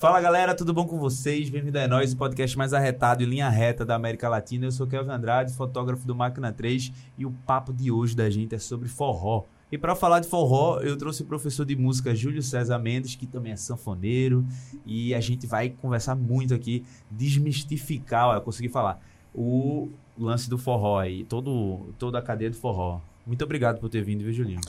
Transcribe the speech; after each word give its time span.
Fala 0.00 0.20
galera, 0.20 0.54
tudo 0.54 0.72
bom 0.72 0.86
com 0.86 0.96
vocês? 0.96 1.50
Bem-vindo 1.50 1.76
a 1.76 1.88
nós, 1.88 2.12
o 2.12 2.16
podcast 2.16 2.56
mais 2.56 2.72
arretado 2.72 3.24
em 3.24 3.26
linha 3.26 3.48
reta 3.48 3.84
da 3.84 3.96
América 3.96 4.28
Latina. 4.28 4.66
Eu 4.66 4.70
sou 4.70 4.86
Kelvin 4.86 5.10
Andrade, 5.10 5.52
fotógrafo 5.52 6.06
do 6.06 6.14
Máquina 6.14 6.52
3 6.52 6.92
e 7.18 7.26
o 7.26 7.32
papo 7.44 7.72
de 7.72 7.90
hoje 7.90 8.14
da 8.14 8.30
gente 8.30 8.54
é 8.54 8.60
sobre 8.60 8.88
forró. 8.88 9.42
E 9.72 9.76
para 9.76 9.96
falar 9.96 10.20
de 10.20 10.28
forró, 10.28 10.78
eu 10.78 10.96
trouxe 10.96 11.22
o 11.22 11.26
professor 11.26 11.66
de 11.66 11.74
música 11.74 12.14
Júlio 12.14 12.44
César 12.44 12.78
Mendes, 12.78 13.16
que 13.16 13.26
também 13.26 13.50
é 13.50 13.56
sanfoneiro, 13.56 14.46
e 14.86 15.12
a 15.16 15.20
gente 15.20 15.48
vai 15.48 15.70
conversar 15.70 16.14
muito 16.14 16.54
aqui, 16.54 16.84
desmistificar, 17.10 18.28
ó, 18.28 18.40
consegui 18.40 18.68
falar, 18.68 19.04
o 19.34 19.88
lance 20.16 20.48
do 20.48 20.56
forró 20.56 21.00
aí, 21.00 21.24
todo, 21.24 21.92
toda 21.98 22.20
a 22.20 22.22
cadeia 22.22 22.50
do 22.50 22.56
forró. 22.56 23.00
Muito 23.26 23.42
obrigado 23.42 23.80
por 23.80 23.88
ter 23.88 24.04
vindo, 24.04 24.22
viu, 24.22 24.32
Julinho? 24.32 24.60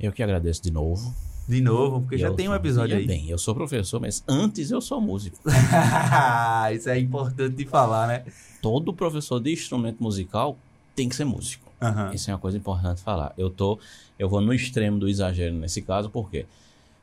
Eu 0.00 0.12
que 0.12 0.22
agradeço 0.22 0.62
de 0.62 0.72
novo. 0.72 1.14
De 1.48 1.62
novo, 1.62 2.02
porque 2.02 2.18
já 2.18 2.28
Eu 2.28 2.34
tem 2.34 2.46
um 2.46 2.54
episódio 2.54 2.94
aí. 2.98 3.06
bem, 3.06 3.30
eu 3.30 3.38
sou 3.38 3.54
professor, 3.54 3.98
mas 3.98 4.22
antes 4.28 4.70
eu 4.70 4.82
sou 4.82 5.00
músico. 5.00 5.38
Isso 6.74 6.90
é 6.90 6.98
importante 6.98 7.54
de 7.56 7.64
falar, 7.64 8.06
né? 8.06 8.24
Todo 8.60 8.92
professor 8.92 9.40
de 9.40 9.50
instrumento 9.50 10.02
musical 10.02 10.58
tem 10.94 11.08
que 11.08 11.16
ser 11.16 11.24
músico. 11.24 11.72
Aham. 11.80 12.12
Isso 12.12 12.30
é 12.30 12.34
uma 12.34 12.38
coisa 12.40 12.58
importante 12.58 13.00
falar. 13.00 13.32
Eu 13.38 13.48
tô, 13.48 13.78
eu 14.18 14.28
vou 14.28 14.42
no 14.42 14.52
extremo 14.52 14.98
do 14.98 15.08
exagero 15.08 15.54
nesse 15.54 15.80
caso, 15.80 16.10
porque 16.10 16.44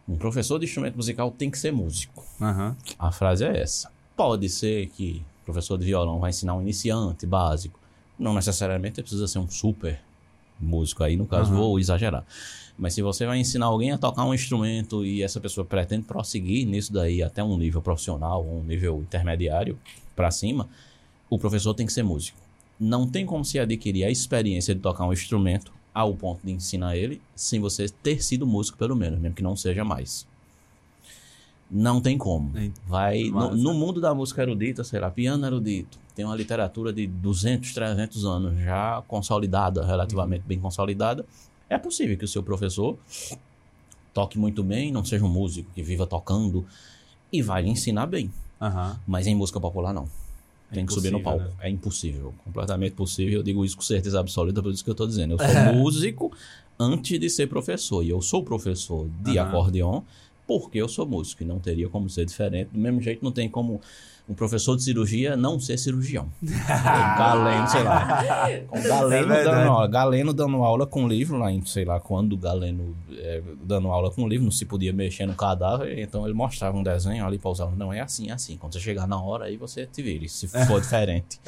um 0.08 0.16
professor 0.16 0.60
de 0.60 0.66
instrumento 0.66 0.96
musical 0.96 1.32
tem 1.32 1.50
que 1.50 1.58
ser 1.58 1.72
músico. 1.72 2.24
Aham. 2.40 2.76
A 3.00 3.12
frase 3.12 3.46
é 3.46 3.62
essa. 3.62 3.90
Pode 4.16 4.48
ser 4.50 4.88
que 4.90 5.24
o 5.42 5.46
professor 5.46 5.76
de 5.78 5.86
violão 5.86 6.20
vai 6.20 6.30
ensinar 6.30 6.54
um 6.54 6.62
iniciante 6.62 7.26
básico. 7.26 7.80
Não 8.20 8.36
necessariamente 8.36 9.02
precisa 9.02 9.28
ser 9.28 9.40
um 9.40 9.50
super 9.50 10.00
músico 10.60 11.04
aí, 11.04 11.18
no 11.18 11.26
caso, 11.26 11.50
Aham. 11.52 11.60
vou 11.60 11.80
exagerar. 11.80 12.24
Mas 12.78 12.94
se 12.94 13.02
você 13.02 13.26
vai 13.26 13.40
ensinar 13.40 13.68
alguém 13.68 13.92
a 13.92 13.98
tocar 13.98 14.26
um 14.26 14.34
instrumento 14.34 15.06
e 15.06 15.24
essa 15.24 15.40
pessoa 15.40 15.66
pretende 15.66 16.04
prosseguir 16.04 16.68
nisso 16.68 16.92
daí 16.92 17.24
até 17.24 17.44
um 17.44 17.58
nível 17.58 17.82
profissional, 17.82 18.46
um 18.46 18.64
nível 18.64 19.00
intermediário 19.02 19.78
para 20.16 20.30
cima, 20.30 20.68
o 21.30 21.40
professor 21.40 21.74
tem 21.74 21.86
que 21.86 21.94
ser 21.94 22.04
músico. 22.04 22.38
Não 22.80 23.08
tem 23.08 23.26
como 23.26 23.46
se 23.46 23.58
adquirir 23.58 24.04
a 24.04 24.12
experiência 24.12 24.76
de 24.76 24.82
tocar 24.82 25.06
um 25.06 25.14
instrumento 25.14 25.72
ao 25.94 26.14
ponto 26.14 26.46
de 26.46 26.52
ensinar 26.52 26.98
ele 26.98 27.22
sem 27.34 27.60
você 27.62 27.88
ter 27.88 28.22
sido 28.22 28.46
músico 28.46 28.78
pelo 28.78 28.96
menos, 28.96 29.20
mesmo 29.20 29.36
que 29.36 29.44
não 29.44 29.56
seja 29.56 29.86
mais. 29.86 30.28
Não 31.72 32.02
tem 32.02 32.18
como. 32.18 32.52
Vai 32.86 33.30
no, 33.30 33.56
no 33.56 33.74
mundo 33.74 34.02
da 34.02 34.14
música 34.14 34.42
erudita, 34.42 34.84
sei 34.84 35.00
lá, 35.00 35.10
piano 35.10 35.46
erudito, 35.46 35.98
tem 36.16 36.24
uma 36.24 36.36
literatura 36.36 36.94
de 36.94 37.08
200, 37.08 37.74
300 37.74 38.26
anos 38.26 38.60
já 38.62 39.04
consolidada, 39.08 39.86
relativamente 39.86 40.44
bem 40.46 40.60
consolidada. 40.60 41.26
É 41.70 41.78
possível 41.78 42.18
que 42.18 42.26
o 42.26 42.28
seu 42.28 42.44
professor 42.44 42.98
toque 44.14 44.38
muito 44.38 44.64
bem, 44.64 44.92
não 44.92 45.04
seja 45.04 45.26
um 45.26 45.30
músico 45.30 45.70
que 45.74 45.82
viva 45.84 46.06
tocando 46.08 46.66
e 47.32 47.42
vai 47.42 47.64
lhe 47.64 47.70
ensinar 47.70 48.06
bem. 48.06 48.32
Aham. 48.62 49.00
Mas 49.06 49.28
em 49.28 49.36
música 49.36 49.60
popular 49.60 49.94
não. 49.94 50.06
É 50.72 50.76
Tem 50.76 50.86
que 50.86 50.94
subir 50.94 51.12
no 51.12 51.22
palco. 51.22 51.44
né? 51.44 51.50
É 51.62 51.70
impossível. 51.70 52.34
Completamente 52.44 52.94
possível. 52.94 53.40
Eu 53.40 53.44
digo 53.44 53.64
isso 53.66 53.76
com 53.76 53.82
certeza 53.84 54.20
absoluta, 54.20 54.62
por 54.62 54.72
isso 54.72 54.84
que 54.84 54.90
eu 54.90 54.96
tô 54.96 55.06
dizendo. 55.06 55.34
Eu 55.34 55.40
sou 55.40 55.56
músico 55.74 56.32
antes 56.80 57.20
de 57.20 57.30
ser 57.30 57.48
professor. 57.48 58.04
E 58.04 58.10
eu 58.10 58.22
sou 58.22 58.44
professor 58.44 59.08
de 59.22 59.38
Aham. 59.38 59.48
acordeon 59.50 60.02
porque 60.48 60.78
eu 60.78 60.88
sou 60.88 61.06
músico. 61.06 61.44
E 61.44 61.46
não 61.46 61.60
teria 61.60 61.90
como 61.90 62.10
ser 62.10 62.26
diferente. 62.26 62.70
Do 62.72 62.80
mesmo 62.80 63.02
jeito, 63.02 63.24
não 63.24 63.32
tem 63.32 63.50
como 63.50 63.82
um 64.28 64.34
professor 64.34 64.76
de 64.76 64.84
cirurgia 64.84 65.38
não 65.38 65.60
ser 65.60 65.78
cirurgião. 65.78 66.32
Galeno, 66.42 67.68
sei 67.68 67.84
lá. 67.84 68.24
Com 68.68 68.82
Galeno 68.82 69.34
É 69.34 69.44
dando 69.44 69.70
aula. 69.70 69.88
Galeno 69.88 70.34
dando 70.34 70.64
aula 70.64 70.88
com 70.88 71.08
livro 71.08 71.38
lá 71.38 71.52
em, 71.52 71.64
sei 71.66 71.86
lá, 71.86 72.00
quando 72.00 72.36
Galeno 72.36 72.96
é, 73.18 73.42
dando 73.64 73.88
aula 73.90 74.10
com 74.12 74.28
livro, 74.28 74.46
não 74.46 74.52
se 74.52 74.66
podia 74.66 74.92
mexer 74.92 75.26
no 75.26 75.36
cadáver, 75.36 76.00
então 76.00 76.26
ele 76.26 76.34
mostrava 76.34 76.76
um 76.78 76.84
desenho 76.84 77.26
ali 77.26 77.38
para 77.38 77.52
os 77.52 77.62
alunos. 77.62 77.78
Não 77.78 77.94
é 77.94 78.02
assim, 78.02 78.30
é 78.30 78.34
assim. 78.34 78.58
Quando 78.58 78.74
você 78.74 78.80
chegar 78.80 79.08
na 79.08 79.22
hora, 79.22 79.46
aí 79.46 79.58
você 79.58 79.86
te 79.86 80.02
vire, 80.02 80.28
se 80.28 80.48
for 80.48 80.82
diferente. 80.82 81.40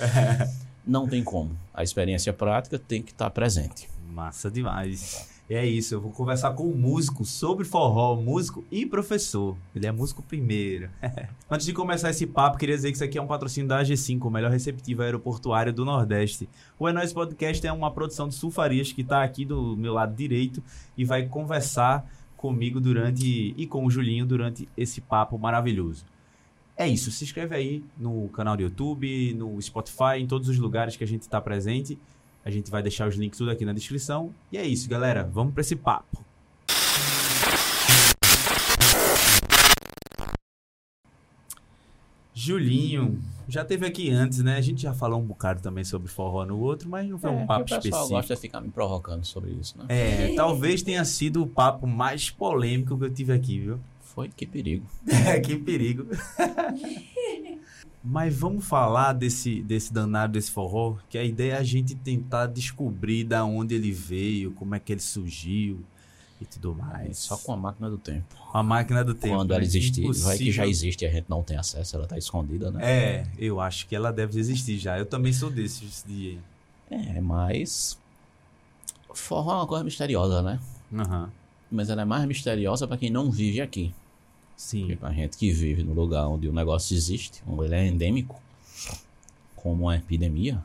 Não 0.86 1.08
tem 1.08 1.24
como. 1.24 1.58
A 1.74 1.84
experiência 1.84 2.32
prática 2.32 2.78
tem 2.78 3.02
que 3.02 3.12
estar 3.12 3.30
presente. 3.32 3.90
Massa 4.10 4.50
demais. 4.50 5.37
E 5.50 5.56
é 5.56 5.66
isso, 5.66 5.96
eu 5.96 6.02
vou 6.02 6.12
conversar 6.12 6.52
com 6.52 6.68
um 6.68 6.76
músico 6.76 7.24
sobre 7.24 7.64
forró, 7.64 8.18
músico 8.18 8.66
e 8.70 8.86
professor. 8.86 9.56
Ele 9.74 9.88
é 9.88 9.92
músico 9.94 10.22
primeiro. 10.22 10.90
Antes 11.50 11.66
de 11.66 11.72
começar 11.72 12.10
esse 12.10 12.28
papo, 12.28 12.58
queria 12.58 12.76
dizer 12.76 12.90
que 12.90 12.96
isso 12.96 13.04
aqui 13.04 13.18
é 13.18 13.22
um 13.22 13.28
patrocínio 13.28 13.70
da 13.70 13.82
AG5, 13.82 14.26
o 14.26 14.30
melhor 14.30 14.52
receptivo 14.52 15.04
aeroportuário 15.04 15.72
do 15.72 15.86
Nordeste. 15.86 16.50
O 16.78 16.86
É 16.86 16.92
Nóis 16.92 17.14
Podcast 17.14 17.66
é 17.66 17.72
uma 17.72 17.90
produção 17.90 18.28
de 18.28 18.36
Sulfarias 18.36 18.92
que 18.92 19.02
está 19.02 19.24
aqui 19.24 19.46
do 19.46 19.78
meu 19.78 19.94
lado 19.94 20.14
direito 20.14 20.62
e 20.98 21.06
vai 21.06 21.26
conversar 21.26 22.06
comigo 22.36 22.82
durante 22.82 23.54
e 23.56 23.66
com 23.66 23.86
o 23.86 23.90
Julinho 23.90 24.26
durante 24.26 24.68
esse 24.76 25.00
papo 25.00 25.38
maravilhoso. 25.40 26.06
É 26.76 26.86
isso, 26.88 27.10
se 27.10 27.24
inscreve 27.24 27.56
aí 27.56 27.84
no 27.98 28.28
canal 28.30 28.58
do 28.58 28.64
YouTube, 28.64 29.34
no 29.34 29.60
Spotify, 29.62 30.20
em 30.20 30.28
todos 30.28 30.50
os 30.50 30.60
lugares 30.60 30.98
que 30.98 31.04
a 31.06 31.08
gente 31.08 31.22
está 31.22 31.40
presente. 31.40 31.98
A 32.48 32.50
gente 32.50 32.72
vai 32.72 32.82
deixar 32.82 33.10
os 33.10 33.16
links 33.18 33.38
tudo 33.38 33.52
aqui 33.52 33.66
na 33.66 33.74
descrição. 33.74 34.34
E 34.50 34.58
é 34.58 34.66
isso, 34.66 34.88
galera. 34.88 35.22
Vamos 35.22 35.54
para 35.54 35.60
esse 35.60 35.76
papo. 35.76 36.24
Julinho, 42.34 43.20
já 43.50 43.66
teve 43.66 43.86
aqui 43.86 44.10
antes, 44.12 44.44
né? 44.44 44.56
A 44.58 44.62
gente 44.62 44.82
já 44.84 44.94
falou 44.94 45.20
um 45.20 45.26
bocado 45.26 45.62
também 45.62 45.84
sobre 45.84 46.08
forró 46.08 46.46
no 46.46 46.60
outro, 46.60 46.88
mas 46.88 47.10
não 47.10 47.18
foi 47.18 47.32
um 47.32 47.48
papo 47.48 47.62
É, 47.62 47.64
o 47.64 47.66
pessoal 47.66 47.80
específico. 47.80 48.10
gosta 48.10 48.36
de 48.36 48.42
ficar 48.42 48.62
me 48.62 48.70
provocando 48.70 49.26
sobre 49.26 49.52
isso, 49.52 49.76
né? 49.78 49.86
É, 49.90 50.34
talvez 50.36 50.84
tenha 50.84 51.04
sido 51.04 51.42
o 51.42 51.48
papo 51.48 51.88
mais 51.88 52.30
polêmico 52.30 52.98
que 52.98 53.04
eu 53.06 53.10
tive 53.14 53.34
aqui, 53.34 53.60
viu? 53.60 53.80
Foi 54.02 54.30
que 54.30 54.46
perigo. 54.46 54.86
É, 55.28 55.40
que 55.40 55.58
perigo. 55.58 56.06
Mas 58.10 58.34
vamos 58.34 58.66
falar 58.66 59.12
desse, 59.12 59.62
desse 59.62 59.92
danado 59.92 60.34
desse 60.34 60.50
forró, 60.50 60.96
que 61.10 61.18
a 61.18 61.24
ideia 61.26 61.54
é 61.54 61.58
a 61.58 61.64
gente 61.64 61.94
tentar 61.94 62.48
descobrir 62.48 63.26
da 63.26 63.44
onde 63.44 63.76
ele 63.76 63.92
veio, 63.92 64.52
como 64.52 64.74
é 64.74 64.80
que 64.80 64.94
ele 64.94 65.02
surgiu 65.02 65.84
e 66.40 66.46
tudo 66.46 66.74
mais. 66.74 67.18
Só 67.18 67.36
com 67.36 67.52
a 67.52 67.58
máquina 67.58 67.90
do 67.90 67.98
tempo. 67.98 68.34
a 68.54 68.64
máquina 68.64 69.04
do 69.04 69.14
tempo. 69.14 69.36
Quando 69.36 69.50
né? 69.50 69.56
ela 69.56 69.64
existir. 69.64 70.10
Vai 70.22 70.38
que 70.38 70.52
já 70.54 70.66
existe 70.66 71.04
e 71.04 71.08
a 71.08 71.12
gente 71.12 71.26
não 71.28 71.44
tem 71.44 71.58
acesso, 71.58 71.98
ela 71.98 72.08
tá 72.08 72.18
escondida, 72.18 72.72
né? 72.72 72.80
É, 72.82 73.28
eu 73.38 73.60
acho 73.60 73.86
que 73.86 73.94
ela 73.94 74.14
deve 74.14 74.40
existir 74.40 74.78
já. 74.78 74.98
Eu 74.98 75.06
também 75.06 75.34
sou 75.34 75.50
desses 75.50 76.06
de. 76.08 76.38
É, 76.90 77.20
mas. 77.20 78.00
Forró 79.14 79.52
é 79.52 79.56
uma 79.56 79.68
coisa 79.68 79.84
misteriosa, 79.84 80.42
né? 80.42 80.62
Aham. 80.94 81.30
Mas 81.70 81.90
ela 81.90 82.04
é 82.04 82.06
mais 82.06 82.24
misteriosa 82.26 82.88
pra 82.88 82.98
quem 82.98 83.10
não 83.10 83.30
vive 83.30 83.60
aqui. 83.60 83.94
Sim. 84.58 84.80
Porque 84.82 84.96
pra 84.98 85.14
gente 85.14 85.38
que 85.38 85.52
vive 85.52 85.84
no 85.84 85.94
lugar 85.94 86.28
onde 86.28 86.50
o 86.50 86.52
negócio 86.54 86.94
existe, 86.96 87.42
onde 87.48 87.64
ele 87.66 87.76
é 87.76 87.88
endêmico, 87.88 88.42
como 89.56 89.84
uma 89.84 89.96
epidemia, 89.96 90.62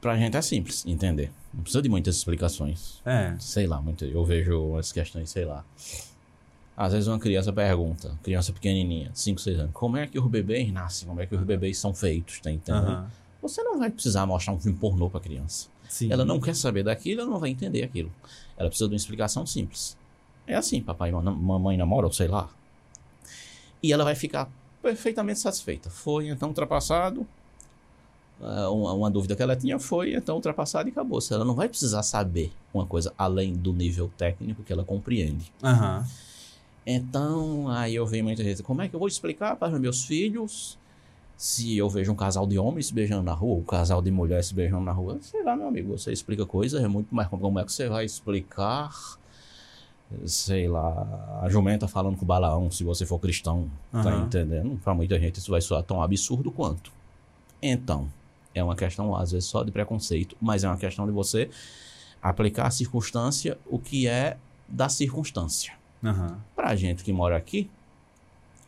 pra 0.00 0.16
gente 0.16 0.36
é 0.36 0.42
simples 0.42 0.84
entender. 0.86 1.32
Não 1.52 1.62
precisa 1.62 1.82
de 1.82 1.88
muitas 1.88 2.16
explicações. 2.16 3.00
É. 3.06 3.34
Sei 3.40 3.66
lá, 3.66 3.80
muito, 3.80 4.04
eu 4.04 4.24
vejo 4.24 4.76
as 4.76 4.92
questões, 4.92 5.30
sei 5.30 5.44
lá. 5.44 5.64
Às 6.76 6.92
vezes 6.92 7.08
uma 7.08 7.18
criança 7.18 7.52
pergunta, 7.52 8.16
criança 8.22 8.52
pequenininha, 8.52 9.10
5, 9.12 9.40
6 9.40 9.58
anos, 9.58 9.72
como 9.72 9.96
é 9.96 10.06
que 10.06 10.18
os 10.18 10.26
bebês 10.28 10.70
nascem? 10.72 11.08
Como 11.08 11.20
é 11.20 11.26
que 11.26 11.34
os 11.34 11.42
bebês 11.42 11.76
são 11.78 11.92
feitos? 11.92 12.38
Tá 12.40 12.50
entendendo? 12.52 12.84
Aham. 12.86 13.10
Você 13.42 13.62
não 13.62 13.78
vai 13.78 13.90
precisar 13.90 14.26
mostrar 14.26 14.52
um 14.52 14.60
filme 14.60 14.76
pornô 14.78 15.08
pra 15.08 15.20
criança. 15.20 15.68
Sim. 15.88 16.12
Ela 16.12 16.24
não 16.24 16.38
quer 16.40 16.54
saber 16.54 16.82
daquilo, 16.82 17.22
ela 17.22 17.30
não 17.30 17.38
vai 17.40 17.50
entender 17.50 17.82
aquilo. 17.82 18.12
Ela 18.56 18.68
precisa 18.68 18.88
de 18.88 18.94
uma 18.94 18.96
explicação 18.98 19.46
simples. 19.46 19.96
É 20.46 20.54
assim, 20.54 20.80
papai 20.82 21.08
e 21.10 21.12
mam- 21.12 21.34
mamãe 21.34 21.76
namoram, 21.76 22.12
sei 22.12 22.28
lá. 22.28 22.48
E 23.82 23.92
ela 23.92 24.04
vai 24.04 24.14
ficar 24.14 24.50
perfeitamente 24.82 25.40
satisfeita. 25.40 25.90
Foi 25.90 26.28
então 26.28 26.48
ultrapassado. 26.48 27.26
Ah, 28.40 28.70
uma, 28.70 28.92
uma 28.92 29.10
dúvida 29.10 29.34
que 29.34 29.42
ela 29.42 29.56
tinha 29.56 29.78
foi 29.78 30.14
então 30.14 30.36
ultrapassado 30.36 30.88
e 30.88 30.92
acabou. 30.92 31.20
Ela 31.30 31.44
não 31.44 31.54
vai 31.54 31.68
precisar 31.68 32.02
saber 32.02 32.52
uma 32.72 32.86
coisa 32.86 33.12
além 33.18 33.52
do 33.54 33.72
nível 33.72 34.10
técnico 34.16 34.62
que 34.62 34.72
ela 34.72 34.84
compreende. 34.84 35.52
Aham. 35.62 36.06
Então, 36.90 37.68
aí 37.68 37.94
eu 37.94 38.06
vejo 38.06 38.24
muita 38.24 38.42
gente, 38.42 38.62
como 38.62 38.80
é 38.80 38.88
que 38.88 38.94
eu 38.94 38.98
vou 38.98 39.08
explicar 39.08 39.56
para 39.56 39.74
os 39.74 39.78
meus 39.78 40.04
filhos 40.04 40.78
se 41.36 41.76
eu 41.76 41.88
vejo 41.90 42.10
um 42.10 42.16
casal 42.16 42.46
de 42.46 42.58
homens 42.58 42.86
se 42.86 42.94
beijando 42.94 43.22
na 43.22 43.34
rua, 43.34 43.58
um 43.58 43.62
casal 43.62 44.00
de 44.00 44.10
mulheres 44.10 44.46
se 44.46 44.54
beijando 44.54 44.84
na 44.84 44.92
rua? 44.92 45.18
Sei 45.20 45.42
lá, 45.44 45.54
meu 45.54 45.68
amigo, 45.68 45.98
você 45.98 46.12
explica 46.12 46.46
coisas, 46.46 46.82
é 46.82 46.88
muito 46.88 47.14
mais 47.14 47.28
como 47.28 47.58
é 47.60 47.64
que 47.64 47.72
você 47.72 47.90
vai 47.90 48.06
explicar, 48.06 48.90
sei 50.24 50.68
lá, 50.68 51.40
a 51.42 51.48
jumenta 51.48 51.86
falando 51.86 52.16
com 52.16 52.24
o 52.24 52.26
Balaão, 52.28 52.70
se 52.70 52.82
você 52.84 53.04
for 53.04 53.18
cristão, 53.18 53.70
tá 53.92 54.00
Aham. 54.00 54.24
entendendo? 54.24 54.80
Para 54.82 54.94
muita 54.94 55.18
gente 55.18 55.38
isso 55.38 55.50
vai 55.50 55.60
soar 55.60 55.82
tão 55.82 56.02
absurdo 56.02 56.50
quanto. 56.50 56.92
Então, 57.60 58.08
é 58.54 58.62
uma 58.62 58.76
questão, 58.76 59.14
às 59.14 59.32
vezes, 59.32 59.48
só 59.48 59.62
de 59.62 59.70
preconceito, 59.70 60.36
mas 60.40 60.64
é 60.64 60.68
uma 60.68 60.76
questão 60.76 61.06
de 61.06 61.12
você 61.12 61.50
aplicar 62.22 62.66
a 62.66 62.70
circunstância, 62.70 63.58
o 63.66 63.78
que 63.78 64.06
é 64.08 64.36
da 64.68 64.88
circunstância. 64.88 65.74
Aham. 66.02 66.38
Pra 66.54 66.74
gente 66.74 67.04
que 67.04 67.12
mora 67.12 67.36
aqui, 67.36 67.70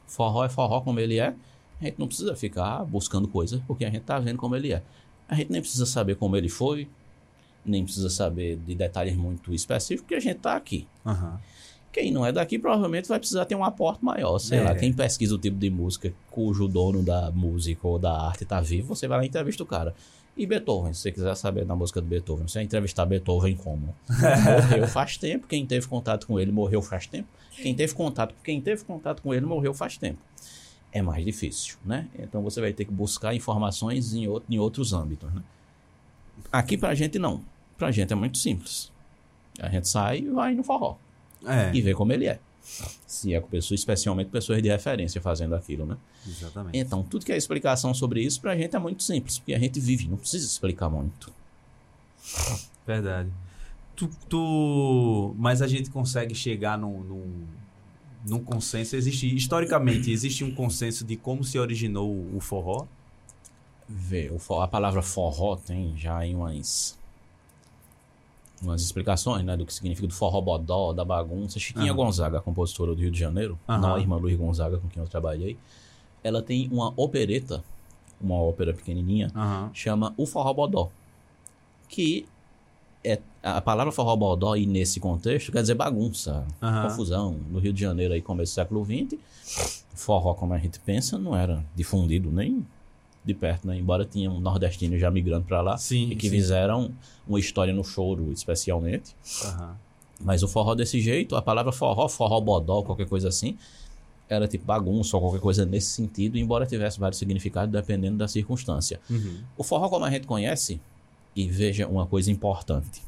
forró 0.06 0.44
é 0.44 0.48
forró 0.48 0.80
como 0.80 1.00
ele 1.00 1.18
é. 1.18 1.34
A 1.80 1.84
gente 1.84 1.98
não 1.98 2.06
precisa 2.06 2.36
ficar 2.36 2.84
buscando 2.84 3.26
coisas, 3.26 3.60
porque 3.66 3.84
a 3.84 3.90
gente 3.90 4.02
tá 4.02 4.18
vendo 4.18 4.36
como 4.36 4.54
ele 4.54 4.72
é. 4.72 4.82
A 5.28 5.34
gente 5.34 5.50
nem 5.50 5.60
precisa 5.60 5.86
saber 5.86 6.16
como 6.16 6.36
ele 6.36 6.48
foi, 6.48 6.88
nem 7.64 7.84
precisa 7.84 8.08
saber 8.10 8.56
de 8.56 8.74
detalhes 8.74 9.16
muito 9.16 9.52
específicos, 9.54 10.02
porque 10.02 10.14
a 10.14 10.20
gente 10.20 10.38
tá 10.40 10.54
aqui. 10.56 10.86
Aham. 11.04 11.38
Quem 11.92 12.12
não 12.12 12.24
é 12.24 12.30
daqui 12.30 12.56
provavelmente 12.58 13.08
vai 13.08 13.18
precisar 13.18 13.44
ter 13.46 13.56
um 13.56 13.64
aporte 13.64 14.04
maior. 14.04 14.38
Sei 14.38 14.58
É. 14.58 14.62
lá, 14.62 14.74
quem 14.76 14.92
pesquisa 14.92 15.34
o 15.34 15.38
tipo 15.38 15.58
de 15.58 15.68
música 15.70 16.12
cujo 16.30 16.68
dono 16.68 17.02
da 17.02 17.32
música 17.32 17.86
ou 17.86 17.98
da 17.98 18.12
arte 18.26 18.44
tá 18.44 18.60
vivo, 18.60 18.94
você 18.94 19.08
vai 19.08 19.18
lá 19.18 19.24
e 19.24 19.28
entrevista 19.28 19.62
o 19.62 19.66
cara. 19.66 19.92
E 20.36 20.46
Beethoven, 20.46 20.94
se 20.94 21.00
você 21.00 21.10
quiser 21.12 21.34
saber 21.34 21.64
da 21.64 21.74
música 21.74 22.00
do 22.00 22.06
Beethoven, 22.06 22.46
você 22.46 22.58
vai 22.60 22.64
entrevistar 22.64 23.04
Beethoven 23.04 23.56
como? 23.56 23.92
morreu 24.08 24.86
faz 24.86 25.16
tempo, 25.18 25.48
quem 25.48 25.66
teve 25.66 25.88
contato 25.88 26.26
com 26.28 26.38
ele 26.38 26.52
morreu 26.52 26.80
faz 26.80 27.06
tempo. 27.08 27.28
Quem 27.56 27.74
teve 27.74 27.92
contato, 27.92 28.34
quem 28.44 28.60
teve 28.60 28.84
contato 28.84 29.20
com 29.20 29.34
ele 29.34 29.44
morreu 29.44 29.74
faz 29.74 29.98
tempo. 29.98 30.18
É 30.92 31.02
mais 31.02 31.24
difícil, 31.24 31.74
né? 31.84 32.06
Então 32.18 32.40
você 32.42 32.60
vai 32.60 32.72
ter 32.72 32.84
que 32.84 32.92
buscar 32.92 33.34
informações 33.34 34.14
em, 34.14 34.28
outro, 34.28 34.52
em 34.52 34.58
outros 34.58 34.92
âmbitos, 34.92 35.32
né? 35.34 35.42
Aqui 36.52 36.76
pra 36.76 36.94
gente 36.94 37.18
não. 37.18 37.42
Pra 37.78 37.90
gente 37.90 38.12
é 38.12 38.16
muito 38.16 38.38
simples. 38.38 38.90
A 39.60 39.68
gente 39.68 39.88
sai 39.88 40.18
e 40.18 40.28
vai 40.30 40.54
no 40.54 40.62
forró 40.62 40.96
É, 41.46 41.70
e 41.74 41.80
vê 41.80 41.94
como 41.94 42.12
ele 42.12 42.26
é. 42.26 42.38
Se 43.06 43.34
é 43.34 43.40
com 43.40 43.48
pessoas, 43.48 43.80
especialmente 43.80 44.28
pessoas 44.30 44.62
de 44.62 44.68
referência 44.68 45.20
fazendo 45.20 45.54
aquilo, 45.54 45.84
né? 45.86 45.96
exatamente. 46.26 46.76
Então, 46.78 47.02
tudo 47.02 47.24
que 47.24 47.32
é 47.32 47.36
explicação 47.36 47.92
sobre 47.94 48.22
isso 48.22 48.40
pra 48.40 48.54
gente 48.56 48.76
é 48.76 48.78
muito 48.78 49.02
simples, 49.02 49.38
porque 49.38 49.54
a 49.54 49.58
gente 49.58 49.80
vive, 49.80 50.06
não 50.08 50.16
precisa 50.18 50.46
explicar 50.46 50.88
muito. 50.90 51.32
Verdade. 52.86 53.28
Tu, 53.96 54.08
tu- 54.28 55.34
Mas 55.38 55.62
a 55.62 55.66
gente 55.66 55.90
consegue 55.90 56.34
chegar 56.34 56.78
num, 56.78 57.00
num, 57.00 57.46
num 58.28 58.38
consenso. 58.44 58.96
Existe, 58.96 59.34
historicamente, 59.34 60.10
existe 60.10 60.44
um 60.44 60.54
consenso 60.54 61.04
de 61.04 61.16
como 61.16 61.42
se 61.44 61.58
originou 61.58 62.08
o 62.10 62.36
o 62.36 62.40
forró? 62.40 62.86
For- 64.38 64.62
a 64.62 64.68
palavra 64.68 65.02
forró 65.02 65.56
tem 65.56 65.96
já 65.96 66.24
em 66.26 66.34
umas 66.34 66.98
umas 68.62 68.82
explicações, 68.82 69.42
né, 69.44 69.56
do 69.56 69.64
que 69.64 69.72
significa 69.72 70.06
do 70.06 70.12
forró 70.12 70.40
bodó, 70.40 70.92
da 70.92 71.02
bagunça. 71.04 71.58
Chiquinha 71.58 71.86
Aham. 71.92 71.96
Gonzaga, 71.96 72.40
compositora 72.42 72.94
do 72.94 73.00
Rio 73.00 73.10
de 73.10 73.18
Janeiro, 73.18 73.58
Aham. 73.68 73.80
não 73.80 73.94
a 73.94 73.98
irmã 74.00 74.16
Luiz 74.16 74.36
Gonzaga 74.38 74.76
com 74.78 74.86
quem 74.88 75.02
eu 75.02 75.08
trabalhei, 75.08 75.56
ela 76.22 76.42
tem 76.42 76.68
uma 76.70 76.92
opereta, 76.96 77.64
uma 78.20 78.34
ópera 78.34 78.74
pequenininha, 78.74 79.30
Aham. 79.34 79.70
chama 79.72 80.12
O 80.16 80.26
Forró 80.26 80.52
Bodó. 80.52 80.90
Que 81.88 82.26
é 83.02 83.18
a 83.42 83.62
palavra 83.62 83.90
forró 83.90 84.14
bodó 84.14 84.54
e 84.56 84.66
nesse 84.66 85.00
contexto 85.00 85.50
quer 85.50 85.62
dizer 85.62 85.74
bagunça, 85.74 86.46
Aham. 86.62 86.82
confusão. 86.90 87.32
No 87.50 87.58
Rio 87.58 87.72
de 87.72 87.80
Janeiro 87.80 88.12
aí 88.12 88.20
começo 88.20 88.52
do 88.52 88.54
século 88.56 88.84
XX, 88.84 89.18
forró 89.94 90.34
como 90.34 90.52
a 90.52 90.58
gente 90.58 90.78
pensa 90.80 91.16
não 91.18 91.34
era 91.34 91.64
difundido 91.74 92.30
nem 92.30 92.64
de 93.24 93.34
perto, 93.34 93.66
né? 93.66 93.76
Embora 93.76 94.04
tinha 94.04 94.30
um 94.30 94.40
nordestino 94.40 94.98
já 94.98 95.10
migrando 95.10 95.44
para 95.44 95.60
lá 95.60 95.76
Sim, 95.76 96.10
e 96.10 96.16
que 96.16 96.28
sim. 96.28 96.34
fizeram 96.36 96.90
uma 97.28 97.38
história 97.38 97.72
no 97.72 97.84
choro 97.84 98.32
especialmente. 98.32 99.14
Aham. 99.44 99.76
Mas 100.22 100.42
o 100.42 100.48
forró 100.48 100.74
desse 100.74 101.00
jeito, 101.00 101.34
a 101.36 101.42
palavra 101.42 101.72
forró, 101.72 102.08
forró 102.08 102.40
bodó, 102.40 102.82
qualquer 102.82 103.06
coisa 103.06 103.28
assim, 103.28 103.56
era 104.28 104.46
tipo 104.46 104.64
bagunça 104.64 105.16
ou 105.16 105.22
qualquer 105.22 105.40
coisa 105.40 105.64
nesse 105.64 105.88
sentido, 105.88 106.36
embora 106.38 106.66
tivesse 106.66 107.00
vários 107.00 107.18
significados 107.18 107.72
dependendo 107.72 108.18
da 108.18 108.28
circunstância. 108.28 109.00
Uhum. 109.08 109.38
O 109.56 109.62
forró, 109.64 109.88
como 109.88 110.04
a 110.04 110.10
gente 110.10 110.26
conhece, 110.26 110.80
e 111.34 111.48
veja 111.48 111.86
uma 111.88 112.06
coisa 112.06 112.30
importante: 112.30 113.02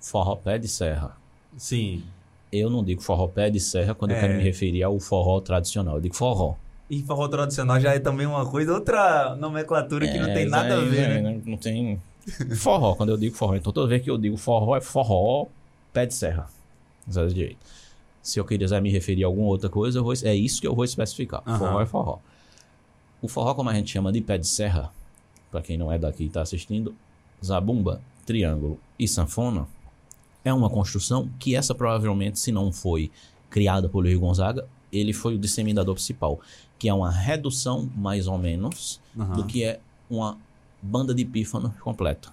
forró 0.00 0.36
pé 0.36 0.56
de 0.58 0.68
serra. 0.68 1.16
Sim. 1.56 2.04
Eu 2.52 2.70
não 2.70 2.82
digo 2.84 3.02
forró 3.02 3.26
pé 3.26 3.50
de 3.50 3.58
serra 3.60 3.94
quando 3.94 4.12
eu 4.12 4.16
É. 4.16 4.20
quero 4.20 4.34
me 4.34 4.42
referir 4.42 4.82
ao 4.84 4.98
forró 5.00 5.40
tradicional. 5.40 5.96
Eu 5.96 6.00
digo 6.00 6.14
forró. 6.14 6.54
E 6.88 7.02
forró 7.02 7.26
tradicional 7.28 7.80
já 7.80 7.94
é 7.94 7.98
também 7.98 8.26
uma 8.26 8.46
coisa, 8.46 8.72
outra 8.72 9.34
nomenclatura 9.36 10.06
que 10.06 10.18
não 10.18 10.28
É, 10.28 10.34
tem 10.34 10.46
nada 10.46 10.76
a 10.76 10.80
aí, 10.80 10.88
ver, 10.88 11.08
né, 11.08 11.20
né? 11.20 11.40
Não 11.44 11.56
tem. 11.56 12.00
Forró, 12.56 12.94
quando 12.94 13.10
eu 13.10 13.16
digo 13.16 13.34
forró. 13.36 13.56
Então 13.56 13.72
toda 13.72 13.88
vez 13.88 14.02
que 14.02 14.10
eu 14.10 14.16
digo 14.18 14.36
forró, 14.36 14.76
é 14.76 14.80
forró 14.80 15.46
pé 15.92 16.06
de 16.06 16.14
serra. 16.14 16.48
Zé 17.10 17.26
direito. 17.26 17.58
Se 18.22 18.38
eu 18.40 18.44
quiser 18.44 18.80
me 18.82 18.90
referir 18.90 19.24
a 19.24 19.26
alguma 19.26 19.48
outra 19.48 19.68
coisa, 19.68 19.98
eu 19.98 20.04
vou, 20.04 20.12
é 20.24 20.34
isso 20.34 20.60
que 20.60 20.66
eu 20.66 20.74
vou 20.74 20.84
especificar. 20.84 21.42
Aham. 21.46 21.58
Forró 21.58 21.80
é 21.80 21.86
forró. 21.86 22.18
O 23.22 23.28
forró, 23.28 23.54
como 23.54 23.70
a 23.70 23.74
gente 23.74 23.90
chama 23.90 24.12
de 24.12 24.20
pé 24.20 24.38
de 24.38 24.46
serra, 24.46 24.92
para 25.50 25.62
quem 25.62 25.76
não 25.76 25.90
é 25.90 25.98
daqui 25.98 26.24
e 26.24 26.26
está 26.26 26.42
assistindo, 26.42 26.94
zabumba, 27.44 28.00
triângulo 28.24 28.78
e 28.98 29.08
sanfona, 29.08 29.66
é 30.44 30.52
uma 30.52 30.68
construção 30.70 31.28
que 31.38 31.56
essa 31.56 31.74
provavelmente, 31.74 32.38
se 32.38 32.52
não 32.52 32.70
foi 32.72 33.10
criada 33.50 33.88
por 33.88 34.00
Luiz 34.00 34.18
Gonzaga, 34.18 34.66
ele 34.92 35.12
foi 35.12 35.34
o 35.34 35.38
disseminador 35.38 35.94
principal, 35.94 36.40
que 36.78 36.88
é 36.88 36.94
uma 36.94 37.10
redução, 37.10 37.88
mais 37.96 38.26
ou 38.26 38.38
menos, 38.38 39.00
Aham. 39.18 39.36
do 39.36 39.44
que 39.44 39.64
é 39.64 39.80
uma 40.10 40.36
banda 40.80 41.14
de 41.14 41.24
pífano 41.24 41.74
completa. 41.80 42.32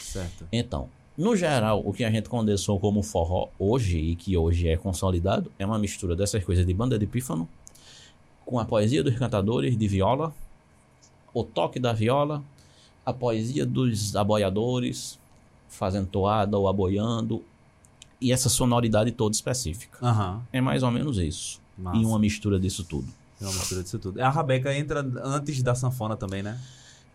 Certo. 0.00 0.46
Então, 0.52 0.88
no 1.16 1.36
geral, 1.36 1.82
o 1.84 1.92
que 1.92 2.04
a 2.04 2.10
gente 2.10 2.28
condensou 2.28 2.80
como 2.80 3.02
forró 3.02 3.48
hoje 3.58 3.98
e 3.98 4.16
que 4.16 4.36
hoje 4.36 4.68
é 4.68 4.76
consolidado 4.76 5.52
é 5.58 5.66
uma 5.66 5.78
mistura 5.78 6.16
dessas 6.16 6.42
coisas 6.42 6.64
de 6.64 6.72
banda 6.72 6.98
de 6.98 7.06
pífano 7.06 7.48
com 8.44 8.58
a 8.58 8.64
poesia 8.64 9.02
dos 9.02 9.16
cantadores 9.16 9.76
de 9.76 9.88
viola, 9.88 10.34
o 11.32 11.44
toque 11.44 11.78
da 11.78 11.92
viola, 11.92 12.42
a 13.04 13.12
poesia 13.12 13.66
dos 13.66 14.16
aboiadores 14.16 15.18
fazendo 15.68 16.06
toada 16.06 16.58
ou 16.58 16.68
aboiando 16.68 17.42
e 18.20 18.32
essa 18.32 18.48
sonoridade 18.48 19.10
toda 19.10 19.34
específica. 19.34 19.98
Aham. 20.04 20.42
É 20.52 20.60
mais 20.60 20.82
ou 20.82 20.90
menos 20.90 21.18
isso. 21.18 21.60
Massa. 21.76 21.98
E 21.98 22.04
uma 22.04 22.18
mistura 22.18 22.58
disso 22.58 22.84
tudo. 22.84 23.08
É 23.42 23.46
uma 23.46 23.52
mistura 23.52 23.82
disso 23.82 23.98
tudo. 23.98 24.22
A 24.22 24.30
rabeca 24.30 24.74
entra 24.74 25.04
antes 25.22 25.62
da 25.62 25.74
sanfona 25.74 26.16
também, 26.16 26.42
né? 26.42 26.58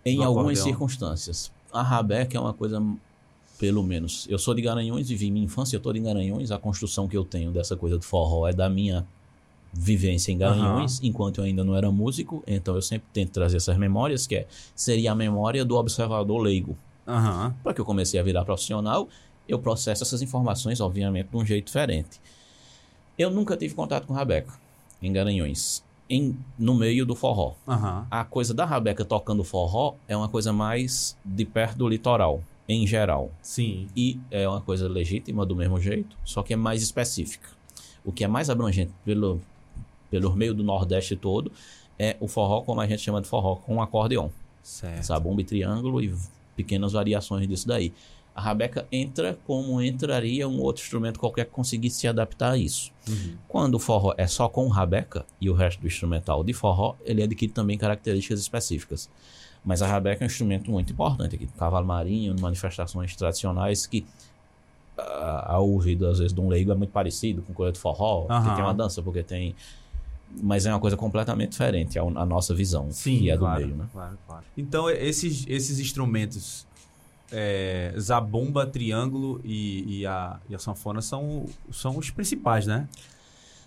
Em 0.06 0.24
algumas 0.24 0.60
acordeão. 0.60 0.66
circunstâncias. 0.66 1.52
A 1.72 1.82
rabeca 1.82 2.38
é 2.38 2.40
uma 2.40 2.54
coisa, 2.54 2.84
pelo 3.58 3.82
menos. 3.84 4.28
Eu 4.30 4.38
sou 4.38 4.54
de 4.54 4.62
Garanhões, 4.62 5.08
vivi 5.10 5.32
minha 5.32 5.46
infância 5.46 5.80
toda 5.80 5.98
em 5.98 6.04
Garanhões. 6.04 6.52
A 6.52 6.58
construção 6.58 7.08
que 7.08 7.16
eu 7.16 7.24
tenho 7.24 7.52
dessa 7.52 7.76
coisa 7.76 7.98
do 7.98 8.04
forró 8.04 8.48
é 8.48 8.54
da 8.54 8.70
minha 8.70 9.06
vivência 9.74 10.32
em 10.32 10.38
Garanhões, 10.38 11.00
enquanto 11.04 11.40
eu 11.40 11.44
ainda 11.44 11.64
não 11.64 11.76
era 11.76 11.92
músico. 11.92 12.44
Então 12.46 12.76
eu 12.76 12.82
sempre 12.82 13.08
tento 13.14 13.32
trazer 13.32 13.58
essas 13.58 13.78
memórias, 13.78 14.28
que 14.28 14.36
é, 14.36 14.48
seria 14.76 15.12
a 15.12 15.16
memória 15.16 15.64
do 15.64 15.76
observador 15.76 16.42
leigo. 16.42 16.78
Aham. 17.08 17.56
Para 17.64 17.74
que 17.74 17.82
eu 17.82 17.86
comecei 17.86 18.20
a 18.20 18.24
virar 18.24 18.44
profissional, 18.44 19.08
eu 19.48 19.60
processo 19.60 20.04
essas 20.04 20.22
informações, 20.22 20.82
obviamente, 20.82 21.30
de 21.30 21.38
um 21.38 21.46
jeito 21.46 21.68
diferente. 21.68 22.20
Eu 23.18 23.32
nunca 23.32 23.56
tive 23.56 23.74
contato 23.74 24.06
com 24.06 24.14
rabeca 24.14 24.54
em 25.02 25.12
Garanhões, 25.12 25.84
em, 26.10 26.38
no 26.58 26.74
meio 26.74 27.06
do 27.06 27.16
forró 27.16 27.54
Aham. 27.68 28.08
a 28.10 28.24
coisa 28.24 28.54
da 28.54 28.66
Rabeca 28.66 29.04
tocando 29.04 29.44
forró 29.44 29.96
é 30.08 30.16
uma 30.16 30.30
coisa 30.30 30.54
mais 30.54 31.18
de 31.24 31.46
perto 31.46 31.78
do 31.78 31.88
litoral, 31.88 32.42
em 32.68 32.86
geral. 32.86 33.32
Sim. 33.42 33.88
E 33.96 34.20
é 34.32 34.48
uma 34.48 34.62
coisa 34.62 34.88
legítima 34.88 35.46
do 35.46 35.56
mesmo 35.56 35.80
jeito, 35.80 36.18
só 36.24 36.44
que 36.44 36.54
é 36.54 36.56
mais 36.56 36.82
específica. 36.82 37.50
O 38.04 38.12
que 38.12 38.24
é 38.24 38.28
mais 38.28 38.50
abrangente 38.50 38.92
pelo, 39.04 39.42
pelo 40.10 40.36
meio 40.36 40.54
do 40.54 40.64
Nordeste 40.64 41.16
todo 41.16 41.52
é 42.00 42.16
o 42.20 42.28
forró, 42.28 42.62
como 42.62 42.80
a 42.80 42.88
gente 42.88 43.02
chama 43.02 43.22
de 43.22 43.28
forró, 43.28 43.56
com 43.56 43.82
acordeon. 43.82 44.30
Certo. 44.64 45.04
Zabumba 45.04 45.42
e 45.42 45.44
triângulo 45.44 46.02
e 46.02 46.14
pequenas 46.56 46.94
variações 46.94 47.48
disso 47.48 47.68
daí. 47.68 47.94
A 48.38 48.42
Rabeca 48.42 48.88
entra 48.92 49.36
como 49.48 49.82
entraria 49.82 50.48
um 50.48 50.62
outro 50.62 50.84
instrumento 50.84 51.20
qualquer 51.20 51.46
que 51.46 51.52
conseguisse 51.52 52.02
se 52.02 52.08
adaptar 52.08 52.52
a 52.52 52.58
isso. 52.58 52.92
Uhum. 53.10 53.36
Quando 53.48 53.74
o 53.74 53.80
forró 53.80 54.14
é 54.16 54.28
só 54.28 54.48
com 54.48 54.68
rabeca 54.68 55.26
e 55.42 55.50
o 55.50 55.56
resto 55.56 55.82
do 55.82 55.88
instrumental 55.88 56.44
de 56.44 56.54
forró, 56.54 56.96
ele 57.04 57.24
adquire 57.24 57.52
também 57.52 57.80
características 57.80 58.40
específicas. 58.40 59.10
Mas 59.66 59.82
a 59.82 59.88
rabeca 59.88 60.24
é 60.24 60.26
um 60.26 60.28
instrumento 60.28 60.70
muito 60.70 60.94
importante 60.94 61.34
aqui, 61.34 61.48
cavalo 61.58 61.88
marinho, 61.88 62.36
manifestações 62.40 63.16
tradicionais 63.16 63.88
que 63.88 64.06
ah, 64.96 65.54
ao 65.54 65.68
ouvido 65.68 66.06
às 66.06 66.20
vezes 66.20 66.32
de 66.32 66.40
um 66.40 66.48
leigo 66.48 66.72
é 66.72 66.76
muito 66.76 66.92
parecido 66.92 67.42
com 67.42 67.56
coisa 67.56 67.72
de 67.72 67.80
forró, 67.80 68.22
porque 68.22 68.34
Aham. 68.34 68.56
tem 68.56 68.64
uma 68.64 68.74
dança, 68.76 69.02
porque 69.02 69.24
tem 69.24 69.56
mas 70.44 70.68
é 70.68 70.72
uma 70.72 70.80
coisa 70.80 70.96
completamente 70.96 71.54
diferente 71.54 71.98
à, 71.98 72.04
à 72.04 72.26
nossa 72.26 72.54
visão, 72.54 72.92
Sim, 72.92 73.18
que 73.18 73.32
é 73.32 73.34
do 73.34 73.40
claro, 73.40 73.66
meio, 73.66 73.76
né? 73.76 73.86
claro, 73.92 74.18
claro. 74.28 74.46
Então, 74.56 74.88
esses, 74.90 75.44
esses 75.48 75.80
instrumentos, 75.80 76.67
é, 77.32 77.94
zabumba, 77.98 78.66
triângulo 78.66 79.42
e, 79.44 80.00
e, 80.02 80.06
a, 80.06 80.40
e 80.50 80.56
a 80.56 80.60
sanfona 80.60 81.02
são, 81.02 81.46
são 81.72 81.98
os 81.98 82.10
principais, 82.10 82.66
né? 82.68 82.88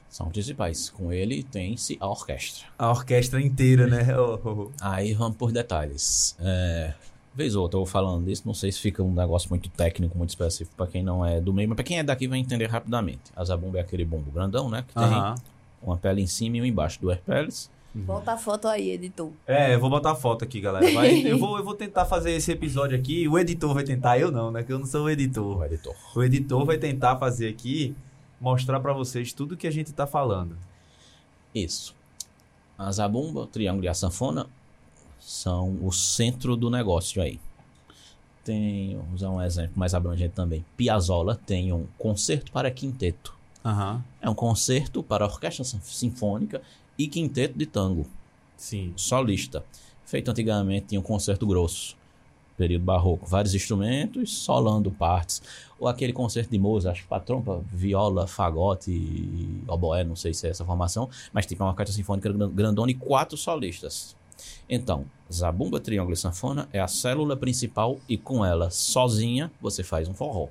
São 0.09 0.29
principais. 0.29 0.91
Com 0.91 1.13
ele 1.13 1.43
tem-se 1.43 1.97
a 2.01 2.09
orquestra. 2.09 2.67
A 2.79 2.91
orquestra 2.91 3.41
inteira, 3.41 3.87
né? 3.87 4.17
O- 4.19 4.35
o- 4.67 4.73
Aí 4.81 5.13
vamos 5.15 5.37
por 5.37 5.53
detalhes. 5.53 6.37
É, 6.41 6.95
vez 7.35 7.55
ou 7.55 7.63
outra 7.63 7.77
eu 7.79 7.85
vou 7.85 7.87
falando 7.87 8.25
disso, 8.27 8.43
não 8.45 8.55
sei 8.55 8.73
se 8.73 8.81
fica 8.81 9.03
um 9.03 9.15
negócio 9.15 9.49
muito 9.51 9.69
técnico, 9.69 10.19
muito 10.19 10.31
específico 10.31 10.75
para 10.77 10.89
quem 10.89 11.03
não 11.03 11.25
é 11.25 11.41
do 11.41 11.53
meio, 11.53 11.69
mas 11.69 11.77
para 11.77 11.85
quem 11.85 11.99
é 11.99 12.03
daqui 12.03 12.27
vai 12.27 12.39
entender 12.39 12.67
rapidamente. 12.67 13.23
A 13.37 13.45
zabumba 13.45 13.79
é 13.79 13.83
aquele 13.83 14.05
bumbo 14.05 14.31
grandão, 14.33 14.69
né? 14.69 14.85
Que 14.89 14.95
tem 14.95 15.05
Aham. 15.05 15.35
uma 15.81 15.97
pele 15.97 16.23
em 16.23 16.27
cima 16.27 16.57
e 16.57 16.61
uma 16.61 16.67
embaixo, 16.67 16.99
duas 17.01 17.19
peles. 17.21 17.71
Bota 17.93 18.33
a 18.33 18.37
foto 18.39 18.69
aí, 18.69 18.91
editor. 18.91 19.31
É, 19.47 19.75
eu 19.75 19.81
vou 19.81 19.91
botar 19.91 20.13
a 20.13 20.15
foto 20.15 20.45
aqui, 20.45 20.61
galera. 20.61 20.93
Vai- 20.93 21.23
eu, 21.27 21.37
vou, 21.39 21.59
eu 21.59 21.65
vou 21.65 21.75
tentar 21.75 22.05
fazer 22.07 22.31
esse 22.33 22.53
episódio 22.53 22.97
aqui. 22.97 23.27
O 23.27 23.37
editor 23.39 23.75
vai 23.75 23.83
tentar, 23.83 24.17
eu 24.19 24.31
não, 24.31 24.51
né? 24.51 24.63
Que 24.63 24.73
eu 24.73 24.79
não 24.79 24.87
sou 24.87 25.05
o 25.07 25.11
editor. 25.11 25.59
O 25.59 25.65
editor. 25.65 25.95
O 26.15 26.23
editor 26.23 26.65
vai 26.65 26.79
tentar 26.79 27.17
fazer 27.17 27.49
aqui, 27.49 27.95
mostrar 28.41 28.79
pra 28.79 28.93
vocês 28.93 29.33
tudo 29.33 29.57
que 29.57 29.67
a 29.67 29.71
gente 29.73 29.93
tá 29.93 30.07
falando. 30.07 30.57
Isso. 31.53 31.95
A 32.79 32.91
zabumba, 32.93 33.41
o 33.41 33.47
triângulo 33.47 33.85
e 33.85 33.89
a 33.89 33.95
sanfona 33.95 34.47
são 35.19 35.77
o 35.83 35.91
centro 35.91 36.57
do 36.57 36.71
negócio 36.71 37.21
aí. 37.21 37.41
Tem, 38.45 38.95
vou 38.97 39.15
usar 39.15 39.31
um 39.31 39.43
exemplo 39.43 39.73
mais 39.75 39.95
abrangente 39.95 40.33
também. 40.35 40.65
Piazzolla 40.77 41.35
tem 41.45 41.73
um 41.73 41.87
concerto 41.99 42.51
para 42.53 42.71
quinteto 42.71 43.39
Aham. 43.63 44.03
É 44.23 44.31
um 44.31 44.35
concerto 44.35 45.03
para 45.03 45.27
orquestra 45.27 45.63
sin- 45.63 45.81
sinfônica 45.83 46.63
e 47.05 47.09
quinteto 47.09 47.59
de 47.59 47.65
tango, 47.65 48.07
Sim. 48.57 48.93
solista. 48.95 49.65
Feito 50.05 50.31
antigamente, 50.31 50.89
tinha 50.89 51.01
um 51.01 51.05
concerto 51.05 51.47
grosso, 51.47 51.97
período 52.59 52.85
barroco, 52.85 53.27
vários 53.27 53.55
instrumentos, 53.55 54.35
solando 54.35 54.91
partes. 54.91 55.41
Ou 55.79 55.89
aquele 55.89 56.13
concerto 56.13 56.51
de 56.51 56.59
Mozart, 56.59 56.93
acho 56.93 57.03
que 57.05 57.09
para 57.09 57.23
trompa, 57.23 57.65
viola, 57.73 58.27
fagote, 58.27 58.91
e 58.91 59.63
oboé, 59.67 60.05
não 60.05 60.15
sei 60.15 60.35
se 60.35 60.47
é 60.47 60.51
essa 60.51 60.65
formação, 60.65 61.09
mas 61.33 61.47
tipo 61.47 61.63
é 61.63 61.65
uma 61.65 61.71
orquestra 61.71 61.95
sinfônica 61.95 62.31
gran- 62.31 62.51
grandona 62.51 62.91
e 62.91 62.95
quatro 62.95 63.37
solistas. 63.39 64.15
Então, 64.69 65.07
zabumba, 65.33 65.81
triângulo 65.81 66.15
e 66.15 66.17
sanfona 66.17 66.69
é 66.73 66.81
a 66.81 66.89
célula 66.89 67.37
principal 67.37 67.99
e 68.09 68.19
com 68.19 68.45
ela, 68.45 68.71
sozinha, 68.71 69.51
você 69.61 69.83
faz 69.83 70.09
um 70.09 70.15
forró. 70.15 70.49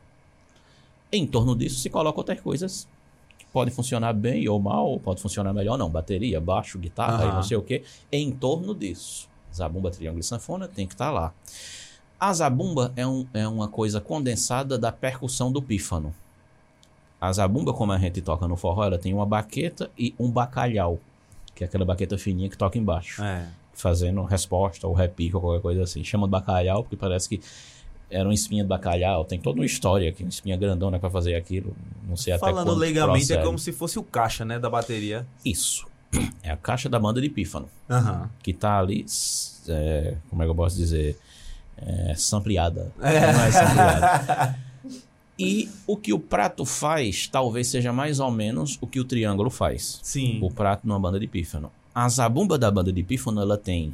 Em 1.12 1.27
torno 1.27 1.56
disso 1.56 1.79
se 1.79 1.89
coloca 1.89 2.20
outras 2.20 2.39
coisas 2.39 2.88
podem 3.51 3.74
funcionar 3.74 4.13
bem 4.13 4.48
ou 4.48 4.60
mal, 4.60 5.00
pode 5.00 5.22
funcionar 5.22 5.53
melhor 5.53 5.77
não, 5.77 5.89
bateria, 5.89 6.39
baixo, 6.39 6.77
guitarra 6.79 7.24
Aham. 7.25 7.36
não 7.36 7.44
sei 7.44 7.58
o 7.58 7.62
que. 7.62 7.84
Em 8.12 8.32
torno 8.32 8.74
disso, 8.75 9.27
zabumba, 9.53 9.89
triângulo 9.91 10.20
e 10.22 10.24
sanfona 10.24 10.68
tem 10.68 10.86
que 10.88 10.94
estar 10.94 11.12
lá. 11.12 11.34
A 12.20 12.34
zabumba 12.34 12.91
é, 12.96 13.08
um- 13.08 13.25
é 13.34 13.48
uma 13.48 13.68
coisa 13.68 14.00
condensada 14.01 14.77
da 14.77 14.91
percussão 14.91 15.51
do 15.51 15.62
pífano. 15.62 16.13
A 17.20 17.32
zabumba, 17.34 17.74
como 17.74 17.91
a 17.91 17.98
gente 17.98 18.22
toca 18.22 18.48
no 18.48 18.56
forró, 18.56 18.84
ela 18.86 18.98
tem 18.98 19.13
uma 19.13 19.25
baqueta 19.25 19.89
e 19.98 20.13
um 20.20 20.29
bacalhau, 20.29 21.00
que 21.56 21.63
é 21.63 21.68
aquela 21.68 21.84
baqueta 21.86 22.18
fininha 22.18 22.50
que 22.50 22.58
toca 22.58 22.77
embaixo 22.77 23.22
É. 23.24 23.48
fazendo 23.74 24.22
resposta 24.24 24.88
ou 24.88 24.94
repique 24.94 25.36
ou 25.36 25.41
qualquer 25.41 25.62
coisa 25.62 25.84
assim. 25.84 26.03
Chama 26.03 26.27
de 26.27 26.32
bacalhau 26.32 26.84
porque 26.84 26.96
parece 26.96 27.27
que 27.27 27.41
era 28.10 28.28
uma 28.28 28.34
espinha 28.34 28.63
de 28.63 28.70
bacalhau. 28.70 29.24
Tem 29.25 29.39
toda 29.39 29.60
uma 29.60 29.66
história 29.66 30.10
aqui, 30.10 30.24
uma 30.24 30.30
espinha 30.30 30.58
grandona 30.58 31.00
pra 31.00 31.10
fazer 31.10 31.36
aquilo. 31.36 31.75
Não 32.08 32.18
sei 32.18 32.34
até 32.34 32.39
Falando 32.39 32.74
legalmente, 32.74 33.25
é 33.25 33.28
procede. 33.28 33.46
como 33.46 33.60
se 33.60 33.72
fosse 33.72 34.00
o 34.00 34.04
caixa, 34.04 34.44
né, 34.44 34.58
da 34.60 34.70
bateria. 34.70 35.25
Isso. 35.46 35.88
É 36.42 36.50
a 36.51 36.58
caixa 36.58 36.89
da 36.89 36.98
banda 37.00 37.22
de 37.22 37.30
pífano. 37.30 37.70
Aham. 37.88 38.30
Que 38.42 38.51
tá 38.54 38.80
ali, 38.80 39.06
é, 39.68 40.16
como 40.30 40.42
é 40.42 40.46
que 40.46 40.51
eu 40.51 40.56
posso 40.56 40.75
dizer? 40.75 41.16
É, 41.78 42.16
sampleada. 42.16 42.92
É. 43.01 43.32
Não 43.32 43.44
é 43.44 43.51
sampleada. 43.51 44.60
E 45.38 45.70
o 45.88 45.96
que 45.96 46.12
o 46.12 46.20
prato 46.20 46.66
faz, 46.66 47.28
talvez 47.28 47.68
seja 47.68 47.94
mais 47.94 48.20
ou 48.20 48.30
menos 48.32 48.78
o 48.82 48.88
que 48.88 49.00
o 49.00 49.06
triângulo 49.06 49.50
faz. 49.50 50.00
Sim. 50.04 50.39
o 50.42 50.50
prato 50.51 50.88
numa 50.88 51.00
banda 51.00 51.20
de 51.20 51.28
pífano. 51.28 51.72
A 51.94 52.10
zabumba 52.10 52.58
da 52.58 52.70
banda 52.72 52.92
de 52.92 53.04
pífano, 53.04 53.42
ela 53.42 53.58
tem 53.58 53.94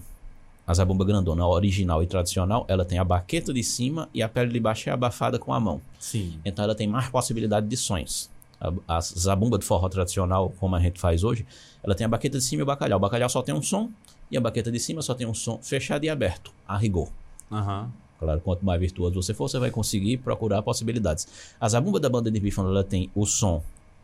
a 0.67 0.73
zabumba 0.73 1.05
grandona, 1.05 1.43
a 1.43 1.47
original 1.47 2.01
e 2.01 2.07
tradicional, 2.07 2.65
ela 2.67 2.83
tem 2.83 2.97
a 2.97 3.03
baqueta 3.03 3.53
de 3.53 3.63
cima 3.63 4.09
e 4.13 4.23
a 4.23 4.29
pele 4.29 4.51
de 4.51 4.59
baixo 4.59 4.89
é 4.89 4.91
abafada 4.91 5.37
com 5.37 5.53
a 5.53 5.59
mão. 5.59 5.79
Sim. 5.99 6.39
Então 6.43 6.65
ela 6.65 6.73
tem 6.73 6.87
mais 6.87 7.07
possibilidade 7.09 7.67
de 7.67 7.77
sons. 7.77 8.29
A, 8.59 8.71
a 8.87 9.01
zabumba 9.01 9.59
de 9.59 9.65
forró 9.65 9.87
tradicional, 9.89 10.51
como 10.59 10.75
a 10.75 10.79
gente 10.79 10.99
faz 10.99 11.23
hoje, 11.23 11.45
ela 11.83 11.93
tem 11.93 12.05
a 12.05 12.07
baqueta 12.07 12.37
de 12.39 12.43
cima 12.43 12.61
e 12.61 12.63
o 12.63 12.65
bacalhau. 12.65 12.97
O 12.97 13.01
bacalhau 13.01 13.29
só 13.29 13.43
tem 13.43 13.53
um 13.53 13.61
som 13.61 13.91
e 14.31 14.37
a 14.37 14.41
baqueta 14.41 14.71
de 14.71 14.79
cima 14.79 15.01
só 15.01 15.13
tem 15.13 15.27
um 15.27 15.33
som 15.33 15.59
fechado 15.61 16.03
e 16.03 16.09
aberto, 16.09 16.51
a 16.67 16.77
rigor. 16.77 17.09
Aham. 17.51 17.91
Claro, 18.17 18.41
quanto 18.41 18.65
mais 18.65 18.79
virtuoso 18.79 19.21
você 19.21 19.33
for, 19.33 19.49
você 19.49 19.59
vai 19.59 19.69
conseguir 19.69 20.17
procurar 20.17 20.61
possibilidades. 20.61 21.27
A 21.59 21.67
zabumba 21.67 21.99
da 21.99 22.09
banda 22.09 22.31
de 22.31 22.39
pífano, 22.39 22.69
ela 22.69 22.83
tem 22.83 23.11
o 23.13 23.25
som 23.25 23.61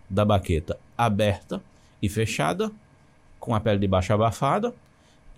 da 0.09 0.25
baqueta 0.25 0.77
aberta 0.97 1.61
e 2.01 2.09
fechada, 2.09 2.69
com 3.39 3.55
a 3.55 3.59
pele 3.59 3.79
de 3.79 3.87
baixo 3.87 4.13
abafada, 4.13 4.73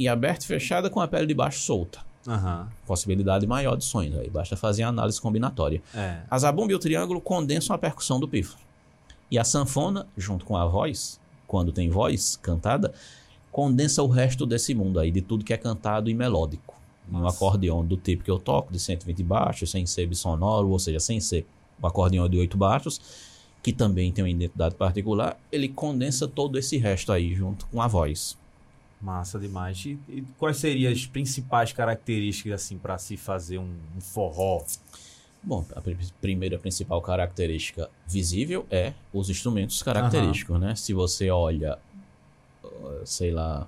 e 0.04 0.08
aberta 0.08 0.44
e 0.44 0.48
fechada 0.48 0.90
com 0.90 1.00
a 1.00 1.08
pele 1.08 1.26
de 1.26 1.34
baixo 1.34 1.60
solta. 1.60 2.00
Aham. 2.28 2.70
Possibilidade 2.86 3.46
maior 3.46 3.76
de 3.76 3.84
sons, 3.84 4.16
aí 4.16 4.30
basta 4.30 4.56
fazer 4.56 4.84
a 4.84 4.88
análise 4.88 5.20
combinatória. 5.20 5.82
É. 5.94 6.22
A 6.30 6.38
zabumba 6.38 6.72
e 6.72 6.76
o 6.76 6.80
triângulo 6.80 7.20
condensam 7.20 7.76
a 7.76 7.80
percussão 7.80 8.20
do 8.20 8.28
pífano. 8.28 8.62
E 9.30 9.38
a 9.38 9.44
sanfona, 9.44 10.08
junto 10.16 10.46
com 10.46 10.56
a 10.56 10.66
voz, 10.66 11.20
quando 11.48 11.72
tem 11.72 11.90
voz 11.90 12.38
cantada, 12.42 12.94
condensa 13.52 14.02
o 14.02 14.08
resto 14.08 14.46
desse 14.46 14.74
mundo 14.74 15.00
aí, 15.00 15.12
de 15.12 15.22
tudo 15.22 15.44
que 15.44 15.54
é 15.54 15.58
cantado 15.58 16.10
e 16.10 16.14
melódico. 16.14 16.76
Um 17.12 17.20
Nossa. 17.20 17.36
acordeão 17.36 17.86
do 17.86 17.98
tipo 17.98 18.24
que 18.24 18.32
eu 18.32 18.40
toco, 18.40 18.72
de 18.72 18.80
120 18.80 19.24
baixos, 19.24 19.70
sem 19.70 19.86
ser 19.86 20.08
bissonoro, 20.08 20.70
ou 20.70 20.80
seja, 20.80 21.00
sem 21.00 21.20
ser 21.20 21.46
o 21.82 21.88
acordeão 21.88 22.30
de 22.30 22.38
8 22.38 22.58
baixos, 22.58 23.02
que 23.62 23.74
também 23.74 24.12
tem 24.12 24.24
uma 24.24 24.30
identidade 24.30 24.76
particular, 24.76 25.38
ele 25.52 25.68
condensa 25.68 26.28
todo 26.28 26.58
esse 26.58 26.78
resto 26.78 27.12
aí, 27.12 27.34
junto 27.34 27.66
com 27.68 27.82
a 27.82 27.88
voz. 27.88 28.38
Massa 29.04 29.38
demais. 29.38 29.84
E, 29.86 30.00
e 30.08 30.24
quais 30.38 30.58
seriam 30.58 30.92
as 30.92 31.06
principais 31.06 31.74
características, 31.74 32.54
assim, 32.64 32.78
pra 32.78 32.98
se 32.98 33.18
fazer 33.18 33.58
um, 33.58 33.76
um 33.98 34.00
forró? 34.02 34.64
Bom, 35.44 35.66
a 35.76 35.82
pri- 35.82 35.98
primeira 36.22 36.58
principal 36.58 37.02
característica 37.02 37.90
visível 38.08 38.66
é 38.72 38.94
os 39.12 39.30
instrumentos 39.30 39.84
característicos, 39.84 40.58
né? 40.58 40.74
Se 40.76 40.94
você 40.94 41.30
olha, 41.30 41.78
sei 43.04 43.32
lá, 43.32 43.68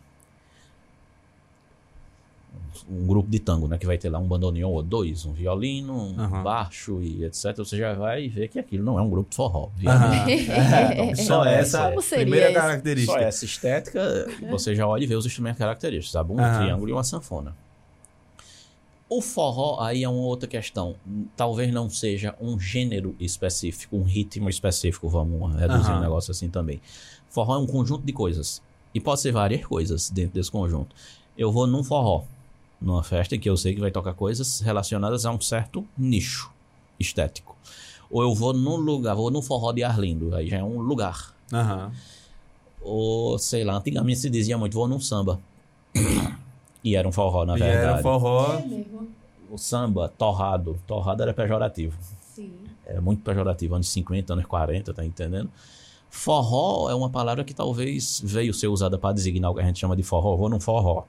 um 2.90 3.06
grupo 3.08 3.30
de 3.30 3.40
tango, 3.40 3.68
né? 3.68 3.78
Que 3.78 3.86
vai 3.86 3.98
ter 3.98 4.10
lá 4.10 4.20
um 4.20 4.28
bandoneon 4.28 4.70
ou 4.72 4.84
dois, 4.84 5.26
um 5.26 5.34
violino, 5.34 5.94
um 5.96 6.20
Aham. 6.20 6.44
baixo 6.44 7.02
e 7.02 7.24
etc. 7.24 7.56
Você 7.58 7.78
já 7.78 7.94
vai 7.94 8.28
ver 8.28 8.48
que 8.50 8.60
aquilo 8.60 8.84
não 8.84 8.98
é 9.00 9.02
um 9.02 9.10
grupo 9.10 9.30
de 9.30 9.36
forró. 9.36 9.64
Obviamente. 9.74 10.52
É, 10.52 11.16
só 11.16 11.44
Então, 11.44 11.46
essa 11.46 11.90
Como 11.90 12.02
seria 12.02 12.24
primeira 12.26 12.48
esse? 12.48 12.56
característica. 12.60 13.14
Só 13.14 13.20
essa 13.20 13.46
estética, 13.46 14.28
você 14.50 14.76
já 14.76 14.88
olha 14.88 15.04
e 15.04 15.08
vê 15.08 15.16
os 15.16 15.26
instrumentos 15.26 15.60
característicos. 15.60 16.16
A 16.16 16.24
bunda, 16.24 16.42
um 16.42 16.46
Aham. 16.46 16.58
triângulo 16.60 16.90
e 16.90 16.94
uma 16.94 17.04
sanfona. 17.04 17.56
O 19.08 19.22
forró 19.22 19.80
aí 19.82 20.04
é 20.04 20.10
uma 20.10 20.22
outra 20.22 20.48
questão. 20.50 20.96
Talvez 21.38 21.72
não 21.72 21.90
seja 21.90 22.36
um 22.42 22.60
gênero 22.60 23.16
específico, 23.20 23.96
um 23.96 24.04
ritmo 24.04 24.50
específico, 24.50 25.08
vamos 25.08 25.56
reduzir 25.56 25.92
Aham. 25.92 26.00
um 26.00 26.02
negócio 26.02 26.32
assim 26.32 26.50
também. 26.50 26.82
Forró 27.30 27.56
é 27.56 27.60
um 27.60 27.68
conjunto 27.68 28.04
de 28.06 28.12
coisas. 28.12 28.62
E 28.94 29.00
pode 29.00 29.22
ser 29.22 29.32
várias 29.32 29.64
coisas 29.66 30.10
dentro 30.10 30.34
desse 30.34 30.50
conjunto. 30.50 30.96
Eu 31.38 31.52
vou 31.52 31.68
num 31.68 31.84
forró, 31.84 32.24
numa 32.82 33.03
festa 33.03 33.38
que 33.38 33.50
eu 33.50 33.55
sei 33.58 33.74
que 33.74 33.82
vai 33.82 33.91
tocar 33.91 34.13
coisas 34.13 34.60
relacionadas 34.60 35.25
a 35.25 35.32
um 35.32 35.39
certo 35.41 35.86
nicho 35.98 36.51
estético. 37.00 37.55
Ou 38.10 38.22
eu 38.22 38.34
vou 38.36 38.53
num 38.53 38.75
lugar, 38.77 39.15
vou 39.15 39.32
num 39.32 39.41
forró 39.41 39.72
de 39.72 39.84
Arlindo, 39.84 40.36
aí 40.36 40.48
já 40.48 40.58
é 40.58 40.63
um 40.63 40.79
lugar. 40.79 41.34
Aham. 41.51 41.91
Ou, 42.82 43.38
sei 43.39 43.63
lá, 43.63 43.75
antigamente 43.77 44.20
se 44.20 44.29
dizia 44.29 44.58
muito, 44.58 44.74
vou 44.75 44.88
num 44.88 45.00
samba. 45.00 45.39
e 46.84 46.96
era 46.96 47.08
um 47.08 47.12
forró, 47.12 47.46
na 47.46 47.55
E 47.55 47.60
verdade. 47.60 47.84
era 47.94 47.98
forró. 48.01 48.60
mesmo. 48.60 49.08
O 49.50 49.58
samba, 49.58 50.08
torrado. 50.17 50.79
Torrado 50.86 51.22
era 51.24 51.34
pejorativo. 51.34 51.98
Sim. 52.34 52.53
Era 52.86 53.01
muito 53.01 53.24
pejorativo, 53.24 53.75
anos 53.75 53.89
50, 53.89 54.34
anos 54.34 54.46
40, 54.46 54.94
tá 54.94 55.03
entendendo? 55.03 55.50
Forró 56.10 56.89
é 56.89 56.96
uma 56.96 57.10
palavra 57.10 57.44
que 57.44 57.53
talvez 57.53 58.22
veio 58.24 58.53
ser 58.53 58.67
usada 58.67 58.98
para 58.98 59.13
designar 59.13 59.51
o 59.51 59.55
que 59.55 59.62
a 59.62 59.65
gente 59.65 59.79
chama 59.79 59.96
de 59.96 60.03
forró. 60.03 60.36
Vou 60.38 60.50
num 60.50 60.60
forró. 60.60 61.03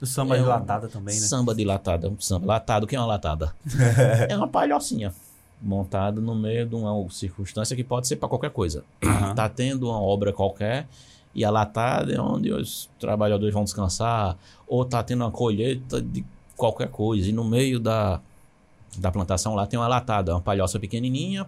O 0.00 0.06
samba 0.06 0.36
É 0.36 0.40
um 0.40 0.42
dilatada 0.42 0.88
também, 0.88 1.14
né? 1.14 1.20
Samba 1.20 1.54
dilatada. 1.54 2.08
Um 2.08 2.20
samba 2.20 2.46
latado, 2.46 2.84
o 2.84 2.86
que 2.86 2.96
é 2.96 3.00
uma 3.00 3.06
latada? 3.06 3.54
é 4.28 4.36
uma 4.36 4.48
palhocinha. 4.48 5.14
Montada 5.60 6.20
no 6.20 6.34
meio 6.34 6.66
de 6.66 6.74
uma 6.74 7.10
circunstância 7.10 7.74
que 7.74 7.82
pode 7.82 8.06
ser 8.06 8.16
para 8.16 8.28
qualquer 8.28 8.50
coisa. 8.50 8.84
Aham. 9.02 9.34
tá 9.34 9.48
tendo 9.48 9.88
uma 9.88 10.00
obra 10.00 10.32
qualquer 10.32 10.86
e 11.36 11.44
a 11.44 11.50
latada 11.50 12.14
é 12.14 12.18
onde 12.18 12.50
os 12.50 12.88
trabalhadores 12.98 13.52
vão 13.52 13.62
descansar, 13.62 14.38
ou 14.66 14.86
tá 14.86 15.02
tendo 15.02 15.22
uma 15.22 15.30
colheita 15.30 16.00
de 16.00 16.24
qualquer 16.56 16.88
coisa, 16.88 17.28
e 17.28 17.32
no 17.32 17.44
meio 17.44 17.78
da, 17.78 18.22
da 18.96 19.12
plantação 19.12 19.54
lá 19.54 19.66
tem 19.66 19.78
uma 19.78 19.86
latada, 19.86 20.32
uma 20.32 20.40
palhoça 20.40 20.80
pequenininha, 20.80 21.46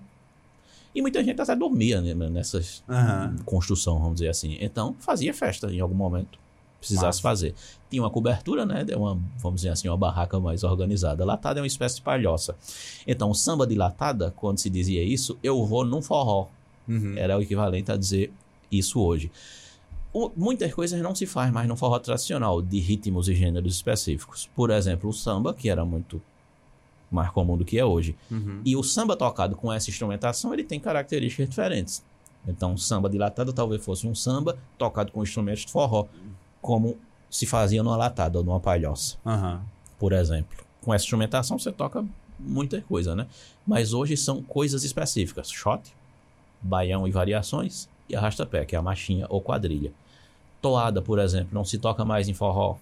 e 0.95 1.01
muita 1.01 1.25
gente 1.25 1.41
até 1.41 1.57
dormia 1.57 2.03
né, 2.03 2.13
nessas 2.29 2.83
Aham. 2.87 3.37
construção, 3.47 3.99
vamos 3.99 4.17
dizer 4.17 4.29
assim. 4.29 4.59
Então 4.61 4.95
fazia 5.01 5.33
festa 5.33 5.73
em 5.73 5.81
algum 5.81 5.95
momento, 5.95 6.39
precisasse 6.79 7.07
Massa. 7.07 7.23
fazer. 7.23 7.55
Tinha 7.91 8.03
uma 8.03 8.11
cobertura, 8.11 8.65
né, 8.67 8.85
uma, 8.97 9.19
vamos 9.39 9.61
dizer 9.63 9.71
assim, 9.71 9.89
uma 9.89 9.97
barraca 9.97 10.39
mais 10.39 10.63
organizada. 10.65 11.25
Latada 11.25 11.59
é 11.59 11.63
uma 11.63 11.67
espécie 11.67 11.97
de 11.97 12.03
palhoça. 12.03 12.55
Então, 13.07 13.33
samba 13.35 13.67
de 13.67 13.75
latada, 13.75 14.33
quando 14.37 14.59
se 14.59 14.69
dizia 14.71 15.03
isso, 15.03 15.39
eu 15.43 15.65
vou 15.65 15.85
num 15.85 16.03
forró 16.03 16.47
Uhum. 16.89 17.15
era 17.19 17.37
o 17.37 17.43
equivalente 17.43 17.93
a 17.93 17.97
dizer 17.97 18.33
isso 18.73 18.99
hoje. 19.01 19.31
O- 20.13 20.31
muitas 20.35 20.73
coisas 20.73 21.01
não 21.03 21.15
se 21.15 21.27
faz 21.27 21.53
mais 21.53 21.69
no 21.69 21.77
forró 21.77 21.99
tradicional, 21.99 22.63
de 22.63 22.79
ritmos 22.81 23.29
e 23.29 23.35
gêneros 23.35 23.75
específicos. 23.75 24.49
Por 24.57 24.71
exemplo, 24.71 25.11
o 25.11 25.13
samba, 25.13 25.53
que 25.53 25.69
era 25.69 25.85
muito 25.85 26.21
mais 27.11 27.31
comum 27.31 27.57
do 27.59 27.65
que 27.65 27.79
é 27.79 27.85
hoje. 27.85 28.15
Uhum. 28.31 28.61
E 28.65 28.75
o 28.77 28.83
samba 28.83 29.17
tocado 29.17 29.55
com 29.57 29.71
essa 29.73 29.91
instrumentação, 29.91 30.53
ele 30.55 30.65
tem 30.65 30.81
características 30.81 31.49
diferentes. 31.51 32.03
Então, 32.47 32.73
o 32.75 32.79
samba 32.79 33.11
dilatado 33.11 33.53
talvez 33.53 33.85
fosse 33.85 34.07
um 34.07 34.15
samba 34.15 34.57
tocado 34.79 35.13
com 35.13 35.23
instrumentos 35.23 35.67
de 35.67 35.73
forró, 35.73 36.07
como 36.61 36.97
se 37.31 37.47
fazia 37.47 37.83
numa 37.83 37.97
latada 37.97 38.39
ou 38.39 38.45
numa 38.45 38.61
palhoça 38.61 39.17
Aham. 39.25 39.63
por 39.99 40.13
exemplo. 40.13 40.57
Com 40.81 40.95
essa 40.95 41.05
instrumentação 41.05 41.59
você 41.59 41.71
toca 41.71 42.05
muita 42.39 42.81
coisa, 42.83 43.15
né? 43.15 43.27
Mas 43.67 43.93
hoje 43.93 44.17
são 44.17 44.43
coisas 44.43 44.85
específicas. 44.85 45.51
Shot, 45.51 45.83
baião 46.63 47.07
e 47.07 47.11
variações 47.11 47.89
e 48.09 48.17
arrasta-pé, 48.17 48.65
que 48.65 48.75
é 48.75 48.79
a 48.79 48.83
marchinha 48.83 49.27
ou 49.29 49.41
quadrilha. 49.41 49.93
Toada, 50.63 51.03
por 51.03 51.19
exemplo, 51.19 51.51
não 51.53 51.65
se 51.65 51.79
toca 51.79 52.05
mais 52.05 52.29
em 52.29 52.35
forró. 52.35 52.77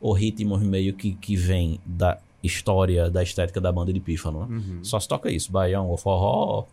Ou 0.00 0.12
ritmos 0.12 0.62
meio 0.62 0.94
que, 0.94 1.14
que 1.14 1.34
vem 1.34 1.80
da 1.84 2.18
história, 2.42 3.10
da 3.10 3.22
estética 3.22 3.60
da 3.60 3.72
banda 3.72 3.92
de 3.92 3.98
pífano, 3.98 4.46
né? 4.46 4.56
Uhum. 4.56 4.84
Só 4.84 5.00
se 5.00 5.08
toca 5.08 5.30
isso, 5.30 5.50
baião 5.50 5.88
ou 5.88 5.96
forró, 5.96 6.64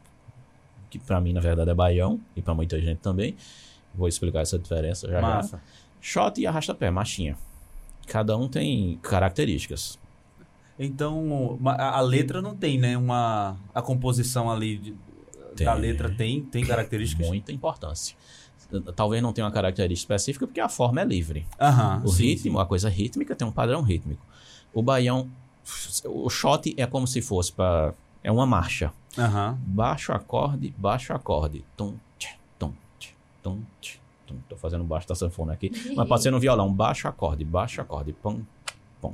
que 0.89 0.99
pra 0.99 1.19
mim, 1.19 1.33
na 1.33 1.41
verdade, 1.41 1.71
é 1.71 1.73
baião, 1.73 2.19
e 2.35 2.41
pra 2.41 2.53
muita 2.53 2.79
gente 2.79 2.99
também. 2.99 3.35
Vou 3.93 4.07
explicar 4.07 4.41
essa 4.41 4.59
diferença 4.59 5.07
já 5.07 5.19
já. 5.21 5.59
Shot 6.07 6.39
e 6.39 6.45
arrasta-pé, 6.45 6.91
machinha. 6.91 7.35
Cada 8.07 8.37
um 8.37 8.47
tem 8.47 8.99
características. 9.01 9.97
Então, 10.77 11.57
a 11.65 11.97
a 11.97 12.01
letra 12.01 12.43
não 12.43 12.55
tem, 12.55 12.77
né? 12.77 12.95
Uma, 12.95 13.57
a 13.73 13.81
composição 13.81 14.51
ali 14.51 14.77
de- 14.77 14.91
da 15.63 15.71
Tem. 15.73 15.81
letra 15.81 16.09
tem, 16.13 16.41
tem 16.43 16.63
características? 16.63 17.25
Muita 17.27 17.51
importância. 17.51 18.15
Talvez 18.95 19.23
não 19.23 19.33
tenha 19.33 19.45
uma 19.47 19.51
característica 19.53 20.13
específica, 20.13 20.45
porque 20.45 20.59
a 20.59 20.69
forma 20.69 21.01
é 21.01 21.05
livre. 21.05 21.47
O 22.03 22.09
sim, 22.09 22.23
ritmo, 22.25 22.59
a 22.59 22.65
coisa 22.67 22.87
rítmica 22.89 23.35
tem 23.35 23.47
um 23.47 23.51
padrão 23.51 23.81
rítmico. 23.81 24.23
O 24.73 24.83
baião, 24.83 25.27
o 26.03 26.29
shot 26.29 26.73
é 26.77 26.85
como 26.85 27.07
se 27.07 27.21
fosse 27.21 27.51
para 27.51 27.93
é 28.23 28.31
uma 28.31 28.45
marcha. 28.45 28.91
sim. 29.15 29.21
Baixo 29.65 30.11
acorde, 30.11 30.73
baixo 30.77 31.13
acorde. 31.13 31.63
Tum, 31.77 31.95
tch, 32.19 32.35
tum, 32.59 32.73
tch, 32.99 33.09
tum, 33.41 33.61
tch, 33.81 33.97
Estou 34.33 34.57
fazendo 34.57 34.83
baixo 34.83 35.07
da 35.07 35.15
sanfona 35.15 35.53
aqui. 35.53 35.71
Mas 35.95 36.07
pode 36.07 36.23
ser 36.23 36.31
no 36.31 36.39
violão. 36.39 36.71
Baixo 36.73 37.07
acorde, 37.07 37.43
baixo 37.43 37.81
acorde. 37.81 38.13
Pum, 38.13 38.41
pum. 39.01 39.13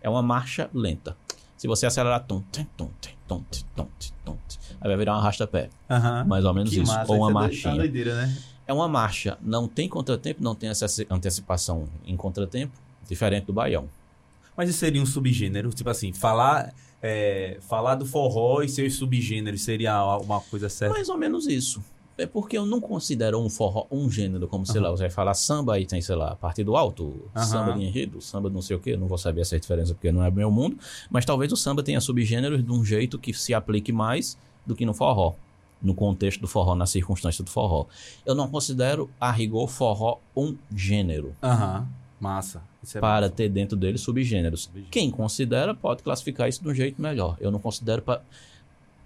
É 0.00 0.08
uma 0.08 0.22
marcha 0.22 0.70
lenta. 0.72 1.16
Se 1.56 1.68
você 1.68 1.86
acelerar, 1.86 2.24
tum, 2.24 2.42
tum, 2.52 2.66
tum, 2.76 2.90
tum, 3.28 3.44
tum, 3.76 3.86
tum, 4.24 4.36
aí 4.80 4.88
vai 4.88 4.96
virar 4.96 5.14
um 5.14 5.18
arrasta-pé. 5.20 5.70
Uhum. 5.88 6.24
Mais 6.26 6.44
ou 6.44 6.52
menos 6.52 6.70
que 6.70 6.80
isso. 6.80 6.92
Massa. 6.92 7.12
Ou 7.12 7.18
uma 7.18 7.30
é 7.30 7.32
tá 7.32 7.40
marchinha. 7.40 7.76
Doideira, 7.76 8.14
né? 8.14 8.36
É 8.66 8.72
uma 8.72 8.88
marcha. 8.88 9.38
Não 9.40 9.68
tem 9.68 9.88
contratempo, 9.88 10.42
não 10.42 10.54
tem 10.54 10.68
essa 10.70 10.86
antecipação 11.10 11.88
em 12.04 12.16
contratempo. 12.16 12.72
Diferente 13.08 13.44
do 13.46 13.52
baião. 13.52 13.88
Mas 14.56 14.68
isso 14.68 14.78
seria 14.78 15.00
um 15.00 15.06
subgênero? 15.06 15.70
Tipo 15.70 15.90
assim, 15.90 16.12
falar... 16.12 16.72
É, 17.04 17.58
falar 17.62 17.96
do 17.96 18.06
forró 18.06 18.62
e 18.62 18.68
seus 18.68 18.94
subgêneros 18.94 19.62
seria 19.62 20.04
uma 20.18 20.40
coisa 20.40 20.68
certa? 20.68 20.94
Mais 20.94 21.08
ou 21.08 21.18
menos 21.18 21.48
isso. 21.48 21.82
É 22.18 22.26
porque 22.26 22.56
eu 22.58 22.66
não 22.66 22.80
considero 22.80 23.40
um 23.40 23.48
forró 23.48 23.86
um 23.90 24.10
gênero, 24.10 24.46
como, 24.46 24.66
sei 24.66 24.80
lá, 24.80 24.90
você 24.90 25.04
vai 25.04 25.10
falar 25.10 25.34
samba 25.34 25.80
e 25.80 25.86
tem, 25.86 26.00
sei 26.02 26.14
lá, 26.14 26.36
partido 26.36 26.76
alto, 26.76 27.22
Aham. 27.34 27.44
samba 27.46 27.72
de 27.72 27.82
enredo, 27.84 28.20
samba 28.20 28.48
de 28.48 28.54
não 28.54 28.62
sei 28.62 28.76
o 28.76 28.78
quê, 28.80 28.90
eu 28.90 28.98
não 28.98 29.06
vou 29.08 29.16
saber 29.18 29.40
essa 29.40 29.58
diferença 29.58 29.94
porque 29.94 30.12
não 30.12 30.22
é 30.22 30.30
meu 30.30 30.50
mundo, 30.50 30.76
mas 31.10 31.24
talvez 31.24 31.50
o 31.52 31.56
samba 31.56 31.82
tenha 31.82 32.00
subgêneros 32.00 32.62
de 32.64 32.70
um 32.70 32.84
jeito 32.84 33.18
que 33.18 33.32
se 33.32 33.54
aplique 33.54 33.92
mais 33.92 34.36
do 34.66 34.76
que 34.76 34.84
no 34.84 34.92
forró, 34.94 35.34
no 35.82 35.94
contexto 35.94 36.40
do 36.40 36.46
forró, 36.46 36.74
na 36.74 36.86
circunstância 36.86 37.42
do 37.42 37.50
forró. 37.50 37.86
Eu 38.26 38.34
não 38.34 38.46
considero, 38.48 39.08
a 39.20 39.30
rigor, 39.32 39.66
forró 39.68 40.18
um 40.36 40.54
gênero, 40.74 41.34
Aham. 41.42 41.88
Massa. 42.20 42.62
Isso 42.80 42.98
é 42.98 43.00
para 43.00 43.22
massa. 43.26 43.34
ter 43.34 43.48
dentro 43.48 43.76
dele 43.76 43.98
subgêneros. 43.98 44.70
Quem 44.92 45.10
considera 45.10 45.74
pode 45.74 46.04
classificar 46.04 46.48
isso 46.48 46.62
de 46.62 46.68
um 46.68 46.74
jeito 46.74 47.02
melhor. 47.02 47.36
Eu 47.40 47.50
não 47.50 47.58
considero 47.58 48.00
pa- 48.02 48.20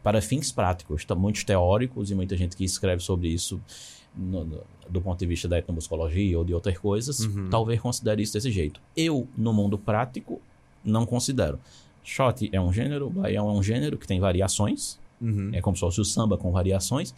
para 0.06 0.22
fins 0.22 0.52
práticos. 0.52 1.04
Tá, 1.04 1.16
muitos 1.16 1.42
teóricos 1.42 2.12
e 2.12 2.14
muita 2.14 2.36
gente 2.36 2.56
que 2.56 2.62
escreve 2.62 3.02
sobre 3.02 3.26
isso 3.26 3.60
no- 4.16 4.44
no- 4.44 4.62
do 4.88 5.00
ponto 5.00 5.18
de 5.18 5.26
vista 5.26 5.48
da 5.48 5.58
etnomusicologia 5.58 6.38
ou 6.38 6.44
de 6.44 6.54
outras 6.54 6.78
coisas, 6.78 7.18
Uhum. 7.18 7.50
talvez 7.50 7.80
considere 7.80 8.22
isso 8.22 8.32
desse 8.34 8.52
jeito. 8.52 8.80
Eu, 8.96 9.26
no 9.36 9.52
mundo 9.52 9.76
prático, 9.76 10.40
não 10.84 11.04
considero. 11.04 11.58
Shot 12.04 12.48
é 12.52 12.60
um 12.60 12.72
gênero, 12.72 13.10
baião 13.10 13.50
é 13.50 13.52
um 13.52 13.60
gênero 13.60 13.98
que 13.98 14.06
tem 14.06 14.20
variações, 14.20 14.96
Uhum. 15.20 15.50
é 15.52 15.60
como 15.60 15.74
se 15.76 15.80
fosse 15.80 16.00
o 16.00 16.04
samba 16.04 16.38
com 16.38 16.52
variações, 16.52 17.12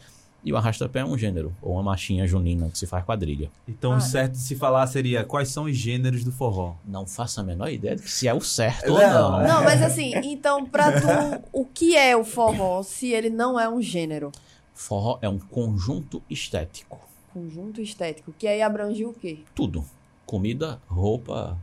e 0.45 0.53
o 0.53 0.57
arrasta-pé 0.57 1.01
é 1.01 1.05
um 1.05 1.19
gênero, 1.19 1.55
ou 1.61 1.73
uma 1.75 1.83
machinha 1.83 2.27
junina 2.27 2.69
que 2.71 2.79
se 2.79 2.87
faz 2.87 3.05
quadrilha. 3.05 3.51
Então, 3.67 3.93
Ah. 3.93 3.97
o 3.97 4.01
certo 4.01 4.33
de 4.33 4.39
se 4.39 4.55
falar 4.55 4.87
seria 4.87 5.25
quais 5.25 5.49
são 5.49 5.65
os 5.65 5.77
gêneros 5.77 6.23
do 6.25 6.31
forró. 6.33 6.75
Não 6.85 7.07
faço 7.07 7.41
a 7.41 7.43
menor 7.45 7.69
ideia 7.71 7.97
de 7.97 8.03
que 8.03 8.11
se 8.11 8.29
é 8.29 8.33
o 8.35 8.41
certo 8.41 8.93
ou 8.93 8.99
Não, 8.99 9.33
não. 9.33 9.47
Não, 9.49 9.65
mas 9.65 9.83
assim, 9.83 10.13
então, 10.25 10.65
pra 10.65 10.93
tu, 11.01 11.45
o 11.53 11.65
que 11.65 11.97
é 11.97 12.17
o 12.17 12.25
forró 12.25 12.83
se 12.83 13.11
ele 13.13 13.31
não 13.31 13.59
é 13.59 13.69
um 13.69 13.83
gênero? 13.83 14.31
Forró 14.75 15.19
é 15.21 15.29
um 15.29 15.39
conjunto 15.39 16.23
estético. 16.31 17.01
Conjunto 17.35 17.81
estético, 17.81 18.33
que 18.39 18.47
aí 18.47 18.63
abrange 18.63 19.05
o 19.05 19.13
quê? 19.13 19.41
Tudo. 19.55 19.85
Comida, 20.25 20.81
roupa, 20.89 21.59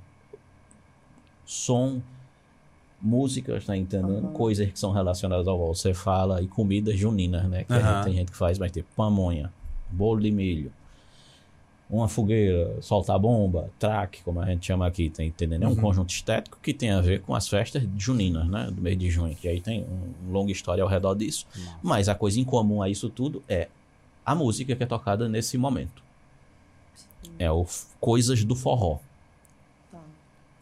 som, 1.46 2.02
músicas, 3.02 3.66
tá 3.66 3.76
entendendo? 3.76 4.26
Aham. 4.26 4.34
Coisas 4.34 4.72
que 4.72 4.80
são 4.80 4.92
relacionadas 4.92 5.48
ao 5.48 5.58
você 5.58 5.94
fala 5.94 6.42
e 6.42 6.48
comidas 6.48 6.98
juninas, 6.98 7.44
né? 7.50 7.64
Que 7.64 7.74
gente- 7.74 8.04
tem 8.04 8.14
gente 8.16 8.32
que 8.32 8.38
faz, 8.38 8.58
vai 8.58 8.70
ter 8.70 8.84
pamonha, 8.96 9.52
bolo 9.92 10.22
de 10.22 10.32
milho, 10.32 10.72
uma 11.88 12.08
fogueira, 12.08 12.82
soltar 12.82 13.20
bomba, 13.20 13.70
traque, 13.78 14.24
como 14.24 14.40
a 14.42 14.46
gente 14.48 14.66
chama 14.66 14.88
aqui, 14.88 15.10
tá 15.10 15.24
entendendo? 15.24 15.64
É 15.64 15.68
um 15.68 15.72
Uhum. 15.72 15.76
conjunto 15.76 16.10
estético 16.10 16.58
que 16.62 16.74
tem 16.74 16.90
a 16.90 17.00
ver 17.00 17.22
com 17.22 17.36
as 17.36 17.48
festas 17.48 17.84
juninas, 17.96 18.48
né? 18.48 18.72
Do 18.72 18.82
mês 18.82 18.98
de 18.98 19.10
junho, 19.12 19.36
que 19.36 19.48
aí 19.48 19.62
tem 19.62 19.82
um- 19.84 20.14
uma 20.26 20.34
longa 20.34 20.52
história 20.52 20.82
ao 20.84 20.90
redor 20.90 21.14
disso. 21.14 21.46
Mas 21.84 22.10
a 22.10 22.16
coisa 22.16 22.40
em 22.40 22.44
comum 22.44 22.82
a 22.82 22.90
isso 22.90 23.08
tudo 23.08 23.44
é 23.48 23.68
a 24.26 24.34
música 24.34 24.76
que 24.76 24.82
é 24.82 24.88
tocada 24.88 25.30
nesse 25.30 25.58
momento. 25.60 26.04
É 27.38 27.52
o 27.52 27.68
coisas 28.00 28.44
do 28.44 28.56
forró. 28.56 28.98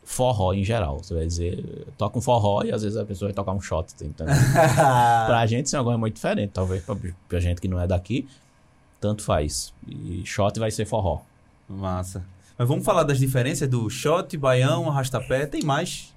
Forró 0.05 0.53
em 0.53 0.63
geral. 0.63 0.99
Você 0.99 1.13
vai 1.13 1.25
dizer, 1.25 1.87
toca 1.97 2.17
um 2.17 2.21
forró 2.21 2.63
e 2.63 2.71
às 2.71 2.83
vezes 2.83 2.97
a 2.97 3.05
pessoa 3.05 3.29
vai 3.29 3.33
tocar 3.33 3.51
um 3.53 3.61
shot, 3.61 3.93
entendendo? 4.01 4.35
pra 5.25 5.45
gente 5.47 5.67
isso 5.67 5.75
é 5.75 5.79
uma 5.79 5.85
coisa 5.85 5.97
muito 5.97 6.15
diferente. 6.15 6.51
Talvez 6.51 6.83
pra, 6.83 6.95
pra 7.29 7.39
gente 7.39 7.61
que 7.61 7.67
não 7.67 7.79
é 7.79 7.87
daqui, 7.87 8.27
tanto 8.99 9.23
faz. 9.23 9.73
E 9.87 10.21
shot 10.25 10.59
vai 10.59 10.71
ser 10.71 10.85
forró. 10.85 11.21
Massa. 11.69 12.23
Mas 12.57 12.67
vamos 12.67 12.83
falar 12.85 13.03
das 13.03 13.17
diferenças 13.17 13.67
do 13.69 13.89
shot, 13.89 14.35
baião, 14.37 14.89
arrastapé. 14.89 15.45
Tem 15.45 15.63
mais. 15.63 16.13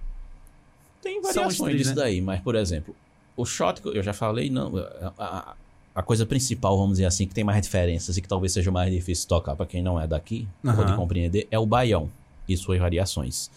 Tem 1.03 1.21
variações 1.23 1.53
os 1.55 1.59
três, 1.61 1.77
disso 1.79 1.91
né? 1.91 1.97
daí, 1.97 2.21
mas, 2.21 2.41
por 2.41 2.55
exemplo, 2.57 2.95
o 3.37 3.45
shot, 3.45 3.81
que 3.81 3.89
eu 3.89 4.03
já 4.03 4.13
falei, 4.13 4.51
não. 4.51 4.73
A, 5.19 5.55
a- 5.95 6.03
coisa 6.03 6.27
principal, 6.27 6.77
vamos 6.77 6.95
dizer 6.95 7.07
assim, 7.07 7.27
que 7.27 7.33
tem 7.35 7.43
mais 7.45 7.63
diferenças 7.63 8.17
e 8.19 8.21
que 8.21 8.29
talvez 8.29 8.53
seja 8.53 8.71
mais 8.71 8.93
difícil 8.93 9.27
tocar 9.29 9.57
para 9.57 9.65
quem 9.65 9.83
não 9.83 9.99
é 9.99 10.07
daqui, 10.07 10.47
ou 10.63 10.73
de 10.75 10.81
Aham. 10.83 10.97
compreender, 10.97 11.49
é 11.51 11.59
o 11.59 11.65
baião 11.65 12.11
e 12.49 12.57
suas 12.57 12.79
variações. 12.79 13.51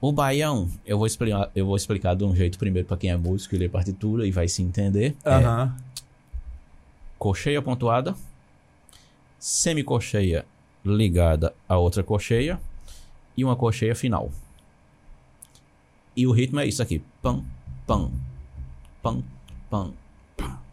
O 0.00 0.12
baião, 0.12 0.70
eu 0.86 0.96
vou 0.96 1.06
explicar, 1.06 1.50
eu 1.54 1.66
vou 1.66 1.76
explicar 1.76 2.14
de 2.14 2.24
um 2.24 2.34
jeito 2.34 2.58
primeiro 2.58 2.88
para 2.88 2.96
quem 2.96 3.10
é 3.10 3.16
músico 3.16 3.54
e 3.54 3.58
lê 3.58 3.68
partitura 3.68 4.26
e 4.26 4.30
vai 4.30 4.48
se 4.48 4.62
entender. 4.62 5.14
É 5.24 5.90
cocheia 7.18 7.60
pontuada, 7.60 8.16
semicocheia 9.38 10.46
ligada 10.82 11.54
a 11.68 11.76
outra 11.76 12.02
cocheia 12.02 12.58
e 13.36 13.44
uma 13.44 13.54
cocheia 13.54 13.94
final. 13.94 14.32
E 16.16 16.26
o 16.26 16.32
ritmo 16.32 16.60
é 16.60 16.66
isso 16.66 16.82
aqui: 16.82 17.02
pam, 17.20 17.44
pam, 17.86 18.10
pam, 19.02 19.22
pam, 19.68 19.92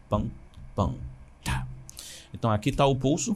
pam, 0.10 0.32
pam. 0.74 0.96
tá. 1.44 1.68
Então 2.34 2.50
aqui 2.50 2.70
está 2.70 2.86
o 2.86 2.96
pulso 2.96 3.36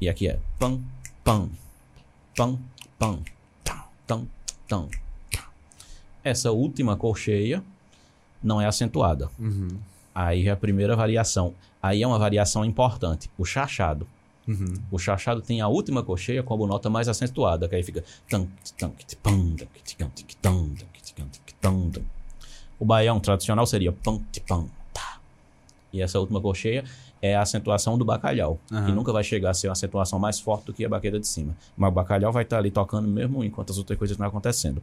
e 0.00 0.08
aqui 0.08 0.28
é 0.28 0.38
pam, 0.58 0.82
pam, 1.22 1.50
pam, 2.36 2.58
pam, 2.98 3.20
tam, 3.62 3.84
tam, 4.06 4.28
tam. 4.68 4.88
Essa 6.22 6.50
última 6.50 6.96
cocheia 6.96 7.62
não 8.42 8.60
é 8.60 8.66
acentuada. 8.66 9.30
Uhum. 9.38 9.68
Aí 10.14 10.48
é 10.48 10.50
a 10.50 10.56
primeira 10.56 10.96
variação. 10.96 11.54
Aí 11.82 12.02
é 12.02 12.06
uma 12.06 12.18
variação 12.18 12.64
importante, 12.64 13.30
o 13.36 13.44
chachado. 13.44 14.06
Uhum. 14.46 14.74
O 14.90 14.98
chachado 14.98 15.40
tem 15.40 15.60
a 15.60 15.68
última 15.68 16.02
cocheia 16.02 16.42
como 16.42 16.66
nota 16.66 16.90
mais 16.90 17.08
acentuada, 17.08 17.68
que 17.68 17.74
aí 17.74 17.82
fica. 17.82 18.04
O 22.78 22.84
baião 22.84 23.20
tradicional 23.20 23.66
seria 23.66 23.94
tá. 24.92 25.18
E 25.92 26.02
essa 26.02 26.18
última 26.18 26.40
cocheia 26.40 26.84
é 27.24 27.34
a 27.34 27.40
acentuação 27.40 27.96
do 27.96 28.04
bacalhau, 28.04 28.60
Aham. 28.70 28.84
que 28.84 28.92
nunca 28.92 29.10
vai 29.10 29.24
chegar 29.24 29.48
a 29.48 29.54
ser 29.54 29.68
uma 29.68 29.72
acentuação 29.72 30.18
mais 30.18 30.38
forte 30.38 30.66
do 30.66 30.74
que 30.74 30.84
a 30.84 30.88
baqueta 30.90 31.18
de 31.18 31.26
cima. 31.26 31.56
Mas 31.74 31.88
o 31.88 31.92
bacalhau 31.92 32.30
vai 32.30 32.42
estar 32.42 32.58
ali 32.58 32.70
tocando 32.70 33.08
mesmo 33.08 33.42
enquanto 33.42 33.70
as 33.70 33.78
outras 33.78 33.98
coisas 33.98 34.14
estão 34.14 34.26
acontecendo. 34.26 34.82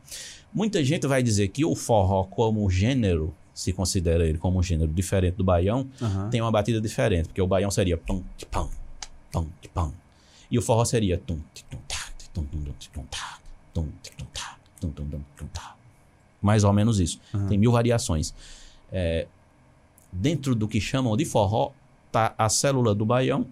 Muita 0.51 0.83
gente 0.83 1.05
vai 1.05 1.21
dizer 1.21 1.49
que 1.49 1.63
o 1.63 1.75
forró 1.75 2.23
como 2.23 2.67
gênero, 2.67 3.31
se 3.53 3.71
considera 3.71 4.25
ele 4.25 4.39
como 4.39 4.57
um 4.57 4.63
gênero 4.63 4.91
diferente 4.91 5.35
do 5.35 5.43
baião, 5.43 5.87
Aham. 6.01 6.29
tem 6.31 6.41
uma 6.41 6.51
batida 6.51 6.81
diferente, 6.81 7.27
porque 7.27 7.41
o 7.43 7.45
baião 7.45 7.69
seria 7.69 7.95
ti, 7.95 8.45
pam, 8.47 9.47
ti, 9.61 9.69
pam. 9.69 9.93
E 10.49 10.57
o 10.57 10.63
forró 10.63 10.83
seria 10.83 11.19
tum, 11.19 11.39
ti, 11.53 11.63
tum, 11.69 11.77
tá, 11.87 12.09
tum, 12.33 12.43
tum, 12.43 12.57
tum, 12.63 12.73
tum, 12.91 13.03
tá, 13.03 13.39
tum, 13.71 13.83
tum, 14.17 14.25
tá, 14.33 14.57
tum, 14.79 14.89
tum, 14.89 15.05
tum, 15.05 15.21
tum, 15.37 15.47
tá. 15.53 15.75
Mais 16.41 16.63
ou 16.63 16.73
menos 16.73 16.99
isso. 16.99 17.19
Aham. 17.35 17.47
Tem 17.47 17.57
mil 17.59 17.71
variações. 17.71 18.33
É, 18.91 19.27
dentro 20.11 20.55
do 20.55 20.67
que 20.67 20.81
chamam 20.81 21.15
de 21.15 21.23
forró, 21.23 21.71
tá 22.11 22.33
a 22.37 22.49
célula 22.49 22.93
do 22.93 23.05
baião 23.05 23.45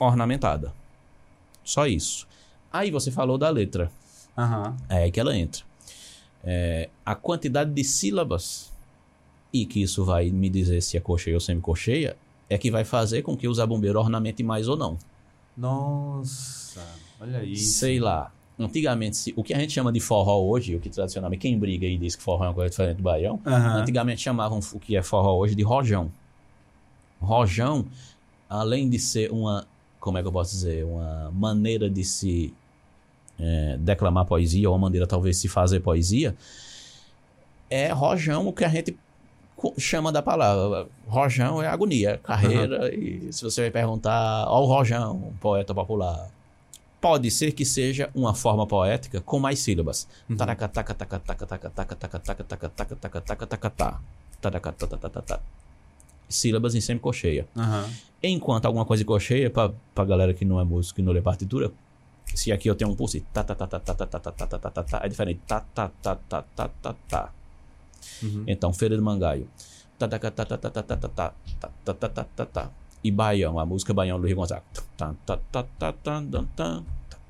ornamentada. 0.00 0.72
Só 1.64 1.86
isso. 1.86 2.26
Aí 2.72 2.90
você 2.90 3.10
falou 3.10 3.36
da 3.38 3.50
letra. 3.50 3.90
Aham. 4.36 4.76
É 4.88 5.04
aí 5.04 5.10
que 5.12 5.20
ela 5.20 5.36
entra. 5.36 5.62
É, 6.44 6.88
a 7.04 7.14
quantidade 7.14 7.70
de 7.72 7.84
sílabas, 7.84 8.72
e 9.52 9.64
que 9.66 9.82
isso 9.82 10.04
vai 10.04 10.30
me 10.30 10.48
dizer 10.48 10.80
se 10.80 10.96
é 10.96 11.00
cocheia 11.00 11.36
ou 11.36 11.40
semicocheia, 11.40 12.16
é 12.48 12.56
que 12.58 12.70
vai 12.70 12.84
fazer 12.84 13.22
com 13.22 13.36
que 13.36 13.46
o 13.46 13.54
zabumbeiro 13.54 13.98
ornamente 14.00 14.42
mais 14.42 14.66
ou 14.68 14.76
não. 14.76 14.98
Nossa, 15.56 16.80
olha 17.20 17.44
isso. 17.44 17.78
Sei 17.78 18.00
lá. 18.00 18.32
Antigamente, 18.58 19.16
se- 19.16 19.34
o 19.36 19.42
que 19.42 19.54
a 19.54 19.58
gente 19.58 19.72
chama 19.72 19.90
de 19.92 19.98
forró 20.00 20.38
hoje, 20.40 20.76
o 20.76 20.80
que 20.80 20.88
tradicionalmente 20.90 21.40
quem 21.40 21.58
briga 21.58 21.86
e 21.86 21.96
diz 21.96 22.14
que 22.14 22.22
forró 22.22 22.44
é 22.44 22.48
uma 22.48 22.54
coisa 22.54 22.70
diferente 22.70 22.96
do 22.98 23.02
baião, 23.02 23.40
Aham. 23.46 23.80
antigamente 23.80 24.20
chamavam 24.20 24.60
o 24.72 24.78
que 24.80 24.96
é 24.96 25.02
forró 25.02 25.36
hoje 25.36 25.54
de 25.54 25.62
rojão. 25.62 26.10
Rojão, 27.22 27.86
além 28.48 28.88
de 28.88 28.98
ser 28.98 29.30
uma, 29.30 29.66
como 30.00 30.18
é 30.18 30.22
que 30.22 30.28
eu 30.28 30.32
posso 30.32 30.50
dizer, 30.52 30.84
uma 30.84 31.30
maneira 31.30 31.88
de 31.88 32.04
se 32.04 32.52
é, 33.38 33.76
declamar 33.78 34.26
poesia, 34.26 34.68
ou 34.68 34.74
uma 34.74 34.86
maneira 34.86 35.06
talvez 35.06 35.36
de 35.36 35.42
se 35.42 35.48
fazer 35.48 35.80
poesia, 35.80 36.36
é 37.70 37.90
rojão 37.92 38.46
o 38.48 38.52
que 38.52 38.64
a 38.64 38.68
gente 38.68 38.96
chama 39.78 40.10
da 40.12 40.20
palavra. 40.20 40.88
Rojão 41.06 41.62
é 41.62 41.68
agonia, 41.68 42.18
carreira, 42.22 42.94
e 42.94 43.32
se 43.32 43.42
você 43.42 43.62
vai 43.62 43.70
perguntar, 43.70 44.46
ó 44.48 44.62
o 44.62 44.66
rojão, 44.66 45.28
um 45.28 45.36
poeta 45.38 45.72
popular, 45.72 46.28
pode 47.00 47.30
ser 47.30 47.52
que 47.52 47.64
seja 47.64 48.10
uma 48.14 48.34
forma 48.34 48.66
poética 48.66 49.20
com 49.20 49.38
mais 49.38 49.60
sílabas. 49.60 50.06
Taraca, 50.36 50.68
taca, 50.68 50.94
taca, 50.94 51.18
taca, 51.18 51.46
taca, 51.46 51.70
taca, 51.70 51.96
taca, 51.96 52.18
taca, 52.18 52.44
taca, 52.44 52.68
taca, 52.68 52.96
taca, 52.96 53.20
taca, 53.20 53.46
taca, 53.46 53.70
tá. 53.70 54.00
Taraca, 54.40 54.72
ta, 54.72 54.86
ta, 54.86 54.96
ta, 54.96 55.08
ta, 55.08 55.22
ta. 55.22 55.40
Sílabas 56.32 56.74
em 56.74 56.80
semicocheia. 56.80 57.46
Aham. 57.56 57.88
Enquanto 58.22 58.66
alguma 58.66 58.84
coisa 58.84 59.02
em 59.02 59.06
cocheia, 59.06 59.50
pra, 59.50 59.72
pra 59.94 60.04
galera 60.04 60.32
que 60.32 60.44
não 60.44 60.60
é 60.60 60.64
músico 60.64 61.00
e 61.00 61.02
não 61.02 61.12
lê 61.12 61.20
partitura, 61.20 61.72
se 62.34 62.52
aqui 62.52 62.68
eu 62.68 62.74
tenho 62.74 62.90
um 62.90 62.94
pulso, 62.94 63.16
e 63.16 63.20
tá, 63.20 63.42
tá, 63.42 63.54
tá, 63.54 63.66
tá, 63.66 63.80
tá, 63.80 63.94
tá, 63.94 64.06
tá, 64.06 64.18
tá, 64.18 64.32
tá, 64.32 64.46
tá, 64.46 64.58
tá, 64.58 64.70
tá, 64.70 64.82
tá, 64.82 65.00
é 65.04 65.08
diferente. 65.08 65.40
Tá, 65.46 65.60
tá, 65.60 65.90
tá, 66.02 66.16
tá, 66.16 66.42
tá, 66.54 66.68
tá, 66.80 66.94
tá. 67.08 67.32
Uhum. 68.22 68.44
Então, 68.46 68.72
Feira 68.72 68.96
do 68.96 69.02
Mangaio. 69.02 69.48
Tá, 69.98 70.08
tá, 70.08 70.18
tá, 70.18 70.30
tá, 70.30 70.44
tá, 70.44 70.56
tá, 70.58 70.70
tá, 70.70 70.82
tá, 70.82 71.08
tá, 71.08 71.32
tá, 71.60 71.70
tá, 71.84 71.94
tá, 71.94 72.08
tá, 72.08 72.24
tá, 72.24 72.46
tá. 72.46 72.70
E 73.04 73.10
Baião, 73.10 73.58
a 73.58 73.66
música 73.66 73.92
Baião 73.92 74.20
do 74.20 74.26
Rio 74.26 74.36
Gonzaga. 74.36 74.62
Tá, 74.96 75.14
tá, 75.26 75.36
tá, 75.50 75.62
tá, 75.78 75.92
tá, 75.92 75.92
tá, 75.92 76.22
tá, 76.22 76.44
tá, 76.56 76.82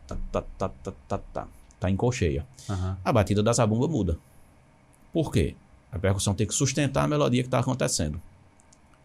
tá, 0.07 0.17
tá, 0.31 0.43
tá, 0.59 0.69
tá, 0.69 0.93
tá, 1.09 1.19
tá. 1.19 1.49
Tá 1.81 1.91
em 1.91 1.97
colcheia. 1.97 2.47
Aham. 2.69 2.97
A 3.05 3.12
batida 3.12 3.43
da 3.43 3.53
zabumba 3.53 3.88
muda. 3.88 4.19
Por 5.12 5.33
quê? 5.33 5.57
A 5.91 5.99
percussão 5.99 6.35
tem 6.35 6.47
que 6.47 6.55
sustentar 6.55 7.05
a 7.05 7.09
melodia 7.09 7.43
que 7.43 7.49
está 7.49 7.59
acontecendo. 7.59 8.21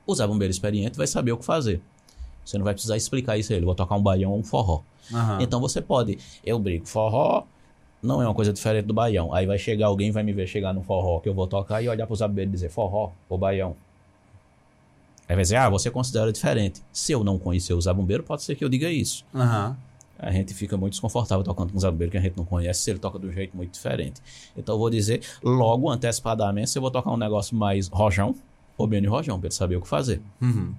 O 0.07 0.15
zabumbeiro 0.15 0.51
experiente 0.51 0.97
vai 0.97 1.05
saber 1.05 1.33
o 1.33 1.37
que 1.37 1.45
fazer. 1.45 1.81
Você 2.43 2.57
não 2.57 2.63
vai 2.63 2.73
precisar 2.73 2.95
explicar 2.95 3.37
isso 3.37 3.51
a 3.51 3.57
ele. 3.57 3.65
Vou 3.65 3.75
tocar 3.75 3.95
um 3.95 4.01
baião 4.01 4.31
ou 4.31 4.39
um 4.39 4.43
forró. 4.43 4.81
Aham. 5.13 5.39
Então 5.41 5.59
você 5.59 5.81
pode. 5.81 6.17
Eu 6.45 6.57
brigo, 6.57 6.87
forró 6.87 7.43
não 8.01 8.21
é 8.21 8.25
uma 8.25 8.33
coisa 8.33 8.53
diferente 8.53 8.85
do 8.85 8.93
baião. 8.93 9.33
Aí 9.33 9.45
vai 9.45 9.57
chegar 9.57 9.87
alguém, 9.87 10.11
vai 10.11 10.23
me 10.23 10.31
ver 10.31 10.47
chegar 10.47 10.73
no 10.73 10.81
forró 10.81 11.19
que 11.19 11.27
eu 11.27 11.33
vou 11.33 11.47
tocar 11.47 11.81
e 11.81 11.89
olhar 11.89 12.07
pro 12.07 12.15
zabumbeiro 12.15 12.49
e 12.49 12.53
dizer 12.53 12.69
forró 12.69 13.11
ou 13.27 13.37
baião. 13.37 13.75
Aí 15.27 15.35
vai 15.35 15.43
dizer, 15.43 15.57
ah, 15.57 15.69
você 15.69 15.91
considera 15.91 16.31
diferente. 16.31 16.81
Se 16.93 17.11
eu 17.11 17.23
não 17.23 17.37
conhecer 17.37 17.73
o 17.73 17.81
zabumbeiro, 17.81 18.23
pode 18.23 18.43
ser 18.43 18.55
que 18.55 18.63
eu 18.63 18.69
diga 18.69 18.89
isso. 18.89 19.25
Aham. 19.35 19.75
A 20.19 20.31
gente 20.31 20.53
fica 20.53 20.75
muito 20.77 20.93
desconfortável 20.93 21.43
tocando 21.43 21.71
com 21.71 21.77
um 21.77 21.79
zabumbeiro 21.79 22.09
que 22.09 22.17
a 22.17 22.21
gente 22.21 22.37
não 22.37 22.45
conhece, 22.45 22.81
se 22.81 22.89
ele 22.89 22.97
toca 22.97 23.19
de 23.19 23.27
um 23.27 23.31
jeito 23.31 23.55
muito 23.55 23.73
diferente. 23.73 24.21
Então 24.55 24.73
eu 24.73 24.79
vou 24.79 24.89
dizer 24.89 25.21
logo, 25.43 25.89
antecipadamente, 25.89 26.71
se 26.71 26.77
eu 26.77 26.81
vou 26.81 26.89
tocar 26.89 27.11
um 27.11 27.17
negócio 27.17 27.55
mais 27.55 27.87
rojão 27.87 28.33
de 28.85 29.07
rojão, 29.07 29.39
pra 29.39 29.47
ele 29.47 29.55
saber 29.55 29.75
o 29.77 29.81
que 29.81 29.87
fazer. 29.87 30.21
Uhum. 30.41 30.73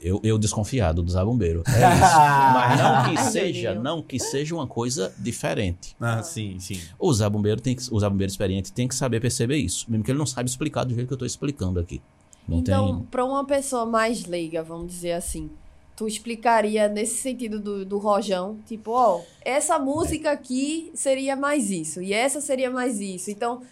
Eu, 0.00 0.20
eu 0.22 0.38
desconfiado 0.38 1.02
do 1.02 1.10
zabumbeiro. 1.10 1.62
É 1.68 1.94
isso. 1.94 2.16
Mas 2.54 2.80
não 2.80 3.10
que 3.10 3.20
seja, 3.32 3.74
não 3.74 4.02
que 4.02 4.18
seja 4.20 4.54
uma 4.54 4.66
coisa 4.66 5.12
diferente. 5.18 5.96
Ah, 6.00 6.22
sim, 6.22 6.58
sim. 6.60 6.80
O 6.98 7.12
zabumbeiro 7.12 7.60
tem 7.60 7.74
que, 7.74 7.82
o 7.92 7.98
zabumbeiro 7.98 8.30
experiente 8.30 8.72
tem 8.72 8.86
que 8.86 8.94
saber 8.94 9.20
perceber 9.20 9.56
isso, 9.56 9.86
mesmo 9.90 10.04
que 10.04 10.10
ele 10.10 10.18
não 10.18 10.26
saiba 10.26 10.48
explicar 10.48 10.84
do 10.84 10.94
jeito 10.94 11.08
que 11.08 11.12
eu 11.12 11.16
estou 11.16 11.26
explicando 11.26 11.80
aqui. 11.80 12.00
Não 12.46 12.58
Então, 12.58 12.96
tem. 12.98 13.06
para 13.06 13.24
uma 13.24 13.44
pessoa 13.44 13.84
mais 13.84 14.24
leiga, 14.24 14.62
vamos 14.62 14.86
dizer 14.92 15.12
assim, 15.12 15.50
tu 15.96 16.06
explicaria 16.06 16.88
nesse 16.88 17.16
sentido 17.16 17.58
do, 17.60 17.84
do 17.84 17.98
rojão, 17.98 18.58
tipo, 18.66 18.92
ó, 18.92 19.20
essa 19.44 19.78
música 19.78 20.30
aqui 20.30 20.90
seria 20.94 21.34
mais 21.36 21.70
isso, 21.70 22.00
e 22.00 22.12
essa 22.12 22.40
seria 22.40 22.70
mais 22.70 23.00
isso. 23.00 23.30
Então, 23.30 23.62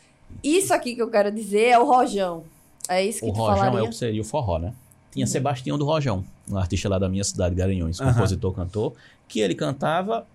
isso 0.42 0.74
aqui 0.74 0.94
que 0.94 1.02
eu 1.02 1.08
quero 1.10 1.30
dizer 1.30 1.68
é 1.68 1.78
o 1.78 1.84
rojão. 1.86 2.44
É 2.90 3.04
isso 3.06 3.20
que 3.20 3.30
O 3.30 3.32
tu 3.32 3.38
rojão 3.38 3.54
é 3.54 3.66
falaria? 3.66 3.84
o 3.84 3.88
que 3.90 3.96
seria 3.96 4.20
o 4.20 4.24
forró, 4.24 4.58
né? 4.58 4.74
Tinha 5.12 5.26
Sebastião 5.26 5.78
do 5.78 5.84
Rojão, 5.84 6.24
um 6.48 6.56
artista 6.56 6.88
lá 6.88 6.98
da 6.98 7.08
minha 7.08 7.24
cidade, 7.24 7.54
Garanhões, 7.54 8.00
Aham. 8.00 8.12
compositor, 8.12 8.52
cantor, 8.52 8.92
que 9.28 9.40
ele 9.40 9.54
cantava 9.54 10.26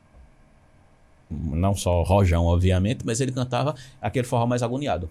não 1.29 1.73
só 1.75 2.01
rojão, 2.03 2.45
obviamente, 2.45 3.05
mas 3.05 3.19
ele 3.19 3.31
cantava 3.31 3.75
aquele 4.01 4.25
forró 4.27 4.45
mais 4.45 4.61
agoniado, 4.63 5.09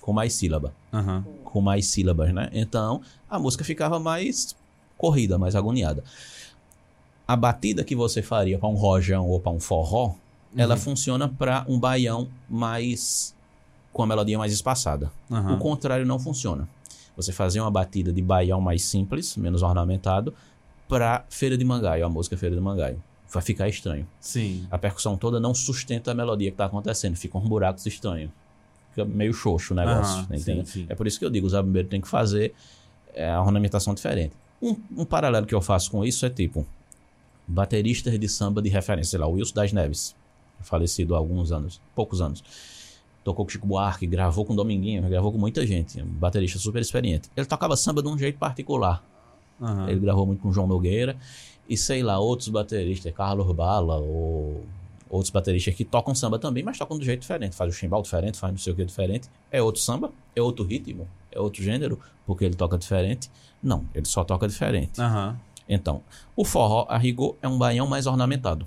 com 0.00 0.12
mais 0.12 0.34
sílaba, 0.34 0.72
Aham. 0.92 1.24
com 1.44 1.60
mais 1.60 1.86
sílabas, 1.86 2.32
né? 2.32 2.48
Então, 2.52 3.00
a 3.28 3.38
música 3.38 3.64
ficava 3.64 3.98
mais 3.98 4.54
corrida, 4.98 5.38
mais 5.38 5.54
agoniada. 5.56 6.02
A 7.26 7.36
batida 7.36 7.82
que 7.82 7.96
você 7.96 8.20
faria 8.20 8.58
para 8.58 8.68
um 8.68 8.74
rojão 8.74 9.26
ou 9.28 9.40
para 9.40 9.52
um 9.52 9.60
forró, 9.60 10.14
ela 10.56 10.76
funciona 10.76 11.28
para 11.28 11.64
um 11.68 11.78
baião 11.78 12.28
mais 12.48 13.34
com 13.92 14.02
a 14.02 14.06
melodia 14.06 14.36
mais 14.38 14.52
espaçada. 14.52 15.10
Aham. 15.30 15.54
O 15.54 15.58
contrário 15.58 16.04
não 16.04 16.18
funciona. 16.18 16.68
Você 17.16 17.32
fazer 17.32 17.60
uma 17.60 17.70
batida 17.70 18.12
de 18.12 18.20
baião 18.20 18.60
mais 18.60 18.82
simples, 18.82 19.36
menos 19.36 19.62
ornamentado, 19.62 20.34
para 20.88 21.24
Feira 21.28 21.56
de 21.56 21.64
Mangaio, 21.64 22.04
a 22.04 22.08
música 22.08 22.36
Feira 22.36 22.54
de 22.54 22.60
Mangaio. 22.60 23.02
Vai 23.30 23.42
ficar 23.42 23.68
estranho. 23.68 24.06
Sim. 24.20 24.66
A 24.70 24.78
percussão 24.78 25.16
toda 25.16 25.40
não 25.40 25.54
sustenta 25.54 26.10
a 26.10 26.14
melodia 26.14 26.50
que 26.50 26.54
está 26.54 26.66
acontecendo, 26.66 27.16
ficam 27.16 27.40
uns 27.40 27.48
buracos 27.48 27.84
estranhos. 27.86 28.30
Fica 28.90 29.04
meio 29.04 29.32
xoxo 29.32 29.74
o 29.74 29.76
negócio, 29.76 30.22
entende? 30.24 30.68
sim, 30.68 30.82
sim. 30.82 30.86
É 30.88 30.94
por 30.94 31.06
isso 31.06 31.18
que 31.18 31.24
eu 31.24 31.30
digo, 31.30 31.46
o 31.46 31.50
zabumbeiro 31.50 31.88
tem 31.88 32.00
que 32.00 32.06
fazer 32.06 32.54
é, 33.12 33.28
a 33.28 33.40
ornamentação 33.40 33.94
diferente. 33.94 34.34
Um, 34.62 34.76
um 34.98 35.04
paralelo 35.04 35.46
que 35.46 35.54
eu 35.54 35.60
faço 35.60 35.90
com 35.90 36.04
isso 36.04 36.24
é 36.24 36.30
tipo, 36.30 36.66
bateristas 37.46 38.18
de 38.18 38.28
samba 38.28 38.62
de 38.62 38.68
referência, 38.68 39.10
sei 39.10 39.18
lá, 39.18 39.26
o 39.26 39.32
Wilson 39.32 39.54
das 39.54 39.72
Neves, 39.72 40.14
falecido 40.60 41.14
há 41.14 41.18
alguns 41.18 41.52
anos, 41.52 41.80
poucos 41.94 42.20
anos. 42.20 42.42
Tocou 43.24 43.46
com 43.46 43.50
Chico 43.50 43.66
Buarque, 43.66 44.06
gravou 44.06 44.44
com 44.44 44.54
Dominguinho, 44.54 45.02
gravou 45.08 45.32
com 45.32 45.38
muita 45.38 45.66
gente, 45.66 46.00
um 46.00 46.06
baterista 46.06 46.58
super 46.58 46.82
experiente. 46.82 47.30
Ele 47.34 47.46
tocava 47.46 47.74
samba 47.74 48.02
de 48.02 48.08
um 48.08 48.18
jeito 48.18 48.38
particular. 48.38 49.02
Aham. 49.60 49.88
Ele 49.88 50.00
gravou 50.00 50.26
muito 50.26 50.42
com 50.42 50.52
João 50.52 50.66
Nogueira 50.66 51.16
e 51.66 51.76
sei 51.76 52.02
lá, 52.02 52.18
outros 52.18 52.48
bateristas, 52.48 53.12
Carlos 53.14 53.50
Bala 53.56 53.96
ou 53.96 54.62
outros 55.08 55.30
bateristas 55.30 55.74
que 55.74 55.84
tocam 55.84 56.14
samba 56.14 56.38
também, 56.38 56.62
mas 56.62 56.76
tocam 56.76 56.98
de 56.98 57.06
jeito 57.06 57.20
diferente. 57.20 57.56
Faz 57.56 57.72
o 57.72 57.76
chimbal 57.76 58.02
diferente, 58.02 58.38
faz 58.38 58.52
não 58.52 58.58
sei 58.58 58.74
o 58.74 58.76
que 58.76 58.84
diferente. 58.84 59.28
É 59.50 59.62
outro 59.62 59.80
samba, 59.80 60.12
é 60.36 60.42
outro 60.42 60.64
ritmo, 60.64 61.08
é 61.32 61.40
outro 61.40 61.62
gênero, 61.62 61.98
porque 62.26 62.44
ele 62.44 62.54
toca 62.54 62.76
diferente. 62.76 63.30
Não, 63.62 63.86
ele 63.94 64.04
só 64.04 64.22
toca 64.22 64.46
diferente. 64.46 65.00
Aham. 65.00 65.38
Então, 65.66 66.02
o 66.36 66.44
forró, 66.44 66.84
a 66.90 66.98
rigor, 66.98 67.36
é 67.40 67.48
um 67.48 67.56
baião 67.56 67.86
mais 67.86 68.06
ornamentado. 68.06 68.66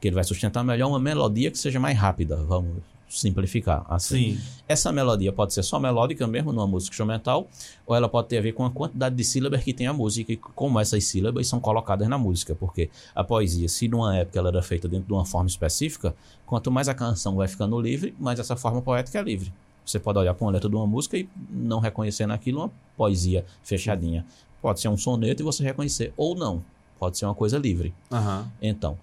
Que 0.00 0.06
ele 0.06 0.14
vai 0.14 0.22
sustentar 0.22 0.62
melhor 0.62 0.88
uma 0.88 1.00
melodia 1.00 1.50
que 1.50 1.58
seja 1.58 1.80
mais 1.80 1.98
rápida, 1.98 2.36
vamos 2.36 2.76
simplificar 3.08 3.84
assim. 3.88 4.36
Sim. 4.36 4.40
Essa 4.68 4.92
melodia 4.92 5.32
pode 5.32 5.54
ser 5.54 5.62
só 5.62 5.80
melódica 5.80 6.26
mesmo 6.26 6.52
numa 6.52 6.66
música 6.66 6.92
instrumental, 6.92 7.48
ou 7.86 7.96
ela 7.96 8.08
pode 8.08 8.28
ter 8.28 8.38
a 8.38 8.40
ver 8.40 8.52
com 8.52 8.64
a 8.64 8.70
quantidade 8.70 9.14
de 9.14 9.24
sílabas 9.24 9.64
que 9.64 9.72
tem 9.72 9.86
a 9.86 9.92
música 9.92 10.32
e 10.32 10.36
como 10.36 10.78
essas 10.78 11.04
sílabas 11.04 11.46
são 11.46 11.58
colocadas 11.58 12.06
na 12.08 12.18
música, 12.18 12.54
porque 12.54 12.90
a 13.14 13.24
poesia, 13.24 13.68
se 13.68 13.88
numa 13.88 14.16
época 14.16 14.38
ela 14.38 14.48
era 14.50 14.62
feita 14.62 14.86
dentro 14.86 15.06
de 15.06 15.12
uma 15.12 15.24
forma 15.24 15.48
específica, 15.48 16.14
quanto 16.44 16.70
mais 16.70 16.88
a 16.88 16.94
canção 16.94 17.36
vai 17.36 17.48
ficando 17.48 17.80
livre, 17.80 18.14
mais 18.18 18.38
essa 18.38 18.56
forma 18.56 18.82
poética 18.82 19.18
é 19.18 19.22
livre. 19.22 19.52
Você 19.84 19.98
pode 19.98 20.18
olhar 20.18 20.34
para 20.34 20.44
uma 20.44 20.52
letra 20.52 20.68
de 20.68 20.76
uma 20.76 20.86
música 20.86 21.16
e 21.16 21.26
não 21.50 21.80
reconhecer 21.80 22.26
naquilo 22.26 22.60
uma 22.60 22.70
poesia 22.94 23.46
fechadinha. 23.62 24.26
Pode 24.60 24.80
ser 24.80 24.88
um 24.88 24.98
soneto 24.98 25.42
e 25.42 25.44
você 25.44 25.62
reconhecer, 25.62 26.12
ou 26.14 26.34
não. 26.34 26.62
Pode 26.98 27.16
ser 27.16 27.24
uma 27.24 27.34
coisa 27.34 27.56
livre. 27.56 27.94
Aham. 28.12 28.50
Então, 28.60 28.98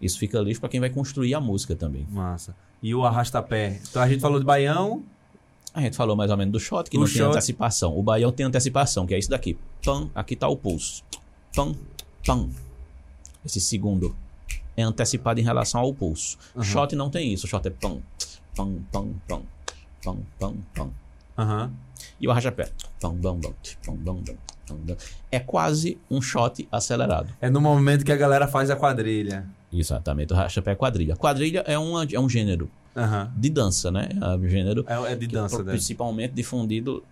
isso 0.00 0.18
fica 0.18 0.38
livre 0.38 0.58
para 0.58 0.68
quem 0.70 0.80
vai 0.80 0.88
construir 0.88 1.34
a 1.34 1.40
música 1.40 1.76
também. 1.76 2.06
Massa. 2.10 2.54
E 2.82 2.94
o 2.94 3.04
arrasta-pé? 3.04 3.80
Então 3.88 4.00
a 4.02 4.08
gente 4.08 4.20
falou 4.20 4.38
de 4.38 4.44
baião. 4.44 5.02
A 5.74 5.80
gente 5.80 5.96
falou 5.96 6.16
mais 6.16 6.30
ou 6.30 6.36
menos 6.36 6.52
do 6.52 6.58
shot, 6.58 6.90
que 6.90 6.96
O 6.96 7.00
não 7.00 7.06
tem 7.06 7.16
shot- 7.16 7.28
antecipação. 7.30 7.96
O 7.96 8.02
baião 8.02 8.32
tem 8.32 8.44
antecipação, 8.46 9.06
que 9.06 9.14
é 9.14 9.18
isso 9.18 9.30
daqui. 9.30 9.56
Pam, 9.84 10.10
aqui 10.14 10.34
tá 10.34 10.48
o 10.48 10.56
pulso. 10.56 11.04
Pam, 11.54 11.74
pam. 12.26 12.48
Esse 13.44 13.60
segundo 13.60 14.14
é 14.76 14.82
antecipado 14.82 15.38
em 15.38 15.42
relação 15.44 15.80
ao 15.80 15.94
pulso. 15.94 16.36
Uhum. 16.56 16.62
Shot 16.62 16.96
não 16.96 17.08
tem 17.10 17.32
isso. 17.32 17.46
O 17.46 17.48
shot 17.48 17.66
é 17.66 17.70
pam, 17.70 18.00
pam, 18.56 18.78
pam, 18.90 19.08
pam, 19.28 19.42
pam, 20.02 20.16
pam, 20.38 20.54
pam. 20.74 20.90
Aham. 21.38 21.70
E 22.20 22.26
o 22.26 22.30
arrasta-pé. 22.30 22.70
Pam, 23.00 23.14
pam, 23.16 23.36
bam, 23.36 23.38
bam, 23.40 23.54
pam, 24.66 24.76
bam. 24.76 24.96
É 25.30 25.38
quase 25.38 25.98
um 26.10 26.20
shot 26.20 26.66
acelerado. 26.72 27.32
É 27.40 27.48
no 27.48 27.60
momento 27.60 28.04
que 28.04 28.12
a 28.12 28.16
galera 28.16 28.48
faz 28.48 28.70
a 28.70 28.76
quadrilha. 28.76 29.46
Exatamente. 29.72 30.32
O 30.32 30.36
arrasta-pé 30.36 30.72
é 30.72 30.74
quadrilha. 30.74 31.16
Quadrilha 31.16 31.64
é, 31.66 31.78
uma, 31.78 32.04
é 32.04 32.18
um 32.18 32.28
gênero 32.28 32.70
Aham. 32.96 33.32
de 33.36 33.50
dança, 33.50 33.90
né? 33.90 34.08
É 34.20 34.26
um 34.36 34.48
gênero 34.48 34.84
É, 34.86 35.12
é 35.12 35.16
de 35.16 35.26
dança, 35.26 35.62
né? 35.62 35.72
principalmente 35.72 36.32
difundido 36.32 37.02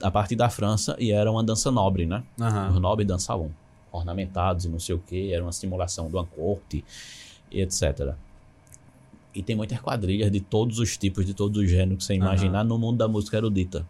a 0.00 0.10
partir 0.10 0.36
da 0.36 0.48
França 0.48 0.94
e 0.98 1.10
era 1.10 1.30
uma 1.30 1.42
dança 1.42 1.70
nobre, 1.70 2.06
né? 2.06 2.22
Aham. 2.40 2.70
Os 2.70 2.80
nobres 2.80 3.06
dançavam 3.06 3.50
ornamentados 3.90 4.64
e 4.64 4.68
não 4.68 4.78
sei 4.78 4.94
o 4.94 4.98
que, 4.98 5.32
era 5.32 5.42
uma 5.42 5.52
simulação 5.52 6.08
de 6.08 6.14
uma 6.14 6.24
corte 6.24 6.84
e 7.50 7.60
etc. 7.60 8.14
E 9.34 9.42
tem 9.42 9.56
muitas 9.56 9.80
quadrilhas 9.80 10.30
de 10.30 10.40
todos 10.40 10.78
os 10.78 10.96
tipos, 10.96 11.26
de 11.26 11.34
todos 11.34 11.60
os 11.60 11.68
gêneros 11.68 11.98
que 11.98 12.04
você 12.04 12.14
imaginar 12.14 12.64
no 12.64 12.78
mundo 12.78 12.98
da 12.98 13.08
música 13.08 13.36
erudita. 13.36 13.86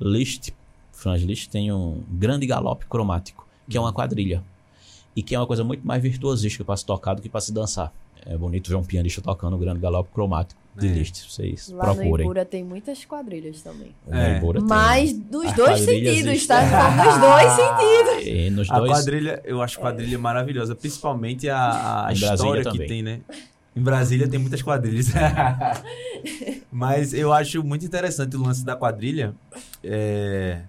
Liszt, 0.00 0.52
Franz 0.92 1.22
Liszt 1.22 1.50
tem 1.50 1.72
um 1.72 2.02
grande 2.10 2.46
galope 2.46 2.86
cromático, 2.86 3.46
que 3.68 3.76
é 3.76 3.80
uma 3.80 3.92
quadrilha. 3.92 4.42
E 5.14 5.22
que 5.22 5.34
é 5.34 5.38
uma 5.38 5.46
coisa 5.46 5.62
muito 5.62 5.86
mais 5.86 6.02
virtuosística 6.02 6.64
para 6.64 6.76
se 6.76 6.86
tocar 6.86 7.14
do 7.14 7.22
que 7.22 7.28
para 7.28 7.40
se 7.40 7.52
dançar. 7.52 7.92
É 8.24 8.36
bonito 8.36 8.68
ver 8.70 8.76
um 8.76 8.84
pianista 8.84 9.20
tocando 9.20 9.56
o 9.56 9.58
grande 9.58 9.80
galope 9.80 10.08
cromático 10.14 10.60
de 10.78 10.86
É. 10.86 10.90
Liszt. 10.92 11.28
Vocês 11.28 11.68
Lá 11.70 11.88
no 11.88 11.94
procurem. 11.96 12.24
Ibura 12.24 12.44
tem 12.44 12.62
muitas 12.62 13.04
quadrilhas 13.04 13.60
também. 13.62 13.92
É. 14.08 14.36
Ibura 14.38 14.60
tem. 14.60 14.68
Mas 14.68 15.12
dos 15.12 15.52
dois 15.54 15.80
sentidos, 15.80 16.46
tá? 16.46 16.62
Nos 17.04 17.18
dois 17.20 17.52
sentidos. 17.58 18.26
E 18.26 18.50
nos 18.50 18.70
A 18.70 18.78
dois. 18.78 18.92
quadrilha, 18.92 19.42
eu 19.44 19.60
acho 19.60 19.78
quadrilha 19.80 20.18
maravilhosa, 20.18 20.74
principalmente 20.76 21.48
a, 21.50 22.06
a 22.06 22.12
história 22.12 22.64
que 22.70 22.86
tem, 22.86 23.02
né? 23.02 23.20
Em 23.74 23.80
Brasília 23.82 24.28
tem 24.28 24.38
muitas 24.38 24.62
quadrilhas. 24.62 25.08
Mas 26.70 27.12
eu 27.12 27.32
acho 27.32 27.62
muito 27.62 27.84
interessante 27.84 28.36
o 28.36 28.42
lance 28.42 28.64
da 28.64 28.76
quadrilha. 28.76 29.34
é, 29.82 30.60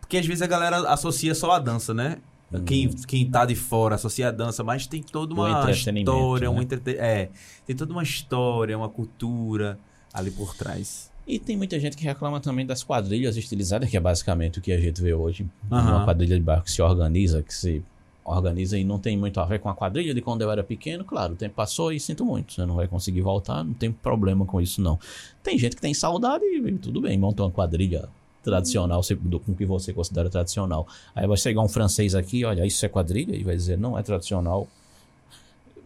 Porque 0.00 0.16
às 0.18 0.26
vezes 0.26 0.42
a 0.42 0.46
galera 0.46 0.78
associa 0.90 1.34
só 1.34 1.52
a 1.52 1.58
dança, 1.58 1.94
né? 1.94 2.18
Hum. 2.52 2.64
Quem, 2.64 2.88
quem 2.88 3.30
tá 3.30 3.44
de 3.44 3.54
fora 3.54 3.94
associa 3.94 4.28
a 4.28 4.30
dança, 4.30 4.64
mas 4.64 4.86
tem 4.86 5.02
toda 5.02 5.34
uma 5.34 5.50
entretenimento, 5.50 6.10
história, 6.10 6.50
um 6.50 6.56
né? 6.56 6.62
entrete... 6.62 6.96
é, 6.98 7.28
tem 7.66 7.76
toda 7.76 7.92
uma 7.92 8.02
história, 8.02 8.76
uma 8.76 8.88
cultura 8.88 9.78
ali 10.12 10.30
por 10.30 10.54
trás. 10.56 11.10
E 11.26 11.38
tem 11.38 11.56
muita 11.56 11.78
gente 11.78 11.96
que 11.96 12.04
reclama 12.04 12.40
também 12.40 12.66
das 12.66 12.82
quadrilhas 12.82 13.36
estilizadas, 13.36 13.88
que 13.88 13.96
é 13.96 14.00
basicamente 14.00 14.58
o 14.58 14.62
que 14.62 14.72
a 14.72 14.80
gente 14.80 15.00
vê 15.00 15.14
hoje. 15.14 15.46
Aham. 15.70 15.96
Uma 15.96 16.04
quadrilha 16.04 16.36
de 16.36 16.42
bairro 16.42 16.64
que 16.64 16.72
se 16.72 16.82
organiza, 16.82 17.42
que 17.42 17.54
se 17.54 17.82
organiza 18.24 18.76
e 18.76 18.84
não 18.84 18.98
tem 18.98 19.16
muito 19.16 19.38
a 19.40 19.44
ver 19.44 19.60
com 19.60 19.68
a 19.68 19.74
quadrilha 19.74 20.12
de 20.12 20.20
quando 20.20 20.42
eu 20.42 20.50
era 20.50 20.64
pequeno. 20.64 21.04
Claro, 21.04 21.34
o 21.34 21.36
tempo 21.36 21.54
passou 21.54 21.92
e 21.92 22.00
sinto 22.00 22.24
muito. 22.24 22.54
Você 22.54 22.66
não 22.66 22.74
vai 22.74 22.88
conseguir 22.88 23.20
voltar, 23.20 23.62
não 23.62 23.74
tem 23.74 23.92
problema 23.92 24.44
com 24.44 24.60
isso, 24.60 24.80
não. 24.80 24.98
Tem 25.42 25.56
gente 25.58 25.76
que 25.76 25.82
tem 25.82 25.94
saudade 25.94 26.44
e 26.44 26.78
tudo 26.78 27.00
bem, 27.00 27.16
monta 27.16 27.42
uma 27.42 27.50
quadrilha 27.50 28.08
tradicional, 28.42 29.00
com 29.44 29.52
o 29.52 29.54
que 29.54 29.66
você 29.66 29.92
considera 29.92 30.28
tradicional. 30.30 30.86
Aí 31.14 31.26
vai 31.26 31.36
chegar 31.36 31.60
um 31.62 31.68
francês 31.68 32.14
aqui, 32.14 32.44
olha, 32.44 32.64
isso 32.66 32.84
é 32.84 32.88
quadrilha? 32.88 33.34
E 33.36 33.44
vai 33.44 33.54
dizer, 33.56 33.76
não 33.78 33.98
é 33.98 34.02
tradicional. 34.02 34.66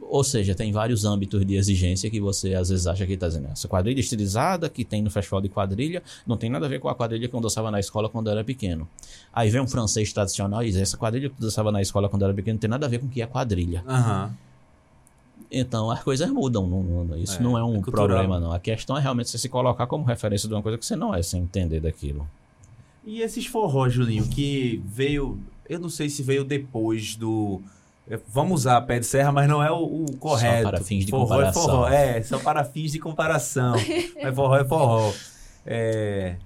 Ou 0.06 0.22
seja, 0.22 0.54
tem 0.54 0.70
vários 0.70 1.04
âmbitos 1.04 1.44
de 1.44 1.56
exigência 1.56 2.08
que 2.10 2.20
você 2.20 2.54
às 2.54 2.68
vezes 2.68 2.86
acha 2.86 3.04
que 3.06 3.14
está 3.14 3.26
dizendo. 3.26 3.48
Essa 3.50 3.66
quadrilha 3.66 3.98
estilizada 3.98 4.68
que 4.68 4.84
tem 4.84 5.02
no 5.02 5.10
festival 5.10 5.40
de 5.40 5.48
quadrilha 5.48 6.02
não 6.26 6.36
tem 6.36 6.48
nada 6.50 6.66
a 6.66 6.68
ver 6.68 6.78
com 6.78 6.88
a 6.88 6.94
quadrilha 6.94 7.26
que 7.28 7.34
eu 7.34 7.40
dançava 7.40 7.70
na 7.70 7.80
escola 7.80 8.08
quando 8.08 8.26
eu 8.28 8.32
era 8.32 8.44
pequeno. 8.44 8.86
Aí 9.32 9.50
vem 9.50 9.60
um 9.62 9.66
francês 9.66 10.12
tradicional 10.12 10.62
e 10.62 10.66
diz: 10.66 10.76
essa 10.76 10.96
quadrilha 10.96 11.30
que 11.30 11.34
eu 11.36 11.40
dançava 11.40 11.72
na 11.72 11.80
escola 11.82 12.08
quando 12.08 12.22
era 12.22 12.34
pequeno 12.34 12.54
não 12.56 12.60
tem 12.60 12.70
nada 12.70 12.86
a 12.86 12.88
ver 12.88 12.98
com 13.00 13.06
o 13.06 13.08
que 13.08 13.22
é 13.22 13.26
quadrilha. 13.26 13.82
Aham. 13.88 14.30
Então 15.50 15.90
as 15.90 16.02
coisas 16.02 16.28
mudam. 16.30 16.66
não- 16.66 16.82
não- 17.04 17.16
isso 17.16 17.38
É, 17.40 17.42
não 17.42 17.56
é 17.58 17.64
um 17.64 17.78
é 17.78 17.80
problema, 17.80 18.38
não. 18.38 18.52
A 18.52 18.58
questão 18.60 18.96
é 18.96 19.00
realmente 19.00 19.30
você 19.30 19.38
se 19.38 19.48
colocar 19.48 19.86
como 19.86 20.04
referência 20.04 20.48
de 20.48 20.54
uma 20.54 20.62
coisa 20.62 20.76
que 20.78 20.84
você 20.84 20.96
não 20.96 21.14
é, 21.14 21.22
sem 21.22 21.42
entender 21.42 21.80
daquilo. 21.80 22.28
E 23.06 23.20
esses 23.20 23.46
forró, 23.46 23.88
Julinho, 23.88 24.26
que 24.26 24.82
veio. 24.84 25.38
Eu 25.68 25.78
não 25.78 25.88
sei 25.88 26.08
se 26.08 26.22
veio 26.22 26.44
depois 26.44 27.16
do. 27.16 27.60
é, 28.08 28.18
Vamos 28.28 28.60
usar 28.62 28.80
pé 28.82 28.98
de 28.98 29.06
serra, 29.06 29.30
mas 29.32 29.48
não 29.48 29.62
é 29.62 29.70
o, 29.70 30.04
o 30.04 30.16
correto. 30.16 30.70
para 30.70 30.80
fins 30.80 31.04
de 31.04 31.10
forró 31.10 31.26
comparação. 31.26 31.62
É, 31.62 31.66
forró. 31.66 31.88
é, 31.88 32.22
só 32.22 32.38
para 32.38 32.64
fins 32.64 32.92
de 32.92 32.98
comparação. 32.98 33.74
mas 34.22 34.34
forró 34.34 34.56
é 34.56 34.64
forró. 34.64 35.12
É. 35.66 36.36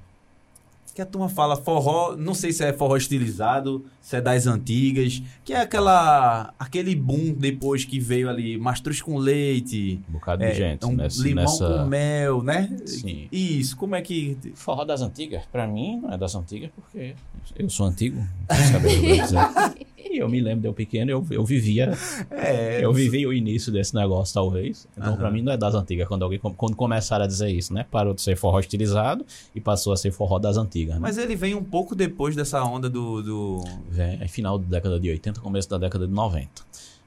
Que 0.99 1.03
a 1.03 1.07
turma 1.07 1.29
fala 1.29 1.55
forró, 1.55 2.17
não 2.17 2.35
sei 2.35 2.53
se 2.53 2.65
é 2.65 2.73
forró 2.73 2.97
estilizado, 2.97 3.85
se 4.01 4.17
é 4.17 4.21
das 4.21 4.49
antigas, 4.49 5.23
que 5.45 5.53
é 5.53 5.61
aquela 5.61 6.53
aquele 6.59 6.93
boom 6.97 7.33
depois 7.35 7.85
que 7.85 8.01
veio 8.01 8.29
ali, 8.29 8.59
mastruz 8.59 9.01
com 9.01 9.17
leite, 9.17 10.01
Um 10.09 10.15
bocado 10.15 10.43
é, 10.43 10.51
de 10.51 10.57
gente 10.57 10.85
um 10.85 10.97
nessa. 10.97 11.23
limão 11.23 11.45
nessa... 11.45 11.69
com 11.69 11.85
mel, 11.85 12.43
né? 12.43 12.77
Sim. 12.85 13.29
Isso, 13.31 13.77
como 13.77 13.95
é 13.95 14.03
que 14.03 14.37
Forró 14.57 14.85
das 14.85 15.01
antigas, 15.01 15.45
pra 15.53 15.69
mim, 15.69 16.01
não 16.03 16.13
é 16.13 16.19
das 16.19 16.35
antigas 16.35 16.73
porque 16.75 17.15
eu 17.55 17.71
sou 17.71 17.87
antigo. 17.87 18.19
os 18.51 18.71
cabelos 18.73 18.99
brancos, 18.99 19.31
né? 19.31 19.75
E 20.19 20.21
eu 20.21 20.29
me 20.29 20.41
lembro 20.41 20.63
de 20.63 20.69
eu 20.69 20.75
pequeno, 20.75 21.11
eu, 21.11 21.25
eu 21.31 21.45
vivia 21.45 21.93
é, 22.31 22.85
Eu 22.85 22.93
vivi 22.93 23.25
o 23.25 23.33
início 23.33 23.71
desse 23.71 23.95
negócio, 23.95 24.35
talvez. 24.35 24.89
Então, 24.97 25.17
pra 25.17 25.29
Aham. 25.29 25.35
mim, 25.35 25.43
não 25.43 25.53
é 25.53 25.57
das 25.57 25.75
antigas. 25.75 26.09
Quando 26.09 26.25
alguém 26.25 26.39
quando 26.39 26.75
começaram 26.75 27.25
a 27.25 27.29
dizer 27.29 27.51
isso, 27.51 27.73
né? 27.73 27.87
Parou 27.89 28.13
de 28.13 28.21
ser 28.21 28.37
forró 28.37 28.59
estilizado 28.59 29.25
e 29.55 29.61
passou 29.61 29.93
a 29.93 29.97
ser 29.97 30.11
forró 30.11 30.41
das 30.41 30.57
antigas. 30.57 30.97
Né? 30.97 31.01
Mas 31.01 31.19
ele 31.19 31.37
vem 31.37 31.55
um 31.55 31.63
pouco 31.63 31.95
depois 31.95 32.35
dessa 32.35 32.63
onda 32.65 32.91
do. 32.91 33.23
do... 33.23 33.65
Vem, 33.89 34.19
é 34.21 34.27
final 34.27 34.59
da 34.59 34.67
década 34.67 34.99
de 34.99 35.09
80, 35.09 35.41
começo 35.41 35.71
da 35.71 35.79
década 35.79 36.07
de 36.07 36.13
90. 36.13 36.49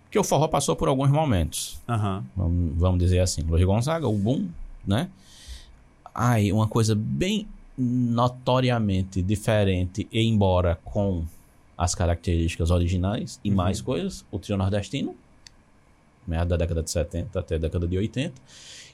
Porque 0.03 0.17
o 0.17 0.23
forró 0.23 0.47
passou 0.47 0.75
por 0.75 0.87
alguns 0.87 1.09
momentos. 1.09 1.79
Aham. 1.87 2.23
Vamos, 2.35 2.77
vamos 2.77 2.99
dizer 2.99 3.19
assim. 3.19 3.41
Luiz 3.41 3.63
Gonzaga, 3.65 4.07
o 4.07 4.17
boom, 4.17 4.47
né? 4.87 5.09
Aí, 6.15 6.51
uma 6.51 6.67
coisa 6.67 6.95
bem 6.95 7.47
notoriamente 7.77 9.21
diferente, 9.21 10.07
embora 10.11 10.77
com 10.83 11.25
as 11.81 11.95
características 11.95 12.69
originais 12.69 13.39
e 13.43 13.49
Uhum. 13.49 13.55
mais 13.55 13.81
coisas, 13.81 14.23
o 14.29 14.37
trio 14.37 14.55
nordestino, 14.55 15.15
meados 16.27 16.49
da 16.49 16.55
década 16.55 16.83
de 16.83 16.91
70 16.91 17.39
até 17.39 17.55
a 17.55 17.57
década 17.57 17.87
de 17.87 17.97
80. 17.97 18.39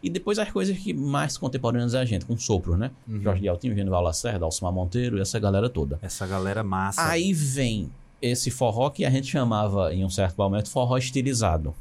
E 0.01 0.09
depois 0.09 0.39
as 0.39 0.49
coisas 0.49 0.77
que 0.77 0.93
mais 0.93 1.37
contemporâneas 1.37 1.93
a 1.93 2.05
gente, 2.05 2.25
com 2.25 2.37
sopro, 2.37 2.77
né? 2.77 2.91
Uhum. 3.05 3.21
Jorge 3.21 3.41
de 3.41 3.49
Altinho, 3.49 3.75
Genival 3.75 4.01
Lacerda, 4.01 4.45
Alcimar 4.45 4.71
Monteiro 4.71 5.17
e 5.17 5.21
essa 5.21 5.37
galera 5.37 5.69
toda. 5.69 5.99
Essa 6.01 6.25
galera 6.25 6.63
massa. 6.63 7.05
Aí 7.05 7.33
vem 7.33 7.91
esse 8.21 8.49
forró 8.49 8.89
que 8.89 9.03
a 9.03 9.09
gente 9.09 9.27
chamava, 9.27 9.93
em 9.93 10.05
um 10.05 10.09
certo 10.09 10.37
momento, 10.37 10.69
forró 10.69 10.97
estilizado. 10.97 11.75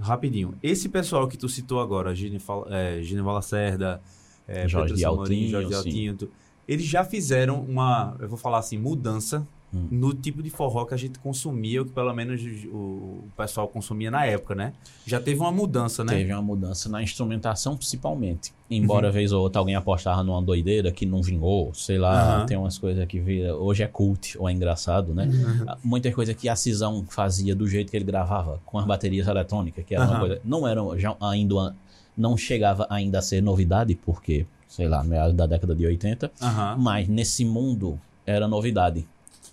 Rapidinho. 0.00 0.58
Esse 0.60 0.88
pessoal 0.88 1.28
que 1.28 1.36
tu 1.36 1.48
citou 1.48 1.78
agora, 1.78 2.12
Genival, 2.16 2.66
é, 2.68 3.00
Genival 3.00 3.34
Lacerda, 3.34 4.00
é, 4.48 4.66
Jorge 4.66 4.94
Pedro 4.94 4.96
de 4.96 5.04
Altinho, 5.04 5.50
Jorge 5.50 5.68
de. 5.68 5.74
Altinho, 5.74 6.18
eles 6.66 6.86
já 6.86 7.04
fizeram 7.04 7.60
uma, 7.60 8.16
eu 8.18 8.28
vou 8.28 8.38
falar 8.38 8.58
assim, 8.58 8.76
mudança 8.76 9.46
Hum. 9.72 9.86
no 9.90 10.12
tipo 10.12 10.42
de 10.42 10.50
forró 10.50 10.84
que 10.84 10.94
a 10.94 10.96
gente 10.96 11.18
consumia, 11.20 11.80
ou 11.80 11.86
que 11.86 11.92
pelo 11.92 12.12
menos 12.12 12.40
o, 12.72 13.24
pessoal 13.36 13.68
consumia 13.68 14.10
na 14.10 14.26
época, 14.26 14.54
né? 14.54 14.72
Já 15.06 15.20
teve 15.20 15.38
uma 15.40 15.52
mudança, 15.52 16.02
né? 16.02 16.12
Teve 16.16 16.32
uma 16.32 16.42
mudança 16.42 16.88
na 16.88 17.00
instrumentação, 17.02 17.76
principalmente. 17.76 18.52
Embora 18.68 19.06
Uhum. 19.06 19.12
vez 19.12 19.30
ou 19.32 19.40
outra 19.42 19.60
alguém 19.60 19.76
apostava 19.76 20.24
numa 20.24 20.42
doideira 20.42 20.90
que 20.90 21.06
não 21.06 21.22
vingou, 21.22 21.72
sei 21.72 21.98
lá, 21.98 22.38
Aham. 22.38 22.46
tem 22.46 22.56
umas 22.56 22.78
coisas 22.78 23.06
que 23.06 23.20
vira. 23.20 23.54
Hoje 23.56 23.82
é 23.84 23.86
cult 23.86 24.36
ou 24.38 24.48
é 24.48 24.52
engraçado, 24.52 25.14
né? 25.14 25.26
Uhum. 25.26 25.66
Muita 25.84 26.10
coisa 26.12 26.34
que 26.34 26.48
a 26.48 26.56
Cisão 26.56 27.04
fazia 27.08 27.54
do 27.54 27.68
jeito 27.68 27.90
que 27.90 27.96
ele 27.96 28.04
gravava, 28.04 28.60
com 28.66 28.76
as 28.78 28.84
baterias 28.84 29.28
eletrônicas, 29.28 29.84
que 29.84 29.94
era 29.94 30.04
uma 30.04 30.18
coisa. 30.18 30.40
Não 30.44 30.66
era 30.66 30.80
já 30.98 31.16
ainda. 31.20 31.54
uma- 31.54 31.76
Não 32.16 32.36
chegava 32.36 32.86
ainda 32.90 33.20
a 33.20 33.22
ser 33.22 33.40
novidade, 33.40 33.94
porque, 33.94 34.44
sei 34.68 34.88
lá, 34.88 35.02
meados 35.04 35.34
da 35.34 35.46
década 35.46 35.74
de 35.76 35.86
80, 35.86 36.30
Aham. 36.42 36.76
mas 36.76 37.06
nesse 37.08 37.44
mundo 37.44 37.98
era 38.26 38.46
novidade. 38.48 39.06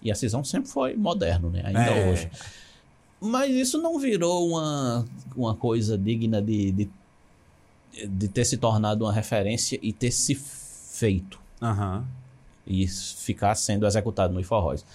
E 0.07 0.11
a 0.11 0.15
Cisão 0.15 0.43
sempre 0.43 0.69
foi 0.69 0.95
moderno, 0.95 1.49
né? 1.49 1.61
Ainda 1.65 1.79
É. 1.81 2.09
hoje. 2.11 2.29
Mas 3.19 3.53
isso 3.53 3.81
não 3.81 3.99
virou 3.99 4.47
uma, 4.47 5.05
uma 5.35 5.53
coisa 5.55 5.97
digna 5.97 6.41
de, 6.41 6.71
de, 6.71 6.89
de 8.07 8.27
ter 8.27 8.45
se 8.45 8.57
tornado 8.57 9.03
uma 9.05 9.11
referência 9.11 9.77
e 9.81 9.91
ter 9.91 10.11
se 10.11 10.33
feito 10.35 11.39
Aham. 11.61 12.05
e 12.65 12.87
ficar 12.87 13.53
sendo 13.55 13.85
executado 13.85 14.33
nos 14.33 14.45
forróis. 14.47 14.85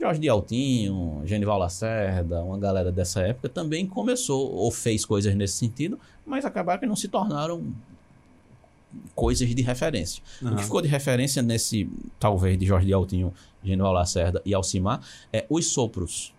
Jorge 0.00 0.20
de 0.20 0.28
Altinho, 0.28 1.22
Genival 1.26 1.58
Lacerda, 1.58 2.40
uma 2.42 2.58
galera 2.58 2.90
dessa 2.90 3.20
época 3.20 3.48
também 3.48 3.86
começou 3.86 4.50
ou 4.52 4.70
fez 4.70 5.04
coisas 5.04 5.34
nesse 5.34 5.54
sentido, 5.58 5.98
mas 6.26 6.44
acabaram 6.44 6.80
que 6.80 6.86
não 6.86 6.96
se 6.96 7.08
tornaram 7.08 7.62
coisas 9.14 9.48
de 9.54 9.62
referência. 9.62 10.22
O 10.42 10.46
Aham. 10.46 10.56
que 10.56 10.64
ficou 10.64 10.80
de 10.82 10.88
referência 10.88 11.42
nesse, 11.42 11.88
talvez, 12.18 12.58
de 12.58 12.66
Jorge 12.66 12.86
de 12.86 12.92
Altinho, 12.92 13.32
Genival 13.62 13.92
Lacerda 13.92 14.40
e 14.44 14.54
Alcimar, 14.54 15.00
é 15.32 15.46
os 15.48 15.66
sopros. 15.66 16.32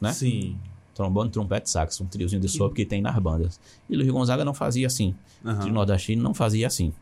né? 0.00 0.12
Sim. 0.12 0.58
Trombone, 0.94 1.30
trompete, 1.30 1.68
sax, 1.68 2.00
um 2.00 2.06
triozinho 2.06 2.40
de 2.40 2.48
sopro 2.48 2.74
que 2.74 2.84
tem 2.86 3.02
nas 3.02 3.18
bandas. 3.18 3.60
E 3.88 3.94
Luiz 3.96 4.08
Gonzaga 4.10 4.44
não 4.44 4.54
fazia 4.54 4.86
assim. 4.86 5.14
O 5.44 5.48
Aham. 5.48 5.60
trio 5.60 5.72
nordestino 5.74 6.22
não 6.22 6.32
fazia 6.34 6.66
assim. 6.66 6.92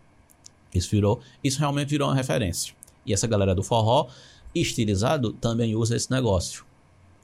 Isso 0.75 0.90
virou, 0.90 1.21
isso 1.45 1.59
realmente 1.61 1.88
virou 1.90 2.09
uma 2.09 2.14
referência. 2.14 2.75
E 3.07 3.12
essa 3.12 3.27
galera 3.29 3.55
do 3.55 3.62
forró, 3.62 4.09
estilizado, 4.55 5.33
também 5.33 5.75
usa 5.77 5.95
esse 5.97 6.11
negócio. 6.11 6.64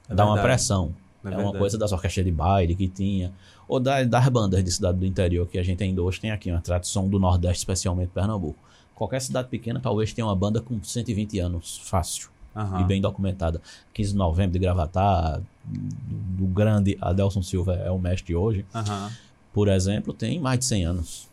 É 0.09 0.15
Dá 0.15 0.25
uma 0.25 0.35
verdade. 0.35 0.55
pressão. 0.55 0.95
É 1.23 1.33
É, 1.33 1.37
uma 1.37 1.51
coisa 1.53 1.77
das 1.77 1.91
orquestras 1.91 2.25
de 2.25 2.31
baile 2.31 2.75
que 2.75 2.87
tinha. 2.87 3.31
Ou 3.71 3.79
da- 3.79 4.03
das 4.03 4.27
bandas 4.27 4.61
de 4.61 4.69
cidade 4.69 4.97
do 4.97 5.05
interior 5.05 5.47
que 5.47 5.57
a 5.57 5.63
gente 5.63 5.81
ainda 5.81 6.01
hoje 6.03 6.19
tem 6.19 6.29
aqui, 6.29 6.51
uma 6.51 6.59
tradição 6.59 7.07
do 7.07 7.17
Nordeste, 7.17 7.59
especialmente 7.59 8.09
Pernambuco. 8.09 8.59
Qualquer 8.93 9.21
cidade 9.21 9.47
pequena 9.47 9.79
talvez 9.79 10.11
tenha 10.11 10.27
uma 10.27 10.35
banda 10.35 10.61
com 10.61 10.83
120 10.83 11.39
anos, 11.39 11.77
fácil 11.85 12.29
Aham. 12.53 12.81
e 12.81 12.83
bem 12.83 12.99
documentada. 12.99 13.61
15 13.93 14.11
de 14.11 14.17
novembro 14.17 14.51
de 14.51 14.59
Gravatar, 14.59 15.41
do 15.63 16.45
grande 16.47 16.97
Adelson 16.99 17.41
Silva 17.41 17.75
é 17.75 17.89
o 17.89 17.97
mestre 17.97 18.35
hoje, 18.35 18.65
Aham. 18.75 19.09
por 19.53 19.69
exemplo, 19.69 20.13
tem 20.13 20.37
mais 20.37 20.59
de 20.59 20.65
100 20.65 20.85
anos. 20.85 21.29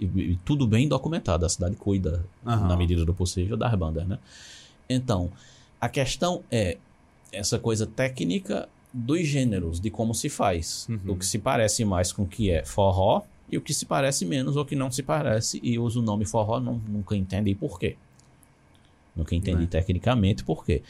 E, 0.00 0.06
e 0.06 0.36
tudo 0.42 0.66
bem 0.66 0.88
documentado, 0.88 1.44
a 1.44 1.48
cidade 1.50 1.76
cuida, 1.76 2.24
Aham. 2.46 2.66
na 2.66 2.76
medida 2.78 3.04
do 3.04 3.12
possível, 3.12 3.58
das 3.58 3.74
bandas, 3.74 4.06
né? 4.08 4.18
Então, 4.88 5.30
a 5.78 5.86
questão 5.86 6.42
é 6.50 6.78
essa 7.30 7.58
coisa 7.58 7.86
técnica 7.86 8.66
dos 8.92 9.26
gêneros, 9.26 9.80
de 9.80 9.90
como 9.90 10.14
se 10.14 10.28
faz. 10.28 10.86
Uhum. 10.88 11.12
O 11.12 11.16
que 11.16 11.24
se 11.26 11.38
parece 11.38 11.84
mais 11.84 12.12
com 12.12 12.22
o 12.22 12.26
que 12.26 12.50
é 12.50 12.64
forró 12.64 13.22
e 13.50 13.56
o 13.56 13.60
que 13.60 13.72
se 13.74 13.86
parece 13.86 14.24
menos 14.24 14.56
ou 14.56 14.64
que 14.64 14.74
não 14.76 14.90
se 14.90 15.02
parece 15.02 15.60
e 15.62 15.78
usa 15.78 15.98
o 15.98 16.02
nome 16.02 16.24
forró, 16.24 16.60
não, 16.60 16.80
nunca 16.88 17.16
entendi 17.16 17.54
por 17.54 17.78
quê. 17.78 17.96
Nunca 19.14 19.34
entendi 19.34 19.64
É. 19.64 19.66
tecnicamente 19.66 20.44
por 20.44 20.64
quê. 20.64 20.82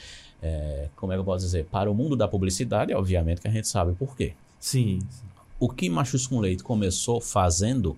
É, 0.43 0.89
como 0.97 1.13
é 1.13 1.17
que 1.17 1.21
eu 1.21 1.25
posso 1.25 1.45
dizer? 1.45 1.67
Para 1.67 1.91
o 1.91 1.95
mundo 1.95 2.17
da 2.17 2.27
publicidade, 2.27 2.95
obviamente 2.95 3.41
que 3.41 3.49
a 3.49 3.51
gente 3.51 3.69
sabe 3.69 3.93
por 3.95 4.17
quê. 4.17 4.35
Sim. 4.59 5.01
o 5.59 5.69
que 5.69 5.89
Machos 5.91 6.27
com 6.27 6.39
Leite 6.39 6.63
começou 6.63 7.21
fazendo 7.21 7.97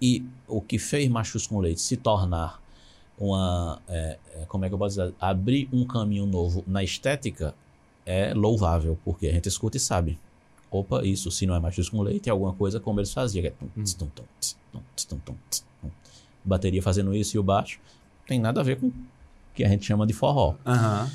e 0.00 0.24
o 0.46 0.60
que 0.60 0.78
fez 0.78 1.08
Machos 1.08 1.46
com 1.46 1.58
Leite 1.60 1.80
se 1.80 1.96
tornar 1.96 2.62
uma. 3.18 3.80
é, 3.88 4.18
é, 4.34 4.44
como 4.46 4.64
é 4.64 4.68
que 4.68 4.74
eu 4.74 4.78
posso 4.78 4.96
dizer? 4.98 5.14
Abrir 5.20 5.68
um 5.72 5.86
caminho 5.86 6.26
novo 6.26 6.64
na 6.66 6.82
estética 6.82 7.54
é 8.06 8.34
louvável, 8.34 8.98
porque 9.04 9.26
a 9.26 9.32
gente 9.32 9.48
escuta 9.48 9.76
e 9.76 9.80
sabe. 9.80 10.18
Opa, 10.70 11.04
isso, 11.04 11.30
se 11.30 11.46
não 11.46 11.54
é 11.54 11.60
Machos 11.60 11.88
com 11.88 12.02
Leite, 12.02 12.28
é 12.28 12.32
alguma 12.32 12.52
coisa 12.52 12.80
como 12.80 12.98
eles 12.98 13.12
faziam. 13.12 13.52
Bateria 16.44 16.82
fazendo 16.82 17.14
isso 17.14 17.36
e 17.36 17.38
o 17.38 17.42
baixo. 17.42 17.78
Tem 18.26 18.40
nada 18.40 18.60
a 18.60 18.64
ver 18.64 18.80
com 18.80 18.88
o 18.88 18.92
que 19.54 19.64
a 19.64 19.68
gente 19.68 19.84
chama 19.84 20.06
de 20.06 20.12
forró. 20.12 20.56
Aham. 20.66 21.10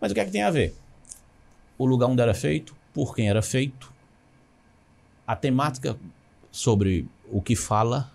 Mas 0.00 0.10
o 0.10 0.14
que 0.14 0.20
é 0.20 0.24
que 0.24 0.30
tem 0.30 0.42
a 0.42 0.50
ver? 0.50 0.76
O 1.78 1.86
lugar 1.86 2.08
onde 2.08 2.20
era 2.20 2.34
feito, 2.34 2.76
por 2.92 3.14
quem 3.14 3.28
era 3.28 3.40
feito, 3.40 3.92
a 5.26 5.34
temática 5.34 5.96
sobre 6.52 7.08
o 7.30 7.40
que 7.40 7.56
fala, 7.56 8.12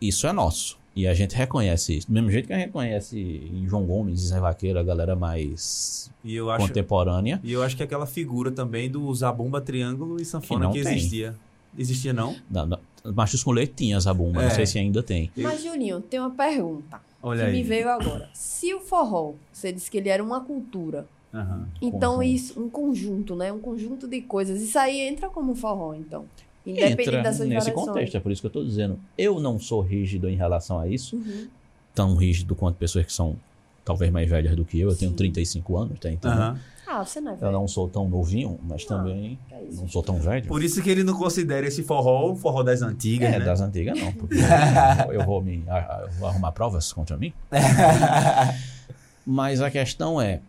isso 0.00 0.26
é 0.26 0.32
nosso. 0.32 0.78
E 0.96 1.06
a 1.08 1.14
gente 1.14 1.34
reconhece 1.34 1.96
isso. 1.98 2.06
Do 2.06 2.12
mesmo 2.12 2.30
jeito 2.30 2.46
que 2.46 2.52
a 2.52 2.58
gente 2.58 2.70
conhece 2.70 3.18
em 3.18 3.66
João 3.66 3.84
Gomes, 3.84 4.20
Zé 4.20 4.38
Vaqueiro, 4.38 4.78
a 4.78 4.82
galera 4.82 5.16
mais 5.16 6.10
E 6.24 6.34
eu 6.36 6.50
acho. 6.50 6.66
contemporânea. 6.68 7.40
E 7.42 7.52
eu 7.52 7.62
acho 7.62 7.76
que 7.76 7.82
aquela 7.82 8.06
figura 8.06 8.50
também 8.52 8.88
do 8.90 9.12
zabumba, 9.14 9.60
triângulo 9.60 10.20
e 10.20 10.24
sanfona 10.24 10.66
não 10.66 10.72
que, 10.72 10.82
tem. 10.82 10.96
existia. 10.96 11.34
Existia, 11.76 12.12
não? 12.12 12.36
Na, 12.48 12.64
na, 12.64 12.78
Machos 13.12 13.42
com 13.42 13.50
Leite 13.50 13.72
tinha 13.76 13.98
Zabumba, 14.00 14.40
não 14.40 14.46
É. 14.48 14.50
sei 14.50 14.64
se 14.64 14.78
ainda 14.78 15.02
tem. 15.02 15.30
Mas, 15.36 15.62
Juninho, 15.62 16.00
tem 16.00 16.20
uma 16.20 16.30
pergunta 16.30 17.00
Olha 17.22 17.40
que 17.40 17.46
aí. 17.46 17.52
me 17.52 17.62
veio 17.64 17.88
agora. 17.90 18.30
Se 18.32 18.72
o 18.72 18.80
forró, 18.80 19.32
você 19.52 19.72
disse 19.72 19.90
que 19.90 19.98
ele 19.98 20.08
era 20.08 20.22
uma 20.22 20.40
cultura, 20.40 21.04
Aham. 21.34 21.68
então 21.82 22.14
Conjunto. 22.18 22.22
isso, 22.34 22.60
um 22.62 22.70
conjunto, 22.70 23.34
né? 23.34 23.52
Um 23.52 23.58
conjunto 23.58 24.06
de 24.08 24.22
coisas. 24.22 24.62
Isso 24.62 24.78
aí 24.78 25.00
entra 25.00 25.28
como 25.28 25.54
forró, 25.56 25.92
então. 25.94 26.24
Independente 26.66 27.02
Entra 27.08 27.22
dessas 27.22 27.46
nesse 27.48 27.72
contexto, 27.72 28.16
é 28.16 28.20
por 28.20 28.32
isso 28.32 28.40
que 28.40 28.46
eu 28.46 28.48
estou 28.48 28.64
dizendo. 28.64 28.98
Eu 29.18 29.38
não 29.40 29.58
sou 29.58 29.80
rígido 29.82 30.28
em 30.28 30.36
relação 30.36 30.78
a 30.78 30.88
isso, 30.88 31.16
Uhum. 31.16 31.46
tão 31.94 32.14
rígido 32.16 32.54
quanto 32.54 32.76
pessoas 32.76 33.04
que 33.06 33.12
são 33.12 33.36
talvez 33.84 34.10
mais 34.10 34.28
velhas 34.28 34.56
do 34.56 34.64
que 34.64 34.80
eu. 34.80 34.88
Eu 34.88 34.96
tenho 34.96 35.10
Sim. 35.10 35.16
35 35.18 35.76
anos, 35.76 35.98
tá? 36.00 36.10
Então 36.10 36.30
Aham. 36.32 36.58
Ah, 36.86 37.02
você 37.04 37.18
não 37.20 37.32
é 37.32 37.34
eu 37.34 37.38
velho. 37.38 37.52
não 37.52 37.66
sou 37.66 37.88
tão 37.88 38.08
novinho, 38.08 38.58
mas 38.62 38.86
Não. 38.86 38.98
também 38.98 39.38
é 39.50 39.58
não 39.72 39.88
sou 39.88 40.02
tão 40.02 40.18
velho. 40.18 40.46
Por 40.46 40.62
isso 40.62 40.82
que 40.82 40.88
ele 40.90 41.02
não 41.02 41.14
considera 41.18 41.66
esse 41.66 41.82
forró 41.82 42.30
o 42.32 42.36
forró 42.36 42.62
das 42.62 42.82
antigas, 42.82 43.32
É, 43.32 43.38
né? 43.38 43.44
das 43.44 43.60
antigas 43.60 43.98
não, 43.98 44.12
porque 44.12 44.34
eu 45.12 45.24
vou 45.24 45.42
me 45.42 45.64
eu 45.66 46.10
vou 46.18 46.28
arrumar 46.28 46.52
provas 46.52 46.92
contra 46.92 47.16
mim. 47.16 47.32
Mas 49.26 49.60
a 49.62 49.70
questão 49.70 50.20
é, 50.20 50.40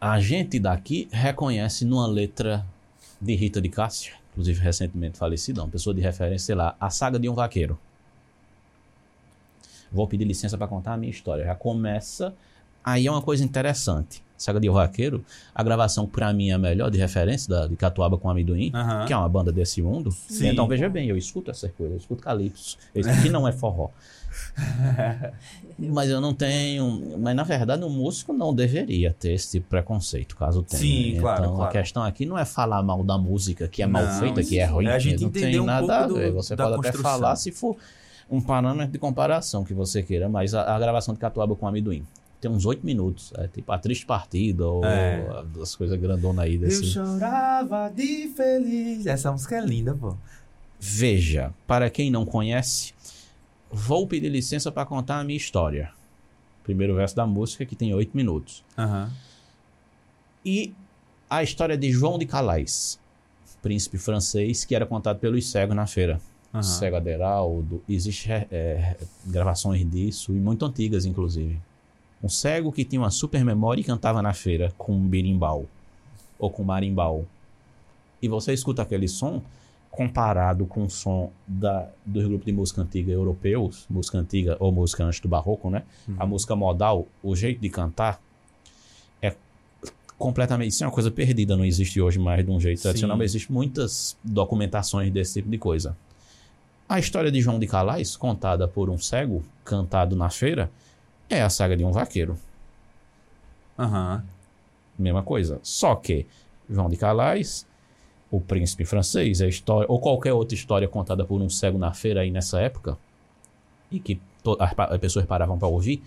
a 0.00 0.20
gente 0.20 0.58
daqui 0.58 1.08
reconhece 1.10 1.84
numa 1.84 2.06
letra 2.06 2.64
de 3.20 3.34
Rita 3.34 3.60
de 3.60 3.68
Cássia, 3.70 4.12
inclusive 4.36 4.60
recentemente 4.60 5.16
falecida, 5.16 5.62
uma 5.62 5.68
pessoa 5.70 5.94
de 5.94 6.02
referência, 6.02 6.46
sei 6.46 6.54
lá, 6.54 6.76
a 6.78 6.90
saga 6.90 7.18
de 7.18 7.26
um 7.26 7.34
vaqueiro. 7.34 7.78
Vou 9.90 10.06
pedir 10.06 10.26
licença 10.26 10.58
para 10.58 10.66
contar 10.68 10.92
a 10.92 10.96
minha 10.98 11.10
história. 11.10 11.42
Já 11.44 11.54
começa, 11.54 12.34
aí 12.84 13.06
é 13.06 13.10
uma 13.10 13.22
coisa 13.22 13.42
interessante. 13.42 14.22
Saga 14.36 14.60
de 14.60 14.68
um 14.68 14.74
vaqueiro, 14.74 15.24
a 15.54 15.62
gravação 15.62 16.06
para 16.06 16.30
mim 16.34 16.50
é 16.50 16.52
a 16.52 16.58
melhor 16.58 16.90
de 16.90 16.98
referência 16.98 17.48
da, 17.48 17.66
de 17.66 17.74
Catuaba 17.76 18.18
com 18.18 18.28
Amendoim 18.28 18.70
Aham. 18.74 19.06
que 19.06 19.12
é 19.14 19.16
uma 19.16 19.28
banda 19.28 19.50
desse 19.50 19.80
mundo. 19.80 20.10
Sim. 20.10 20.48
Então 20.48 20.68
veja 20.68 20.86
bem, 20.90 21.08
eu 21.08 21.16
escuto 21.16 21.50
essas 21.50 21.72
coisas, 21.72 21.94
eu 21.94 21.98
escuto 21.98 22.22
calypso. 22.22 22.76
Isso 22.94 23.08
aqui 23.08 23.30
não 23.30 23.48
é 23.48 23.52
forró. 23.52 23.88
mas 25.78 26.10
eu 26.10 26.20
não 26.20 26.32
tenho. 26.34 27.18
Mas 27.18 27.34
na 27.36 27.42
verdade 27.42 27.84
o 27.84 27.90
músico 27.90 28.32
não 28.32 28.54
deveria 28.54 29.14
ter 29.18 29.32
esse 29.32 29.52
tipo 29.52 29.68
preconceito, 29.68 30.36
caso 30.36 30.62
tenha. 30.62 30.80
Sim, 30.80 31.08
então 31.10 31.22
claro, 31.22 31.44
a 31.44 31.56
claro. 31.56 31.72
questão 31.72 32.02
aqui 32.02 32.24
não 32.26 32.38
é 32.38 32.44
falar 32.44 32.82
mal 32.82 33.02
da 33.04 33.18
música, 33.18 33.68
que 33.68 33.82
é 33.82 33.86
mal 33.86 34.04
Não, 34.04 34.18
feita, 34.20 34.42
que 34.42 34.58
é 34.58 34.64
ruim. 34.64 34.86
é 34.86 34.92
a 34.94 34.98
gente 34.98 35.20
não 35.22 35.28
entender 35.28 35.50
tem 35.52 35.60
um 35.60 35.64
nada 35.66 35.98
a 35.98 36.06
do- 36.06 36.14
ver. 36.14 36.32
Você 36.32 36.56
pode 36.56 36.74
até 36.88 36.92
falar 36.98 37.36
se 37.36 37.52
for 37.52 37.76
um 38.30 38.40
parâmetro 38.40 38.92
de 38.92 38.98
comparação 38.98 39.64
que 39.64 39.72
você 39.74 40.02
queira, 40.02 40.28
mas 40.28 40.54
a, 40.54 40.74
a 40.74 40.78
gravação 40.78 41.14
de 41.14 41.20
Catuaba 41.20 41.54
com 41.54 41.66
Amendoim. 41.66 42.04
Tem 42.40 42.50
uns 42.50 42.66
oito 42.66 42.84
minutos. 42.84 43.32
É 43.38 43.48
tipo 43.48 43.72
a 43.72 43.78
triste 43.78 44.04
partida 44.04 44.66
ou 44.66 44.84
É. 44.84 45.26
as 45.62 45.74
coisas 45.74 45.98
grandonas 45.98 46.44
aí 46.44 46.54
Eu 46.54 46.60
desse. 46.60 46.84
chorava 46.86 47.88
de 47.88 48.28
feliz. 48.36 49.06
Essa 49.06 49.32
música 49.32 49.56
é 49.56 49.60
linda, 49.64 49.94
pô. 49.94 50.14
Veja, 50.78 51.50
para 51.66 51.88
quem 51.88 52.10
não 52.10 52.26
conhece, 52.26 52.92
vou 53.70 54.06
pedir 54.06 54.28
licença 54.28 54.70
para 54.70 54.86
contar 54.86 55.20
a 55.20 55.24
minha 55.24 55.36
história. 55.36 55.92
Primeiro 56.62 56.94
verso 56.94 57.14
da 57.14 57.26
música, 57.26 57.64
que 57.64 57.76
tem 57.76 57.94
oito 57.94 58.16
minutos. 58.16 58.64
Aham. 58.76 59.12
E 60.44 60.74
a 61.28 61.42
história 61.42 61.76
de 61.76 61.90
João 61.90 62.18
de 62.18 62.26
Calais, 62.26 62.98
príncipe 63.62 63.98
francês, 63.98 64.64
que 64.64 64.74
era 64.74 64.86
contado 64.86 65.18
pelos 65.18 65.48
cegos 65.50 65.74
na 65.76 65.86
feira. 65.86 66.20
Aham. 66.52 66.62
Cego 66.62 66.96
Aderaldo, 66.96 67.82
existe 67.88 68.32
é, 68.32 68.46
é, 68.50 68.96
gravações 69.24 69.88
disso, 69.90 70.32
e 70.32 70.36
muito 70.36 70.64
antigas, 70.64 71.04
inclusive. 71.04 71.58
Um 72.22 72.28
cego 72.28 72.72
que 72.72 72.84
tinha 72.84 73.00
uma 73.00 73.10
super 73.10 73.44
memória 73.44 73.80
e 73.80 73.84
cantava 73.84 74.22
na 74.22 74.32
feira 74.32 74.72
com 74.78 74.92
um 74.92 75.06
berimbau 75.06 75.66
ou 76.38 76.50
com 76.50 76.64
marimbau. 76.64 77.26
E 78.22 78.28
você 78.28 78.52
escuta 78.52 78.82
aquele 78.82 79.06
som 79.06 79.42
comparado 79.96 80.66
com 80.66 80.84
o 80.84 80.90
som 80.90 81.32
da, 81.46 81.88
dos 82.04 82.22
grupos 82.26 82.44
de 82.44 82.52
música 82.52 82.82
antiga 82.82 83.10
europeus, 83.10 83.86
música 83.88 84.18
antiga 84.18 84.54
ou 84.60 84.70
música 84.70 85.02
antes 85.02 85.20
do 85.20 85.28
barroco, 85.28 85.70
né? 85.70 85.84
A 86.18 86.26
música 86.26 86.54
modal, 86.54 87.06
o 87.22 87.34
jeito 87.34 87.62
de 87.62 87.70
cantar 87.70 88.20
é 89.22 89.34
completamente. 90.18 90.68
Isso 90.68 90.84
é 90.84 90.86
uma 90.86 90.92
coisa 90.92 91.10
perdida, 91.10 91.56
não 91.56 91.64
existe 91.64 91.98
hoje 91.98 92.18
mais 92.18 92.44
de 92.44 92.50
um 92.50 92.60
jeito 92.60 92.76
Sim. 92.76 92.82
tradicional, 92.82 93.16
mas 93.16 93.30
existem 93.30 93.54
muitas 93.54 94.18
documentações 94.22 95.10
desse 95.10 95.34
tipo 95.34 95.48
de 95.48 95.56
coisa. 95.56 95.96
A 96.86 96.98
história 96.98 97.32
de 97.32 97.40
João 97.40 97.58
de 97.58 97.66
Calais, 97.66 98.16
contada 98.16 98.68
por 98.68 98.90
um 98.90 98.98
cego, 98.98 99.42
cantado 99.64 100.14
na 100.14 100.28
feira, 100.28 100.70
é 101.28 101.40
a 101.40 101.48
saga 101.48 101.74
de 101.74 101.84
um 101.84 101.90
vaqueiro. 101.90 102.38
Aham. 103.78 104.22
Mesma 104.98 105.22
coisa. 105.22 105.58
Só 105.62 105.94
que 105.94 106.26
João 106.68 106.90
de 106.90 106.98
Calais, 106.98 107.66
o 108.30 108.40
príncipe 108.40 108.84
francês, 108.84 109.40
a 109.40 109.46
história, 109.46 109.86
ou 109.88 110.00
qualquer 110.00 110.32
outra 110.32 110.54
história 110.54 110.88
contada 110.88 111.24
por 111.24 111.40
um 111.40 111.48
cego 111.48 111.78
na 111.78 111.92
feira 111.92 112.20
aí 112.20 112.30
nessa 112.30 112.60
época, 112.60 112.98
e 113.90 114.00
que 114.00 114.20
as, 114.58 114.98
pessoas 114.98 115.26
paravam 115.26 115.58
para 115.58 115.68
ouvir, 115.68 116.02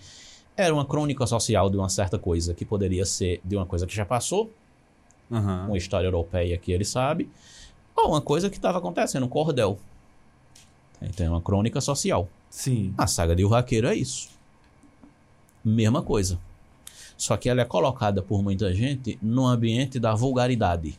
era 0.56 0.72
uma 0.74 0.84
crônica 0.84 1.26
social 1.26 1.70
de 1.70 1.76
uma 1.76 1.88
certa 1.88 2.18
coisa, 2.18 2.52
que 2.54 2.64
poderia 2.64 3.04
ser 3.06 3.40
de 3.44 3.56
uma 3.56 3.64
coisa 3.64 3.86
que 3.86 3.94
já 3.94 4.04
passou, 4.04 4.50
Aham. 5.30 5.66
uma 5.68 5.78
história 5.78 6.06
europeia 6.06 6.58
que 6.58 6.72
ele 6.72 6.84
sabe, 6.84 7.30
ou 7.96 8.08
uma 8.08 8.20
coisa 8.20 8.50
que 8.50 8.56
estava 8.56 8.78
acontecendo, 8.78 9.24
um 9.24 9.28
cordel. 9.28 9.78
Então 11.00 11.26
é 11.26 11.30
uma 11.30 11.40
crônica 11.40 11.80
social. 11.80 12.28
Sim. 12.50 12.94
A 12.98 13.06
saga 13.06 13.34
de 13.34 13.44
O 13.44 13.48
Vaqueiro 13.48 13.86
é 13.86 13.94
isso. 13.94 14.28
Mesma 15.64 16.02
coisa. 16.02 16.38
Só 17.16 17.36
que 17.36 17.48
ela 17.48 17.60
é 17.60 17.64
colocada 17.64 18.22
por 18.22 18.42
muita 18.42 18.74
gente 18.74 19.18
no 19.22 19.46
ambiente 19.46 19.98
da 19.98 20.14
vulgaridade. 20.14 20.98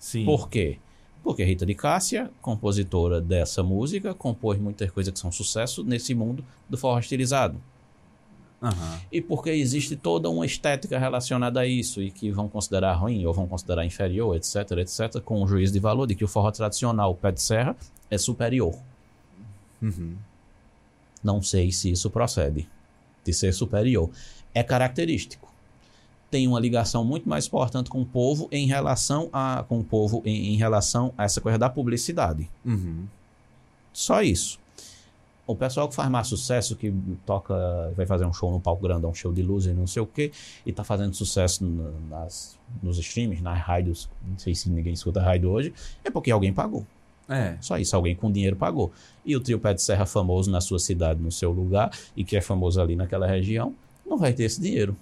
Sim. 0.00 0.24
Por 0.24 0.48
quê? 0.48 0.78
Porque 1.22 1.44
Rita 1.44 1.66
de 1.66 1.74
Cássia, 1.74 2.30
compositora 2.40 3.20
dessa 3.20 3.62
música, 3.62 4.14
compôs 4.14 4.58
muitas 4.58 4.90
coisas 4.90 5.12
que 5.12 5.20
são 5.20 5.30
sucesso 5.30 5.84
nesse 5.84 6.14
mundo 6.14 6.42
do 6.68 6.78
forró 6.78 6.98
estilizado. 6.98 7.60
Aham. 8.62 9.00
E 9.12 9.20
porque 9.20 9.50
existe 9.50 9.96
toda 9.96 10.28
uma 10.28 10.44
estética 10.44 10.98
relacionada 10.98 11.60
a 11.60 11.66
isso 11.66 12.02
e 12.02 12.10
que 12.10 12.30
vão 12.30 12.48
considerar 12.48 12.94
ruim 12.94 13.24
ou 13.24 13.32
vão 13.32 13.46
considerar 13.46 13.84
inferior, 13.84 14.34
etc, 14.36 14.72
etc, 14.78 15.20
com 15.22 15.42
o 15.42 15.46
juízo 15.46 15.72
de 15.72 15.78
valor 15.78 16.06
de 16.06 16.14
que 16.14 16.24
o 16.24 16.28
forró 16.28 16.50
tradicional, 16.50 17.14
pé 17.14 17.32
de 17.32 17.40
serra, 17.40 17.76
é 18.10 18.18
superior. 18.18 18.74
Uhum. 19.80 20.16
Não 21.22 21.42
sei 21.42 21.70
se 21.70 21.90
isso 21.90 22.10
procede 22.10 22.68
de 23.24 23.32
ser 23.32 23.52
superior. 23.52 24.10
É 24.54 24.62
característico. 24.62 25.49
Tem 26.30 26.46
uma 26.46 26.60
ligação 26.60 27.04
muito 27.04 27.28
mais 27.28 27.46
importante 27.46 27.90
com 27.90 28.00
o 28.02 28.06
povo 28.06 28.48
em 28.52 28.66
relação 28.66 29.28
a 29.32 29.64
com 29.68 29.80
o 29.80 29.84
povo 29.84 30.22
em, 30.24 30.54
em 30.54 30.56
relação 30.56 31.12
a 31.18 31.24
essa 31.24 31.40
coisa 31.40 31.58
da 31.58 31.68
publicidade. 31.68 32.48
Uhum. 32.64 33.04
Só 33.92 34.22
isso. 34.22 34.58
O 35.46 35.56
pessoal 35.56 35.88
que 35.88 35.94
faz 35.96 36.08
mais 36.08 36.28
sucesso, 36.28 36.76
que 36.76 36.94
toca, 37.26 37.52
vai 37.96 38.06
fazer 38.06 38.24
um 38.24 38.32
show 38.32 38.52
no 38.52 38.60
palco 38.60 38.80
grandão, 38.80 39.12
show 39.12 39.32
de 39.32 39.42
luz 39.42 39.66
e 39.66 39.72
não 39.72 39.84
sei 39.84 40.00
o 40.00 40.06
que, 40.06 40.30
e 40.64 40.72
tá 40.72 40.84
fazendo 40.84 41.12
sucesso 41.14 41.64
na- 41.64 42.18
nas, 42.20 42.56
nos 42.80 42.98
streams, 42.98 43.42
nas 43.42 43.58
rádios, 43.58 44.08
não 44.24 44.38
sei 44.38 44.54
se 44.54 44.70
ninguém 44.70 44.92
escuta 44.92 45.20
rádio 45.20 45.50
hoje, 45.50 45.74
é 46.04 46.10
porque 46.10 46.30
alguém 46.30 46.52
pagou. 46.52 46.86
É. 47.28 47.56
Só 47.60 47.76
isso, 47.78 47.96
alguém 47.96 48.14
com 48.14 48.30
dinheiro 48.30 48.54
pagou. 48.54 48.92
E 49.26 49.34
o 49.34 49.40
trio 49.40 49.58
Pé 49.58 49.74
de 49.74 49.82
Serra 49.82 50.06
famoso 50.06 50.48
na 50.52 50.60
sua 50.60 50.78
cidade, 50.78 51.20
no 51.20 51.32
seu 51.32 51.50
lugar, 51.50 51.90
e 52.16 52.22
que 52.22 52.36
é 52.36 52.40
famoso 52.40 52.80
ali 52.80 52.94
naquela 52.94 53.26
região, 53.26 53.74
não 54.06 54.16
vai 54.18 54.32
ter 54.32 54.44
esse 54.44 54.60
dinheiro. 54.60 54.96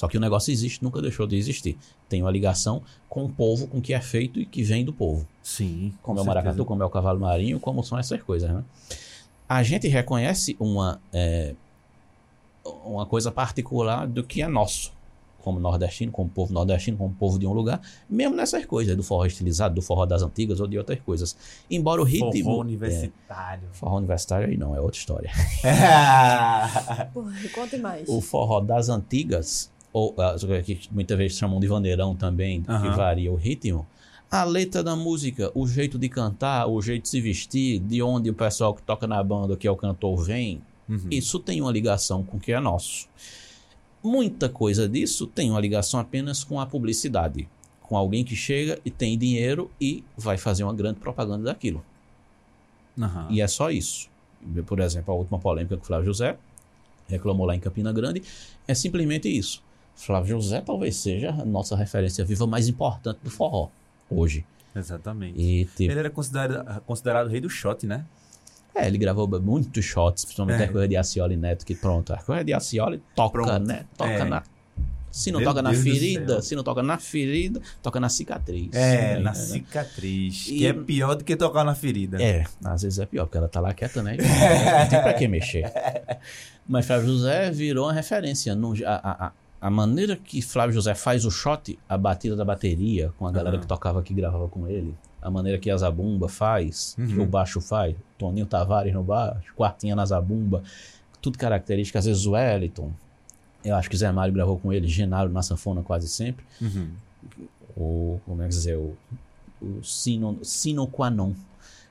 Só 0.00 0.08
que 0.08 0.16
o 0.16 0.20
negócio 0.20 0.50
existe, 0.50 0.82
nunca 0.82 1.02
deixou 1.02 1.26
de 1.26 1.36
existir. 1.36 1.76
Tem 2.08 2.22
uma 2.22 2.30
ligação 2.30 2.80
com 3.06 3.26
o 3.26 3.28
povo, 3.28 3.66
com 3.66 3.76
o 3.76 3.82
que 3.82 3.92
é 3.92 4.00
feito 4.00 4.40
e 4.40 4.46
que 4.46 4.62
vem 4.62 4.82
do 4.82 4.94
povo. 4.94 5.28
Sim. 5.42 5.92
Como 6.00 6.18
é 6.18 6.22
com 6.22 6.24
o 6.24 6.26
maracatu, 6.26 6.64
como 6.64 6.82
é 6.82 6.86
o 6.86 6.88
cavalo 6.88 7.20
marinho, 7.20 7.60
como 7.60 7.84
são 7.84 7.98
essas 7.98 8.22
coisas, 8.22 8.50
né? 8.50 8.64
A 9.46 9.62
gente 9.62 9.88
reconhece 9.88 10.56
uma, 10.58 11.02
é, 11.12 11.54
uma 12.82 13.04
coisa 13.04 13.30
particular 13.30 14.08
do 14.08 14.24
que 14.24 14.40
é 14.40 14.48
nosso. 14.48 14.90
como 15.42 15.60
nordestino, 15.60 16.10
como 16.10 16.30
povo 16.30 16.50
nordestino, 16.50 16.96
como 16.96 17.12
povo 17.12 17.38
de 17.38 17.46
um 17.46 17.52
lugar, 17.52 17.82
mesmo 18.08 18.34
nessas 18.34 18.64
coisas, 18.64 18.96
do 18.96 19.02
forró 19.02 19.26
estilizado, 19.26 19.74
do 19.74 19.82
forró 19.82 20.06
das 20.06 20.22
antigas 20.22 20.60
ou 20.60 20.66
de 20.66 20.78
outras 20.78 20.98
coisas. 21.00 21.36
Embora 21.70 22.00
o 22.00 22.04
ritmo. 22.04 22.32
Forró 22.42 22.56
é, 22.56 22.60
universitário. 22.60 23.68
forró 23.72 23.98
universitário 23.98 24.48
aí 24.48 24.56
não, 24.56 24.74
é 24.74 24.80
outra 24.80 24.98
história. 24.98 25.30
Porra, 27.12 27.34
conte 27.54 27.76
mais. 27.76 28.08
O 28.08 28.22
forró 28.22 28.60
das 28.60 28.88
antigas, 28.88 29.70
ou 29.92 30.14
ah, 30.18 30.36
que 30.64 30.80
muitas 30.90 31.16
vezes 31.18 31.36
chamam 31.38 31.58
de 31.60 31.66
vandeirão 31.66 32.14
também, 32.14 32.62
que 32.62 32.88
varia 32.96 33.30
o 33.30 33.36
ritmo. 33.36 33.86
A 34.30 34.44
letra 34.44 34.82
da 34.82 34.94
música, 34.94 35.50
o 35.54 35.66
jeito 35.66 35.98
de 35.98 36.08
cantar, 36.08 36.66
o 36.68 36.80
jeito 36.80 37.02
de 37.02 37.08
se 37.08 37.20
vestir, 37.20 37.80
de 37.80 38.00
onde 38.00 38.30
o 38.30 38.34
pessoal 38.34 38.72
que 38.72 38.82
toca 38.82 39.06
na 39.06 39.20
banda, 39.22 39.56
que 39.56 39.66
é 39.66 39.70
o 39.70 39.76
cantor, 39.76 40.22
vem, 40.22 40.62
Uhum. 40.88 41.06
isso 41.08 41.38
tem 41.38 41.60
uma 41.60 41.70
ligação 41.70 42.24
com 42.24 42.36
o 42.36 42.40
que 42.40 42.52
é 42.52 42.58
nosso. 42.58 43.08
Muita 44.02 44.48
coisa 44.48 44.88
disso 44.88 45.26
tem 45.26 45.50
uma 45.50 45.60
ligação 45.60 46.00
apenas 46.00 46.42
com 46.42 46.58
a 46.58 46.66
publicidade. 46.66 47.48
Com 47.82 47.96
alguém 47.96 48.24
que 48.24 48.34
chega 48.34 48.78
e 48.84 48.90
tem 48.90 49.16
dinheiro 49.16 49.70
e 49.80 50.02
vai 50.16 50.36
fazer 50.36 50.64
uma 50.64 50.74
grande 50.74 50.98
propaganda 50.98 51.44
daquilo. 51.44 51.84
Aham. 53.00 53.28
E 53.30 53.40
é 53.40 53.46
só 53.46 53.70
isso. 53.70 54.08
Por 54.66 54.80
exemplo, 54.80 55.12
a 55.12 55.16
última 55.16 55.38
polêmica 55.38 55.76
com 55.76 55.82
o 55.82 55.86
Flávio 55.86 56.06
José, 56.06 56.36
reclamou 57.08 57.46
lá 57.46 57.54
em 57.54 57.60
Campina 57.60 57.92
Grande, 57.92 58.22
é 58.66 58.74
simplesmente 58.74 59.28
isso. 59.28 59.62
Flávio 60.04 60.40
José 60.40 60.60
talvez 60.60 60.96
seja 60.96 61.30
a 61.30 61.44
nossa 61.44 61.76
referência 61.76 62.24
viva 62.24 62.46
mais 62.46 62.68
importante 62.68 63.18
do 63.22 63.30
forró 63.30 63.68
hoje. 64.10 64.44
Exatamente. 64.74 65.40
E 65.40 65.64
tipo, 65.66 65.82
Ele 65.90 65.98
era 65.98 66.10
considerado, 66.10 66.80
considerado 66.82 67.26
o 67.26 67.30
rei 67.30 67.40
do 67.40 67.50
shot, 67.50 67.86
né? 67.86 68.04
é, 68.74 68.86
ele 68.86 68.96
gravou 68.98 69.28
muitos 69.40 69.84
shots, 69.84 70.24
principalmente 70.24 70.62
É. 70.62 70.64
a 70.64 70.68
coisa 70.72 70.88
de 70.88 70.96
Acioli 70.96 71.36
Neto, 71.36 71.66
que 71.66 71.74
pronto, 71.74 72.12
a 72.12 72.18
coisa 72.18 72.44
de 72.44 72.52
Acioli 72.54 73.02
toca, 73.16 73.32
Pronto. 73.42 73.66
né? 73.66 73.84
Toca 73.96 74.10
É. 74.10 74.24
na. 74.24 74.42
Se 75.10 75.32
não 75.32 75.40
Meu 75.40 75.48
toca 75.48 75.60
na 75.60 75.70
Deus 75.72 75.82
do 75.82 75.90
ferida, 75.90 76.40
se 76.40 76.54
não 76.54 76.62
toca 76.62 76.84
na 76.84 76.96
ferida, 76.96 77.60
toca 77.82 77.98
na 77.98 78.08
cicatriz. 78.08 78.72
É, 78.72 79.14
Né? 79.16 79.18
na 79.18 79.34
cicatriz. 79.34 80.46
E- 80.46 80.58
Que 80.58 80.66
é 80.68 80.72
pior 80.72 81.16
do 81.16 81.24
que 81.24 81.34
tocar 81.34 81.64
na 81.64 81.74
ferida. 81.74 82.22
É, 82.22 82.44
às 82.64 82.82
vezes 82.82 83.00
é 83.00 83.06
pior, 83.06 83.24
porque 83.26 83.36
ela 83.38 83.48
tá 83.48 83.58
lá 83.60 83.74
quieta, 83.74 84.04
né? 84.04 84.16
Não 84.82 84.88
tem 84.88 85.02
pra 85.02 85.12
que 85.14 85.26
mexer. 85.26 85.64
Mas 86.68 86.86
Flávio 86.86 87.08
José 87.08 87.50
virou 87.50 87.86
uma 87.86 87.92
referência. 87.92 88.54
No, 88.54 88.72
a, 88.86 89.26
a, 89.26 89.32
a- 89.60 89.70
maneira 89.70 90.16
que 90.16 90.40
Flávio 90.42 90.74
José 90.74 90.94
faz 90.94 91.24
o 91.24 91.30
shot, 91.30 91.78
a 91.88 91.98
batida 91.98 92.34
da 92.36 92.44
bateria, 92.44 93.12
com 93.18 93.26
a 93.26 93.30
galera 93.32 93.56
Aham. 93.56 93.60
que 93.60 93.66
tocava 93.66 94.00
aqui 94.00 94.12
e 94.12 94.16
gravava 94.16 94.48
com 94.48 94.66
ele, 94.66 94.94
a 95.20 95.30
maneira 95.30 95.58
que 95.58 95.70
a 95.70 95.76
Zabumba 95.76 96.28
faz, 96.28 96.94
que 96.96 97.02
Uhum. 97.16 97.24
o 97.24 97.26
baixo 97.26 97.60
faz, 97.60 97.94
Toninho 98.18 98.46
Tavares 98.46 98.92
no 98.94 99.02
baixo, 99.02 99.52
Quartinha 99.54 99.94
na 99.94 100.04
Zabumba, 100.06 100.62
tudo 101.20 101.36
característica, 101.38 101.98
às 101.98 102.06
vezes 102.06 102.24
o 102.26 102.30
Wellington. 102.32 102.90
Eu 103.62 103.76
acho 103.76 103.90
que 103.90 103.96
Zé 103.96 104.10
Mário 104.10 104.32
gravou 104.32 104.58
com 104.58 104.72
ele, 104.72 104.88
Genaro 104.88 105.28
na 105.30 105.42
sanfona 105.42 105.82
quase 105.82 106.08
sempre 106.08 106.44
Uhum. 106.62 106.88
o 107.76 108.20
como 108.24 108.40
é 108.42 108.44
que 108.46 108.50
dizer 108.54 108.76
o, 108.76 108.96
o 109.60 109.82
sino, 109.84 110.38
sino 110.42 110.86
qua 110.86 111.10
non 111.10 111.34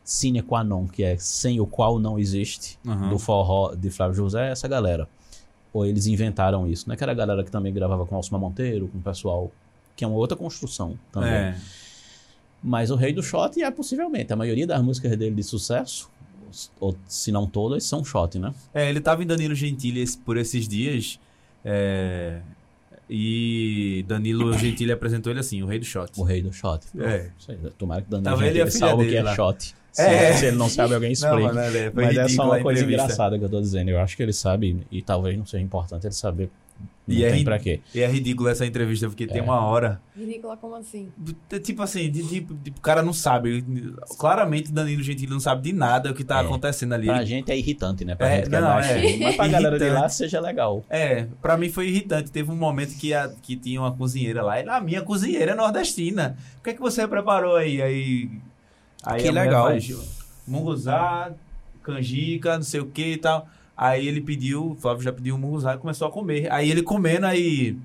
sine 0.03 0.41
qua 0.41 0.63
non 0.63 0.87
que 0.87 1.03
é 1.03 1.17
sem 1.19 1.59
o 1.59 1.67
qual 1.67 1.99
não 1.99 2.17
existe 2.17 2.79
Uhum. 2.83 3.09
do 3.09 3.19
forró 3.19 3.75
de 3.75 3.91
Flávio 3.91 4.15
José 4.15 4.47
é 4.47 4.51
essa 4.51 4.67
galera 4.67 5.07
ou 5.73 5.85
eles 5.85 6.07
inventaram 6.07 6.67
isso 6.67 6.87
né 6.89 6.95
que 6.95 7.03
era 7.03 7.11
a 7.11 7.15
galera 7.15 7.43
que 7.43 7.51
também 7.51 7.73
gravava 7.73 8.05
com 8.05 8.15
Alcimar 8.15 8.39
Monteiro 8.41 8.87
com 8.87 8.97
o 8.97 9.01
pessoal 9.01 9.51
que 9.95 10.03
é 10.03 10.07
uma 10.07 10.17
outra 10.17 10.35
construção 10.37 10.97
também 11.11 11.29
É. 11.29 11.55
mas 12.63 12.89
o 12.91 12.95
rei 12.95 13.13
do 13.13 13.21
shot 13.23 13.61
é 13.61 13.69
possivelmente 13.71 14.31
a 14.33 14.35
maioria 14.35 14.65
das 14.67 14.81
músicas 14.81 15.15
dele 15.17 15.35
de 15.35 15.43
sucesso 15.43 16.09
ou 16.79 16.95
se 17.07 17.31
não 17.31 17.45
todas 17.45 17.83
são 17.83 18.03
shot 18.03 18.39
né 18.39 18.53
É, 18.73 18.89
ele 18.89 18.99
tava 18.99 19.21
em 19.23 19.27
Danilo 19.27 19.53
Gentili 19.53 20.03
por 20.25 20.35
esses 20.37 20.67
dias. 20.67 21.19
é, 21.63 22.39
E 23.07 24.03
Danilo 24.07 24.51
Gentili 24.57 24.91
apresentou 24.91 25.31
ele 25.31 25.39
assim, 25.39 25.61
o 25.63 25.65
rei 25.67 25.79
do 25.79 25.85
shot. 25.85 26.11
o 26.19 26.23
rei 26.23 26.41
do 26.41 26.51
shot 26.53 26.85
É. 26.97 27.29
Tomara 27.77 28.01
que 28.01 28.09
Daniel 28.09 28.31
Tava 28.33 28.47
ele 28.47 28.59
e 28.59 28.65
Gentili 28.65 28.71
filha 28.71 28.79
saiba 28.87 29.01
o 29.01 29.05
que 29.05 29.11
dele 29.11 29.27
é 29.27 29.35
shot 29.35 29.75
se, 29.91 30.01
É. 30.01 30.33
se 30.33 30.45
ele 30.47 30.57
não 30.57 30.69
sabe 30.69 30.93
alguém 30.93 31.11
explica 31.11 31.51
Não, 31.53 31.61
é, 31.61 31.91
foi 31.91 32.05
Mas 32.05 32.17
é 32.17 32.27
só 32.29 32.43
uma 32.45 32.59
coisa 32.61 32.79
entrevista. 32.81 33.03
engraçada 33.03 33.37
que 33.39 33.45
eu 33.45 33.49
tô 33.49 33.59
dizendo. 33.61 33.89
Eu 33.89 33.99
acho 33.99 34.15
que 34.17 34.23
ele 34.23 34.33
sabe, 34.33 34.85
e 34.91 35.01
talvez 35.01 35.37
não 35.37 35.45
seja 35.45 35.63
importante 35.63 36.05
ele 36.05 36.13
saber. 36.13 36.49
Não 37.07 37.15
E 37.15 37.25
é 37.25 37.31
tem 37.31 37.43
pra 37.43 37.57
quê. 37.57 37.79
E 37.93 38.01
é 38.01 38.07
ridículo 38.07 38.47
essa 38.49 38.65
entrevista, 38.65 39.07
porque 39.07 39.25
tem 39.25 39.39
É. 39.39 39.41
uma 39.41 39.59
hora. 39.65 39.99
Ridícula 40.15 40.55
como 40.55 40.75
assim? 40.75 41.09
É 41.51 41.57
Tipo 41.59 41.81
assim, 41.81 42.09
de, 42.09 42.21
tipo, 42.23 42.53
tipo, 42.63 42.77
o 42.77 42.81
cara 42.81 43.01
não 43.01 43.11
sabe. 43.11 43.65
Claramente 44.17 44.71
Danilo 44.71 45.01
Gentili 45.01 45.31
não 45.31 45.39
sabe 45.39 45.63
de 45.63 45.73
nada 45.73 46.11
o 46.11 46.13
que 46.13 46.23
tá 46.23 46.37
É. 46.37 46.41
acontecendo 46.41 46.93
ali. 46.93 47.07
Pra 47.07 47.25
gente 47.25 47.51
é 47.51 47.57
irritante, 47.57 48.05
né? 48.05 48.15
Pra 48.15 48.29
É, 48.29 48.35
gente 48.37 48.49
que 48.49 48.55
é 48.55 48.61
não, 48.61 48.67
baixo. 48.67 48.91
é. 48.91 49.17
Mas 49.17 49.35
pra 49.35 49.47
galera 49.47 49.79
de 49.79 49.89
lá 49.89 50.07
seja 50.07 50.39
legal. 50.39 50.85
É, 50.89 51.25
pra 51.41 51.57
mim 51.57 51.69
foi 51.69 51.87
irritante. 51.89 52.31
Teve 52.31 52.51
um 52.51 52.55
momento 52.55 52.95
que, 52.95 53.13
a, 53.13 53.27
que 53.41 53.55
tinha 53.55 53.81
uma 53.81 53.91
cozinheira 53.91 54.43
lá. 54.43 54.59
E 54.61 54.69
a 54.69 54.79
minha 54.79 55.01
cozinheira 55.01 55.51
é 55.53 55.55
nordestina. 55.55 56.37
O 56.59 56.63
que 56.63 56.69
é 56.69 56.73
que 56.73 56.79
você 56.79 57.07
preparou 57.07 57.55
aí? 57.55 57.81
Aí, 57.81 58.29
aí 59.03 59.21
Que 59.21 59.31
legal. 59.31 59.67
faz 59.67 59.91
munguzá, 60.47 61.31
canjica, 61.83 62.55
não 62.55 62.63
sei 62.63 62.79
o 62.79 62.87
que 62.87 63.13
e 63.13 63.17
tal. 63.17 63.47
Aí 63.77 64.07
ele 64.07 64.21
pediu, 64.21 64.71
o 64.71 64.75
Flávio 64.75 65.03
já 65.03 65.13
pediu 65.13 65.35
um 65.35 65.37
munguzá 65.37 65.75
e 65.75 65.77
começou 65.77 66.07
a 66.07 66.11
comer. 66.11 66.51
Aí 66.51 66.69
ele 66.69 66.83
comendo, 66.83 67.25
aí... 67.25 67.77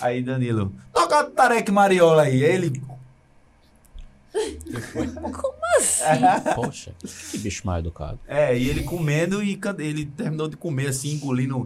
Aí 0.00 0.22
Danilo, 0.22 0.72
toca 0.92 1.24
Tarek 1.24 1.70
Mariola 1.70 2.22
aí. 2.22 2.44
Aí 2.44 2.52
ele... 2.52 2.82
Assim. 5.76 6.20
Poxa, 6.54 6.92
que 7.30 7.38
bicho 7.38 7.66
mal 7.66 7.78
educado. 7.78 8.18
É, 8.26 8.56
e 8.56 8.68
ele 8.68 8.82
comendo 8.82 9.42
e 9.42 9.58
ele 9.78 10.06
terminou 10.06 10.48
de 10.48 10.56
comer 10.56 10.88
assim, 10.88 11.12
engolindo 11.12 11.64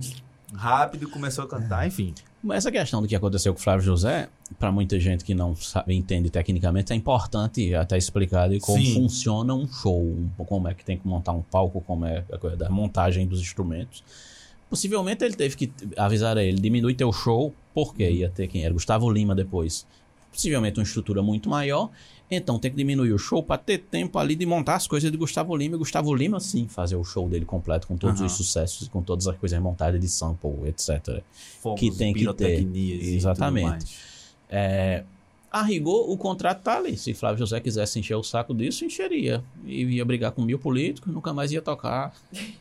rápido 0.55 1.09
começou 1.09 1.44
a 1.44 1.48
cantar, 1.48 1.86
enfim. 1.86 2.14
Mas 2.42 2.59
essa 2.59 2.72
questão 2.72 3.03
do 3.03 3.09
que 3.09 3.14
aconteceu 3.14 3.53
com 3.53 3.61
o 3.61 3.62
Flávio 3.62 3.84
José, 3.84 4.28
pra 4.59 4.72
muita 4.72 4.98
gente 4.98 5.24
que 5.24 5.34
não 5.34 5.55
sabe, 5.55 5.94
entende 5.94 6.30
tecnicamente, 6.30 6.92
é 6.92 6.96
importante 6.96 7.74
até 7.74 7.98
explicar 7.98 8.48
de 8.48 8.61
como 8.61 8.82
Sim. 8.82 8.94
funciona 8.94 9.55
um 9.55 9.68
show, 9.68 10.16
como 10.48 10.66
é 10.66 10.74
que 10.74 10.84
tem 10.84 10.96
que 10.96 11.07
montar 11.07 11.32
um 11.32 11.42
palco, 11.42 11.80
como 11.82 12.07
é 12.07 12.24
a 12.32 12.38
coisa 12.38 12.57
da 12.57 12.70
montagem 12.70 13.26
dos 13.26 13.40
instrumentos. 13.40 14.03
Possivelmente 14.70 15.24
ele 15.24 15.34
teve 15.34 15.57
que 15.57 15.72
avisar 15.96 16.38
a 16.38 16.42
ele, 16.42 16.61
diminui 16.61 16.94
teu 16.94 17.12
show, 17.12 17.55
porque 17.74 18.09
ia 18.09 18.30
ter 18.30 18.46
quem 18.46 18.64
era 18.64 18.72
Gustavo 18.72 19.11
Lima 19.11 19.34
depois. 19.34 19.86
Possivelmente 20.32 20.78
uma 20.78 20.84
estrutura 20.84 21.22
muito 21.22 21.51
maior, 21.51 21.90
então 22.31 22.59
tem 22.59 22.70
que 22.70 22.76
diminuir 22.76 23.12
o 23.12 23.18
show 23.18 23.43
para 23.43 23.59
ter 23.59 23.78
tempo 23.78 24.18
ali 24.18 24.37
de 24.37 24.47
montar 24.47 24.76
as 24.76 24.87
coisas 24.87 25.11
de 25.11 25.16
Gustavo 25.16 25.57
Lima 25.57 25.74
e 25.74 25.78
Gustavo 25.78 26.14
Lima 26.14 26.39
sim 26.39 26.68
fazer 26.68 26.97
o 26.97 27.05
show 27.05 27.28
dele 27.28 27.45
completo 27.45 27.87
com 27.87 27.97
todos 27.97 28.20
Aham. 28.20 28.26
os 28.26 28.33
sucessos, 28.33 28.87
com 28.89 29.03
todas 29.03 29.26
as 29.26 29.37
coisas 29.37 29.59
montadas 29.61 30.01
de 30.01 30.09
sample, 30.09 30.68
etc. 30.68 31.22
Fogos, 31.61 31.81
Que 31.81 31.91
tem 31.91 32.14
que 32.14 32.33
ter. 32.35 32.66
Exatamente. 32.74 33.97
É, 34.49 35.05
a 35.51 35.62
rigor, 35.62 36.09
o 36.09 36.16
contrato 36.16 36.62
tá 36.62 36.76
ali. 36.76 36.97
Se 36.97 37.12
Flávio 37.12 37.41
José 37.41 37.59
quisesse 37.61 37.99
encher 37.99 38.14
o 38.14 38.22
saco 38.22 38.55
disso, 38.55 38.85
encheria. 38.85 39.43
E 39.64 39.83
ia 39.83 40.05
brigar 40.05 40.31
com 40.31 40.43
mil 40.43 40.59
políticos, 40.59 41.12
nunca 41.12 41.33
mais 41.33 41.51
ia 41.51 41.61
tocar 41.61 42.14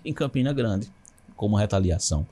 em 0.04 0.12
Campina 0.12 0.52
Grande, 0.52 0.90
como 1.36 1.56
retaliação. 1.56 2.26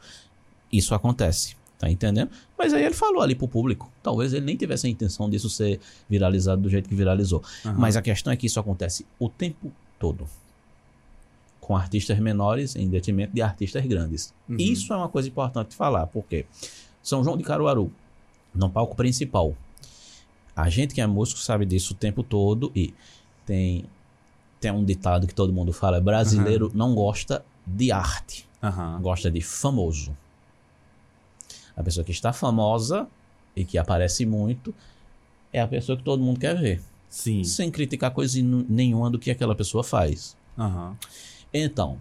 Isso 0.72 0.96
acontece, 0.96 1.56
tá 1.78 1.90
entendendo? 1.90 2.30
Mas 2.58 2.74
aí 2.74 2.84
ele 2.84 2.94
falou 2.94 3.22
ali 3.22 3.36
pro 3.36 3.48
público. 3.48 3.92
Talvez 4.02 4.34
ele 4.34 4.46
nem 4.46 4.56
tivesse 4.56 4.88
a 4.88 4.90
intenção 4.90 5.30
disso 5.30 5.50
ser 5.50 5.80
viralizado 6.10 6.62
do 6.62 6.70
jeito 6.70 6.90
que 6.90 6.96
viralizou. 6.96 7.44
Aham. 7.66 7.76
Mas 7.78 7.96
a 7.96 8.02
questão 8.02 8.34
é 8.34 8.36
que 8.36 8.48
isso 8.48 8.60
acontece 8.60 9.06
o 9.20 9.30
tempo 9.30 9.72
todo. 10.00 10.28
Com 11.60 11.76
artistas 11.76 12.18
menores 12.20 12.76
em 12.76 12.90
detrimento 12.90 13.34
de 13.34 13.42
artistas 13.42 13.86
grandes. 13.86 14.34
Uhum. 14.48 14.58
Isso 14.58 14.92
é 14.94 14.96
uma 14.98 15.10
coisa 15.10 15.28
importante 15.28 15.70
de 15.70 15.76
falar, 15.76 16.08
porque 16.08 16.46
São 17.04 17.24
João 17.24 17.38
de 17.38 17.44
Caruaru, 17.44 17.92
no 18.56 18.70
palco 18.70 18.96
principal, 18.96 19.56
a 20.56 20.70
gente 20.70 20.96
que 20.96 21.02
é 21.02 21.06
músico 21.06 21.40
sabe 21.40 21.66
disso 21.66 21.94
o 21.94 21.96
tempo 21.96 22.24
todo 22.24 22.72
e 22.76 22.94
tem, 23.46 23.86
tem 24.60 24.72
um 24.72 24.84
ditado 24.84 25.28
que 25.28 25.36
todo 25.36 25.54
mundo 25.54 25.72
fala: 25.72 26.02
brasileiro 26.02 26.72
não 26.74 26.96
gosta 26.96 27.46
de 27.66 27.92
arte, 27.92 28.48
gosta 29.02 29.30
de 29.30 29.42
famoso. 29.42 30.18
A 31.78 31.84
pessoa 31.84 32.04
que 32.04 32.12
está 32.12 32.34
famosa 32.34 33.08
e 33.56 33.64
que 33.64 33.78
aparece 33.78 34.26
muito 34.26 34.74
é 35.54 35.62
a 35.62 35.68
pessoa 35.68 35.98
que 35.98 36.04
todo 36.04 36.22
mundo 36.22 36.40
quer 36.40 36.58
ver 36.58 36.82
Sim. 37.08 37.44
sem 37.44 37.72
criticar 37.72 38.12
coisa 38.12 38.42
nenhuma 38.42 39.10
do 39.10 39.18
que 39.18 39.32
aquela 39.32 39.56
pessoa 39.56 39.84
faz. 39.84 40.36
Aham. 40.58 40.98
Então, 41.54 41.98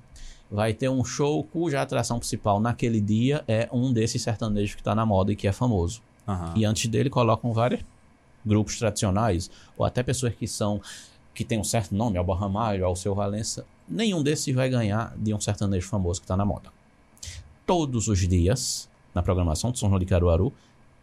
vai 0.50 0.72
ter 0.72 0.88
um 0.88 1.04
show 1.04 1.44
cuja 1.44 1.80
atração 1.82 2.18
principal 2.18 2.58
naquele 2.58 3.00
dia 3.00 3.44
é 3.46 3.68
um 3.72 3.92
desses 3.92 4.22
sertanejos 4.22 4.74
que 4.74 4.80
está 4.80 4.94
na 4.94 5.06
moda 5.06 5.32
e 5.32 5.36
que 5.36 5.46
é 5.46 5.52
famoso. 5.52 6.02
Aham. 6.26 6.54
E 6.56 6.64
antes 6.64 6.88
dele 6.88 7.10
colocam 7.10 7.52
vários 7.52 7.84
grupos 8.44 8.78
tradicionais, 8.78 9.50
ou 9.76 9.84
até 9.84 10.02
pessoas 10.02 10.34
que 10.34 10.46
são 10.46 10.80
que 11.34 11.44
têm 11.44 11.58
um 11.58 11.64
certo 11.64 11.94
nome, 11.94 12.16
Alba 12.16 12.34
Ramalho, 12.34 12.86
Alceu 12.86 13.14
Valença. 13.14 13.66
Nenhum 13.86 14.22
desses 14.22 14.54
vai 14.54 14.70
ganhar 14.70 15.14
de 15.18 15.34
um 15.34 15.40
sertanejo 15.40 15.86
famoso 15.86 16.18
que 16.18 16.24
está 16.24 16.34
na 16.34 16.46
moda. 16.46 16.72
Todos 17.66 18.08
os 18.08 18.26
dias, 18.26 18.88
na 19.16 19.22
programação 19.22 19.72
de 19.72 19.78
São 19.78 19.88
João 19.88 19.98
de 19.98 20.04
Caruaru, 20.04 20.52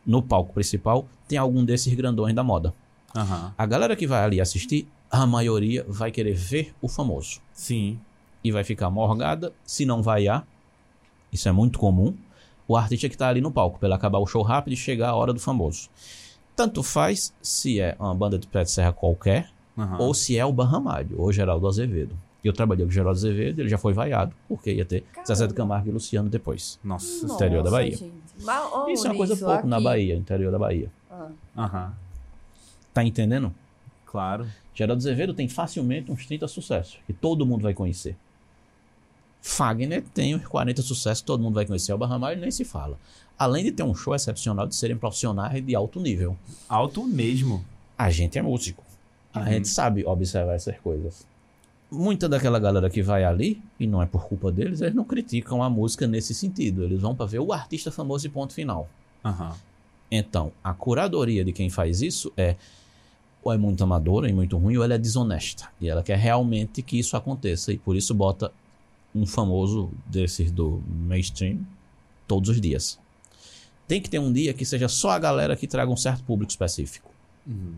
no 0.05 0.21
palco 0.21 0.53
principal, 0.53 1.05
tem 1.27 1.37
algum 1.37 1.65
desses 1.65 1.91
grandões 1.95 2.35
da 2.35 2.43
moda. 2.43 2.71
Aham. 3.15 3.53
A 3.57 3.65
galera 3.65 3.95
que 3.95 4.05
vai 4.05 4.23
ali 4.23 4.39
assistir, 4.39 4.87
a 5.09 5.25
maioria 5.25 5.83
vai 5.87 6.11
querer 6.11 6.33
ver 6.35 6.73
o 6.79 6.87
famoso. 6.87 7.41
Sim. 7.51 7.99
E 8.43 8.51
vai 8.51 8.63
ficar 8.63 8.89
morgada, 8.91 9.51
se 9.65 9.83
não 9.85 10.01
vaiar. 10.03 10.45
Isso 11.31 11.49
é 11.49 11.51
muito 11.51 11.79
comum. 11.79 12.13
o 12.67 12.77
artista 12.77 13.09
que 13.09 13.17
tá 13.17 13.27
ali 13.27 13.41
no 13.41 13.51
palco, 13.51 13.77
pra 13.79 13.87
ele 13.87 13.95
acabar 13.95 14.19
o 14.19 14.25
show 14.27 14.41
rápido 14.41 14.73
e 14.73 14.77
chegar 14.77 15.09
a 15.09 15.15
hora 15.15 15.33
do 15.33 15.39
famoso. 15.39 15.89
Tanto 16.55 16.81
faz 16.83 17.33
se 17.41 17.79
é 17.79 17.95
uma 17.99 18.13
banda 18.15 18.37
de 18.39 18.47
pé 18.47 18.63
de 18.63 18.71
serra 18.71 18.93
qualquer, 18.93 19.49
Aham. 19.77 19.97
ou 19.99 20.13
se 20.13 20.37
é 20.37 20.45
o 20.45 20.53
Barramalho, 20.53 21.15
ou 21.19 21.31
Geraldo 21.33 21.67
Azevedo. 21.67 22.15
Eu 22.43 22.51
trabalhei 22.51 22.83
com 22.85 22.89
o 22.89 22.93
Geraldo 22.93 23.17
Azevedo, 23.17 23.59
ele 23.61 23.69
já 23.69 23.77
foi 23.77 23.93
vaiado, 23.93 24.33
porque 24.49 24.73
ia 24.73 24.83
ter 24.83 25.01
Caramba. 25.01 25.25
Zezé 25.27 25.47
de 25.47 25.53
Camargo 25.53 25.87
e 25.87 25.91
Luciano 25.91 26.29
depois. 26.29 26.77
Nossa. 26.83 27.21
Nossa, 27.25 27.35
interior 27.35 27.63
da 27.63 27.71
Bahia. 27.71 27.97
Mas 28.41 28.93
isso 28.93 29.07
é 29.07 29.11
uma 29.11 29.15
coisa 29.17 29.37
pouco 29.37 29.65
na 29.67 29.77
Aqui? 29.77 29.83
Bahia, 29.85 30.15
interior 30.15 30.51
da 30.51 30.59
Bahia. 30.59 30.91
Ah. 31.09 31.29
Aham. 31.57 31.93
Tá 32.93 33.03
entendendo? 33.03 33.53
Claro. 34.05 34.45
Geraldo 34.75 34.99
Azevedo 35.01 35.33
tem 35.33 35.47
facilmente 35.47 36.11
uns 36.11 36.25
30 36.25 36.47
sucessos, 36.47 36.97
que 37.07 37.13
todo 37.13 37.45
mundo 37.45 37.61
vai 37.61 37.73
conhecer. 37.73 38.15
Fagner 39.41 40.03
tem 40.13 40.35
uns 40.35 40.45
40 40.45 40.81
sucessos 40.81 41.21
todo 41.21 41.41
mundo 41.41 41.55
vai 41.55 41.65
conhecer. 41.65 41.93
O 41.93 41.97
Barramalho 41.97 42.39
nem 42.39 42.49
se 42.51 42.63
fala. 42.63 42.97
Além 43.37 43.63
de 43.63 43.71
ter 43.71 43.83
um 43.83 43.93
show 43.95 44.15
excepcional, 44.15 44.67
de 44.67 44.75
serem 44.75 44.95
profissionais 44.95 45.63
de 45.65 45.75
alto 45.75 45.99
nível. 45.99 46.37
Alto 46.69 47.03
mesmo. 47.05 47.63
A 47.97 48.09
gente 48.09 48.37
é 48.37 48.41
músico. 48.41 48.83
A 49.33 49.39
Uhum. 49.41 49.45
gente 49.47 49.67
sabe 49.67 50.05
observar 50.05 50.53
essas 50.53 50.77
coisas. 50.79 51.25
Muita 51.93 52.27
daquela 52.27 52.57
galera 52.57 52.89
que 52.89 53.03
vai 53.03 53.23
ali, 53.23 53.61
e 53.79 53.85
não 53.85 54.01
é 54.01 54.07
por 54.07 54.25
culpa 54.25 54.51
deles, 54.51 54.81
eles 54.81 54.95
não 54.95 55.03
criticam 55.03 55.61
a 55.61 55.69
música 55.69 56.07
nesse 56.07 56.33
sentido. 56.33 56.83
Eles 56.83 56.99
vão 56.99 57.15
pra 57.15 57.27
ver 57.27 57.39
o 57.39 57.53
artista 57.53 57.91
famoso 57.91 58.25
e 58.25 58.29
ponto 58.29 58.51
final. 58.51 58.89
Aham. 59.23 59.55
Então, 60.09 60.51
a 60.63 60.73
curadoria 60.73 61.45
de 61.45 61.51
quem 61.51 61.69
faz 61.69 62.01
isso 62.01 62.33
é 62.35 62.55
ou 63.43 63.51
é 63.51 63.57
muito 63.57 63.83
amadora 63.83 64.29
e 64.29 64.33
muito 64.33 64.57
ruim, 64.57 64.77
ou 64.77 64.83
ela 64.83 64.95
é 64.95 64.97
desonesta. 64.97 65.67
E 65.79 65.89
ela 65.89 66.01
quer 66.01 66.17
realmente 66.17 66.81
que 66.81 66.97
isso 66.97 67.15
aconteça. 67.17 67.71
E 67.73 67.77
por 67.77 67.95
isso 67.95 68.13
bota 68.13 68.51
um 69.13 69.25
famoso 69.25 69.91
desses 70.05 70.49
do 70.49 70.81
mainstream 70.87 71.59
todos 72.27 72.49
os 72.49 72.59
dias. 72.59 72.97
Tem 73.87 74.01
que 74.01 74.09
ter 74.09 74.19
um 74.19 74.31
dia 74.31 74.53
que 74.53 74.65
seja 74.65 74.87
só 74.87 75.11
a 75.11 75.19
galera 75.19 75.55
que 75.55 75.67
traga 75.67 75.91
um 75.91 75.97
certo 75.97 76.23
público 76.23 76.51
específico. 76.51 77.11
Uhum. 77.45 77.75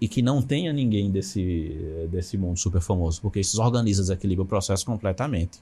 E 0.00 0.06
que 0.08 0.20
não 0.20 0.42
tenha 0.42 0.72
ninguém 0.72 1.10
desse, 1.10 2.06
desse 2.10 2.36
mundo 2.36 2.58
super 2.58 2.80
famoso. 2.80 3.20
Porque 3.20 3.40
isso 3.40 3.60
organiza, 3.62 4.02
desequilibra 4.02 4.44
o 4.44 4.46
processo 4.46 4.84
completamente. 4.84 5.58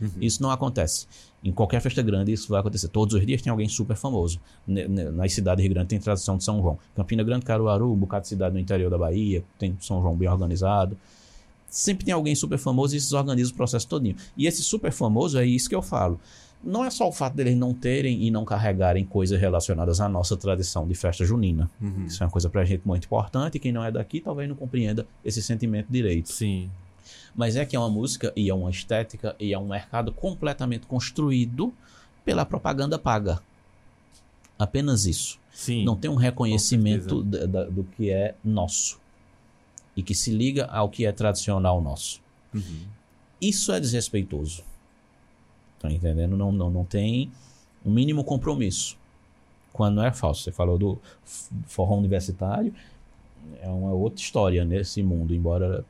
Uhum. 0.00 0.10
Isso 0.20 0.42
não 0.42 0.50
acontece. 0.50 1.06
Em 1.42 1.52
qualquer 1.52 1.80
festa 1.80 2.02
grande 2.02 2.32
isso 2.32 2.48
vai 2.48 2.60
acontecer. 2.60 2.88
Todos 2.88 3.14
os 3.14 3.26
dias 3.26 3.40
tem 3.42 3.50
alguém 3.50 3.68
super 3.68 3.96
famoso. 3.96 4.40
Nas 4.66 5.32
cidades 5.32 5.66
grandes 5.66 5.88
tem 5.88 5.98
tradição 5.98 6.36
de 6.36 6.44
São 6.44 6.60
João. 6.60 6.78
Campina 6.94 7.22
Grande, 7.22 7.44
Caruaru, 7.44 7.92
um 7.92 7.96
bocado 7.96 8.22
de 8.22 8.28
cidade 8.28 8.54
no 8.54 8.60
interior 8.60 8.90
da 8.90 8.98
Bahia, 8.98 9.42
tem 9.58 9.76
São 9.80 10.00
João 10.00 10.14
bem 10.14 10.28
organizado. 10.28 10.96
Sempre 11.68 12.04
tem 12.04 12.14
alguém 12.14 12.34
super 12.34 12.58
famoso 12.58 12.94
e 12.94 12.98
isso 12.98 13.16
organiza 13.16 13.52
o 13.52 13.54
processo 13.54 13.86
todinho. 13.88 14.16
E 14.36 14.46
esse 14.46 14.62
super 14.62 14.92
famoso 14.92 15.38
é 15.38 15.46
isso 15.46 15.68
que 15.68 15.74
eu 15.74 15.82
falo. 15.82 16.20
Não 16.66 16.84
é 16.84 16.90
só 16.90 17.08
o 17.08 17.12
fato 17.12 17.34
deles 17.34 17.56
não 17.56 17.72
terem 17.72 18.24
e 18.24 18.30
não 18.30 18.44
carregarem 18.44 19.04
coisas 19.04 19.40
relacionadas 19.40 20.00
à 20.00 20.08
nossa 20.08 20.36
tradição 20.36 20.86
de 20.86 20.94
festa 20.94 21.24
junina. 21.24 21.70
Uhum. 21.80 22.06
Isso 22.06 22.22
é 22.22 22.26
uma 22.26 22.32
coisa 22.32 22.50
pra 22.50 22.64
gente 22.64 22.82
muito 22.84 23.04
importante. 23.04 23.58
Quem 23.60 23.70
não 23.72 23.84
é 23.84 23.90
daqui 23.92 24.20
talvez 24.20 24.48
não 24.48 24.56
compreenda 24.56 25.06
esse 25.24 25.40
sentimento 25.42 25.86
direito. 25.88 26.32
Sim. 26.32 26.68
Mas 27.36 27.54
é 27.54 27.64
que 27.64 27.76
é 27.76 27.78
uma 27.78 27.88
música 27.88 28.32
e 28.34 28.50
é 28.50 28.54
uma 28.54 28.68
estética 28.70 29.36
e 29.38 29.52
é 29.52 29.58
um 29.58 29.68
mercado 29.68 30.10
completamente 30.12 30.86
construído 30.86 31.72
pela 32.24 32.44
propaganda 32.44 32.98
paga. 32.98 33.40
Apenas 34.58 35.06
isso. 35.06 35.38
Sim. 35.52 35.84
Não 35.84 35.96
tem 35.96 36.10
um 36.10 36.14
reconhecimento 36.16 37.22
da- 37.22 37.46
da- 37.46 37.64
do 37.64 37.84
que 37.84 38.10
é 38.10 38.34
nosso 38.44 38.98
e 39.96 40.02
que 40.02 40.14
se 40.14 40.30
liga 40.30 40.64
ao 40.66 40.88
que 40.88 41.06
é 41.06 41.12
tradicional 41.12 41.80
nosso. 41.80 42.20
Uhum. 42.54 42.80
Isso 43.40 43.70
é 43.72 43.78
desrespeitoso. 43.78 44.62
Tá 45.80 45.90
entendendo? 45.90 46.36
Não, 46.36 46.50
não, 46.50 46.70
não 46.70 46.84
tem 46.84 47.30
um 47.84 47.90
mínimo 47.90 48.24
compromisso. 48.24 48.96
Quando 49.72 49.96
não 49.96 50.04
é 50.04 50.12
falso. 50.12 50.42
Você 50.42 50.52
falou 50.52 50.78
do 50.78 50.98
forró 51.66 51.96
universitário, 51.96 52.72
é 53.60 53.68
uma 53.68 53.92
outra 53.92 54.20
história 54.20 54.64
nesse 54.64 55.02
mundo, 55.02 55.34
embora 55.34 55.84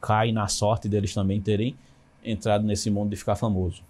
cai 0.00 0.32
na 0.32 0.48
sorte 0.48 0.88
deles 0.88 1.14
também 1.14 1.40
terem 1.40 1.74
entrado 2.24 2.64
nesse 2.64 2.90
mundo 2.90 3.10
de 3.10 3.16
ficar 3.16 3.36
famoso. 3.36 3.82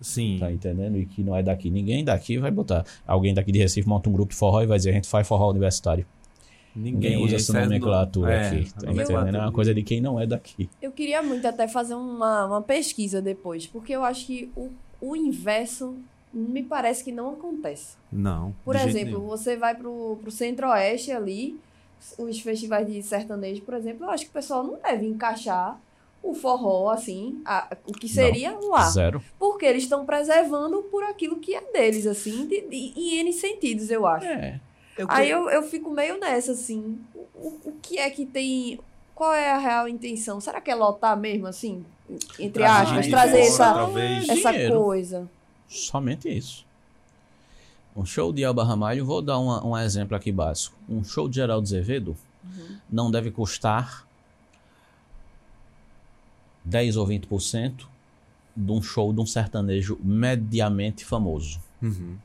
Sim. 0.00 0.38
Tá 0.38 0.52
entendendo? 0.52 0.96
E 0.96 1.06
que 1.06 1.22
não 1.22 1.34
é 1.34 1.42
daqui. 1.42 1.70
Ninguém 1.70 2.04
daqui 2.04 2.38
vai 2.38 2.50
botar. 2.50 2.84
Alguém 3.06 3.34
daqui 3.34 3.50
de 3.50 3.58
Recife 3.58 3.88
monta 3.88 4.08
um 4.08 4.12
grupo 4.12 4.32
de 4.32 4.38
forró 4.38 4.62
e 4.62 4.66
vai 4.66 4.78
dizer: 4.78 4.90
a 4.90 4.92
gente 4.94 5.08
faz 5.08 5.26
forró 5.26 5.50
universitário. 5.50 6.06
Ninguém 6.78 7.16
usa 7.22 7.36
essa 7.36 7.52
nomenclatura 7.60 8.32
é, 8.32 8.46
aqui. 8.48 8.72
Tá 8.72 8.90
entendendo? 8.90 9.36
É 9.36 9.40
uma 9.40 9.52
coisa 9.52 9.74
de 9.74 9.82
quem 9.82 10.00
não 10.00 10.18
é 10.20 10.26
daqui. 10.26 10.68
Eu 10.80 10.92
queria 10.92 11.22
muito 11.22 11.46
até 11.46 11.66
fazer 11.66 11.94
uma, 11.94 12.46
uma 12.46 12.62
pesquisa 12.62 13.20
depois, 13.20 13.66
porque 13.66 13.92
eu 13.92 14.04
acho 14.04 14.26
que 14.26 14.50
o, 14.56 14.70
o 15.00 15.16
inverso 15.16 15.96
me 16.32 16.62
parece 16.62 17.02
que 17.02 17.10
não 17.12 17.30
acontece. 17.30 17.96
Não. 18.12 18.54
Por 18.64 18.76
exemplo, 18.76 19.18
nenhum. 19.18 19.26
você 19.28 19.56
vai 19.56 19.74
pro, 19.74 20.18
pro 20.22 20.30
centro-oeste 20.30 21.10
ali, 21.10 21.58
os 22.18 22.38
festivais 22.40 22.86
de 22.86 23.02
sertanejo, 23.02 23.62
por 23.62 23.74
exemplo, 23.74 24.04
eu 24.06 24.10
acho 24.10 24.24
que 24.24 24.30
o 24.30 24.34
pessoal 24.34 24.62
não 24.62 24.78
deve 24.80 25.06
encaixar 25.06 25.80
o 26.22 26.34
forró, 26.34 26.90
assim, 26.90 27.40
a- 27.44 27.76
o 27.86 27.92
que 27.92 28.08
seria 28.08 28.52
lá. 28.68 28.82
Zero. 28.90 29.22
Porque 29.38 29.64
eles 29.64 29.84
estão 29.84 30.04
preservando 30.04 30.82
por 30.90 31.02
aquilo 31.04 31.36
que 31.36 31.54
é 31.54 31.60
deles, 31.72 32.06
assim, 32.06 32.46
de, 32.46 32.60
de- 32.62 32.92
em 32.96 33.20
N 33.20 33.32
sentidos, 33.32 33.90
eu 33.90 34.06
acho. 34.06 34.26
É. 34.26 34.60
Eu 34.98 35.06
Aí 35.08 35.26
que- 35.28 35.32
eu, 35.32 35.48
eu 35.48 35.62
fico 35.62 35.90
meio 35.90 36.18
nessa, 36.20 36.52
assim. 36.52 36.98
O, 37.34 37.46
o- 37.64 37.72
que 37.80 37.98
é 37.98 38.10
que 38.10 38.26
tem. 38.26 38.78
Qual 39.14 39.32
é 39.32 39.52
a 39.52 39.58
real 39.58 39.88
intenção? 39.88 40.40
Será 40.40 40.60
que 40.60 40.70
é 40.70 40.74
lotar 40.74 41.16
mesmo, 41.16 41.46
assim? 41.46 41.84
Entre 42.38 42.62
Trazer 42.62 42.90
aspas, 42.90 43.06
trazer 43.08 43.40
essa, 43.40 43.74
talvez. 43.74 44.28
essa 44.28 44.50
Dinheiro. 44.52 44.82
coisa. 44.82 45.30
Somente 45.68 46.28
isso. 46.28 46.66
Um 47.96 48.04
show 48.04 48.32
de 48.32 48.42
Elba 48.44 48.64
Ramalho, 48.64 49.04
vou 49.04 49.20
dar 49.20 49.38
uma- 49.38 49.64
um 49.66 49.76
exemplo 49.76 50.16
aqui 50.16 50.30
básico. 50.32 50.74
Um 50.88 51.02
show 51.04 51.28
de 51.28 51.36
Geraldo 51.36 51.64
Azevedo 51.66 52.16
não 52.90 53.10
deve 53.10 53.30
custar 53.30 54.06
10 56.64 56.96
ou 56.96 57.06
20% 57.06 57.86
de 58.56 58.72
um 58.72 58.80
show 58.82 59.12
de 59.12 59.20
um 59.20 59.26
sertanejo 59.26 59.98
mediamente 60.02 61.04
famoso. 61.04 61.60
Uhum. 61.82 62.16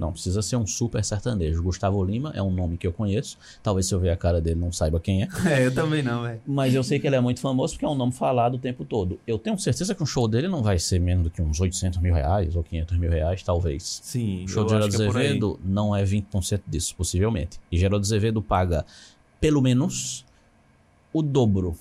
Não 0.00 0.12
precisa 0.12 0.40
ser 0.40 0.56
um 0.56 0.66
super 0.66 1.04
sertanejo. 1.04 1.62
Gustavo 1.62 2.02
Lima 2.02 2.32
é 2.34 2.42
um 2.42 2.50
nome 2.50 2.78
que 2.78 2.86
eu 2.86 2.92
conheço. 2.92 3.36
Talvez 3.62 3.86
se 3.86 3.94
eu 3.94 4.00
ver 4.00 4.08
a 4.08 4.16
cara 4.16 4.40
dele 4.40 4.58
não 4.58 4.72
saiba 4.72 4.98
quem 4.98 5.24
é. 5.24 5.28
É, 5.50 5.66
eu 5.66 5.74
também 5.74 6.02
não, 6.02 6.22
velho. 6.22 6.40
Mas 6.46 6.74
eu 6.74 6.82
sei 6.82 6.98
que 6.98 7.06
ele 7.06 7.16
é 7.16 7.20
muito 7.20 7.40
famoso 7.40 7.74
porque 7.74 7.84
é 7.84 7.88
um 7.88 7.94
nome 7.94 8.12
falado 8.12 8.54
o 8.54 8.58
tempo 8.58 8.84
todo. 8.84 9.20
Eu 9.26 9.38
tenho 9.38 9.58
certeza 9.58 9.94
que 9.94 10.02
um 10.02 10.06
show 10.06 10.26
dele 10.26 10.48
não 10.48 10.62
vai 10.62 10.78
ser 10.78 10.98
menos 10.98 11.24
do 11.24 11.30
que 11.30 11.42
uns 11.42 11.60
800 11.60 12.00
mil 12.00 12.14
reais 12.14 12.56
ou 12.56 12.62
500 12.62 12.96
mil 12.96 13.10
reais, 13.10 13.42
talvez. 13.42 14.00
Sim. 14.02 14.44
O 14.44 14.48
show 14.48 14.62
eu 14.62 14.66
de 14.66 14.72
Geraldo 14.72 15.02
é. 15.02 15.06
Azevedo 15.06 15.60
não 15.62 15.94
é 15.94 16.02
20% 16.02 16.62
disso, 16.66 16.94
possivelmente. 16.96 17.60
E 17.70 17.76
Geraldo 17.76 18.04
Azevedo 18.06 18.40
paga 18.40 18.86
pelo 19.38 19.60
menos 19.60 20.24
o 21.12 21.20
dobro 21.20 21.76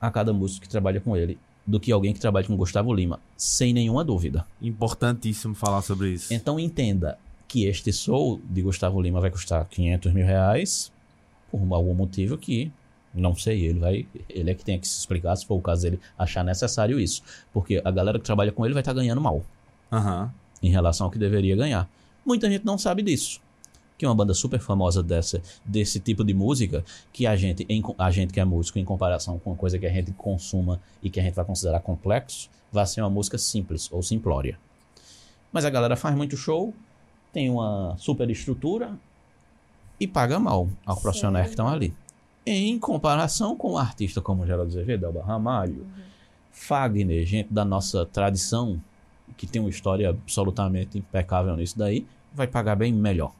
a 0.00 0.10
cada 0.10 0.32
músico 0.32 0.62
que 0.62 0.68
trabalha 0.68 1.00
com 1.00 1.16
ele 1.16 1.38
do 1.66 1.80
que 1.80 1.90
alguém 1.90 2.12
que 2.12 2.20
trabalha 2.20 2.46
com 2.46 2.56
Gustavo 2.56 2.94
Lima, 2.94 3.18
sem 3.36 3.72
nenhuma 3.72 4.04
dúvida. 4.04 4.46
Importantíssimo 4.62 5.54
falar 5.54 5.82
sobre 5.82 6.10
isso. 6.10 6.32
Então 6.32 6.60
entenda 6.60 7.18
que 7.48 7.64
este 7.66 7.92
show 7.92 8.40
de 8.44 8.62
Gustavo 8.62 9.00
Lima 9.00 9.20
vai 9.20 9.30
custar 9.30 9.64
500 9.68 10.12
mil 10.12 10.26
reais 10.26 10.92
por 11.50 11.60
algum 11.72 11.94
motivo 11.94 12.36
que 12.36 12.70
não 13.14 13.34
sei, 13.34 13.64
ele 13.66 13.78
vai, 13.78 14.06
ele 14.28 14.50
é 14.50 14.54
que 14.54 14.62
tem 14.64 14.78
que 14.78 14.86
se 14.86 14.98
explicar 14.98 15.34
se 15.36 15.46
for 15.46 15.54
o 15.54 15.60
caso 15.62 15.82
dele 15.82 15.98
achar 16.18 16.44
necessário 16.44 17.00
isso, 17.00 17.22
porque 17.52 17.80
a 17.82 17.90
galera 17.90 18.18
que 18.18 18.24
trabalha 18.26 18.52
com 18.52 18.64
ele 18.66 18.74
vai 18.74 18.82
estar 18.82 18.92
ganhando 18.92 19.20
mal 19.22 19.42
Aham. 19.90 20.30
em 20.62 20.68
relação 20.70 21.06
ao 21.06 21.10
que 21.10 21.18
deveria 21.18 21.56
ganhar. 21.56 21.88
Muita 22.26 22.50
gente 22.50 22.66
não 22.66 22.76
sabe 22.76 23.02
disso. 23.02 23.40
Que 23.96 24.04
uma 24.04 24.14
banda 24.14 24.34
super 24.34 24.60
famosa 24.60 25.02
dessa, 25.02 25.40
desse 25.64 25.98
tipo 25.98 26.22
de 26.22 26.34
música, 26.34 26.84
que 27.10 27.26
a 27.26 27.34
gente, 27.36 27.64
em- 27.70 27.82
a 27.96 28.10
gente 28.10 28.34
que 28.34 28.40
é 28.40 28.44
músico, 28.44 28.78
em 28.78 28.84
comparação 28.84 29.38
com 29.38 29.48
uma 29.52 29.56
coisa 29.56 29.78
que 29.78 29.86
a 29.86 29.90
gente 29.90 30.12
consuma 30.12 30.78
e 31.02 31.08
que 31.08 31.18
a 31.18 31.22
gente 31.22 31.32
vai 31.34 31.44
considerar 31.46 31.80
complexo, 31.80 32.50
vai 32.70 32.84
ser 32.86 33.00
uma 33.00 33.08
música 33.08 33.38
simples 33.38 33.88
ou 33.90 34.02
simplória. 34.02 34.58
Mas 35.50 35.64
a 35.64 35.70
galera 35.70 35.96
faz 35.96 36.14
muito 36.14 36.36
show, 36.36 36.74
tem 37.36 37.50
uma 37.50 37.94
super 37.98 38.30
estrutura 38.30 38.98
e 40.00 40.08
paga 40.08 40.38
mal 40.38 40.70
aos 40.86 41.02
profissionais 41.02 41.48
que 41.48 41.50
estão 41.50 41.68
ali. 41.68 41.92
Em 42.46 42.78
comparação 42.78 43.54
com 43.54 43.72
um 43.72 43.76
artista 43.76 44.22
como 44.22 44.46
Geraldo 44.46 44.70
Azevedo, 44.70 45.04
Elba 45.04 45.22
Ramalho, 45.22 45.86
Fagner, 46.50 47.26
gente 47.26 47.52
da 47.52 47.62
nossa 47.62 48.06
tradição, 48.06 48.80
que 49.36 49.46
tem 49.46 49.60
uma 49.60 49.68
história 49.68 50.08
absolutamente 50.08 50.96
impecável 50.96 51.54
nisso 51.58 51.78
daí, 51.78 52.06
vai 52.32 52.46
pagar 52.46 52.74
bem 52.74 52.90
melhor 52.90 53.32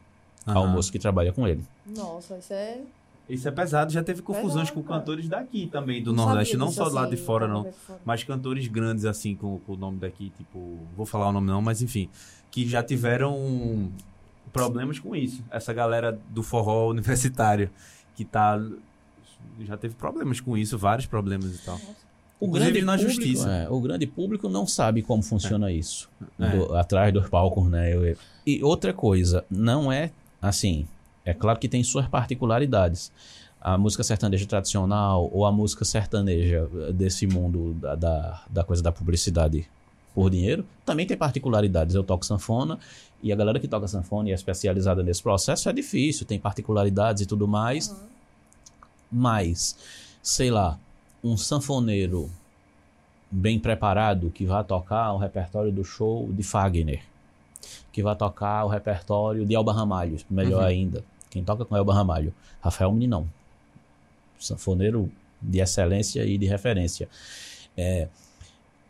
ao 0.44 0.64
aham. 0.64 0.72
moço 0.74 0.92
que 0.92 0.98
trabalha 0.98 1.32
com 1.32 1.48
ele. 1.48 1.64
Nossa, 1.86 2.36
isso 2.36 2.52
é. 2.52 2.82
Isso 3.28 3.48
é 3.48 3.50
pesado. 3.50 3.92
Já 3.92 4.02
teve 4.04 4.22
confusões 4.22 4.70
com 4.70 4.82
cara. 4.82 5.00
cantores 5.00 5.28
daqui 5.28 5.66
também, 5.66 6.02
do 6.02 6.12
não 6.12 6.26
Nordeste. 6.26 6.56
Não 6.56 6.70
só 6.70 6.88
do 6.88 6.94
lado 6.94 7.10
de 7.10 7.16
fora, 7.16 7.48
não. 7.48 7.66
Mas 8.04 8.22
cantores 8.22 8.68
grandes, 8.68 9.04
assim, 9.04 9.34
com, 9.34 9.58
com 9.60 9.72
o 9.72 9.76
nome 9.76 9.98
daqui, 9.98 10.32
tipo... 10.36 10.78
Vou 10.96 11.04
falar 11.04 11.28
o 11.28 11.32
nome 11.32 11.46
não, 11.48 11.60
mas 11.60 11.82
enfim. 11.82 12.08
Que 12.50 12.68
já 12.68 12.82
tiveram 12.84 13.90
problemas 14.52 14.98
com 14.98 15.14
isso. 15.16 15.42
Essa 15.50 15.72
galera 15.72 16.18
do 16.30 16.42
forró 16.42 16.88
universitário. 16.90 17.68
Que 18.14 18.24
tá... 18.24 18.60
Já 19.60 19.76
teve 19.76 19.94
problemas 19.94 20.40
com 20.40 20.56
isso, 20.56 20.76
vários 20.78 21.06
problemas 21.06 21.54
e 21.54 21.64
tal. 21.64 21.80
O 22.38 22.46
Inclusive 22.46 22.70
grande, 22.72 22.86
na 22.86 22.96
público, 22.98 23.14
justiça. 23.22 23.50
é, 23.50 23.68
o 23.70 23.80
grande 23.80 24.06
público 24.06 24.48
não 24.48 24.66
sabe 24.66 25.02
como 25.02 25.22
funciona 25.22 25.72
isso. 25.72 26.10
É. 26.38 26.48
do- 26.50 26.74
atrás 26.76 27.12
dos 27.12 27.28
palcos, 27.28 27.66
né? 27.70 27.94
Eu- 27.94 28.16
e 28.46 28.62
outra 28.62 28.92
coisa, 28.92 29.42
não 29.50 29.90
é 29.90 30.10
assim. 30.40 30.86
É 31.26 31.34
claro 31.34 31.58
que 31.58 31.68
tem 31.68 31.82
suas 31.84 32.06
particularidades. 32.08 33.12
A 33.60 33.76
música 33.76 34.02
sertaneja 34.04 34.46
tradicional 34.46 35.28
ou 35.32 35.44
a 35.44 35.50
música 35.50 35.84
sertaneja 35.84 36.68
eh, 36.88 36.92
desse 36.92 37.26
mundo 37.26 37.74
da, 37.74 37.94
da, 37.96 38.42
da 38.48 38.64
coisa 38.64 38.82
da 38.82 38.92
publicidade 38.92 39.68
por 40.14 40.30
dinheiro 40.30 40.64
também 40.84 41.04
tem 41.06 41.16
particularidades. 41.16 41.94
Eu 41.94 42.02
toco 42.04 42.24
sanfona 42.24 42.78
e 43.22 43.32
a 43.32 43.36
galera 43.36 43.58
que 43.60 43.68
toca 43.68 43.86
sanfona 43.88 44.28
e 44.28 44.32
é 44.32 44.34
especializada 44.34 45.02
nesse 45.02 45.22
processo 45.22 45.68
é 45.68 45.72
difícil, 45.72 46.24
tem 46.24 46.38
particularidades 46.38 47.22
e 47.22 47.26
tudo 47.26 47.46
mais. 47.48 47.94
Mas, 49.10 49.76
sei 50.22 50.50
lá, 50.50 50.78
um 51.22 51.36
sanfoneiro 51.36 52.30
bem 53.30 53.58
preparado 53.58 54.30
que 54.30 54.46
vai 54.46 54.62
tocar 54.64 55.12
o 55.12 55.18
repertório 55.18 55.72
do 55.72 55.84
show 55.84 56.30
de 56.32 56.42
Fagner, 56.42 57.02
que 57.92 58.02
vai 58.02 58.14
tocar 58.16 58.64
o 58.64 58.68
repertório 58.68 59.44
de 59.44 59.54
Elba 59.54 59.72
Ramalho, 59.72 60.16
melhor 60.30 60.62
Uhum. 60.62 60.68
ainda. 60.68 61.04
Quem 61.36 61.44
toca 61.44 61.66
com 61.66 61.76
Elba 61.76 61.92
Ramalho? 61.92 62.32
Rafael 62.62 62.90
Meninão. 62.90 63.28
Sanfoneiro 64.38 65.12
de 65.40 65.60
excelência 65.60 66.24
e 66.24 66.38
de 66.38 66.46
referência. 66.46 67.10
É, 67.76 68.08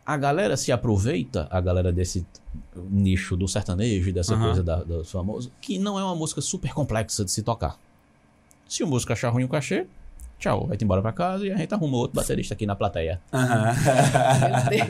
a 0.05 0.15
galera 0.15 0.55
se 0.55 0.71
aproveita, 0.71 1.45
a 1.51 1.59
galera 1.59 1.91
desse 1.91 2.25
nicho 2.89 3.35
do 3.35 3.49
sertanejo 3.49 4.13
dessa 4.13 4.33
Aham. 4.33 4.45
coisa 4.45 4.63
da, 4.63 4.81
dos 4.81 5.11
famosos, 5.11 5.51
que 5.59 5.77
não 5.77 5.99
é 5.99 6.03
uma 6.05 6.15
música 6.15 6.39
super 6.39 6.73
complexa 6.73 7.25
de 7.25 7.31
se 7.31 7.43
tocar. 7.43 7.77
Se 8.65 8.81
o 8.81 8.87
músico 8.87 9.11
achar 9.11 9.27
ruim 9.27 9.43
o 9.43 9.49
cachê, 9.49 9.85
tchau, 10.39 10.67
vai-te 10.67 10.83
embora 10.83 11.01
pra 11.01 11.11
casa 11.11 11.45
e 11.45 11.51
a 11.51 11.57
gente 11.57 11.73
arruma 11.73 11.97
outro 11.97 12.15
baterista 12.15 12.53
aqui 12.53 12.65
na 12.65 12.75
plateia. 12.75 13.19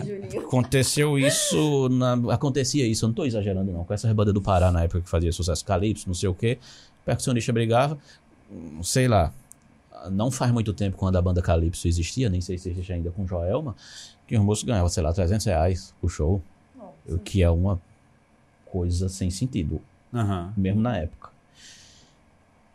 Juninho. 0.05 0.47
Aconteceu 0.47 1.17
isso, 1.17 1.89
na- 1.89 2.33
acontecia 2.33 2.85
isso, 2.87 3.05
eu 3.05 3.07
não 3.07 3.13
tô 3.15 3.25
exagerando 3.25 3.71
não, 3.71 3.83
com 3.83 3.93
essa 3.93 4.11
banda 4.13 4.33
do 4.33 4.41
Pará 4.41 4.71
na 4.71 4.83
época 4.83 5.01
que 5.01 5.09
fazia 5.09 5.31
sucesso, 5.31 5.63
Calypso, 5.65 6.07
não 6.07 6.13
sei 6.13 6.29
o 6.29 6.33
quê, 6.33 6.57
o 7.01 7.05
percussionista 7.05 7.51
brigava, 7.53 7.97
hum, 8.51 8.81
sei 8.83 9.07
lá, 9.07 9.31
não 10.11 10.29
faz 10.31 10.51
muito 10.51 10.73
tempo 10.73 10.97
quando 10.97 11.15
a 11.17 11.21
banda 11.21 11.41
Calypso 11.41 11.87
existia, 11.87 12.29
nem 12.29 12.41
sei 12.41 12.57
se 12.57 12.69
existe 12.69 12.91
ainda 12.93 13.09
com 13.11 13.25
Joelma, 13.25 13.75
que 14.27 14.37
o 14.37 14.43
moço 14.43 14.65
ganhava, 14.65 14.89
sei 14.89 15.01
lá, 15.03 15.13
300 15.13 15.45
reais 15.45 15.93
o 16.01 16.09
show, 16.09 16.41
o 17.07 17.17
que 17.17 17.41
é 17.41 17.49
uma 17.49 17.79
coisa 18.65 19.07
sem 19.09 19.29
sentido, 19.29 19.81
Aham. 20.13 20.53
mesmo 20.57 20.81
na 20.81 20.97
época. 20.97 21.29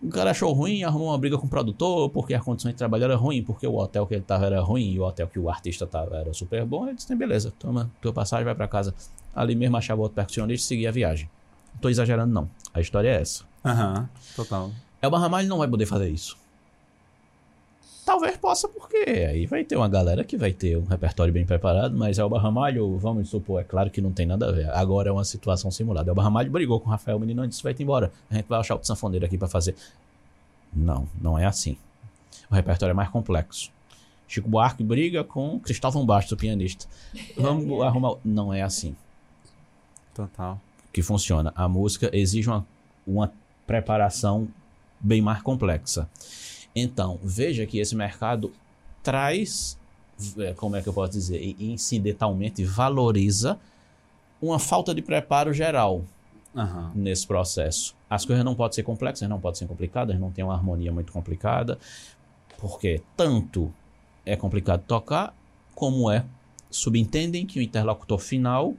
O 0.02 0.08
cara 0.08 0.32
achou 0.32 0.52
ruim, 0.52 0.82
arrumou 0.82 1.08
uma 1.10 1.18
briga 1.18 1.38
com 1.38 1.46
o 1.46 1.48
produtor, 1.48 2.10
porque 2.10 2.34
as 2.34 2.42
condições 2.42 2.72
de 2.72 2.78
trabalho 2.78 3.04
eram 3.04 3.16
ruins, 3.16 3.44
porque 3.44 3.66
o 3.66 3.76
hotel 3.76 4.04
que 4.04 4.14
ele 4.14 4.24
tava 4.24 4.46
era 4.46 4.60
ruim 4.60 4.90
e 4.90 4.98
o 4.98 5.04
hotel 5.04 5.28
que 5.28 5.38
o 5.38 5.48
artista 5.48 5.86
tava 5.86 6.16
era 6.16 6.34
super 6.34 6.64
bom. 6.64 6.86
Ele 6.86 6.96
disse: 6.96 7.14
beleza, 7.14 7.52
toma 7.56 7.88
tua 8.00 8.12
passagem, 8.12 8.44
vai 8.44 8.54
pra 8.54 8.66
casa. 8.66 8.92
Ali 9.34 9.54
mesmo 9.54 9.76
achava 9.76 10.00
outro 10.00 10.16
percussionista 10.16 10.64
e 10.64 10.68
seguia 10.68 10.88
a 10.88 10.92
viagem. 10.92 11.30
Não 11.74 11.80
tô 11.80 11.88
exagerando, 11.88 12.34
não. 12.34 12.50
A 12.74 12.80
história 12.80 13.08
é 13.08 13.20
essa. 13.20 13.44
Aham. 13.64 14.08
Total. 14.34 14.72
Elba 15.00 15.18
Ramalho 15.18 15.48
não 15.48 15.58
vai 15.58 15.68
poder 15.68 15.86
fazer 15.86 16.08
isso. 16.08 16.36
Talvez 18.04 18.36
possa, 18.36 18.68
porque 18.68 18.96
aí 18.96 19.46
vai 19.46 19.62
ter 19.62 19.76
uma 19.76 19.88
galera 19.88 20.24
que 20.24 20.36
vai 20.36 20.52
ter 20.52 20.76
um 20.76 20.84
repertório 20.84 21.32
bem 21.32 21.46
preparado, 21.46 21.96
mas 21.96 22.18
Elba 22.18 22.40
Ramalho, 22.40 22.98
vamos 22.98 23.28
supor, 23.28 23.60
é 23.60 23.64
claro 23.64 23.90
que 23.90 24.00
não 24.00 24.10
tem 24.12 24.26
nada 24.26 24.48
a 24.48 24.52
ver. 24.52 24.68
Agora 24.70 25.08
é 25.08 25.12
uma 25.12 25.24
situação 25.24 25.70
simulada. 25.70 26.10
Elba 26.10 26.22
Ramalho 26.22 26.50
brigou 26.50 26.80
com 26.80 26.88
o 26.88 26.90
Rafael 26.90 27.18
Menino 27.18 27.44
e 27.44 27.48
disse: 27.48 27.62
vai-te 27.62 27.82
embora, 27.82 28.12
a 28.28 28.34
gente 28.34 28.46
vai 28.48 28.58
achar 28.58 28.74
outro 28.74 28.88
sanfoneiro 28.88 29.24
aqui 29.24 29.38
pra 29.38 29.46
fazer. 29.46 29.76
Não, 30.72 31.06
não 31.20 31.38
é 31.38 31.46
assim. 31.46 31.76
O 32.50 32.54
repertório 32.54 32.90
é 32.90 32.94
mais 32.94 33.08
complexo. 33.08 33.70
Chico 34.26 34.48
Buarque 34.48 34.82
briga 34.82 35.22
com 35.22 35.60
Cristóvão 35.60 36.04
Bastos, 36.04 36.32
o 36.32 36.36
pianista. 36.36 36.86
Vamos 37.36 37.80
arrumar. 37.84 38.16
Não 38.24 38.52
é 38.52 38.62
assim 38.62 38.96
Total. 40.14 40.60
que 40.92 41.02
funciona. 41.02 41.52
A 41.54 41.68
música 41.68 42.10
exige 42.12 42.48
uma, 42.48 42.66
uma 43.06 43.32
preparação 43.66 44.48
bem 44.98 45.20
mais 45.20 45.42
complexa. 45.42 46.08
Então, 46.74 47.18
veja 47.22 47.66
que 47.66 47.78
esse 47.78 47.94
mercado 47.94 48.52
traz, 49.02 49.78
é, 50.38 50.54
como 50.54 50.76
é 50.76 50.82
que 50.82 50.88
eu 50.88 50.92
posso 50.92 51.12
dizer, 51.12 51.54
incidentalmente 51.58 52.64
valoriza 52.64 53.58
uma 54.40 54.58
falta 54.58 54.94
de 54.94 55.02
preparo 55.02 55.52
geral 55.52 56.02
Aham. 56.56 56.92
nesse 56.94 57.26
processo. 57.26 57.94
As 58.08 58.24
coisas 58.24 58.44
não 58.44 58.54
podem 58.54 58.74
ser 58.74 58.82
complexas, 58.82 59.28
não 59.28 59.40
podem 59.40 59.58
ser 59.58 59.66
complicadas, 59.66 60.18
não 60.18 60.30
tem 60.30 60.44
uma 60.44 60.54
harmonia 60.54 60.92
muito 60.92 61.12
complicada, 61.12 61.78
porque 62.58 63.02
tanto 63.16 63.72
é 64.24 64.36
complicado 64.36 64.82
tocar, 64.86 65.34
como 65.74 66.10
é 66.10 66.24
subentendem 66.70 67.46
que 67.46 67.58
o 67.58 67.62
interlocutor 67.62 68.18
final 68.18 68.74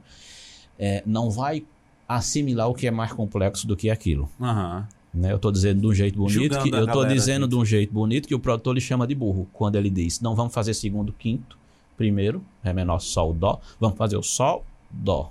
é, 0.78 1.02
não 1.06 1.30
vai 1.30 1.64
assimilar 2.08 2.68
o 2.68 2.74
que 2.74 2.86
é 2.86 2.90
mais 2.90 3.12
complexo 3.12 3.66
do 3.66 3.76
que 3.76 3.90
aquilo. 3.90 4.28
Aham. 4.40 4.86
Né? 5.14 5.30
Eu 5.30 5.36
estou 5.36 5.52
dizendo 5.52 5.80
de 5.80 5.86
um 5.86 5.94
jeito 5.94 6.18
bonito, 6.18 6.58
que, 6.60 6.74
eu 6.74 6.84
estou 6.84 7.06
dizendo 7.06 7.42
gente. 7.42 7.50
de 7.50 7.56
um 7.56 7.64
jeito 7.64 7.92
bonito 7.92 8.26
que 8.26 8.34
o 8.34 8.38
produtor 8.40 8.74
lhe 8.74 8.80
chama 8.80 9.06
de 9.06 9.14
burro 9.14 9.46
quando 9.52 9.76
ele 9.76 9.88
diz: 9.88 10.20
não 10.20 10.34
vamos 10.34 10.52
fazer 10.52 10.74
segundo, 10.74 11.12
quinto, 11.12 11.56
primeiro, 11.96 12.42
Ré 12.62 12.72
menor, 12.72 12.98
Sol, 12.98 13.32
Dó, 13.32 13.60
vamos 13.78 13.96
fazer 13.96 14.16
o 14.16 14.22
Sol, 14.22 14.64
Dó. 14.90 15.30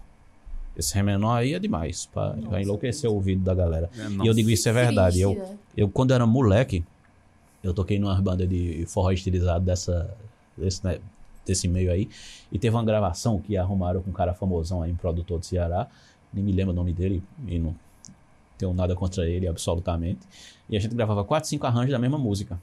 Esse 0.78 0.96
Ré 0.96 1.04
menor 1.04 1.36
aí 1.36 1.54
é 1.54 1.60
demais, 1.60 2.06
para 2.06 2.34
Nossa, 2.36 2.62
enlouquecer 2.62 3.10
o 3.10 3.14
ouvido 3.14 3.44
da 3.44 3.54
galera. 3.54 3.90
É, 3.98 4.24
E 4.24 4.28
eu 4.28 4.34
digo 4.34 4.50
isso 4.50 4.70
é 4.70 4.72
verdade. 4.72 5.22
Triste, 5.22 5.38
Eu, 5.38 5.50
né? 5.50 5.58
eu, 5.76 5.90
quando 5.90 6.14
era 6.14 6.26
moleque, 6.26 6.84
eu 7.62 7.74
toquei 7.74 8.00
numa 8.00 8.20
banda 8.22 8.48
de 8.48 8.86
forró 8.88 9.12
estilizado 9.12 9.66
dessa, 9.66 10.16
desse, 10.58 10.84
né, 10.84 11.00
desse 11.46 11.68
meio 11.68 11.92
aí. 11.92 12.10
E 12.52 12.58
teve 12.58 12.76
uma 12.76 12.84
gravação 12.84 13.38
que 13.40 13.58
arrumaram 13.58 14.02
com 14.02 14.10
um 14.10 14.14
cara 14.14 14.34
famosão 14.34 14.82
aí, 14.82 14.92
um 14.92 14.96
produtor 14.96 15.40
do 15.40 15.46
Ceará. 15.46 15.88
Nem 16.34 16.44
me 16.44 16.52
lembro 16.54 16.72
o 16.72 16.76
nome 16.76 16.94
dele 16.94 17.22
e 17.48 17.60
não 17.60 17.76
tenho 18.58 18.74
nada 18.74 18.96
contra 18.96 19.28
ele, 19.28 19.48
absolutamente. 19.48 20.20
E 20.70 20.78
a 20.78 20.80
gente 20.80 20.96
gravava 20.96 21.24
quatro, 21.24 21.50
cinco 21.50 21.68
arranjos 21.68 21.92
da 21.92 22.00
mesma 22.00 22.18
música. 22.18 22.60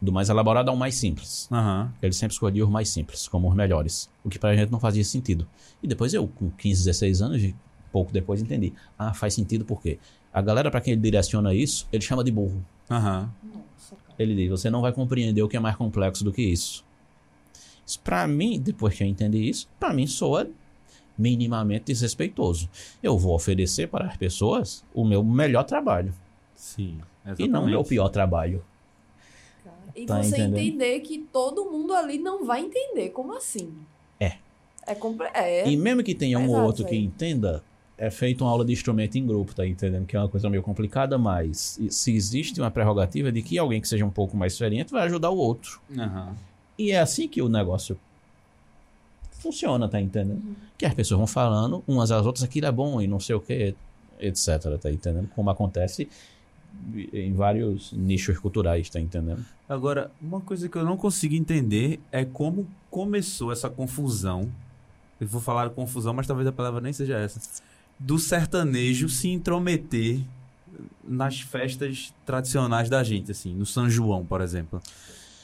Do 0.00 0.12
mais 0.12 0.28
elaborado 0.28 0.68
ao 0.68 0.76
mais 0.76 0.96
simples. 0.96 1.48
Aham. 1.50 1.92
Ele 2.02 2.12
sempre 2.12 2.34
escolhia 2.34 2.64
os 2.64 2.70
mais 2.70 2.88
simples, 2.88 3.28
como 3.28 3.48
os 3.48 3.54
melhores. 3.54 4.10
O 4.24 4.28
que 4.28 4.38
pra 4.38 4.56
gente 4.56 4.70
não 4.70 4.80
fazia 4.80 5.04
sentido. 5.04 5.46
E 5.82 5.86
depois 5.86 6.12
eu, 6.12 6.26
com 6.26 6.50
15, 6.50 6.84
16 6.84 7.22
anos, 7.22 7.42
e 7.42 7.54
pouco 7.92 8.12
depois 8.12 8.42
entendi. 8.42 8.72
Ah, 8.98 9.14
faz 9.14 9.34
sentido 9.34 9.64
por 9.64 9.80
quê? 9.80 9.98
A 10.32 10.42
galera 10.42 10.70
pra 10.70 10.80
quem 10.80 10.94
ele 10.94 11.02
direciona 11.02 11.54
isso, 11.54 11.86
ele 11.92 12.02
chama 12.02 12.24
de 12.24 12.32
burro. 12.32 12.64
Nossa, 13.44 13.94
cara. 13.96 14.14
Ele 14.18 14.34
diz: 14.34 14.50
você 14.50 14.70
não 14.70 14.80
vai 14.80 14.92
compreender 14.92 15.42
o 15.42 15.48
que 15.48 15.56
é 15.56 15.60
mais 15.60 15.76
complexo 15.76 16.24
do 16.24 16.32
que 16.32 16.42
isso. 16.42 16.84
Isso 17.86 18.00
pra 18.00 18.26
mim, 18.26 18.60
depois 18.60 18.94
que 18.94 19.04
eu 19.04 19.06
entendi 19.06 19.48
isso, 19.48 19.68
pra 19.78 19.92
mim 19.92 20.06
soa 20.06 20.48
minimamente 21.16 21.84
desrespeitoso. 21.86 22.68
Eu 23.02 23.16
vou 23.18 23.34
oferecer 23.34 23.88
para 23.88 24.06
as 24.06 24.16
pessoas 24.16 24.84
o 24.94 25.04
meu 25.04 25.22
melhor 25.22 25.64
trabalho 25.64 26.12
Sim. 26.54 26.98
e 27.38 27.46
não 27.48 27.60
o 27.60 27.64
meu 27.64 27.80
exatamente. 27.80 27.88
pior 27.88 28.08
trabalho. 28.08 28.64
Cara. 29.64 29.76
E 29.94 30.06
Tá 30.06 30.22
você 30.22 30.28
entendendo? 30.36 30.58
entender 30.58 31.00
que 31.00 31.18
todo 31.32 31.70
mundo 31.70 31.94
ali 31.94 32.18
não 32.18 32.44
vai 32.44 32.60
entender. 32.62 33.10
Como 33.10 33.36
assim? 33.36 33.72
É. 34.18 34.36
É, 34.86 34.94
compre... 34.94 35.28
é. 35.34 35.68
E 35.68 35.76
mesmo 35.76 36.02
que 36.02 36.14
tenha 36.14 36.38
um 36.38 36.48
ou 36.50 36.62
outro 36.62 36.84
que 36.84 36.94
aí. 36.94 37.04
entenda, 37.04 37.62
é 37.96 38.10
feito 38.10 38.42
uma 38.42 38.50
aula 38.50 38.64
de 38.64 38.72
instrumento 38.72 39.16
em 39.16 39.24
grupo, 39.26 39.54
tá 39.54 39.64
entendendo? 39.66 40.06
Que 40.06 40.16
é 40.16 40.18
uma 40.18 40.28
coisa 40.28 40.50
meio 40.50 40.62
complicada, 40.62 41.16
mas 41.18 41.78
se 41.90 42.14
existe 42.14 42.60
uma 42.60 42.70
prerrogativa 42.70 43.30
de 43.30 43.42
que 43.42 43.56
alguém 43.58 43.80
que 43.80 43.86
seja 43.86 44.04
um 44.04 44.10
pouco 44.10 44.36
mais 44.36 44.54
experiente 44.54 44.90
vai 44.92 45.04
ajudar 45.06 45.30
o 45.30 45.36
outro. 45.36 45.80
Aham. 45.96 46.34
E 46.78 46.90
é 46.90 46.98
assim 46.98 47.28
que 47.28 47.40
o 47.42 47.48
negócio 47.48 47.96
funciona, 49.42 49.88
tá 49.88 50.00
entendendo? 50.00 50.42
Uhum. 50.42 50.54
Que 50.78 50.86
as 50.86 50.94
pessoas 50.94 51.18
vão 51.18 51.26
falando 51.26 51.82
umas 51.86 52.10
às 52.10 52.24
outras, 52.24 52.44
aquilo 52.44 52.66
é 52.66 52.72
bom 52.72 53.00
e 53.00 53.06
não 53.06 53.20
sei 53.20 53.34
o 53.34 53.40
que, 53.40 53.74
etc, 54.20 54.78
tá 54.80 54.90
entendendo? 54.90 55.28
Como 55.34 55.50
acontece 55.50 56.08
em 57.12 57.32
vários 57.34 57.92
nichos 57.92 58.38
culturais, 58.38 58.88
tá 58.88 58.98
entendendo? 58.98 59.44
Agora, 59.68 60.10
uma 60.20 60.40
coisa 60.40 60.68
que 60.68 60.76
eu 60.76 60.84
não 60.84 60.96
consigo 60.96 61.34
entender 61.34 62.00
é 62.10 62.24
como 62.24 62.66
começou 62.90 63.52
essa 63.52 63.68
confusão. 63.68 64.50
Eu 65.20 65.26
vou 65.26 65.40
falar 65.40 65.70
confusão, 65.70 66.14
mas 66.14 66.26
talvez 66.26 66.48
a 66.48 66.52
palavra 66.52 66.80
nem 66.80 66.92
seja 66.92 67.18
essa. 67.18 67.40
Do 67.98 68.18
sertanejo 68.18 69.08
se 69.08 69.28
intrometer 69.28 70.20
nas 71.04 71.40
festas 71.40 72.12
tradicionais 72.24 72.88
da 72.88 73.02
gente, 73.04 73.30
assim, 73.30 73.54
no 73.54 73.66
São 73.66 73.88
João, 73.88 74.24
por 74.24 74.40
exemplo. 74.40 74.80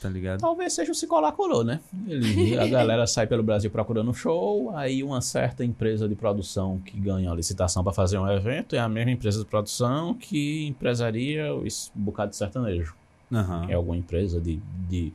Tá 0.00 0.08
ligado? 0.08 0.40
Talvez 0.40 0.72
seja 0.72 0.92
o 0.92 1.08
colar 1.08 1.32
colou, 1.32 1.64
né? 1.64 1.80
Ele, 2.06 2.56
a 2.56 2.66
galera 2.68 3.06
sai 3.06 3.26
pelo 3.26 3.42
Brasil 3.42 3.70
procurando 3.70 4.08
um 4.10 4.14
show, 4.14 4.74
aí 4.76 5.02
uma 5.02 5.20
certa 5.20 5.64
empresa 5.64 6.08
de 6.08 6.14
produção 6.14 6.78
que 6.78 6.98
ganha 6.98 7.30
a 7.30 7.34
licitação 7.34 7.82
para 7.82 7.92
fazer 7.92 8.18
um 8.18 8.30
evento 8.30 8.76
é 8.76 8.78
a 8.78 8.88
mesma 8.88 9.10
empresa 9.10 9.40
de 9.40 9.46
produção 9.46 10.14
que 10.14 10.66
empresaria 10.66 11.48
esse 11.64 11.90
bocado 11.94 12.30
de 12.30 12.36
sertanejo. 12.36 12.94
Aham. 13.32 13.66
É 13.68 13.74
alguma 13.74 13.96
empresa 13.96 14.40
de, 14.40 14.60
de 14.88 15.12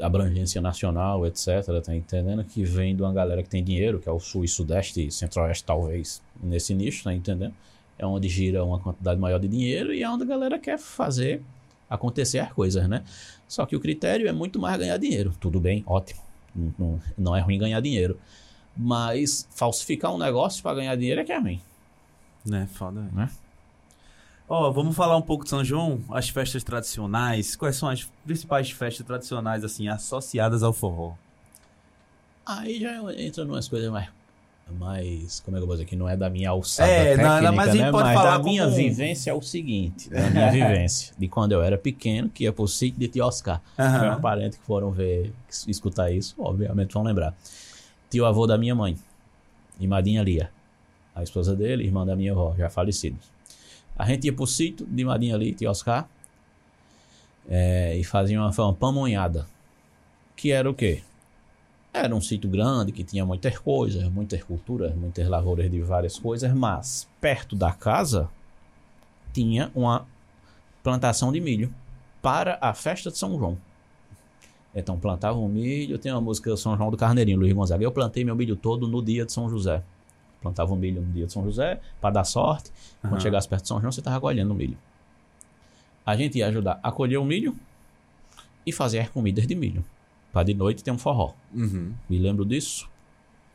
abrangência 0.00 0.60
nacional, 0.60 1.24
etc. 1.26 1.64
Tá 1.84 1.94
entendendo? 1.94 2.44
Que 2.44 2.64
vem 2.64 2.96
de 2.96 3.02
uma 3.02 3.12
galera 3.12 3.42
que 3.42 3.48
tem 3.48 3.62
dinheiro, 3.62 4.00
que 4.00 4.08
é 4.08 4.12
o 4.12 4.18
sul 4.18 4.44
e 4.44 4.48
sudeste 4.48 5.06
e 5.06 5.10
centro-oeste, 5.10 5.64
talvez, 5.64 6.20
nesse 6.42 6.74
nicho, 6.74 7.04
tá 7.04 7.14
entendendo? 7.14 7.54
É 7.96 8.06
onde 8.06 8.28
gira 8.28 8.64
uma 8.64 8.78
quantidade 8.78 9.20
maior 9.20 9.38
de 9.38 9.48
dinheiro 9.48 9.92
e 9.92 10.02
é 10.02 10.10
onde 10.10 10.24
a 10.24 10.26
galera 10.26 10.58
quer 10.58 10.78
fazer 10.78 11.42
acontecer 11.88 12.38
as 12.40 12.52
coisas, 12.52 12.88
né? 12.88 13.02
Só 13.46 13.64
que 13.66 13.74
o 13.76 13.80
critério 13.80 14.28
é 14.28 14.32
muito 14.32 14.58
mais 14.58 14.78
ganhar 14.78 14.96
dinheiro. 14.98 15.34
Tudo 15.40 15.58
bem, 15.60 15.82
ótimo. 15.86 16.20
Não, 16.78 17.00
não- 17.16 17.36
é 17.36 17.40
ruim 17.40 17.58
ganhar 17.58 17.80
dinheiro. 17.80 18.18
Mas 18.76 19.48
falsificar 19.54 20.12
um 20.14 20.18
negócio 20.18 20.62
para 20.62 20.76
ganhar 20.76 20.94
dinheiro 20.96 21.20
é 21.20 21.24
que 21.24 21.32
é 21.32 21.38
ruim. 21.38 21.60
Né, 22.44 22.68
foda. 22.72 23.00
velho. 23.00 23.14
Né? 23.14 23.30
Ó, 24.48 24.70
vamos 24.70 24.96
falar 24.96 25.16
um 25.16 25.22
pouco 25.22 25.44
de 25.44 25.50
São 25.50 25.62
João, 25.64 26.00
as 26.10 26.28
festas 26.28 26.62
tradicionais. 26.64 27.54
Quais 27.54 27.76
são 27.76 27.88
as 27.88 28.04
principais 28.24 28.70
festas 28.70 29.06
tradicionais, 29.06 29.62
assim, 29.64 29.88
associadas 29.88 30.62
ao 30.62 30.72
forró? 30.72 31.12
Aí 32.46 32.80
já 32.80 32.92
entra 33.14 33.44
numas 33.44 33.68
coisas 33.68 33.90
mais. 33.90 34.08
Mais 34.72 35.40
como 35.40 35.56
é 35.56 35.60
que 35.60 35.62
eu 35.62 35.66
vou 35.66 35.76
dizer 35.76 35.84
aqui? 35.84 35.96
Não 35.96 36.08
é 36.08 36.16
da 36.16 36.28
minha 36.28 36.50
alçada. 36.50 36.90
É, 36.90 37.16
não, 37.16 37.24
técnica, 37.24 37.42
não, 37.42 37.52
mas 37.52 37.74
né? 37.74 37.90
pode 37.90 38.04
mas 38.04 38.14
falar 38.14 38.38
da 38.38 38.44
minha 38.44 38.68
vivência 38.68 39.30
é 39.30 39.34
o 39.34 39.40
seguinte: 39.40 40.10
da 40.10 40.30
minha 40.30 40.50
vivência. 40.50 41.14
De 41.18 41.28
quando 41.28 41.52
eu 41.52 41.62
era 41.62 41.78
pequeno, 41.78 42.28
que 42.28 42.44
ia 42.44 42.52
pro 42.52 42.66
sítio 42.68 42.98
de 43.00 43.08
tio 43.08 43.24
Oscar. 43.24 43.60
Aham. 43.78 44.00
Meus 44.00 44.20
parentes 44.20 44.58
que 44.58 44.64
foram 44.64 44.90
ver, 44.90 45.32
escutar 45.66 46.10
isso, 46.10 46.34
obviamente 46.38 46.92
vão 46.92 47.02
lembrar. 47.02 47.34
Tio 48.10 48.24
avô 48.24 48.46
da 48.46 48.56
minha 48.56 48.74
mãe, 48.74 48.96
e 49.78 49.86
Madinha 49.86 50.22
Lia. 50.22 50.50
A 51.14 51.22
esposa 51.22 51.54
dele, 51.54 51.84
irmã 51.84 52.06
da 52.06 52.14
minha 52.14 52.32
avó, 52.32 52.54
já 52.56 52.70
falecidos. 52.70 53.30
A 53.96 54.04
gente 54.06 54.24
ia 54.26 54.32
pro 54.32 54.46
sítio 54.46 54.86
de 54.86 55.04
Madinha 55.04 55.36
Lia, 55.36 55.52
tio 55.52 55.70
Oscar, 55.70 56.08
é, 57.48 57.96
e 57.96 58.04
fazia 58.04 58.40
uma, 58.40 58.50
uma 58.50 58.74
pamonhada. 58.74 59.46
Que 60.36 60.52
era 60.52 60.70
o 60.70 60.74
quê? 60.74 61.02
Era 61.92 62.14
um 62.14 62.20
sítio 62.20 62.48
grande 62.48 62.92
que 62.92 63.02
tinha 63.02 63.24
muitas 63.24 63.58
coisas, 63.58 64.04
muitas 64.10 64.42
culturas, 64.42 64.94
muitas 64.94 65.26
lavouras 65.26 65.70
de 65.70 65.80
várias 65.80 66.18
coisas, 66.18 66.52
mas 66.52 67.08
perto 67.20 67.56
da 67.56 67.72
casa 67.72 68.28
tinha 69.32 69.70
uma 69.74 70.06
plantação 70.82 71.32
de 71.32 71.40
milho 71.40 71.72
para 72.20 72.58
a 72.60 72.74
festa 72.74 73.10
de 73.10 73.18
São 73.18 73.38
João. 73.38 73.58
Então 74.74 74.98
plantava 74.98 75.38
um 75.38 75.48
milho, 75.48 75.98
tem 75.98 76.12
uma 76.12 76.20
música 76.20 76.56
São 76.56 76.76
João 76.76 76.90
do 76.90 76.96
Carneirinho, 76.96 77.38
Luiz 77.38 77.52
Gonzaga. 77.52 77.82
Eu 77.82 77.90
plantei 77.90 78.24
meu 78.24 78.36
milho 78.36 78.54
todo 78.54 78.86
no 78.86 79.02
dia 79.02 79.24
de 79.24 79.32
São 79.32 79.48
José. 79.48 79.82
Plantava 80.40 80.72
o 80.72 80.76
milho 80.76 81.00
no 81.00 81.12
dia 81.12 81.26
de 81.26 81.32
São 81.32 81.42
José 81.42 81.80
para 82.00 82.10
dar 82.10 82.24
sorte. 82.24 82.70
Aham. 83.02 83.12
Quando 83.12 83.22
chegasse 83.22 83.48
perto 83.48 83.62
de 83.62 83.68
São 83.68 83.80
João, 83.80 83.90
você 83.90 84.00
estava 84.00 84.20
colhendo 84.20 84.52
o 84.52 84.54
milho. 84.54 84.76
A 86.06 86.16
gente 86.16 86.38
ia 86.38 86.46
ajudar 86.48 86.78
a 86.82 86.92
colher 86.92 87.18
o 87.18 87.24
milho 87.24 87.56
e 88.64 88.72
fazer 88.72 89.00
as 89.00 89.08
comidas 89.08 89.46
de 89.46 89.54
milho. 89.54 89.84
Para 90.32 90.44
de 90.44 90.54
noite 90.54 90.84
ter 90.84 90.90
um 90.90 90.98
forró. 90.98 91.34
Uhum. 91.54 91.92
Me 92.08 92.18
lembro 92.18 92.44
disso 92.44 92.88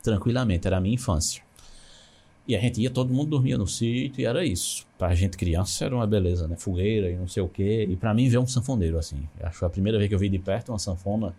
tranquilamente, 0.02 0.66
era 0.66 0.76
a 0.76 0.80
minha 0.80 0.94
infância. 0.94 1.42
E 2.46 2.54
a 2.54 2.60
gente 2.60 2.78
ia, 2.78 2.90
todo 2.90 3.12
mundo 3.12 3.30
dormia 3.30 3.56
no 3.56 3.66
sítio 3.66 4.20
e 4.20 4.26
era 4.26 4.44
isso. 4.44 4.86
Pra 4.98 5.14
gente 5.14 5.34
criança 5.34 5.86
era 5.86 5.94
uma 5.96 6.06
beleza, 6.06 6.46
né? 6.46 6.56
Fogueira 6.56 7.10
e 7.10 7.16
não 7.16 7.26
sei 7.26 7.42
o 7.42 7.48
quê. 7.48 7.86
E 7.88 7.96
pra 7.96 8.12
mim 8.12 8.28
ver 8.28 8.36
um 8.36 8.46
sanfoneiro 8.46 8.98
assim. 8.98 9.26
Acho 9.40 9.52
que 9.52 9.58
foi 9.60 9.66
a 9.66 9.70
primeira 9.70 9.96
vez 9.96 10.08
que 10.08 10.14
eu 10.14 10.18
vi 10.18 10.28
de 10.28 10.38
perto 10.38 10.70
uma 10.70 10.78
sanfona 10.78 11.34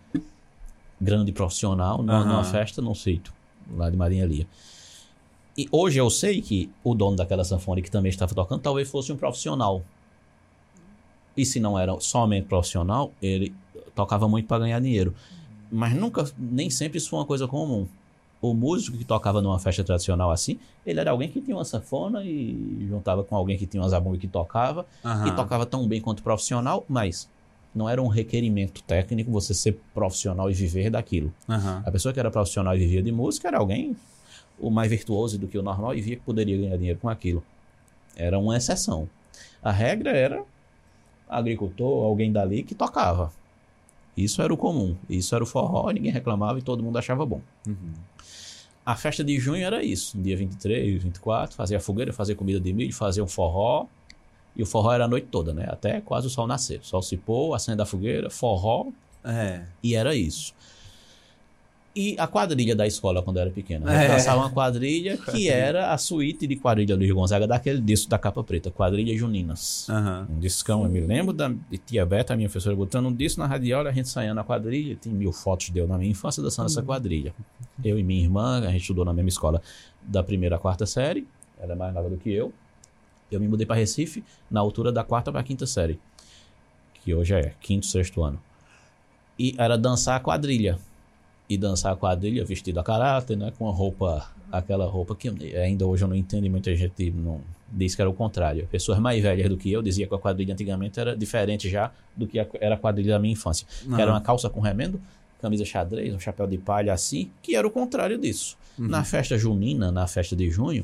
grande 0.99 1.31
profissional 1.31 1.99
numa, 1.99 2.13
Aham. 2.21 2.25
numa 2.25 2.43
festa 2.43 2.81
num 2.81 2.95
sítio, 2.95 3.31
lá 3.75 3.87
de 3.87 3.95
Marinha 3.95 4.25
Lia. 4.25 4.47
E 5.55 5.67
hoje 5.71 5.99
eu 5.99 6.09
sei 6.09 6.41
que 6.41 6.71
o 6.83 6.95
dono 6.95 7.15
daquela 7.15 7.43
sanfona 7.43 7.81
que 7.81 7.91
também 7.91 8.09
estava 8.09 8.33
tocando 8.33 8.61
talvez 8.61 8.89
fosse 8.89 9.11
um 9.13 9.15
profissional. 9.15 9.85
E 11.37 11.45
se 11.45 11.59
não 11.59 11.77
era 11.77 11.99
somente 11.99 12.47
profissional, 12.47 13.13
ele 13.21 13.53
tocava 13.95 14.27
muito 14.27 14.47
para 14.47 14.59
ganhar 14.59 14.79
dinheiro. 14.79 15.13
Mas 15.71 15.93
nunca, 15.95 16.29
nem 16.37 16.69
sempre 16.69 16.97
isso 16.97 17.09
foi 17.09 17.19
uma 17.19 17.25
coisa 17.25 17.47
comum. 17.47 17.87
O 18.41 18.53
músico 18.53 18.97
que 18.97 19.05
tocava 19.05 19.41
numa 19.41 19.57
festa 19.57 19.83
tradicional 19.83 20.29
assim, 20.29 20.59
ele 20.85 20.99
era 20.99 21.09
alguém 21.09 21.29
que 21.29 21.41
tinha 21.41 21.57
uma 21.57 21.65
sanfona 21.65 22.23
e 22.23 22.85
juntava 22.87 23.23
com 23.23 23.35
alguém 23.35 23.57
que 23.57 23.65
tinha 23.65 23.81
uma 23.81 23.89
zabumba 23.89 24.17
que 24.17 24.27
tocava 24.27 24.85
Aham. 25.03 25.27
e 25.27 25.31
tocava 25.31 25.65
tão 25.65 25.87
bem 25.87 25.99
quanto 25.99 26.21
profissional, 26.21 26.85
mas 26.87 27.27
não 27.73 27.89
era 27.89 28.01
um 28.01 28.07
requerimento 28.07 28.83
técnico 28.83 29.31
você 29.31 29.53
ser 29.53 29.79
profissional 29.93 30.49
e 30.51 30.53
viver 30.53 30.89
daquilo. 30.91 31.33
Aham. 31.49 31.81
A 31.85 31.91
pessoa 31.91 32.13
que 32.13 32.19
era 32.19 32.29
profissional 32.29 32.75
e 32.75 32.79
vivia 32.79 33.01
de 33.01 33.11
música 33.11 33.47
era 33.47 33.57
alguém 33.57 33.95
o 34.59 34.69
mais 34.69 34.89
virtuoso 34.89 35.37
do 35.39 35.47
que 35.47 35.57
o 35.57 35.63
normal 35.63 35.95
e 35.95 36.01
via 36.01 36.15
que 36.15 36.21
poderia 36.21 36.57
ganhar 36.57 36.77
dinheiro 36.77 36.99
com 36.99 37.09
aquilo. 37.09 37.43
Era 38.15 38.37
uma 38.37 38.55
exceção. 38.55 39.09
A 39.61 39.71
regra 39.71 40.11
era 40.11 40.43
agricultor, 41.27 42.05
alguém 42.05 42.31
dali 42.31 42.63
que 42.63 42.75
tocava. 42.75 43.31
Isso 44.15 44.41
era 44.41 44.53
o 44.53 44.57
comum. 44.57 44.95
Isso 45.09 45.35
era 45.35 45.43
o 45.43 45.47
forró, 45.47 45.89
ninguém 45.91 46.11
reclamava 46.11 46.59
e 46.59 46.61
todo 46.61 46.81
mundo 46.83 46.97
achava 46.97 47.25
bom. 47.25 47.41
Uhum. 47.67 47.93
A 48.85 48.95
festa 48.95 49.23
de 49.23 49.37
junho 49.39 49.65
era 49.65 49.83
isso. 49.83 50.17
Dia 50.17 50.37
23, 50.37 51.01
24, 51.03 51.55
fazia 51.55 51.79
fogueira, 51.79 52.13
fazia 52.13 52.35
comida 52.35 52.59
de 52.59 52.71
milho, 52.71 52.93
fazia 52.93 53.23
um 53.23 53.27
forró. 53.27 53.87
E 54.55 54.63
o 54.63 54.65
forró 54.65 54.93
era 54.93 55.05
a 55.05 55.07
noite 55.07 55.27
toda, 55.29 55.53
né? 55.53 55.65
Até 55.67 55.99
quase 56.01 56.27
o 56.27 56.29
sol 56.29 56.47
nascer. 56.47 56.79
O 56.79 56.85
sol 56.85 57.01
se 57.01 57.17
pôr, 57.17 57.53
acende 57.55 57.81
a 57.81 57.85
fogueira, 57.85 58.29
forró, 58.29 58.87
É. 59.23 59.63
e 59.83 59.95
era 59.95 60.15
isso. 60.15 60.53
E 61.95 62.13
a 62.19 62.27
quadrilha 62.27 62.75
da 62.75 62.85
escola, 62.85 63.21
quando 63.21 63.37
eu 63.37 63.43
era 63.43 63.51
pequena. 63.51 63.89
É. 63.89 64.05
Eu 64.05 64.09
dançava 64.09 64.41
uma 64.41 64.49
quadrilha 64.49 65.17
que 65.17 65.47
era 65.47 65.93
a 65.93 65.97
suíte 65.97 66.45
de 66.45 66.57
quadrilha 66.57 66.93
Luiz 66.93 67.09
Gonzaga, 67.09 67.47
daquele 67.47 67.79
disco 67.79 68.09
da 68.09 68.19
capa 68.19 68.43
preta, 68.43 68.69
Quadrilha 68.69 69.17
Juninas. 69.17 69.87
Aham. 69.89 70.27
Um 70.29 70.39
discão, 70.39 70.83
eu 70.83 70.89
me 70.89 70.99
lembro 70.99 71.31
da 71.31 71.47
de 71.47 71.77
tia 71.77 72.05
Beta, 72.05 72.33
a 72.33 72.35
minha 72.35 72.49
professora, 72.49 72.75
botando 72.75 73.05
um 73.05 73.13
disco 73.13 73.39
na 73.39 73.47
radiola, 73.47 73.89
a 73.89 73.93
gente 73.93 74.09
saindo 74.09 74.33
na 74.33 74.43
quadrilha. 74.43 74.97
Tem 74.97 75.13
mil 75.13 75.31
fotos 75.31 75.69
de 75.69 75.79
eu 75.79 75.87
na 75.87 75.97
minha 75.97 76.11
infância 76.11 76.43
dançando 76.43 76.65
essa 76.65 76.83
quadrilha. 76.83 77.33
Eu 77.81 77.97
e 77.97 78.03
minha 78.03 78.21
irmã, 78.21 78.59
a 78.59 78.71
gente 78.71 78.81
estudou 78.81 79.05
na 79.05 79.13
mesma 79.13 79.29
escola 79.29 79.61
da 80.01 80.21
primeira 80.21 80.57
à 80.57 80.59
quarta 80.59 80.85
série. 80.85 81.25
Ela 81.57 81.71
é 81.71 81.75
mais 81.77 81.93
nova 81.93 82.09
do 82.09 82.17
que 82.17 82.29
eu. 82.29 82.51
Eu 83.31 83.39
me 83.39 83.47
mudei 83.47 83.65
para 83.65 83.77
Recife 83.77 84.21
na 84.51 84.59
altura 84.59 84.91
da 84.91 85.03
quarta 85.03 85.31
para 85.31 85.41
quinta 85.43 85.65
série, 85.65 85.97
que 86.95 87.13
hoje 87.13 87.33
é 87.33 87.53
quinto, 87.61 87.85
sexto 87.85 88.21
ano. 88.21 88.39
E 89.39 89.55
era 89.57 89.77
dançar 89.77 90.17
a 90.17 90.19
quadrilha. 90.19 90.77
E 91.47 91.57
dançar 91.57 91.93
a 91.93 91.95
quadrilha 91.95 92.43
vestido 92.43 92.79
a 92.79 92.83
caráter, 92.83 93.37
né? 93.37 93.51
Com 93.57 93.69
a 93.69 93.71
roupa, 93.71 94.27
aquela 94.51 94.85
roupa 94.87 95.15
que 95.15 95.29
ainda 95.55 95.85
hoje 95.85 96.03
eu 96.03 96.07
não 96.07 96.15
entendo 96.15 96.45
e 96.45 96.49
muita 96.49 96.75
gente 96.75 97.11
não 97.11 97.39
diz 97.71 97.93
que 97.93 98.01
era 98.01 98.09
o 98.09 98.13
contrário. 98.13 98.67
Pessoas 98.71 98.97
mais 98.99 99.21
velhas 99.21 99.47
do 99.49 99.55
que 99.57 99.71
eu 99.71 99.81
dizia 99.81 100.07
que 100.07 100.15
a 100.15 100.17
quadrilha 100.17 100.53
antigamente 100.53 100.99
era 100.99 101.15
diferente 101.15 101.69
já 101.69 101.91
do 102.15 102.25
que 102.25 102.39
a- 102.39 102.47
era 102.59 102.75
a 102.75 102.77
quadrilha 102.77 103.13
da 103.13 103.19
minha 103.19 103.33
infância. 103.33 103.67
Que 103.95 104.01
era 104.01 104.11
uma 104.11 104.21
calça 104.21 104.49
com 104.49 104.59
remendo, 104.59 104.99
camisa 105.41 105.63
xadrez, 105.65 106.13
um 106.15 106.19
chapéu 106.19 106.47
de 106.47 106.57
palha 106.57 106.91
assim, 106.93 107.29
que 107.43 107.55
era 107.55 107.67
o 107.67 107.69
contrário 107.69 108.17
disso. 108.17 108.57
Uhum. 108.79 108.87
Na 108.87 109.03
festa 109.03 109.37
junina, 109.37 109.91
na 109.91 110.07
festa 110.07 110.35
de 110.35 110.49
junho, 110.49 110.83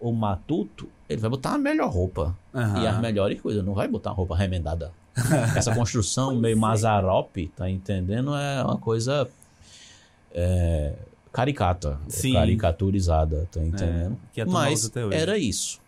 o 0.00 0.10
matuto, 0.12 0.88
ele 1.08 1.20
vai 1.20 1.30
botar 1.30 1.54
a 1.54 1.58
melhor 1.58 1.88
roupa. 1.90 2.36
Aham. 2.52 2.82
E 2.82 2.86
as 2.86 2.98
melhores 3.00 3.40
coisas, 3.40 3.64
não 3.64 3.74
vai 3.74 3.86
botar 3.86 4.10
uma 4.10 4.16
roupa 4.16 4.34
remendada. 4.34 4.90
Essa 5.56 5.74
construção 5.74 6.34
meio 6.36 6.56
mazarope, 6.56 7.48
tá 7.56 7.68
entendendo? 7.70 8.34
É 8.34 8.62
uma 8.64 8.78
coisa 8.78 9.28
é, 10.34 10.94
caricata, 11.32 11.98
Sim. 12.08 12.32
caricaturizada, 12.34 13.48
tá 13.50 13.60
entendendo? 13.64 14.16
que 14.32 14.40
é 14.40 14.44
tão 14.44 14.52
Mas 14.54 14.90
era 15.12 15.38
isso. 15.38 15.80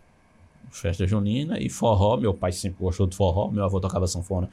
Festa 0.71 1.07
junina 1.07 1.59
e 1.61 1.69
forró. 1.69 2.17
Meu 2.17 2.33
pai 2.33 2.53
sempre 2.53 2.83
gostou 2.83 3.07
de 3.07 3.15
forró, 3.17 3.51
meu 3.51 3.65
avô 3.65 3.79
tocava 3.81 4.07
sanfona. 4.07 4.49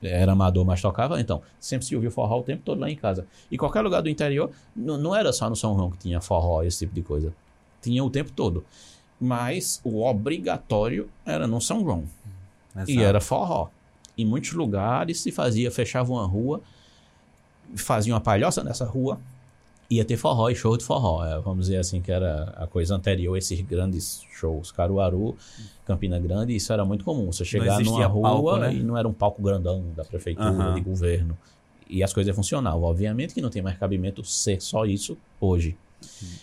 Era 0.00 0.32
amador, 0.32 0.64
mas 0.64 0.80
tocava. 0.80 1.20
Então, 1.20 1.42
sempre 1.58 1.84
se 1.86 1.94
ouvia 1.96 2.10
forró 2.10 2.38
o 2.38 2.42
tempo 2.42 2.62
todo 2.64 2.80
lá 2.80 2.88
em 2.90 2.96
casa. 2.96 3.26
E 3.50 3.58
qualquer 3.58 3.80
lugar 3.82 4.00
do 4.02 4.08
interior, 4.08 4.50
n- 4.76 4.96
não 4.96 5.14
era 5.14 5.32
só 5.32 5.50
no 5.50 5.56
São 5.56 5.74
João 5.76 5.90
que 5.90 5.98
tinha 5.98 6.20
forró, 6.20 6.62
esse 6.62 6.78
tipo 6.80 6.94
de 6.94 7.02
coisa. 7.02 7.34
Tinha 7.82 8.02
o 8.04 8.08
tempo 8.08 8.30
todo. 8.32 8.64
Mas 9.20 9.80
o 9.84 10.02
obrigatório 10.04 11.08
era 11.26 11.46
no 11.46 11.60
São 11.60 11.80
João. 11.82 12.04
E 12.86 12.92
Exato. 12.92 13.00
era 13.00 13.20
forró. 13.20 13.68
Em 14.16 14.24
muitos 14.24 14.52
lugares 14.52 15.20
se 15.20 15.32
fazia, 15.32 15.70
fechava 15.72 16.12
uma 16.12 16.24
rua, 16.26 16.60
fazia 17.76 18.12
uma 18.12 18.20
palhoça 18.20 18.62
nessa 18.62 18.84
rua, 18.84 19.18
ia 19.90 20.04
ter 20.04 20.16
forró 20.16 20.48
e 20.48 20.54
show 20.54 20.76
de 20.76 20.84
forró. 20.84 21.24
É, 21.24 21.38
vamos 21.40 21.66
dizer 21.66 21.78
assim, 21.78 22.00
que 22.00 22.10
era 22.10 22.54
a 22.56 22.66
coisa 22.66 22.94
anterior 22.94 23.34
a 23.34 23.38
esses 23.38 23.60
grandes 23.60 24.22
shows. 24.32 24.72
Caruaru, 24.72 25.36
Campina 25.86 26.18
Grande, 26.18 26.54
isso 26.54 26.72
era 26.72 26.84
muito 26.84 27.04
comum. 27.04 27.30
Você 27.30 27.44
chegar 27.44 27.80
numa 27.80 28.06
rua 28.06 28.30
palco, 28.30 28.56
né? 28.56 28.74
e 28.74 28.82
não 28.82 28.96
era 28.96 29.06
um 29.06 29.12
palco 29.12 29.42
grandão 29.42 29.84
da 29.94 30.04
prefeitura, 30.04 30.48
Aham. 30.48 30.74
de 30.74 30.80
governo. 30.80 31.36
E 31.88 32.02
as 32.02 32.12
coisas 32.12 32.34
funcionavam. 32.34 32.82
Obviamente 32.82 33.34
que 33.34 33.42
não 33.42 33.50
tem 33.50 33.62
mais 33.62 33.78
cabimento 33.78 34.24
ser 34.24 34.60
só 34.60 34.84
isso 34.84 35.16
hoje. 35.40 35.76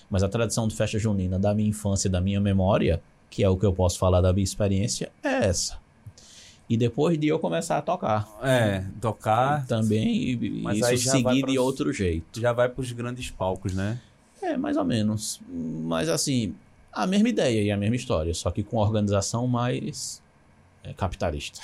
Mas 0.10 0.24
a 0.24 0.30
tradição 0.30 0.68
de 0.68 0.76
festa 0.76 0.98
junina 0.98 1.38
da 1.38 1.54
minha 1.54 1.70
infância, 1.70 2.10
da 2.10 2.22
minha 2.22 2.40
memória, 2.40 3.02
que 3.30 3.44
é 3.44 3.50
o 3.50 3.58
que 3.58 3.66
eu 3.66 3.74
posso 3.74 3.98
falar 3.98 4.22
da 4.22 4.34
minha 4.34 4.44
experiência, 4.44 5.12
é 5.24 5.46
essa. 5.46 5.78
E 6.72 6.78
depois 6.78 7.20
de 7.20 7.28
eu 7.28 7.38
começar 7.38 7.78
a 7.78 7.82
tocar 7.82 8.26
É, 8.42 8.86
tocar 9.02 9.66
também, 9.68 10.40
Mas 10.64 10.78
isso 10.94 11.10
seguir 11.10 11.42
pros- 11.42 11.52
de 11.52 11.60
outro 11.60 11.92
jeito. 11.92 12.40
já 12.40 12.54
vai 12.54 12.70
pros 12.70 12.92
grandes 12.94 13.30
palcos, 13.30 13.74
né? 13.74 14.00
É, 14.42 14.56
mais 14.56 14.78
ou 14.78 14.86
menos. 14.86 15.42
Mas 15.50 16.08
assim, 16.08 16.56
a 16.94 17.06
mesma 17.06 17.28
ideia 17.28 17.62
e 17.62 17.70
a 17.72 17.76
mesma 17.76 17.98
história, 17.98 18.34
só 18.34 18.50
que 18.52 18.64
com 18.64 18.78
organização 18.78 19.46
mais 19.48 20.22
é, 20.82 20.94
capitalista. 20.94 21.60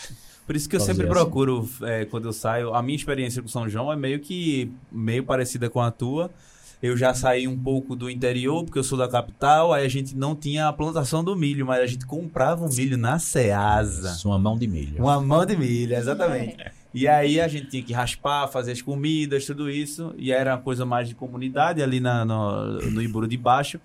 Por 0.45 0.55
isso 0.57 0.67
que 0.67 0.75
eu 0.75 0.79
sempre 0.81 1.05
assim. 1.05 1.13
procuro, 1.13 1.69
é, 1.83 2.03
quando 2.03 2.25
eu 2.25 2.33
saio, 2.33 2.73
a 2.73 2.81
minha 2.83 2.95
experiência 2.95 3.41
com 3.41 3.47
São 3.47 3.67
João 3.69 3.91
é 3.91 3.95
meio 3.95 4.19
que 4.19 4.69
meio 4.91 5.23
parecida 5.23 5.69
com 5.69 5.79
a 5.81 5.89
tua. 5.89 6.29
Eu 6.81 6.95
já 6.95 7.13
saí 7.13 7.47
um 7.47 7.57
pouco 7.57 7.95
do 7.95 8.09
interior, 8.09 8.63
porque 8.63 8.77
eu 8.77 8.83
sou 8.83 8.97
da 8.97 9.07
capital, 9.07 9.73
aí 9.73 9.85
a 9.85 9.89
gente 9.89 10.15
não 10.15 10.35
tinha 10.35 10.67
a 10.67 10.73
plantação 10.73 11.23
do 11.23 11.35
milho, 11.35 11.65
mas 11.65 11.81
a 11.81 11.87
gente 11.87 12.05
comprava 12.05 12.63
o 12.63 12.69
milho 12.69 12.97
na 12.97 13.17
Ceasa. 13.17 14.15
Uma 14.27 14.37
mão 14.37 14.57
de 14.57 14.67
milho. 14.67 15.01
Uma 15.01 15.19
mão 15.19 15.45
de 15.45 15.57
milho, 15.57 15.95
exatamente. 15.95 16.57
E 16.93 17.07
aí 17.07 17.39
a 17.39 17.47
gente 17.47 17.67
tinha 17.67 17.83
que 17.83 17.93
raspar, 17.93 18.47
fazer 18.47 18.71
as 18.71 18.81
comidas, 18.81 19.45
tudo 19.45 19.69
isso. 19.69 20.13
E 20.17 20.31
era 20.31 20.55
uma 20.55 20.61
coisa 20.61 20.85
mais 20.85 21.07
de 21.07 21.15
comunidade 21.15 21.81
ali 21.81 21.99
na, 21.99 22.23
no, 22.23 22.79
no 22.91 23.01
Iburu 23.01 23.27
de 23.27 23.37
Baixo. 23.37 23.79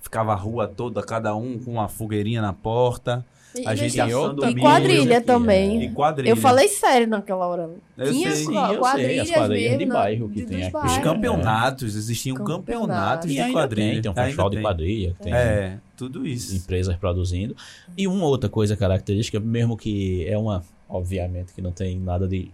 Ficava 0.00 0.32
a 0.32 0.36
rua 0.36 0.66
toda, 0.66 1.02
cada 1.02 1.34
um 1.34 1.58
com 1.58 1.72
uma 1.72 1.88
fogueirinha 1.88 2.40
na 2.40 2.52
porta. 2.52 3.24
A 3.66 3.74
gente 3.74 3.96
e, 3.96 4.00
assando 4.00 4.44
e 4.44 4.48
milho. 4.48 4.60
quadrilha 4.60 5.20
também. 5.20 5.82
E 5.82 5.90
quadrilha. 5.90 6.30
Eu 6.30 6.36
falei 6.36 6.68
sério 6.68 7.08
naquela 7.08 7.46
hora. 7.46 7.68
Eu 7.96 8.12
Tinha 8.12 8.30
sei. 8.30 8.44
quadrilhas 8.46 9.28
as 9.30 9.36
quadrilhas 9.36 9.62
mesmo 9.64 9.78
de 9.78 9.86
na- 9.86 9.94
bairro 9.94 10.28
que 10.28 10.40
de- 10.42 10.46
tem 10.46 10.64
aqui. 10.64 10.76
Os 10.86 10.98
campeonatos, 10.98 11.96
existiam 11.96 12.36
Campeonatos. 12.36 12.66
campeonatos 12.66 13.30
E 13.30 13.34
de 13.44 13.52
quadrilha. 13.52 13.92
tem, 13.94 14.02
tem 14.02 14.10
um 14.10 14.14
festival 14.14 14.50
de 14.50 14.60
quadrilha, 14.60 15.16
tem 15.20 15.32
É, 15.34 15.78
tudo 15.96 16.26
isso. 16.26 16.54
empresas 16.56 16.94
produzindo. 16.96 17.56
E 17.96 18.06
uma 18.06 18.26
outra 18.26 18.48
coisa 18.50 18.76
característica, 18.76 19.40
mesmo 19.40 19.76
que 19.76 20.24
é 20.28 20.36
uma, 20.38 20.62
obviamente, 20.88 21.52
que 21.52 21.60
não 21.62 21.72
tem 21.72 21.98
nada 21.98 22.28
de 22.28 22.50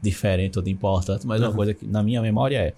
diferente 0.00 0.58
ou 0.58 0.64
de 0.64 0.70
importante, 0.70 1.26
mas 1.26 1.40
uma 1.40 1.50
Uhum. 1.50 1.56
coisa 1.56 1.74
que 1.74 1.86
na 1.86 2.02
minha 2.02 2.22
memória 2.22 2.56
é 2.58 2.72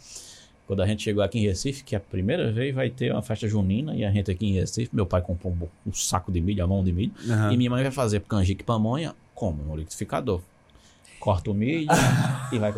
quando 0.69 0.83
a 0.83 0.87
gente 0.87 1.03
chegou 1.03 1.23
aqui 1.23 1.39
em 1.39 1.47
Recife, 1.47 1.83
que 1.83 1.97
a 1.97 2.01
primeira 2.01 2.53
vez 2.53 2.75
vai 2.75 2.91
ter 2.91 3.11
uma 3.11 3.23
festa 3.23 3.49
junina, 3.49 3.97
e 3.97 4.05
a 4.05 4.11
gente 4.13 4.31
aqui 4.31 4.47
em 4.47 4.53
Recife, 4.53 4.95
meu 4.95 5.07
pai 5.07 5.23
comprou 5.23 5.51
um, 5.51 5.89
um 5.89 5.95
saco 5.95 6.31
de 6.31 6.43
milho, 6.43 6.63
a 6.63 6.67
mão 6.67 6.85
de 6.85 6.93
milho, 6.93 7.11
Aham. 7.27 7.51
e 7.51 7.57
minha 7.57 7.71
mãe 7.71 7.83
vai 7.83 7.91
fazer 7.91 8.21
canjica 8.21 8.61
e 8.63 8.67
pamonha 8.67 9.15
como? 9.35 9.63
No 9.63 9.75
liquidificador. 9.75 10.43
Corta 11.19 11.51
o 11.51 11.55
milho 11.55 11.89
e 12.53 12.59
vai... 12.59 12.75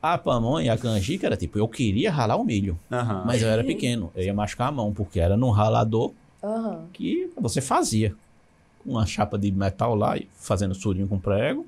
A 0.00 0.16
pamonha 0.16 0.66
e 0.66 0.68
a 0.68 0.78
canjica 0.78 1.26
era 1.26 1.36
tipo, 1.36 1.58
eu 1.58 1.66
queria 1.66 2.12
ralar 2.12 2.36
o 2.36 2.44
milho, 2.44 2.78
Aham. 2.92 3.24
mas 3.26 3.42
eu 3.42 3.48
era 3.48 3.64
pequeno, 3.64 4.12
eu 4.14 4.22
ia 4.22 4.32
machucar 4.32 4.68
a 4.68 4.72
mão, 4.72 4.92
porque 4.92 5.18
era 5.18 5.36
num 5.36 5.50
ralador 5.50 6.12
Aham. 6.42 6.86
que 6.92 7.28
você 7.36 7.60
fazia. 7.60 8.14
Uma 8.86 9.04
chapa 9.04 9.36
de 9.36 9.50
metal 9.50 9.96
lá, 9.96 10.16
e 10.16 10.28
fazendo 10.36 10.76
surinho 10.76 11.08
com 11.08 11.18
prego, 11.18 11.66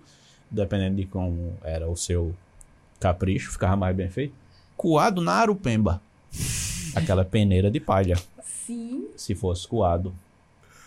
dependendo 0.49 0.95
de 0.95 1.05
como 1.05 1.55
era 1.65 1.89
o 1.89 1.97
seu 1.97 2.33
capricho, 3.01 3.51
ficava 3.51 3.75
mais 3.75 3.97
bem 3.97 4.09
feito. 4.09 4.44
Coado 4.77 5.21
na 5.21 5.33
arupemba. 5.33 6.01
Aquela 6.95 7.25
peneira 7.25 7.71
de 7.71 7.81
palha, 7.81 8.17
Sim. 8.43 9.09
se 9.17 9.35
fosse 9.35 9.67
coado. 9.67 10.15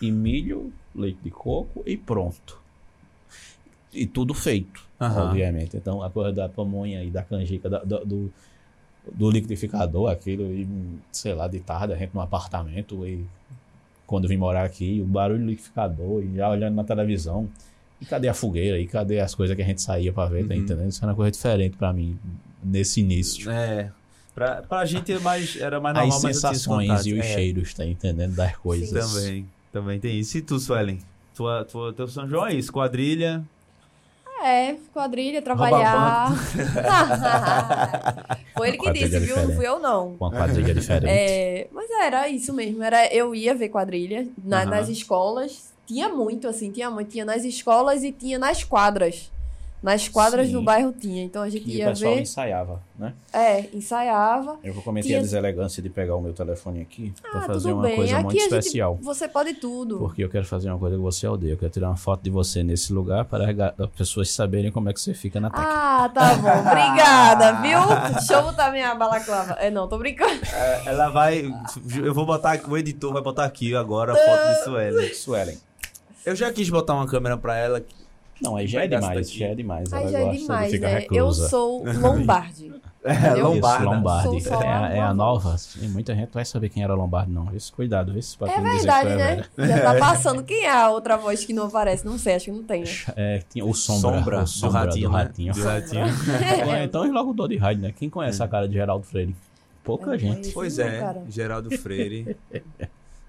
E 0.00 0.10
milho, 0.10 0.72
leite 0.94 1.18
de 1.22 1.30
coco 1.30 1.82
e 1.84 1.96
pronto. 1.96 2.58
E 3.92 4.06
tudo 4.06 4.32
feito, 4.34 4.84
Aham. 5.00 5.28
obviamente. 5.30 5.76
Então, 5.76 6.02
a 6.02 6.10
coisa 6.10 6.32
da 6.32 6.48
pamonha 6.48 7.02
e 7.02 7.10
da 7.10 7.22
canjica, 7.22 7.68
da- 7.68 7.82
da- 7.82 8.04
do, 8.04 8.32
do 9.12 9.30
liquidificador, 9.30 10.10
aquilo, 10.10 10.44
e, 10.52 10.68
sei 11.10 11.34
lá, 11.34 11.48
de 11.48 11.58
tarde, 11.60 11.92
a 11.94 11.96
gente 11.96 12.14
no 12.14 12.20
apartamento, 12.20 13.06
e 13.06 13.24
quando 14.06 14.24
eu 14.24 14.28
vim 14.28 14.36
morar 14.36 14.64
aqui, 14.64 15.00
o 15.02 15.04
barulho 15.06 15.40
do 15.40 15.46
liquidificador, 15.46 16.22
e 16.22 16.36
já 16.36 16.48
olhando 16.50 16.74
na 16.74 16.84
televisão, 16.84 17.48
e 18.00 18.06
cadê 18.06 18.28
a 18.28 18.34
fogueira, 18.34 18.78
e 18.78 18.86
cadê 18.86 19.18
as 19.20 19.34
coisas 19.34 19.56
que 19.56 19.62
a 19.62 19.64
gente 19.66 19.82
saía 19.82 20.12
pra 20.12 20.26
ver, 20.26 20.46
tá 20.46 20.54
Uhum. 20.54 20.60
entendendo? 20.60 20.88
Isso 20.90 21.02
era 21.02 21.10
uma 21.10 21.16
coisa 21.16 21.30
diferente 21.32 21.76
pra 21.76 21.92
mim, 21.92 22.18
nesse 22.62 23.00
início. 23.00 23.50
É. 23.50 23.90
Pra, 24.34 24.62
pra 24.62 24.84
gente 24.84 25.12
é 25.12 25.18
mais, 25.18 25.56
era 25.56 25.80
mais 25.80 25.96
As 25.96 26.02
normal, 26.08 26.18
esse 26.30 26.40
sensações 26.40 27.06
e 27.06 27.12
os 27.14 27.18
É, 27.20 27.34
cheiros, 27.34 27.74
tá 27.74 27.84
entendendo? 27.84 28.34
Das 28.36 28.56
coisas. 28.56 28.90
Também. 29.12 29.46
Também 29.72 29.98
tem 30.00 30.18
isso. 30.18 30.38
E 30.38 30.42
tu, 30.42 30.58
Suelen? 30.60 30.98
Tua, 31.34 31.64
tua, 31.64 31.92
teu 31.92 32.06
São 32.08 32.28
João 32.28 32.46
é 32.46 32.54
isso? 32.54 32.72
Quadrilha. 32.72 33.42
É, 34.44 34.76
quadrilha, 34.92 35.42
trabalhar. 35.42 36.30
Foi 38.56 38.68
ele 38.68 38.78
que 38.78 38.92
disse, 38.92 39.18
viu? 39.18 39.36
Não 39.36 39.54
fui 39.56 39.66
eu, 39.66 39.78
não. 39.80 40.16
Uma 40.20 40.30
quadrilha 40.30 40.72
diferente. 40.74 41.10
É, 41.10 41.66
mas 41.72 41.90
era 41.90 42.28
isso 42.28 42.52
mesmo. 42.52 42.82
Era, 42.82 43.12
eu 43.12 43.34
ia 43.34 43.54
ver 43.54 43.68
quadrilha 43.68 44.28
na- 44.44 44.62
Aham. 44.62 44.70
nas 44.70 44.88
escolas. 44.88 45.72
Tinha 45.86 46.08
muito, 46.08 46.46
assim, 46.46 46.70
tinha 46.70 46.90
muito. 46.90 47.10
Tinha 47.10 47.24
nas 47.24 47.44
escolas 47.44 48.04
e 48.04 48.12
tinha 48.12 48.38
nas 48.38 48.62
quadras. 48.62 49.30
Nas 49.80 50.08
quadras 50.08 50.48
Sim. 50.48 50.54
do 50.54 50.62
bairro 50.62 50.92
tinha. 50.92 51.22
Então 51.22 51.40
a 51.42 51.48
gente 51.48 51.64
que 51.64 51.70
o 51.70 51.74
ia 51.74 51.88
pessoal 51.90 52.14
ver. 52.16 52.22
ensaiava, 52.22 52.82
né? 52.98 53.12
É, 53.32 53.64
ensaiava. 53.72 54.58
Eu 54.64 54.74
vou 54.74 54.82
cometer 54.82 55.06
Tinha- 55.06 55.18
a 55.20 55.22
deselegância 55.22 55.80
de 55.80 55.88
pegar 55.88 56.16
o 56.16 56.20
meu 56.20 56.32
telefone 56.32 56.80
aqui 56.80 57.12
pra 57.22 57.40
Ah, 57.40 57.42
fazer 57.44 57.68
tudo 57.68 57.74
uma 57.74 57.82
bem. 57.84 57.94
coisa 57.96 58.14
Aqui 58.16 58.24
muito 58.24 58.36
a 58.36 58.40
gente- 58.40 58.52
especial. 58.52 58.98
Você 59.00 59.28
pode 59.28 59.54
tudo. 59.54 59.98
Porque 59.98 60.24
eu 60.24 60.28
quero 60.28 60.44
fazer 60.46 60.68
uma 60.68 60.78
coisa 60.78 60.96
que 60.96 61.02
você 61.02 61.28
odeia. 61.28 61.52
Eu 61.52 61.56
quero 61.58 61.70
tirar 61.70 61.88
uma 61.88 61.96
foto 61.96 62.22
de 62.22 62.30
você 62.30 62.64
nesse 62.64 62.92
lugar 62.92 63.24
para 63.24 63.44
as 63.78 63.90
pessoas 63.96 64.30
saberem 64.30 64.72
como 64.72 64.88
é 64.88 64.92
que 64.92 65.00
você 65.00 65.14
fica 65.14 65.38
na 65.38 65.48
técnica. 65.48 65.72
Ah, 65.72 66.08
tá 66.08 66.34
bom. 66.34 66.48
Obrigada, 66.70 67.52
viu? 67.62 68.14
Deixa 68.14 68.34
eu 68.34 68.42
botar 68.42 68.72
minha 68.72 68.94
balaclava. 68.96 69.52
É, 69.60 69.70
não, 69.70 69.86
tô 69.88 69.96
brincando. 69.96 70.40
É, 70.52 70.82
ela 70.86 71.08
vai. 71.10 71.48
Eu 72.02 72.12
vou 72.12 72.26
botar. 72.26 72.60
O 72.68 72.76
editor 72.76 73.12
vai 73.12 73.22
botar 73.22 73.44
aqui 73.44 73.76
agora 73.76 74.12
a 74.12 74.16
foto 74.16 74.48
de 74.58 74.64
Suelen. 74.64 75.14
Suelen. 75.14 75.58
Eu 76.26 76.34
já 76.34 76.52
quis 76.52 76.68
botar 76.68 76.94
uma 76.94 77.06
câmera 77.06 77.36
pra 77.36 77.56
ela. 77.56 77.80
Não, 78.40 78.56
aí 78.56 78.66
já 78.66 78.84
é 78.84 78.88
demais. 78.88 79.26
daqui. 79.26 79.38
Já 79.38 79.46
é 79.46 79.54
demais. 79.54 79.92
Ai, 79.92 80.02
Ela 80.02 80.10
já 80.12 80.18
é 80.20 80.30
demais, 80.30 80.70
de 80.72 80.78
né? 80.78 81.06
Eu 81.10 81.32
sou 81.32 81.84
Lombardi. 81.84 82.72
É, 83.00 83.32
Lombardi. 83.36 84.22
Sou 84.24 84.40
só 84.40 84.60
É, 84.60 84.68
a- 84.68 84.88
é 84.90 85.00
a 85.00 85.14
nova. 85.14 85.54
E 85.80 85.86
muita 85.86 86.14
gente 86.14 86.30
vai 86.34 86.44
saber 86.44 86.68
quem 86.68 86.82
era 86.82 86.92
Lombardi, 86.94 87.30
não. 87.30 87.54
Isso, 87.54 87.72
cuidado, 87.72 88.12
vê 88.12 88.20
se 88.20 88.36
pra 88.36 88.52
É 88.52 88.60
verdade, 88.60 89.10
é 89.10 89.16
né? 89.16 89.44
Já 89.56 89.80
tá 89.80 89.94
passando. 89.98 90.42
Quem 90.42 90.64
é 90.64 90.70
a 90.70 90.90
outra 90.90 91.16
voz 91.16 91.44
que 91.44 91.52
não 91.54 91.66
aparece? 91.66 92.04
Não 92.04 92.18
sei, 92.18 92.34
acho 92.34 92.46
que 92.46 92.50
não 92.50 92.64
tem, 92.64 92.82
né? 92.82 92.90
É, 93.16 93.42
tinha 93.48 93.64
o 93.64 93.72
Sombra. 93.72 94.18
Sombra, 94.18 94.42
o 94.42 94.46
Sombra 94.46 94.80
do 94.80 95.08
ratinho. 95.08 95.08
Do 95.08 95.12
né? 95.12 95.22
ratinho. 95.22 95.54
Do 95.54 95.62
ratinho. 95.64 96.04
Ou 96.68 96.76
então 96.76 97.12
locutor 97.12 97.48
de 97.48 97.56
rádio, 97.56 97.82
né? 97.82 97.94
Quem 97.96 98.10
conhece 98.10 98.42
a 98.42 98.48
cara 98.48 98.66
de 98.68 98.74
Geraldo 98.74 99.06
Freire? 99.06 99.34
Pouca 99.84 100.18
gente. 100.18 100.50
Pois 100.50 100.76
não, 100.76 100.84
é, 100.86 100.98
cara. 101.00 101.22
Geraldo 101.30 101.78
Freire. 101.78 102.36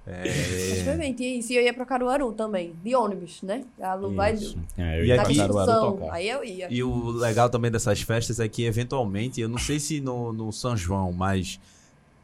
É. 0.09 1.13
tinha 1.13 1.37
isso. 1.37 1.53
E 1.53 1.55
eu 1.55 1.61
ia 1.61 1.73
pra 1.73 1.85
Caruaru 1.85 2.33
também, 2.33 2.73
de 2.83 2.95
ônibus, 2.95 3.41
né? 3.43 3.63
A 3.79 3.93
Lu 3.93 4.13
vai. 4.13 4.33
É, 4.77 4.99
eu 4.99 5.05
E 5.05 5.07
ia 5.07 5.15
pra 5.15 5.33
Caruaru 5.35 5.97
tocar. 5.97 6.13
Aí 6.13 6.27
eu 6.27 6.43
ia. 6.43 6.67
E 6.69 6.83
o 6.83 7.11
legal 7.11 7.49
também 7.49 7.69
dessas 7.69 8.01
festas 8.01 8.39
é 8.39 8.47
que, 8.47 8.65
eventualmente, 8.65 9.39
eu 9.39 9.47
não 9.47 9.57
sei 9.57 9.79
se 9.79 10.01
no, 10.01 10.33
no 10.33 10.51
São 10.51 10.75
João, 10.75 11.11
mas 11.11 11.59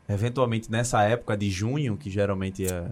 eventualmente 0.09 0.71
nessa 0.71 1.03
época 1.03 1.37
de 1.37 1.49
junho, 1.49 1.95
que 1.95 2.09
geralmente 2.09 2.65
é. 2.65 2.85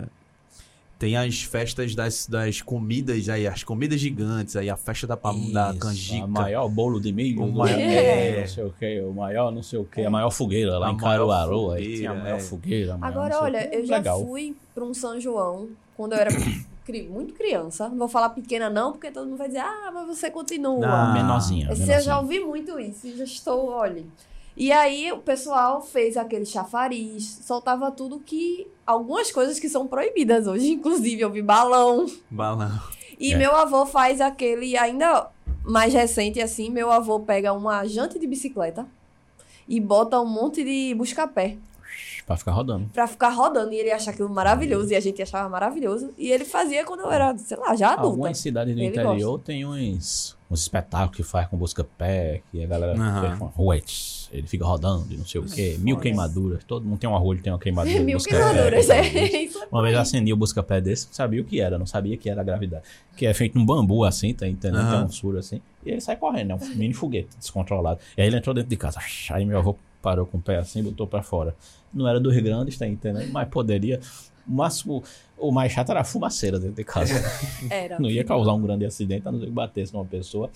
Tem 1.04 1.18
as 1.18 1.42
festas 1.44 1.94
das, 1.94 2.28
das 2.28 2.62
comidas 2.62 3.28
aí, 3.28 3.46
as 3.46 3.62
comidas 3.62 4.00
gigantes, 4.00 4.56
aí 4.56 4.70
a 4.70 4.78
festa 4.78 5.06
da, 5.06 5.18
pam- 5.18 5.52
da 5.52 5.72
Isso, 5.72 5.80
canjica. 5.80 6.24
O 6.24 6.30
maior 6.30 6.70
bolo 6.70 6.98
de 7.02 7.12
milho. 7.12 7.44
O 7.44 7.52
maior- 7.52 7.78
é. 7.78 8.40
Não 8.40 8.48
sei 8.48 8.64
o 8.64 8.70
que, 8.72 9.02
o 9.02 9.12
maior 9.14 9.52
não 9.52 9.62
sei 9.62 9.80
o 9.80 9.84
que, 9.84 10.00
a 10.02 10.10
maior 10.10 10.30
fogueira 10.32 10.78
lá 10.80 10.88
A 10.88 10.92
em 10.92 10.96
Caruaru. 10.98 11.72
Aí 11.72 11.98
tinha 11.98 12.12
a 12.12 12.16
maior 12.16 12.38
é. 12.38 12.40
fogueira. 12.40 12.94
a 12.94 12.98
maior 12.98 13.12
Agora, 13.18 13.42
olha, 13.42 13.68
quê. 13.68 13.76
eu 13.80 13.86
já 13.86 13.98
Legal. 13.98 14.26
fui 14.26 14.56
pra 14.74 14.86
um 14.86 14.94
São 14.94 15.20
João 15.20 15.68
quando 15.98 16.14
eu 16.14 16.20
era 16.20 16.30
muito 17.10 17.34
criança. 17.34 17.90
Não 17.90 17.98
vou 17.98 18.08
falar 18.08 18.30
pequena, 18.30 18.70
não, 18.70 18.94
porque 18.94 19.12
todo 19.12 19.28
mundo 19.28 19.38
vai 19.38 19.48
dizer, 19.48 19.60
ah, 19.60 19.92
mas 19.94 20.08
você 20.08 20.32
continua. 20.32 20.80
Não. 20.88 21.14
Menorzinha. 21.14 21.66
Esse 21.70 21.82
eu 21.82 21.88
menorzinha. 21.88 22.02
já 22.02 22.18
ouvi 22.22 22.40
muito 22.40 22.80
isso 22.80 23.08
e 23.08 23.18
já 23.18 23.26
estou, 23.26 23.72
olha. 23.72 24.06
E 24.56 24.72
aí 24.72 25.12
o 25.12 25.18
pessoal 25.18 25.82
fez 25.82 26.16
aquele 26.16 26.46
chafariz, 26.46 27.40
soltava 27.44 27.92
tudo 27.92 28.20
que. 28.20 28.68
Algumas 28.86 29.32
coisas 29.32 29.60
que 29.60 29.70
são 29.70 29.88
proibidas 29.88 30.46
hoje, 30.46 30.70
inclusive 30.74 31.22
eu 31.22 31.32
vi 31.32 31.42
balão. 31.42 32.06
Balão. 32.30 32.80
E 33.20 33.34
É. 33.34 33.38
meu 33.38 33.56
avô 33.56 33.86
faz 33.86 34.20
aquele, 34.22 34.76
ainda 34.78 35.28
mais 35.64 35.94
recente 35.94 36.42
assim, 36.42 36.70
meu 36.70 36.92
avô 36.92 37.20
pega 37.22 37.54
uma 37.54 37.86
jante 37.88 38.20
de 38.20 38.28
bicicleta 38.28 38.86
e 39.68 39.80
bota 39.80 40.20
um 40.20 40.26
monte 40.26 40.62
de 40.64 40.94
busca-pé 40.96 41.58
Pra 42.26 42.36
ficar 42.38 42.52
rodando. 42.52 42.90
pra 42.94 43.08
ficar 43.08 43.30
rodando. 43.30 43.72
E 43.74 43.78
ele 43.78 43.92
acha 43.92 44.12
aquilo 44.12 44.30
maravilhoso 44.30 44.92
e 44.92 44.96
a 44.96 45.00
gente 45.00 45.22
achava 45.22 45.48
maravilhoso. 45.50 46.14
E 46.18 46.32
ele 46.32 46.44
fazia 46.46 46.84
quando 46.86 47.02
eu 47.02 47.12
era, 47.12 47.38
sei 47.38 47.58
lá, 47.58 47.76
já 47.76 47.90
adulta. 47.94 48.08
Algumas 48.08 48.38
cidades 48.38 48.74
do 48.76 48.80
Ele 48.82 48.88
interior 48.90 49.40
tem 49.40 49.66
uns, 49.66 50.38
uns 50.50 50.62
espetáculos 50.62 51.16
que 51.18 51.24
faz 51.24 51.48
com 51.50 51.58
busca-pé, 51.58 52.42
que 52.52 52.64
a 52.64 52.68
galera 52.68 52.94
Aham. 52.98 53.22
faz 53.28 53.40
com 53.40 53.46
ruetes. 53.46 54.23
Ele 54.34 54.48
fica 54.48 54.66
rodando 54.66 55.14
e 55.14 55.16
não 55.18 55.26
sei 55.26 55.40
o 55.40 55.46
quê. 55.46 55.78
Mil 55.80 55.98
queimaduras. 55.98 56.64
Todo 56.64 56.84
mundo 56.84 56.98
tem 56.98 57.08
um 57.08 57.16
arroio, 57.16 57.40
tem 57.40 57.54
uma 57.54 57.60
queimadura. 57.60 58.00
Mil 58.00 58.18
queimaduras, 58.18 58.88
queimadura. 58.88 59.20
é 59.20 59.44
isso. 59.46 59.60
Uma 59.72 59.84
vez 59.84 59.94
eu 59.94 60.02
acendi 60.02 60.34
o 60.34 60.36
busca-pé 60.36 60.82
desse, 60.82 61.06
não 61.06 61.14
sabia 61.14 61.42
o 61.42 61.46
que 61.46 61.62
era, 61.62 61.78
não 61.78 61.86
sabia 61.86 62.18
que 62.18 62.28
era 62.28 62.42
a 62.42 62.44
gravidade. 62.44 62.84
Que 63.16 63.28
é 63.28 63.34
feito 63.34 63.56
num 63.58 63.64
bambu 63.66 64.04
assim, 64.04 64.34
tá 64.34 64.48
entendendo? 64.48 64.82
Aham. 64.82 64.98
Tem 64.98 65.06
um 65.06 65.10
furo 65.10 65.38
assim. 65.38 65.62
E 65.86 65.92
ele 65.92 66.02
sai 66.02 66.16
correndo, 66.16 66.52
é 66.52 66.56
um 66.56 66.76
mini 66.76 66.96
foguete 66.96 67.30
descontrolado. 67.38 68.00
E 68.18 68.22
aí 68.22 68.28
ele 68.28 68.38
entrou 68.38 68.56
dentro 68.56 68.70
de 68.72 68.78
casa. 68.78 69.00
Aí 69.30 69.46
meu 69.46 69.60
avô 69.60 69.76
parou 70.02 70.26
com 70.26 70.40
o 70.40 70.42
pé 70.42 70.58
assim 70.58 70.80
e 70.80 70.82
botou 70.82 71.06
pra 71.06 71.22
fora. 71.22 71.56
Não 71.94 72.08
era 72.08 72.20
dos 72.20 72.36
grandes, 72.38 72.76
tá 72.76 72.88
entendendo? 72.88 73.32
Mas 73.32 73.48
poderia. 73.50 74.00
O 74.48 74.52
máximo, 74.52 75.04
o 75.44 75.52
mais 75.52 75.72
chato 75.72 75.90
era 75.90 76.02
a 76.02 76.04
fumaceira 76.04 76.58
dentro 76.58 76.76
de 76.76 76.84
casa. 76.84 77.14
Era. 77.70 78.00
Não 78.00 78.10
ia 78.10 78.24
causar 78.24 78.54
um 78.54 78.62
grande 78.62 78.86
acidente, 78.86 79.28
a 79.28 79.32
não 79.32 79.40
ser 79.40 79.48
que 79.48 79.52
batesse 79.52 79.94
numa 79.94 80.06
pessoa. 80.06 80.50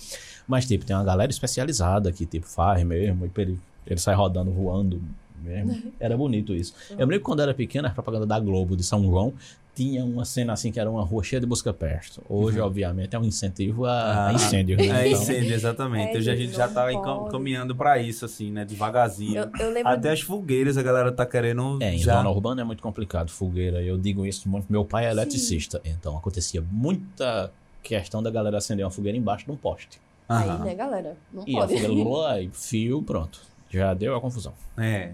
Mas, 0.48 0.66
tipo, 0.66 0.86
tem 0.86 0.96
uma 0.96 1.04
galera 1.04 1.30
especializada 1.30 2.12
que, 2.12 2.26
tipo, 2.26 2.48
faz 2.48 2.84
mesmo. 2.84 3.26
E 3.26 3.42
ele, 3.42 3.60
ele 3.86 4.00
sai 4.00 4.16
rodando, 4.16 4.52
voando 4.52 5.02
mesmo. 5.42 5.92
Era 6.00 6.16
bonito 6.16 6.56
isso. 6.56 6.74
Eu 6.92 7.00
lembro 7.00 7.18
que 7.18 7.24
quando 7.24 7.42
era 7.42 7.54
pequeno, 7.54 7.88
a 7.88 7.92
propaganda 7.92 8.26
da 8.26 8.40
Globo 8.40 8.76
de 8.76 8.84
São 8.84 9.04
João 9.04 9.34
tinha 9.78 10.04
uma 10.04 10.26
cena 10.26 10.54
assim 10.54 10.72
que 10.72 10.80
era 10.80 10.90
uma 10.90 11.04
rua 11.04 11.24
cheia 11.24 11.40
de 11.40 11.46
busca-pé. 11.46 12.02
Hoje, 12.28 12.60
obviamente, 12.60 13.16
é 13.16 13.20
um 13.20 13.24
incentivo 13.24 13.86
a, 13.86 13.92
a 13.92 14.28
Ah, 14.30 14.34
incêndio. 14.34 14.76
né? 14.76 14.84
É 15.04 15.08
Então, 15.10 15.22
incêndio, 15.22 15.54
exatamente. 15.54 16.16
É, 16.16 16.18
Hoje 16.18 16.32
a 16.32 16.36
gente, 16.36 16.56
já 16.56 16.68
tá 16.68 16.88
pode. 16.92 17.32
caminhando 17.32 17.76
pra 17.76 18.00
isso, 18.00 18.26
assim, 18.26 18.52
né? 18.52 18.66
Devagarzinho. 18.66 19.38
Eu, 19.38 19.52
eu 19.60 19.72
lembro. 19.72 19.92
Até 19.92 20.12
as 20.12 20.22
fogueiras 20.22 20.78
a 20.78 20.82
galera 20.82 21.12
tá 21.12 21.26
querendo 21.26 21.78
É, 21.82 21.94
em 21.94 22.00
já... 22.00 22.16
zona 22.18 22.30
urbana 22.30 22.62
é 22.62 22.64
muito 22.64 22.82
complicado, 22.82 23.30
fogueira. 23.30 23.82
Eu 23.84 23.98
digo 23.98 24.26
isso 24.26 24.50
muito. 24.50 24.66
Meu 24.72 24.84
pai 24.84 25.06
é 25.06 25.12
eletricista, 25.12 25.80
então 25.86 26.18
acontecia 26.18 26.62
muita 26.72 27.52
questão 27.84 28.24
da 28.24 28.32
galera 28.32 28.58
acender 28.58 28.84
uma 28.84 28.92
fogueira 28.92 29.16
embaixo 29.18 29.46
de 29.46 29.52
um 29.52 29.56
poste. 29.56 30.02
Aí, 30.28 30.50
né, 30.60 30.74
galera? 30.76 31.16
Não 31.32 31.44
E 31.48 31.54
pode. 31.54 31.76
afoga 31.76 32.42
e 32.42 32.50
fio, 32.52 33.04
pronto. 33.04 33.40
Já 33.70 33.94
deu 33.94 34.16
a 34.16 34.20
confusão. 34.20 34.54
É. 34.78 35.12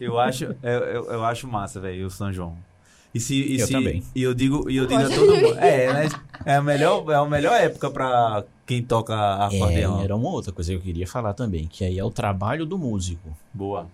Eu 0.00 0.18
acho, 0.18 0.44
eu, 0.62 0.70
eu, 0.70 1.04
eu 1.12 1.24
acho 1.24 1.46
massa, 1.46 1.78
velho, 1.78 2.06
o 2.06 2.10
São 2.10 2.32
João. 2.32 2.56
E 3.14 3.20
se, 3.20 3.34
e 3.34 3.60
Eu 3.60 3.66
se- 3.66 3.72
também. 3.72 4.02
E 4.14 4.22
eu 4.22 4.32
digo, 4.32 4.70
e 4.70 4.76
eu 4.76 4.86
digo 4.86 5.00
a 5.02 5.08
todo 5.08 5.36
mundo. 5.36 5.58
É, 5.58 5.92
né? 5.92 6.08
É 6.46 6.54
a 6.56 6.62
melhor, 6.62 7.08
é 7.10 7.14
a 7.14 7.24
melhor 7.26 7.60
época 7.60 7.90
pra 7.90 8.42
quem 8.66 8.82
toca 8.82 9.12
É, 9.14 9.44
acordeão. 9.56 10.00
era 10.02 10.16
uma 10.16 10.30
outra 10.30 10.50
coisa 10.52 10.70
que 10.72 10.76
eu 10.78 10.80
queria 10.80 11.06
falar 11.06 11.34
também, 11.34 11.66
que 11.66 11.84
aí 11.84 11.98
é 11.98 12.04
o 12.04 12.10
trabalho 12.10 12.64
do 12.64 12.78
músico. 12.78 13.36
Boa. 13.52 13.86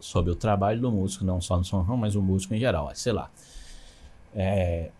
Sobre 0.00 0.30
o 0.32 0.34
trabalho 0.34 0.80
do 0.80 0.90
músico, 0.90 1.24
não 1.24 1.40
só 1.40 1.56
no 1.56 1.64
São 1.64 1.84
João, 1.84 1.96
mas 1.96 2.14
o 2.16 2.20
músico 2.20 2.52
em 2.54 2.58
geral. 2.58 2.90
Sei 2.94 3.12
lá. 3.12 3.30
É, 4.34 4.90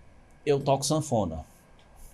eu 0.46 0.60
toco 0.60 0.84
sanfona. 0.84 1.40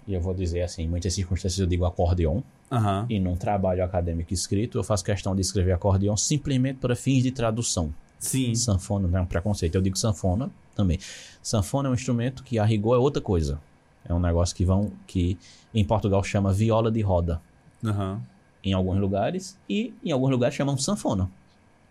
E 0.08 0.14
eu 0.14 0.20
vou 0.20 0.34
dizer 0.34 0.62
assim, 0.62 0.84
em 0.84 0.88
muitas 0.88 1.12
circunstâncias 1.14 1.58
eu 1.60 1.66
digo 1.66 1.84
acordeon. 1.84 2.40
Aham. 2.72 3.06
E 3.08 3.20
num 3.20 3.36
trabalho 3.36 3.84
acadêmico 3.84 4.32
escrito, 4.32 4.78
eu 4.78 4.82
faço 4.84 5.04
questão 5.04 5.34
de 5.34 5.40
escrever 5.42 5.72
acordeon 5.72 6.16
simplesmente 6.16 6.78
para 6.78 6.96
fins 6.96 7.22
de 7.22 7.30
tradução. 7.30 7.92
Sim. 8.20 8.54
Sanfona 8.54 9.08
não 9.08 9.18
é 9.18 9.22
um 9.22 9.26
preconceito. 9.26 9.74
Eu 9.74 9.82
digo 9.82 9.98
sanfona 9.98 10.50
também. 10.76 10.98
Sanfona 11.42 11.88
é 11.88 11.90
um 11.90 11.94
instrumento 11.94 12.44
que 12.44 12.58
a 12.58 12.64
rigor 12.64 12.94
é 12.94 12.98
outra 12.98 13.20
coisa. 13.20 13.58
É 14.04 14.14
um 14.14 14.20
negócio 14.20 14.54
que 14.54 14.64
vão 14.64 14.92
que 15.06 15.38
em 15.74 15.84
Portugal 15.84 16.22
chama 16.22 16.52
viola 16.52 16.90
de 16.90 17.00
roda 17.00 17.40
Aham. 17.84 18.20
em 18.62 18.72
alguns 18.72 18.98
lugares 18.98 19.58
e 19.68 19.92
em 20.04 20.12
alguns 20.12 20.30
lugares 20.30 20.54
chamam 20.54 20.76
sanfona. 20.76 21.28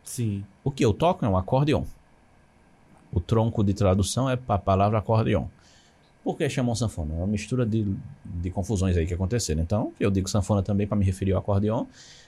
Sim. 0.04 0.46
O 0.64 0.72
que 0.72 0.86
eu 0.86 0.94
toco 0.94 1.26
é 1.26 1.28
um 1.30 1.36
acordeon. 1.36 1.84
O 3.12 3.20
tronco 3.20 3.64
de 3.64 3.74
tradução 3.74 4.30
é 4.30 4.40
a 4.48 4.58
palavra 4.58 5.00
acordeon. 5.00 5.46
Por 6.24 6.38
que 6.38 6.48
chamam 6.48 6.76
sanfona? 6.76 7.16
É 7.16 7.18
uma 7.18 7.28
mistura 7.28 7.66
de, 7.66 7.96
de 8.24 8.52
confusões 8.52 8.96
aí 8.96 9.08
que 9.08 9.14
aconteceram. 9.14 9.64
Então, 9.64 9.94
eu 10.00 10.12
digo 10.12 10.30
sanfona 10.30 10.62
também 10.62 10.86
para 10.86 10.98
me 10.98 11.06
referir 11.06 11.34
ao 11.34 11.40
acordeon, 11.40 11.86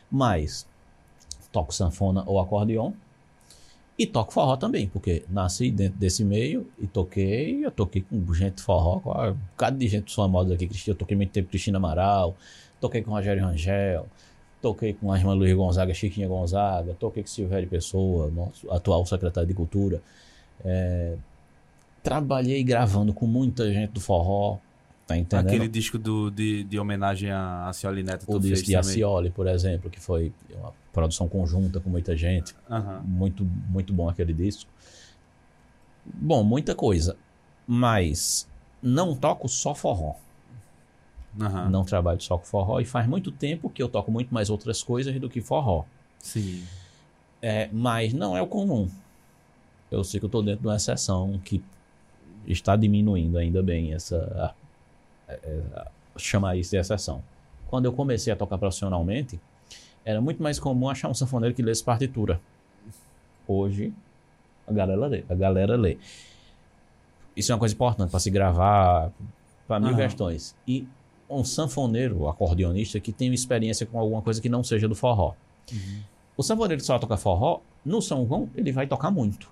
mas 0.09 0.65
toco 1.51 1.73
sanfona 1.73 2.23
ou 2.25 2.39
acordeon 2.39 2.93
e 3.97 4.07
toco 4.07 4.33
forró 4.33 4.55
também, 4.57 4.87
porque 4.87 5.23
nasci 5.29 5.69
dentro 5.69 5.99
desse 5.99 6.23
meio 6.23 6.67
e 6.79 6.87
toquei, 6.87 7.65
eu 7.65 7.71
toquei 7.71 8.01
com 8.01 8.33
gente 8.33 8.61
forró, 8.61 8.99
com 8.99 9.11
um 9.11 9.33
bocado 9.33 9.77
de 9.77 9.87
gente 9.87 10.15
famosa 10.15 10.53
aqui, 10.53 10.69
eu 10.87 10.95
toquei 10.95 11.15
muito 11.15 11.31
tempo 11.31 11.47
com 11.47 11.51
Cristina 11.51 11.77
Amaral, 11.77 12.35
toquei 12.79 13.01
com 13.01 13.11
Rogério 13.11 13.43
Rangel, 13.43 14.07
toquei 14.61 14.93
com 14.93 15.11
a 15.11 15.17
irmã 15.17 15.33
Luiz 15.33 15.53
Gonzaga, 15.53 15.93
Chiquinha 15.93 16.27
Gonzaga, 16.27 16.95
toquei 16.99 17.23
com 17.23 17.29
Silvério 17.29 17.67
Pessoa, 17.67 18.29
nosso 18.31 18.69
atual 18.71 19.05
secretário 19.05 19.47
de 19.47 19.53
Cultura. 19.53 20.01
É, 20.63 21.15
trabalhei 22.01 22.63
gravando 22.63 23.13
com 23.13 23.27
muita 23.27 23.71
gente 23.71 23.91
do 23.91 23.99
forró, 23.99 24.57
tá 25.11 25.37
entendendo? 25.37 25.47
Aquele 25.47 25.67
disco 25.67 25.97
do, 25.97 26.29
de, 26.31 26.63
de 26.63 26.79
homenagem 26.79 27.31
a, 27.31 27.67
a 27.67 27.73
Cioli 27.73 28.03
Neto 28.03 28.25
o 28.27 28.39
disco 28.39 28.67
de. 28.67 28.75
Acioli, 28.75 29.29
por 29.29 29.47
exemplo, 29.47 29.89
que 29.89 29.99
foi 29.99 30.33
uma 30.53 30.73
produção 30.91 31.27
conjunta 31.27 31.79
com 31.79 31.89
muita 31.89 32.15
gente. 32.15 32.55
Muito, 33.03 33.45
muito 33.69 33.93
bom 33.93 34.09
aquele 34.09 34.33
disco. 34.33 34.69
Bom, 36.05 36.43
muita 36.43 36.73
coisa. 36.75 37.15
Mas 37.67 38.47
não 38.81 39.15
toco 39.15 39.47
só 39.47 39.75
forró. 39.75 40.15
Não 41.69 41.85
trabalho 41.85 42.21
só 42.21 42.37
com 42.37 42.45
forró. 42.45 42.79
E 42.79 42.85
faz 42.85 43.07
muito 43.07 43.31
tempo 43.31 43.69
que 43.69 43.81
eu 43.81 43.87
toco 43.87 44.11
muito 44.11 44.33
mais 44.33 44.49
outras 44.49 44.83
coisas 44.83 45.17
do 45.19 45.29
que 45.29 45.41
forró. 45.41 45.85
Sim. 46.19 46.63
É, 47.41 47.69
mas 47.71 48.13
não 48.13 48.35
é 48.35 48.41
o 48.41 48.47
comum. 48.47 48.89
Eu 49.89 50.03
sei 50.03 50.19
que 50.19 50.25
eu 50.25 50.27
estou 50.27 50.43
dentro 50.43 50.61
de 50.61 50.67
uma 50.67 50.75
exceção 50.75 51.39
que 51.43 51.63
está 52.45 52.75
diminuindo 52.75 53.37
ainda 53.37 53.61
bem 53.61 53.93
essa. 53.93 54.53
Chamar 56.17 56.55
isso 56.57 56.71
de 56.71 56.77
exceção. 56.77 57.23
Quando 57.67 57.85
eu 57.85 57.93
comecei 57.93 58.31
a 58.31 58.35
tocar 58.35 58.57
profissionalmente, 58.57 59.39
era 60.03 60.19
muito 60.19 60.41
mais 60.41 60.59
comum 60.59 60.89
achar 60.89 61.09
um 61.09 61.13
sanfoneiro 61.13 61.55
que 61.55 61.61
lesse 61.61 61.83
partitura. 61.83 62.39
Hoje, 63.47 63.93
a 64.67 64.73
galera 64.73 65.05
lê. 65.07 65.23
A 65.29 65.35
galera 65.35 65.75
lê. 65.75 65.97
Isso 67.35 67.51
é 67.51 67.55
uma 67.55 67.59
coisa 67.59 67.73
importante 67.73 68.09
para 68.09 68.19
se 68.19 68.29
gravar, 68.29 69.11
para 69.67 69.79
mil 69.79 69.89
Aham. 69.89 69.97
questões. 69.97 70.55
E 70.67 70.87
um 71.29 71.43
sanfoneiro, 71.43 72.27
acordeonista, 72.27 72.99
que 72.99 73.13
tem 73.13 73.33
experiência 73.33 73.85
com 73.85 73.97
alguma 73.99 74.21
coisa 74.21 74.41
que 74.41 74.49
não 74.49 74.63
seja 74.63 74.87
do 74.87 74.95
forró. 74.95 75.33
O 76.35 76.43
sanfoneiro 76.43 76.81
que 76.81 76.85
só 76.85 76.99
toca 76.99 77.15
forró, 77.15 77.61
no 77.85 78.01
São 78.01 78.27
João, 78.27 78.49
ele 78.55 78.71
vai 78.71 78.85
tocar 78.85 79.11
muito. 79.11 79.49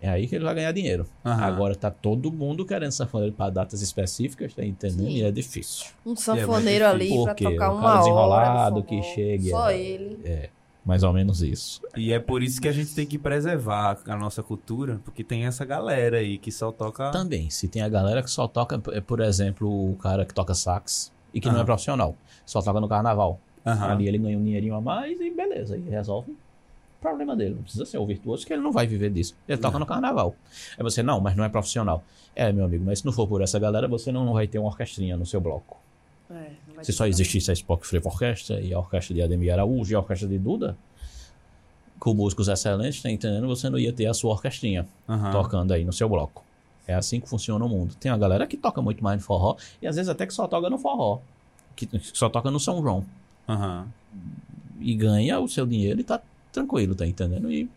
É 0.00 0.08
aí 0.08 0.26
que 0.26 0.34
ele 0.34 0.44
vai 0.44 0.54
ganhar 0.54 0.72
dinheiro. 0.72 1.06
Aham. 1.24 1.44
Agora 1.44 1.74
tá 1.74 1.90
todo 1.90 2.32
mundo 2.32 2.64
querendo 2.64 2.92
sanfoneiro 2.92 3.34
para 3.34 3.50
datas 3.50 3.82
específicas, 3.82 4.54
tá 4.54 4.64
entendendo? 4.64 5.06
Sim. 5.06 5.16
E 5.16 5.22
é 5.22 5.30
difícil. 5.30 5.86
Um 6.06 6.16
sanfoneiro 6.16 6.84
É 6.84 6.88
ali 6.88 7.08
Porque 7.10 7.44
tocar 7.44 7.70
uma 7.72 7.80
cara 7.82 7.92
hora. 7.92 7.98
desenrolado 8.00 8.82
de 8.82 8.86
que 8.88 9.02
chegue, 9.02 9.50
Só 9.50 9.70
é. 9.70 9.78
ele. 9.78 10.50
Mais 10.82 11.02
ou 11.02 11.12
menos 11.12 11.42
isso. 11.42 11.82
E 11.94 12.10
é 12.10 12.18
por 12.18 12.42
isso 12.42 12.58
que 12.58 12.66
a 12.66 12.72
gente 12.72 12.94
tem 12.94 13.06
que 13.06 13.18
preservar 13.18 13.98
a 14.06 14.16
nossa 14.16 14.42
cultura, 14.42 14.98
porque 15.04 15.22
tem 15.22 15.44
essa 15.44 15.62
galera 15.66 16.16
aí 16.16 16.38
que 16.38 16.50
só 16.50 16.72
toca. 16.72 17.10
Também, 17.10 17.50
se 17.50 17.68
tem 17.68 17.82
a 17.82 17.88
galera 17.88 18.22
que 18.22 18.30
só 18.30 18.48
toca, 18.48 18.80
é, 18.92 19.00
por 19.02 19.20
exemplo, 19.20 19.68
o 19.68 19.94
cara 19.96 20.24
que 20.24 20.32
toca 20.32 20.54
sax 20.54 21.12
e 21.34 21.40
que 21.40 21.48
não 21.50 21.60
é 21.60 21.64
profissional, 21.64 22.16
só 22.46 22.62
toca 22.62 22.80
no 22.80 22.88
carnaval. 22.88 23.38
Aham. 23.66 23.90
Ali 23.92 24.08
ele 24.08 24.16
ganha 24.16 24.38
um 24.38 24.42
dinheirinho 24.42 24.74
a 24.74 24.80
mais 24.80 25.20
e 25.20 25.30
beleza, 25.30 25.76
e 25.76 25.82
resolve 25.90 26.34
problema 27.00 27.34
dele. 27.36 27.54
Não 27.54 27.62
precisa 27.62 27.84
ser 27.86 27.98
o 27.98 28.06
virtuoso, 28.06 28.46
que 28.46 28.52
ele 28.52 28.62
não 28.62 28.72
vai 28.72 28.86
viver 28.86 29.10
disso. 29.10 29.34
Ele 29.48 29.58
toca 29.58 29.78
no 29.78 29.86
carnaval. 29.86 30.34
Aí 30.76 30.82
você, 30.82 31.02
não, 31.02 31.20
mas 31.20 31.36
não 31.36 31.44
é 31.44 31.48
profissional. 31.48 32.02
É, 32.34 32.52
meu 32.52 32.64
amigo, 32.64 32.84
mas 32.84 33.00
se 33.00 33.06
não 33.06 33.12
for 33.12 33.26
por 33.26 33.42
essa 33.42 33.58
galera, 33.58 33.88
você 33.88 34.12
não 34.12 34.32
vai 34.32 34.46
ter 34.46 34.58
uma 34.58 34.68
orquestrinha 34.68 35.16
no 35.16 35.26
seu 35.26 35.40
bloco. 35.40 35.78
É, 36.30 36.50
não 36.76 36.84
Se 36.84 36.92
só 36.92 37.06
existisse 37.06 37.50
a 37.50 37.54
Spock 37.54 37.86
Frevo 37.86 38.08
Orquestra 38.08 38.60
e 38.60 38.72
a 38.72 38.78
orquestra 38.78 39.14
de 39.14 39.22
Ademir 39.22 39.52
Araújo 39.52 39.92
e 39.92 39.94
a 39.96 39.98
orquestra 39.98 40.28
de 40.28 40.38
Duda, 40.38 40.76
com 41.98 42.14
músicos 42.14 42.48
excelentes, 42.48 43.02
tá 43.02 43.10
entendendo? 43.10 43.46
Você 43.48 43.68
não 43.68 43.78
ia 43.78 43.92
ter 43.92 44.06
a 44.06 44.14
sua 44.14 44.30
orquestrinha 44.32 44.86
Aham. 45.08 45.32
tocando 45.32 45.72
aí 45.72 45.84
no 45.84 45.92
seu 45.92 46.08
bloco. 46.08 46.44
É 46.86 46.94
assim 46.94 47.20
que 47.20 47.28
funciona 47.28 47.64
o 47.64 47.68
mundo. 47.68 47.94
Tem 47.98 48.10
a 48.10 48.16
galera 48.16 48.46
que 48.46 48.56
toca 48.56 48.80
muito 48.80 49.02
mais 49.04 49.18
no 49.20 49.24
forró 49.26 49.56
e 49.82 49.86
às 49.86 49.96
vezes 49.96 50.08
até 50.08 50.26
que 50.26 50.32
só 50.32 50.46
toca 50.48 50.70
no 50.70 50.78
forró, 50.78 51.18
que 51.76 51.88
só 52.14 52.28
toca 52.28 52.50
no 52.50 52.58
São 52.58 52.80
João 52.80 53.04
Aham. 53.48 53.86
e 54.80 54.94
ganha 54.94 55.38
o 55.40 55.48
seu 55.48 55.66
dinheiro 55.66 56.00
e 56.00 56.04
tá 56.04 56.20
tranquilo, 56.52 56.94
tá 56.94 57.06
entendendo? 57.06 57.50
E 57.50 57.68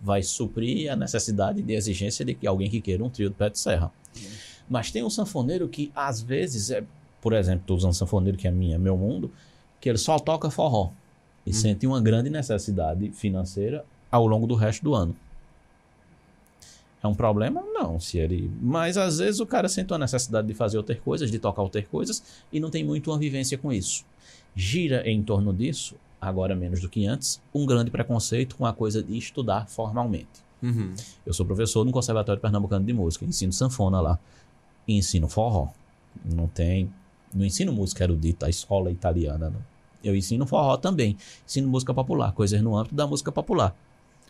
vai 0.00 0.22
suprir 0.22 0.90
a 0.90 0.96
necessidade 0.96 1.62
de 1.62 1.72
exigência 1.74 2.24
de 2.24 2.34
que 2.34 2.46
alguém 2.46 2.70
que 2.70 2.80
queira 2.80 3.04
um 3.04 3.10
trio 3.10 3.28
de 3.28 3.34
pé 3.34 3.50
de 3.50 3.58
serra. 3.58 3.92
Mas 4.68 4.90
tem 4.90 5.02
um 5.02 5.10
sanfoneiro 5.10 5.68
que 5.68 5.90
às 5.94 6.20
vezes 6.20 6.70
é, 6.70 6.84
por 7.20 7.32
exemplo, 7.32 7.64
tô 7.66 7.74
usando 7.74 7.94
sanfoneiro 7.94 8.38
que 8.38 8.48
é 8.48 8.50
minha, 8.50 8.78
meu 8.78 8.96
mundo, 8.96 9.30
que 9.80 9.88
ele 9.88 9.98
só 9.98 10.18
toca 10.18 10.50
forró 10.50 10.90
e 11.46 11.52
sente 11.52 11.86
uma 11.86 12.00
grande 12.00 12.28
necessidade 12.28 13.10
financeira 13.12 13.84
ao 14.10 14.26
longo 14.26 14.46
do 14.46 14.54
resto 14.54 14.82
do 14.84 14.94
ano. 14.94 15.16
É 17.02 17.06
um 17.06 17.14
problema? 17.14 17.62
Não, 17.72 18.00
se 18.00 18.18
ele. 18.18 18.50
Mas 18.60 18.96
às 18.96 19.18
vezes 19.18 19.40
o 19.40 19.46
cara 19.46 19.68
sente 19.68 19.92
uma 19.92 19.98
necessidade 19.98 20.48
de 20.48 20.54
fazer 20.54 20.76
outras 20.76 20.98
coisas, 20.98 21.30
de 21.30 21.38
tocar 21.38 21.62
outras 21.62 21.86
coisas, 21.86 22.22
e 22.52 22.58
não 22.58 22.70
tem 22.70 22.84
muito 22.84 23.10
uma 23.10 23.18
vivência 23.18 23.56
com 23.56 23.72
isso. 23.72 24.04
Gira 24.54 25.08
em 25.08 25.22
torno 25.22 25.52
disso, 25.52 25.94
agora 26.20 26.54
menos 26.54 26.80
do 26.80 26.88
que 26.88 27.06
antes, 27.06 27.40
um 27.54 27.64
grande 27.64 27.90
preconceito 27.90 28.56
com 28.56 28.66
a 28.66 28.72
coisa 28.72 29.02
de 29.02 29.16
estudar 29.16 29.68
formalmente. 29.68 30.48
Uhum. 30.62 30.94
Eu 31.24 31.32
sou 31.32 31.46
professor 31.46 31.84
no 31.84 31.92
Conservatório 31.92 32.40
Pernambucano 32.40 32.84
de 32.84 32.92
Música, 32.92 33.24
ensino 33.24 33.52
sanfona 33.52 34.00
lá, 34.00 34.18
e 34.86 34.96
ensino 34.96 35.28
forró. 35.28 35.68
Não 36.24 36.48
tem. 36.48 36.92
Não 37.32 37.44
ensino 37.44 37.72
música 37.72 38.04
erudita, 38.04 38.46
a 38.46 38.50
escola 38.50 38.90
italiana. 38.90 39.50
Não. 39.50 39.62
Eu 40.02 40.16
ensino 40.16 40.46
forró 40.46 40.76
também. 40.76 41.16
Ensino 41.46 41.68
música 41.68 41.92
popular, 41.92 42.32
coisas 42.32 42.60
no 42.62 42.76
âmbito 42.76 42.94
da 42.94 43.06
música 43.06 43.30
popular. 43.30 43.74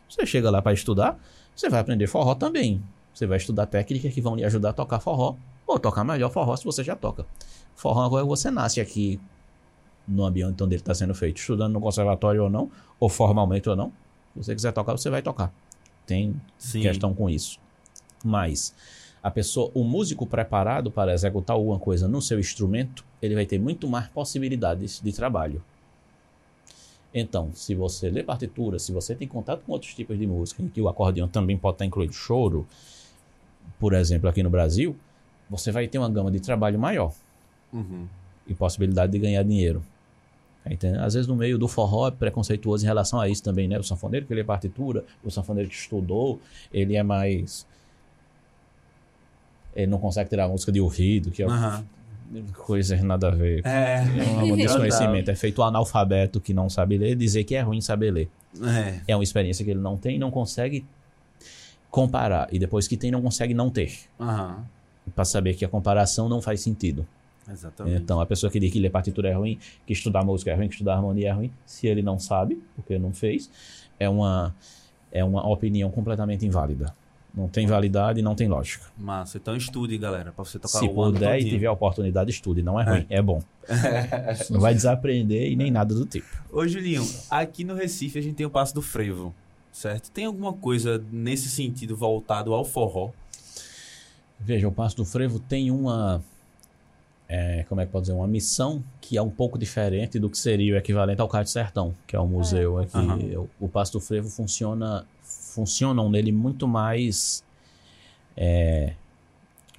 Você 0.09 0.27
chega 0.27 0.51
lá 0.51 0.61
para 0.61 0.73
estudar, 0.73 1.19
você 1.55 1.69
vai 1.69 1.81
aprender 1.81 2.07
forró 2.07 2.35
também. 2.35 2.83
Você 3.15 3.27
vai 3.27 3.37
estudar 3.37 3.67
técnicas 3.67 4.13
que 4.13 4.21
vão 4.21 4.37
lhe 4.37 4.45
ajudar 4.45 4.71
a 4.71 4.73
tocar 4.73 5.01
forró, 5.01 5.37
ou 5.67 5.79
tocar 5.79 6.05
melhor 6.05 6.31
forró 6.31 6.57
se 6.57 6.65
você 6.65 6.83
já 6.83 6.97
toca. 6.97 7.27
Forró 7.75 8.03
agora 8.03 8.25
você 8.25 8.51
nasce 8.51 8.81
aqui 8.81 9.21
no 10.09 10.25
ambiente 10.25 10.63
onde 10.63 10.75
ele 10.75 10.81
está 10.81 10.95
sendo 10.95 11.15
feito, 11.15 11.37
estudando 11.39 11.75
no 11.75 11.81
conservatório 11.81 12.43
ou 12.45 12.51
não, 12.51 12.71
ou 12.99 13.09
formalmente 13.09 13.69
ou 13.69 13.77
não. 13.77 13.89
Se 14.33 14.45
você 14.45 14.55
quiser 14.55 14.73
tocar, 14.73 14.93
você 14.93 15.11
vai 15.11 15.21
tocar. 15.23 15.53
Tem 16.07 16.35
Sim. 16.57 16.81
questão 16.81 17.13
com 17.15 17.29
isso. 17.29 17.61
Mas 18.25 18.75
a 19.23 19.31
pessoa, 19.31 19.71
o 19.75 19.85
músico 19.85 20.27
preparado 20.27 20.91
para 20.91 21.13
executar 21.13 21.55
alguma 21.55 21.79
coisa 21.79 22.09
no 22.09 22.23
seu 22.23 22.41
instrumento, 22.41 23.05
ele 23.21 23.35
vai 23.35 23.45
ter 23.45 23.59
muito 23.59 23.87
mais 23.87 24.09
possibilidades 24.09 25.01
de 25.01 25.13
trabalho. 25.13 25.63
Então, 27.13 27.51
se 27.55 27.75
você 27.75 28.11
lê 28.11 28.23
partitura, 28.23 28.79
se 28.79 28.93
você 28.93 29.15
tem 29.15 29.27
contato 29.27 29.63
com 29.65 29.73
outros 29.73 29.95
tipos 29.95 30.19
de 30.19 30.27
música, 30.27 30.63
em 30.63 30.69
que 30.69 30.81
o 30.81 30.89
acordeão 30.89 31.27
também 31.27 31.57
pode 31.57 31.77
estar 31.77 31.85
incluído 31.85 32.13
choro, 32.13 32.67
por 33.79 33.95
exemplo, 33.95 34.29
aqui 34.29 34.43
no 34.43 34.51
Brasil, 34.51 34.97
você 35.49 35.73
vai 35.73 35.89
ter 35.89 35.99
uma 35.99 36.09
gama 36.11 36.31
de 36.31 36.41
trabalho 36.41 36.79
maior 36.79 37.13
Uhum. 37.73 38.07
e 38.47 38.55
possibilidade 38.55 39.13
de 39.13 39.19
ganhar 39.19 39.43
dinheiro. 39.43 39.83
Entendendo? 40.71 41.03
Às 41.03 41.15
vezes 41.15 41.27
no 41.27 41.37
meio 41.37 41.59
do 41.59 41.69
forró 41.69 42.09
é 42.09 42.11
preconceituoso 42.11 42.85
em 42.85 42.87
relação 42.87 43.21
a 43.21 43.29
isso 43.29 43.43
também, 43.43 43.69
né? 43.69 43.79
O 43.79 43.83
sanfoneiro 43.83 44.27
que 44.27 44.35
lê 44.35 44.45
partitura, 44.45 45.05
o 45.23 45.31
sanfoneiro 45.31 45.69
que 45.69 45.77
estudou, 45.77 46.41
ele 46.73 46.97
é 46.97 47.03
mais. 47.03 47.67
Ele 49.75 49.87
não 49.87 49.99
consegue 49.99 50.29
tirar 50.29 50.45
a 50.45 50.49
música 50.49 50.73
de 50.73 50.81
ouvido, 50.81 51.31
que 51.31 51.43
é 51.43 51.47
Aham. 51.47 51.85
Coisas 52.55 53.03
nada 53.03 53.29
a 53.29 53.31
ver. 53.31 53.65
É. 53.65 54.03
É 54.03 54.43
um 54.45 54.55
desconhecimento. 54.57 55.31
É 55.31 55.35
feito 55.35 55.61
o 55.61 55.63
analfabeto 55.63 56.41
que 56.41 56.53
não 56.53 56.69
sabe 56.69 56.99
ler 56.99 57.17
dizer 57.17 57.45
que 57.45 57.55
é 57.55 57.63
ruim 57.63 57.81
saber 57.81 58.11
ler. 58.11 58.29
É. 58.63 59.01
É 59.09 59.17
uma 59.17 59.23
experiência 59.23 59.65
que 59.65 59.71
ele 59.71 59.81
não 59.81 59.97
tem 59.97 60.17
e 60.17 60.19
não 60.19 60.31
consegue 60.31 60.85
comparar. 61.91 62.49
E 62.53 62.59
depois 62.59 62.87
que 62.87 62.97
tem, 62.97 63.11
não 63.11 63.23
consegue 63.23 63.55
não 63.55 63.71
ter. 63.71 63.93
Aham. 64.21 64.65
Pra 65.15 65.25
saber 65.25 65.55
que 65.55 65.65
a 65.65 65.69
comparação 65.69 66.29
não 66.29 66.43
faz 66.43 66.61
sentido. 66.61 67.07
Exatamente. 67.51 68.03
Então, 68.03 68.21
a 68.21 68.27
pessoa 68.27 68.51
que 68.51 68.61
diz 68.61 68.73
que 68.73 68.79
ler 68.79 68.91
partitura 68.91 69.29
é 69.29 69.33
ruim, 69.33 69.59
que 69.87 69.93
estudar 69.93 70.25
música 70.25 70.51
é 70.51 70.55
ruim, 70.55 70.69
que 70.69 70.75
estudar 70.75 70.95
harmonia 70.95 71.29
é 71.29 71.33
ruim, 71.33 71.53
se 71.65 71.87
ele 71.87 72.03
não 72.03 72.19
sabe, 72.19 72.63
porque 72.77 72.99
não 72.99 73.13
fez, 73.13 73.51
é 73.99 74.09
uma, 74.09 74.55
é 75.11 75.25
uma 75.25 75.47
opinião 75.49 75.91
completamente 75.91 76.45
inválida. 76.45 76.95
Não 77.35 77.47
tem 77.47 77.67
validade 77.67 78.21
e 78.21 78.23
não 78.23 78.35
tem 78.35 78.49
lógica. 78.49 78.87
Massa. 78.97 79.37
Então 79.39 79.55
estude, 79.55 79.97
galera, 79.97 80.33
pra 80.33 80.45
você 80.45 80.59
tocar 80.59 80.79
Se 80.79 80.87
o 80.87 80.93
puder 80.93 81.35
e 81.35 81.39
todinho. 81.39 81.51
tiver 81.51 81.67
a 81.67 81.73
oportunidade, 81.73 82.31
estude. 82.31 82.63
Não 82.63 82.81
é 82.81 82.85
ruim, 82.85 83.07
é, 83.09 83.23
bom. 83.23 83.43
Não 84.51 84.61
vai 84.61 84.75
desaprender 84.75 85.51
e 85.53 85.55
nem 85.55 85.71
nada 85.71 85.95
do 85.95 86.05
tipo. 86.07 86.27
Ô, 86.51 86.67
Julinho, 86.67 87.07
aqui 87.31 87.65
no 87.65 87.75
Recife 87.75 88.19
a 88.19 88.23
gente 88.23 88.35
tem 88.35 88.47
o 88.47 88.51
Passo 88.51 88.75
do 88.75 88.83
Frevo, 88.83 89.35
certo? 89.71 90.11
Tem 90.11 90.25
alguma 90.25 90.53
coisa 90.55 91.05
nesse 91.13 91.49
sentido 91.51 91.95
voltado 91.95 92.55
ao 92.55 92.65
forró? 92.65 93.11
Veja, 94.41 94.67
o 94.67 94.73
Passo 94.73 94.97
do 94.97 95.05
Frevo 95.05 95.39
tem 95.39 95.71
uma. 95.71 96.23
É, 97.29 97.65
como 97.69 97.81
é 97.81 97.87
que 97.87 97.93
pode 97.93 98.05
dizer? 98.05 98.15
Uma 98.15 98.27
missão 98.27 98.83
que 99.01 99.17
é 99.19 99.23
um 99.23 99.29
pouco 99.29 99.59
diferente 99.59 100.19
do 100.19 100.31
que 100.31 100.39
seria 100.39 100.75
o 100.75 100.77
equivalente 100.79 101.21
ao 101.21 101.29
Cais 101.29 101.49
do 101.49 101.53
Sertão, 101.53 101.95
que 102.07 102.17
é 102.17 102.21
o 102.21 102.27
museu 102.27 102.79
aqui. 102.79 102.97
Aham. 102.97 103.19
O, 103.61 103.67
o 103.67 103.69
Passo 103.69 103.93
do 103.93 104.01
Frevo 104.01 104.29
funciona. 104.31 105.05
Funcionam 105.23 106.09
nele 106.09 106.33
muito 106.33 106.67
mais. 106.67 107.45
é, 108.37 108.95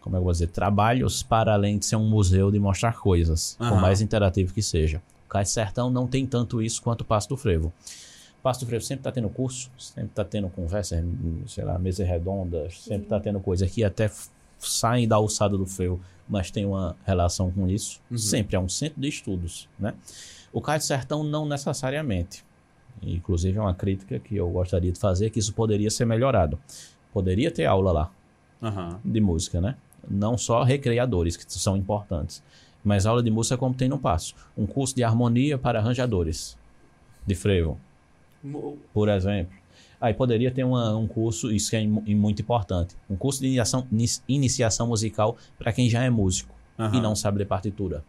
como 0.02 0.16
é 0.16 0.18
que 0.18 0.22
eu 0.22 0.24
vou 0.24 0.32
dizer? 0.32 0.48
Trabalhos 0.48 1.24
para 1.24 1.54
além 1.54 1.78
de 1.78 1.86
ser 1.86 1.96
um 1.96 2.08
museu 2.08 2.52
de 2.52 2.60
mostrar 2.60 2.94
coisas, 3.00 3.56
por 3.58 3.66
Aham. 3.66 3.82
mais 3.82 4.00
interativo 4.02 4.54
que 4.54 4.62
seja. 4.62 5.02
O 5.26 5.30
Cais 5.30 5.50
do 5.50 5.52
Sertão 5.52 5.90
não 5.90 6.08
tem 6.08 6.26
tanto 6.26 6.62
isso 6.62 6.82
quanto 6.82 7.02
o 7.02 7.06
Passo 7.06 7.30
do 7.30 7.38
Frevo. 7.38 7.74
O 8.40 8.42
Passo 8.42 8.62
do 8.62 8.66
Frevo 8.68 8.84
sempre 8.84 9.02
está 9.02 9.12
tendo 9.12 9.30
curso, 9.30 9.70
sempre 9.78 10.12
está 10.12 10.24
tendo 10.24 10.50
conversa, 10.50 11.04
sei 11.48 11.64
lá, 11.64 11.78
mesa 11.78 12.06
redonda, 12.06 12.70
sempre 12.70 13.04
está 13.04 13.20
tendo 13.20 13.40
coisa 13.40 13.68
que 13.68 13.84
até 13.84 14.10
saem 14.60 15.08
da 15.08 15.16
alçada 15.16 15.58
do 15.58 15.66
frevo, 15.66 16.00
mas 16.28 16.52
tem 16.52 16.66
uma 16.66 16.96
relação 17.06 17.52
com 17.52 17.68
isso. 17.68 18.00
Uhum. 18.12 18.18
Sempre 18.18 18.56
é 18.56 18.60
um 18.60 18.70
centro 18.70 19.02
de 19.02 19.08
estudos, 19.08 19.68
né? 19.80 19.94
O 20.52 20.62
Cais 20.62 20.84
do 20.84 20.88
Sertão 20.88 21.24
não 21.24 21.48
necessariamente. 21.48 22.44
Inclusive 23.02 23.58
é 23.58 23.62
uma 23.62 23.74
crítica 23.74 24.20
que 24.20 24.36
eu 24.36 24.50
gostaria 24.50 24.92
de 24.92 25.00
fazer, 25.00 25.30
que 25.30 25.40
isso 25.40 25.54
poderia 25.54 25.90
ser 25.90 26.06
melhorado. 26.06 26.60
Poderia 27.14 27.50
ter 27.50 27.66
aula 27.66 27.92
lá 27.92 28.12
Aham. 28.62 29.00
de 29.04 29.22
música, 29.22 29.62
né? 29.62 29.76
Não 30.10 30.38
só 30.38 30.64
recreadores, 30.64 31.38
que 31.38 31.46
são 31.48 31.78
importantes, 31.78 32.44
mas 32.84 33.06
aula 33.06 33.22
de 33.22 33.30
música 33.32 33.58
como 33.58 33.74
tem 33.74 33.90
no 33.90 33.98
Passo. 33.98 34.36
Um 34.58 34.66
curso 34.66 34.96
de 34.96 35.04
harmonia 35.04 35.58
para 35.58 35.80
arranjadores 35.80 36.58
de 37.26 37.36
frevo, 37.36 37.80
por 38.94 39.10
exemplo. 39.10 39.59
Aí 40.02 40.14
poderia 40.14 40.50
ter 40.52 40.64
uma- 40.64 40.96
um 40.96 41.08
curso, 41.08 41.52
isso 41.52 41.70
que 41.70 41.76
é 41.76 41.82
im- 41.82 42.16
muito 42.16 42.42
importante, 42.42 42.96
um 43.10 43.16
curso 43.16 43.42
de 43.42 43.48
iniciação, 43.48 43.86
inici- 43.92 44.22
iniciação 44.28 44.88
musical 44.88 45.36
para 45.58 45.74
quem 45.74 45.90
já 45.90 46.04
é 46.04 46.10
músico 46.10 46.56
e 46.78 46.82
Aham. 46.84 47.02
não 47.02 47.16
sabe 47.16 47.40
ler 47.40 47.46
partitura, 47.46 48.04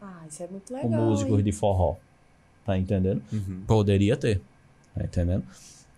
Ah, 0.00 0.22
isso 0.28 0.42
é 0.42 0.46
muito 0.48 0.72
com 0.72 0.88
legal. 0.88 1.04
músicos 1.04 1.38
hein? 1.38 1.44
de 1.44 1.52
forró. 1.52 1.96
Tá 2.64 2.78
entendendo? 2.78 3.22
Uhum. 3.30 3.62
Poderia 3.66 4.16
ter, 4.16 4.40
tá 4.94 5.04
entendendo? 5.04 5.44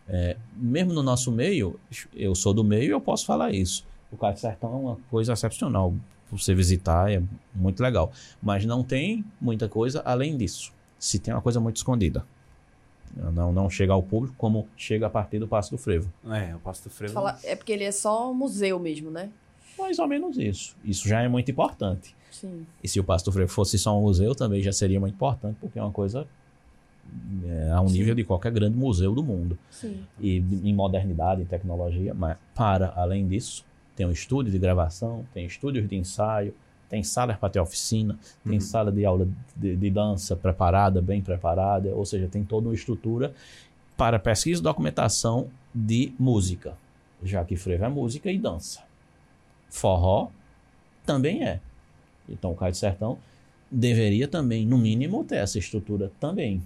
É, 0.08 0.36
mesmo 0.56 0.92
no 0.92 1.02
nosso 1.02 1.30
meio, 1.30 1.78
eu 2.12 2.34
sou 2.34 2.52
do 2.52 2.64
meio 2.64 2.84
e 2.84 2.90
eu 2.90 3.00
posso 3.00 3.24
falar 3.24 3.52
isso. 3.52 3.84
O 4.10 4.16
do 4.16 4.36
Sertão 4.38 4.72
é 4.72 4.76
uma 4.76 4.96
coisa 5.10 5.32
excepcional. 5.32 5.94
Você 6.30 6.54
visitar 6.54 7.10
é 7.12 7.22
muito 7.54 7.80
legal. 7.80 8.10
Mas 8.42 8.64
não 8.64 8.82
tem 8.82 9.24
muita 9.40 9.68
coisa 9.68 10.02
além 10.04 10.36
disso. 10.36 10.72
Se 10.98 11.18
tem 11.20 11.32
uma 11.32 11.40
coisa 11.42 11.60
muito 11.60 11.76
escondida. 11.76 12.24
Não, 13.14 13.52
não 13.52 13.68
chega 13.70 13.92
ao 13.92 14.02
público 14.02 14.34
como 14.38 14.66
chega 14.76 15.06
a 15.06 15.10
partir 15.10 15.38
do 15.38 15.46
Passo 15.48 15.70
do 15.70 15.78
Frevo. 15.78 16.12
É, 16.30 16.54
o 16.54 16.58
Passo 16.58 16.84
do 16.84 16.90
Frevo. 16.90 17.12
Fala- 17.14 17.38
É 17.44 17.54
porque 17.56 17.72
ele 17.72 17.84
é 17.84 17.92
só 17.92 18.30
um 18.30 18.34
museu 18.34 18.78
mesmo, 18.78 19.10
né? 19.10 19.30
Mais 19.78 19.98
ou 19.98 20.06
menos 20.08 20.38
isso. 20.38 20.76
Isso 20.84 21.08
já 21.08 21.20
é 21.22 21.28
muito 21.28 21.50
importante. 21.50 22.14
Sim. 22.30 22.66
E 22.82 22.88
se 22.88 22.98
o 23.00 23.04
Passo 23.04 23.24
do 23.26 23.32
Frevo 23.32 23.50
fosse 23.50 23.78
só 23.78 23.96
um 23.98 24.02
museu, 24.02 24.34
também 24.34 24.62
já 24.62 24.72
seria 24.72 24.98
muito 25.00 25.14
importante, 25.14 25.56
porque 25.60 25.78
é 25.78 25.82
uma 25.82 25.92
coisa 25.92 26.26
é, 27.46 27.70
a 27.70 27.80
um 27.80 27.86
nível 27.86 28.14
de 28.14 28.24
qualquer 28.24 28.50
grande 28.52 28.76
museu 28.76 29.14
do 29.14 29.22
mundo. 29.22 29.58
Sim. 29.70 30.04
E 30.20 30.36
em 30.64 30.74
modernidade, 30.74 31.42
em 31.42 31.44
tecnologia, 31.46 32.12
mas 32.14 32.36
para 32.54 32.92
além 32.96 33.26
disso, 33.26 33.64
tem 33.94 34.04
um 34.06 34.10
estúdio 34.10 34.52
de 34.52 34.58
gravação, 34.58 35.24
tem 35.32 35.46
estúdios 35.46 35.88
de 35.88 35.96
ensaio, 35.96 36.54
tem 36.88 37.02
salas 37.02 37.36
para 37.36 37.48
ter 37.50 37.60
oficina, 37.60 38.18
tem 38.44 38.54
Uhum. 38.54 38.60
sala 38.60 38.92
de 38.92 39.04
aula 39.04 39.26
de, 39.56 39.76
de 39.76 39.90
dança 39.90 40.36
preparada, 40.36 41.00
bem 41.02 41.20
preparada, 41.20 41.88
ou 41.94 42.04
seja, 42.04 42.28
tem 42.28 42.44
toda 42.44 42.68
uma 42.68 42.74
estrutura 42.74 43.34
para 43.96 44.18
pesquisa 44.18 44.60
e 44.60 44.62
documentação 44.62 45.48
de 45.74 46.12
música, 46.18 46.76
já 47.22 47.44
que 47.44 47.56
frevo 47.56 47.84
é 47.84 47.88
música 47.88 48.30
e 48.30 48.38
dança. 48.38 48.82
Forró 49.68 50.28
também 51.04 51.44
é. 51.44 51.60
Então 52.28 52.52
o 52.52 52.54
Caio 52.54 52.72
do 52.72 52.76
Sertão 52.76 53.18
deveria 53.70 54.28
também, 54.28 54.64
no 54.66 54.78
mínimo, 54.78 55.24
ter 55.24 55.36
essa 55.36 55.58
estrutura 55.58 56.10
também 56.20 56.62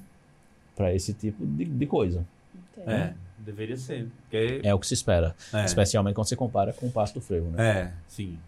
para 0.77 0.95
esse 0.95 1.13
tipo 1.13 1.47
de, 1.47 1.65
de 1.65 1.87
coisa. 1.87 2.27
Entendo. 2.73 2.91
É, 2.91 3.15
deveria 3.39 3.77
ser. 3.77 4.09
Porque... 4.23 4.61
É 4.63 4.75
o 4.75 4.79
que 4.79 4.87
se 4.87 4.95
espera. 4.95 5.35
É. 5.53 5.65
Especialmente 5.65 6.15
quando 6.15 6.29
você 6.29 6.37
compara 6.37 6.73
com 6.73 6.87
o 6.87 6.91
passo 6.91 7.15
do 7.15 7.21
frevo, 7.21 7.51
né? 7.51 7.71
É, 7.71 7.93
sim. 8.09 8.39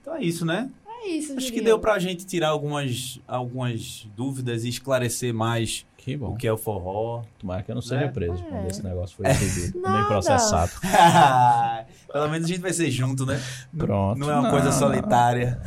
Então 0.00 0.14
é 0.14 0.22
isso, 0.22 0.44
né? 0.44 0.70
É 1.02 1.08
isso, 1.08 1.34
Acho 1.36 1.52
que 1.52 1.60
deu 1.60 1.78
pra 1.78 1.98
gente 1.98 2.26
tirar 2.26 2.48
algumas, 2.48 3.18
algumas 3.26 4.06
dúvidas 4.16 4.64
e 4.64 4.68
esclarecer 4.68 5.32
mais 5.32 5.86
Que 5.96 6.16
bom. 6.16 6.32
o 6.32 6.36
que 6.36 6.46
é 6.46 6.52
o 6.52 6.58
forró. 6.58 7.22
Tomara 7.38 7.62
que 7.62 7.70
eu 7.70 7.74
não 7.74 7.80
seja 7.82 8.02
Né? 8.02 8.08
preso 8.08 8.42
É. 8.44 8.50
quando 8.50 8.70
esse 8.70 8.82
negócio 8.84 9.26
exibido. 9.26 9.80
Nada. 9.80 9.98
Nem 9.98 10.06
processado. 10.08 10.72
Pelo 12.12 12.28
menos 12.28 12.44
a 12.44 12.48
gente 12.48 12.60
vai 12.60 12.72
ser 12.72 12.90
junto, 12.90 13.24
né? 13.24 13.40
Pronto. 13.76 14.18
Não 14.18 14.30
é 14.30 14.38
uma 14.38 14.50
coisa 14.50 14.66
Não, 14.66 14.72
solitária. 14.78 15.60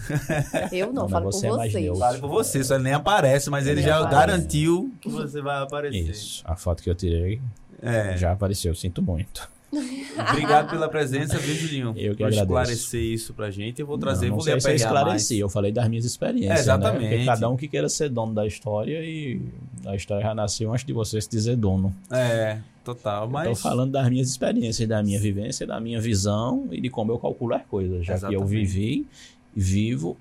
Eu 0.71 0.87
não, 0.93 1.03
Não, 1.03 1.09
falo 1.09 1.25
mas 1.25 1.35
por 1.35 1.41
você 1.41 1.47
é 1.47 1.49
vocês. 1.49 1.73
neutro. 1.73 1.99
Vale 1.99 2.17
por 2.19 2.29
você, 2.29 2.63
só 2.63 2.75
ele 2.75 2.83
nem 2.83 2.93
aparece, 2.93 3.49
mas 3.49 3.65
ele 3.65 3.77
Nem 3.81 3.85
já 3.85 3.97
aparece. 3.99 4.15
garantiu 4.27 4.93
que 5.01 5.09
você 5.09 5.41
vai 5.41 5.61
aparecer. 5.63 5.97
Isso. 6.11 6.43
A 6.45 6.55
foto 6.55 6.83
que 6.83 6.89
eu 6.89 6.95
tirei 6.95 7.41
É. 7.81 8.15
já 8.17 8.31
apareceu. 8.33 8.75
Sinto 8.75 9.01
muito. 9.01 9.49
Obrigado 10.31 10.69
pela 10.69 10.87
presença, 10.89 11.37
viu, 11.37 11.55
Julinho? 11.55 11.93
Eu 11.97 12.15
que 12.15 12.23
agradeço. 12.23 12.43
esclarecer 12.43 13.01
isso 13.01 13.33
pra 13.33 13.49
gente. 13.51 13.79
Eu 13.81 13.87
vou 13.87 13.97
trazer, 13.97 14.27
não, 14.29 14.37
não 14.37 14.43
vou 14.43 14.53
lhe 14.53 14.61
se 14.61 14.69
eu 14.69 14.75
esclareci. 14.75 15.33
mais. 15.33 15.41
Eu 15.41 15.49
falei 15.49 15.71
das 15.71 15.87
minhas 15.89 16.05
experiências. 16.05 16.51
É, 16.51 16.53
Né? 16.53 16.59
exatamente. 16.59 17.09
Porque 17.09 17.25
cada 17.25 17.49
um 17.49 17.57
que 17.57 17.67
queira 17.67 17.89
ser 17.89 18.09
dono 18.09 18.33
da 18.33 18.45
história 18.45 18.99
e 19.03 19.41
a 19.85 19.95
história 19.95 20.23
já 20.23 20.35
nasceu 20.35 20.71
antes 20.71 20.85
de 20.85 20.93
você 20.93 21.19
se 21.19 21.29
dizer 21.29 21.55
dono. 21.57 21.93
É, 22.11 22.59
total. 22.83 23.27
Mas 23.29 23.49
Estou 23.57 23.71
falando 23.71 23.91
das 23.91 24.09
minhas 24.09 24.29
experiências, 24.29 24.87
da 24.87 25.01
minha 25.01 25.19
vivência, 25.19 25.65
da 25.65 25.79
minha 25.79 25.99
visão 25.99 26.67
e 26.71 26.79
de 26.79 26.89
como 26.89 27.11
eu 27.11 27.17
calculo 27.17 27.55
as 27.55 27.65
coisas, 27.65 28.05
já 28.05 28.17
que 28.17 28.25
eu 28.25 28.29
Exatamente. 28.41 28.49
vivi, 28.65 29.07
vivo 29.55 30.17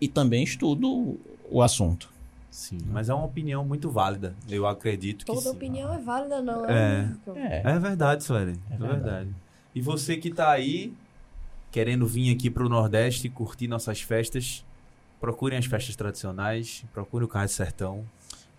e 0.00 0.08
também 0.08 0.42
estudo 0.42 1.18
o 1.50 1.62
assunto. 1.62 2.08
Sim, 2.54 2.78
mas 2.86 3.08
é 3.08 3.14
uma 3.14 3.24
opinião 3.24 3.64
muito 3.64 3.90
válida. 3.90 4.32
Eu 4.48 4.64
acredito 4.64 5.24
que 5.26 5.32
Toda 5.32 5.40
sim. 5.40 5.50
opinião 5.50 5.92
é 5.92 5.98
válida, 5.98 6.40
não 6.40 6.64
É. 6.70 7.12
é? 7.34 7.62
É, 7.64 7.72
É 7.72 7.78
verdade, 7.80 8.22
Sueli. 8.22 8.52
É, 8.70 8.74
É 8.74 8.78
verdade. 8.78 9.02
verdade. 9.02 9.34
E 9.74 9.80
você 9.80 10.16
que 10.16 10.30
tá 10.30 10.52
aí 10.52 10.94
querendo 11.72 12.06
vir 12.06 12.32
aqui 12.32 12.48
pro 12.48 12.68
Nordeste 12.68 13.26
e 13.26 13.30
curtir 13.30 13.66
nossas 13.66 14.00
festas, 14.02 14.64
procurem 15.20 15.58
as 15.58 15.66
festas 15.66 15.96
tradicionais, 15.96 16.84
procure 16.92 17.24
o 17.24 17.28
Carro 17.28 17.46
de 17.46 17.50
Sertão. 17.52 18.04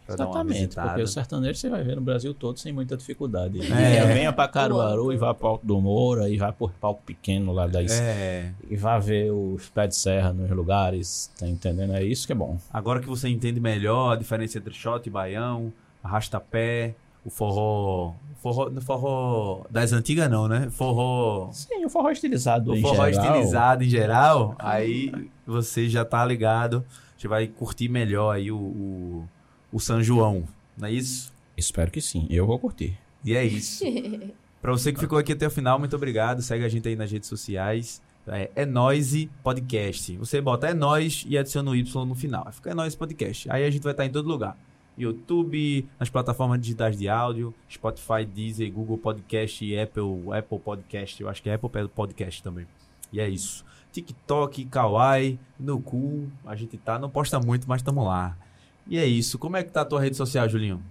Exatamente, 0.07 0.75
porque 0.75 1.01
o 1.01 1.07
sertanejo 1.07 1.59
você 1.59 1.69
vai 1.69 1.83
ver 1.83 1.95
no 1.95 2.01
Brasil 2.01 2.33
todo 2.33 2.59
sem 2.59 2.71
muita 2.71 2.95
dificuldade. 2.95 3.59
É. 3.71 4.05
Venha 4.13 4.31
para 4.31 4.47
Caruaru 4.47 5.11
e 5.11 5.17
vá 5.17 5.33
para 5.33 5.47
Alto 5.47 5.65
do 5.65 5.81
Moura 5.81 6.29
e 6.29 6.37
vá 6.37 6.51
por 6.51 6.71
palco 6.71 7.01
pequeno 7.05 7.51
lá 7.51 7.67
da 7.67 7.81
É, 7.81 8.51
e 8.69 8.75
vá 8.75 8.99
ver 8.99 9.31
os 9.31 9.67
pés 9.69 9.89
de 9.89 9.95
serra 9.95 10.31
nos 10.31 10.49
lugares, 10.51 11.31
tá 11.37 11.47
entendendo? 11.47 11.93
É 11.93 12.03
isso 12.03 12.27
que 12.27 12.33
é 12.33 12.35
bom. 12.35 12.57
agora 12.71 12.99
que 12.99 13.07
você 13.07 13.27
entende 13.29 13.59
melhor 13.59 14.13
a 14.13 14.15
diferença 14.15 14.57
entre 14.57 14.73
shot 14.73 15.07
e 15.07 15.09
baião, 15.09 15.73
arrasta-pé, 16.03 16.93
o 17.25 17.29
forró, 17.31 18.13
forró, 18.37 18.69
no 18.69 18.81
forró 18.81 19.63
das 19.71 19.91
antigas 19.91 20.29
não, 20.29 20.47
né? 20.47 20.69
Forró, 20.69 21.49
Sim, 21.51 21.83
o 21.83 21.89
forró 21.89 22.11
estilizado 22.11 22.71
o 22.71 22.75
em 22.75 22.81
forró 22.81 23.09
geral, 23.09 23.09
estilizado 23.09 23.83
em 23.83 23.89
geral, 23.89 24.55
aí 24.59 25.11
você 25.45 25.89
já 25.89 26.05
tá 26.05 26.23
ligado, 26.23 26.85
você 27.17 27.27
vai 27.27 27.47
curtir 27.47 27.89
melhor 27.89 28.35
aí 28.35 28.51
o, 28.51 28.57
o, 28.57 29.29
o 29.75 29.79
São 29.81 30.01
João, 30.01 30.47
não 30.77 30.87
é 30.87 30.91
isso? 30.93 31.33
Espero 31.57 31.91
que 31.91 31.99
sim, 31.99 32.27
eu 32.29 32.47
vou 32.47 32.57
curtir. 32.57 32.97
E 33.25 33.35
é 33.35 33.43
isso. 33.43 33.83
Pra 34.61 34.71
você 34.71 34.93
que 34.93 34.99
ficou 35.01 35.17
aqui 35.17 35.33
até 35.33 35.45
o 35.45 35.51
final, 35.51 35.77
muito 35.77 35.93
obrigado. 35.97 36.41
Segue 36.41 36.63
a 36.63 36.69
gente 36.69 36.87
aí 36.87 36.95
nas 36.95 37.11
redes 37.11 37.27
sociais. 37.27 38.01
É, 38.25 38.49
é 38.55 38.65
Noise 38.65 39.29
Podcast. 39.43 40.15
Você 40.15 40.39
bota 40.39 40.69
é 40.69 40.73
Nós 40.73 41.25
e 41.27 41.37
adiciona 41.37 41.71
o 41.71 41.75
Y 41.75 42.05
no 42.05 42.15
final. 42.15 42.49
Fica 42.53 42.71
é 42.71 42.73
Noise 42.73 42.95
Podcast. 42.95 43.51
Aí 43.51 43.65
a 43.65 43.69
gente 43.69 43.83
vai 43.83 43.91
estar 43.91 44.05
em 44.05 44.09
todo 44.09 44.29
lugar. 44.29 44.57
YouTube, 44.97 45.85
nas 45.99 46.09
plataformas 46.09 46.61
digitais 46.61 46.97
de 46.97 47.09
áudio, 47.09 47.53
Spotify, 47.69 48.23
Deezer, 48.25 48.71
Google 48.71 48.97
Podcast 48.97 49.65
e 49.65 49.77
Apple, 49.77 50.33
Apple 50.33 50.59
Podcast. 50.59 51.21
Eu 51.21 51.27
acho 51.27 51.43
que 51.43 51.49
é 51.49 51.55
Apple 51.55 51.89
Podcast 51.93 52.41
também. 52.41 52.65
E 53.11 53.19
é 53.19 53.27
isso. 53.27 53.65
TikTok, 53.91 54.63
Kawaii, 54.65 55.37
no 55.59 55.81
cu, 55.81 56.31
a 56.45 56.55
gente 56.55 56.77
tá, 56.77 56.97
não 56.97 57.09
posta 57.09 57.41
muito, 57.41 57.67
mas 57.67 57.81
tamo 57.81 58.05
lá. 58.05 58.37
E 58.87 58.97
é 58.97 59.05
isso. 59.05 59.37
Como 59.39 59.57
é 59.57 59.63
que 59.63 59.71
tá 59.71 59.81
a 59.81 59.85
tua 59.85 60.01
rede 60.01 60.15
social, 60.15 60.47
Julinho? 60.47 60.81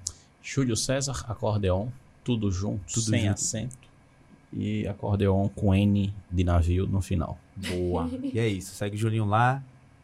Júlio 0.42 0.76
César, 0.76 1.24
acordeon, 1.28 1.88
tudo 2.22 2.50
junto, 2.50 2.84
Tudo 2.92 3.02
sem 3.10 3.20
junto. 3.20 3.32
acento. 3.34 3.76
E 4.52 4.86
acordeon 4.86 5.48
com 5.48 5.74
N 5.74 6.14
de 6.30 6.44
navio 6.44 6.86
no 6.86 7.00
final. 7.00 7.38
Boa. 7.56 8.08
e 8.22 8.38
é 8.38 8.46
isso. 8.48 8.74
Segue 8.74 8.96
o 8.96 8.98
Julinho 8.98 9.24
lá. 9.24 9.62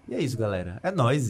E 0.08 0.14
é 0.14 0.20
isso, 0.20 0.36
galera. 0.36 0.80
É 0.82 0.90
nóis. 0.90 1.28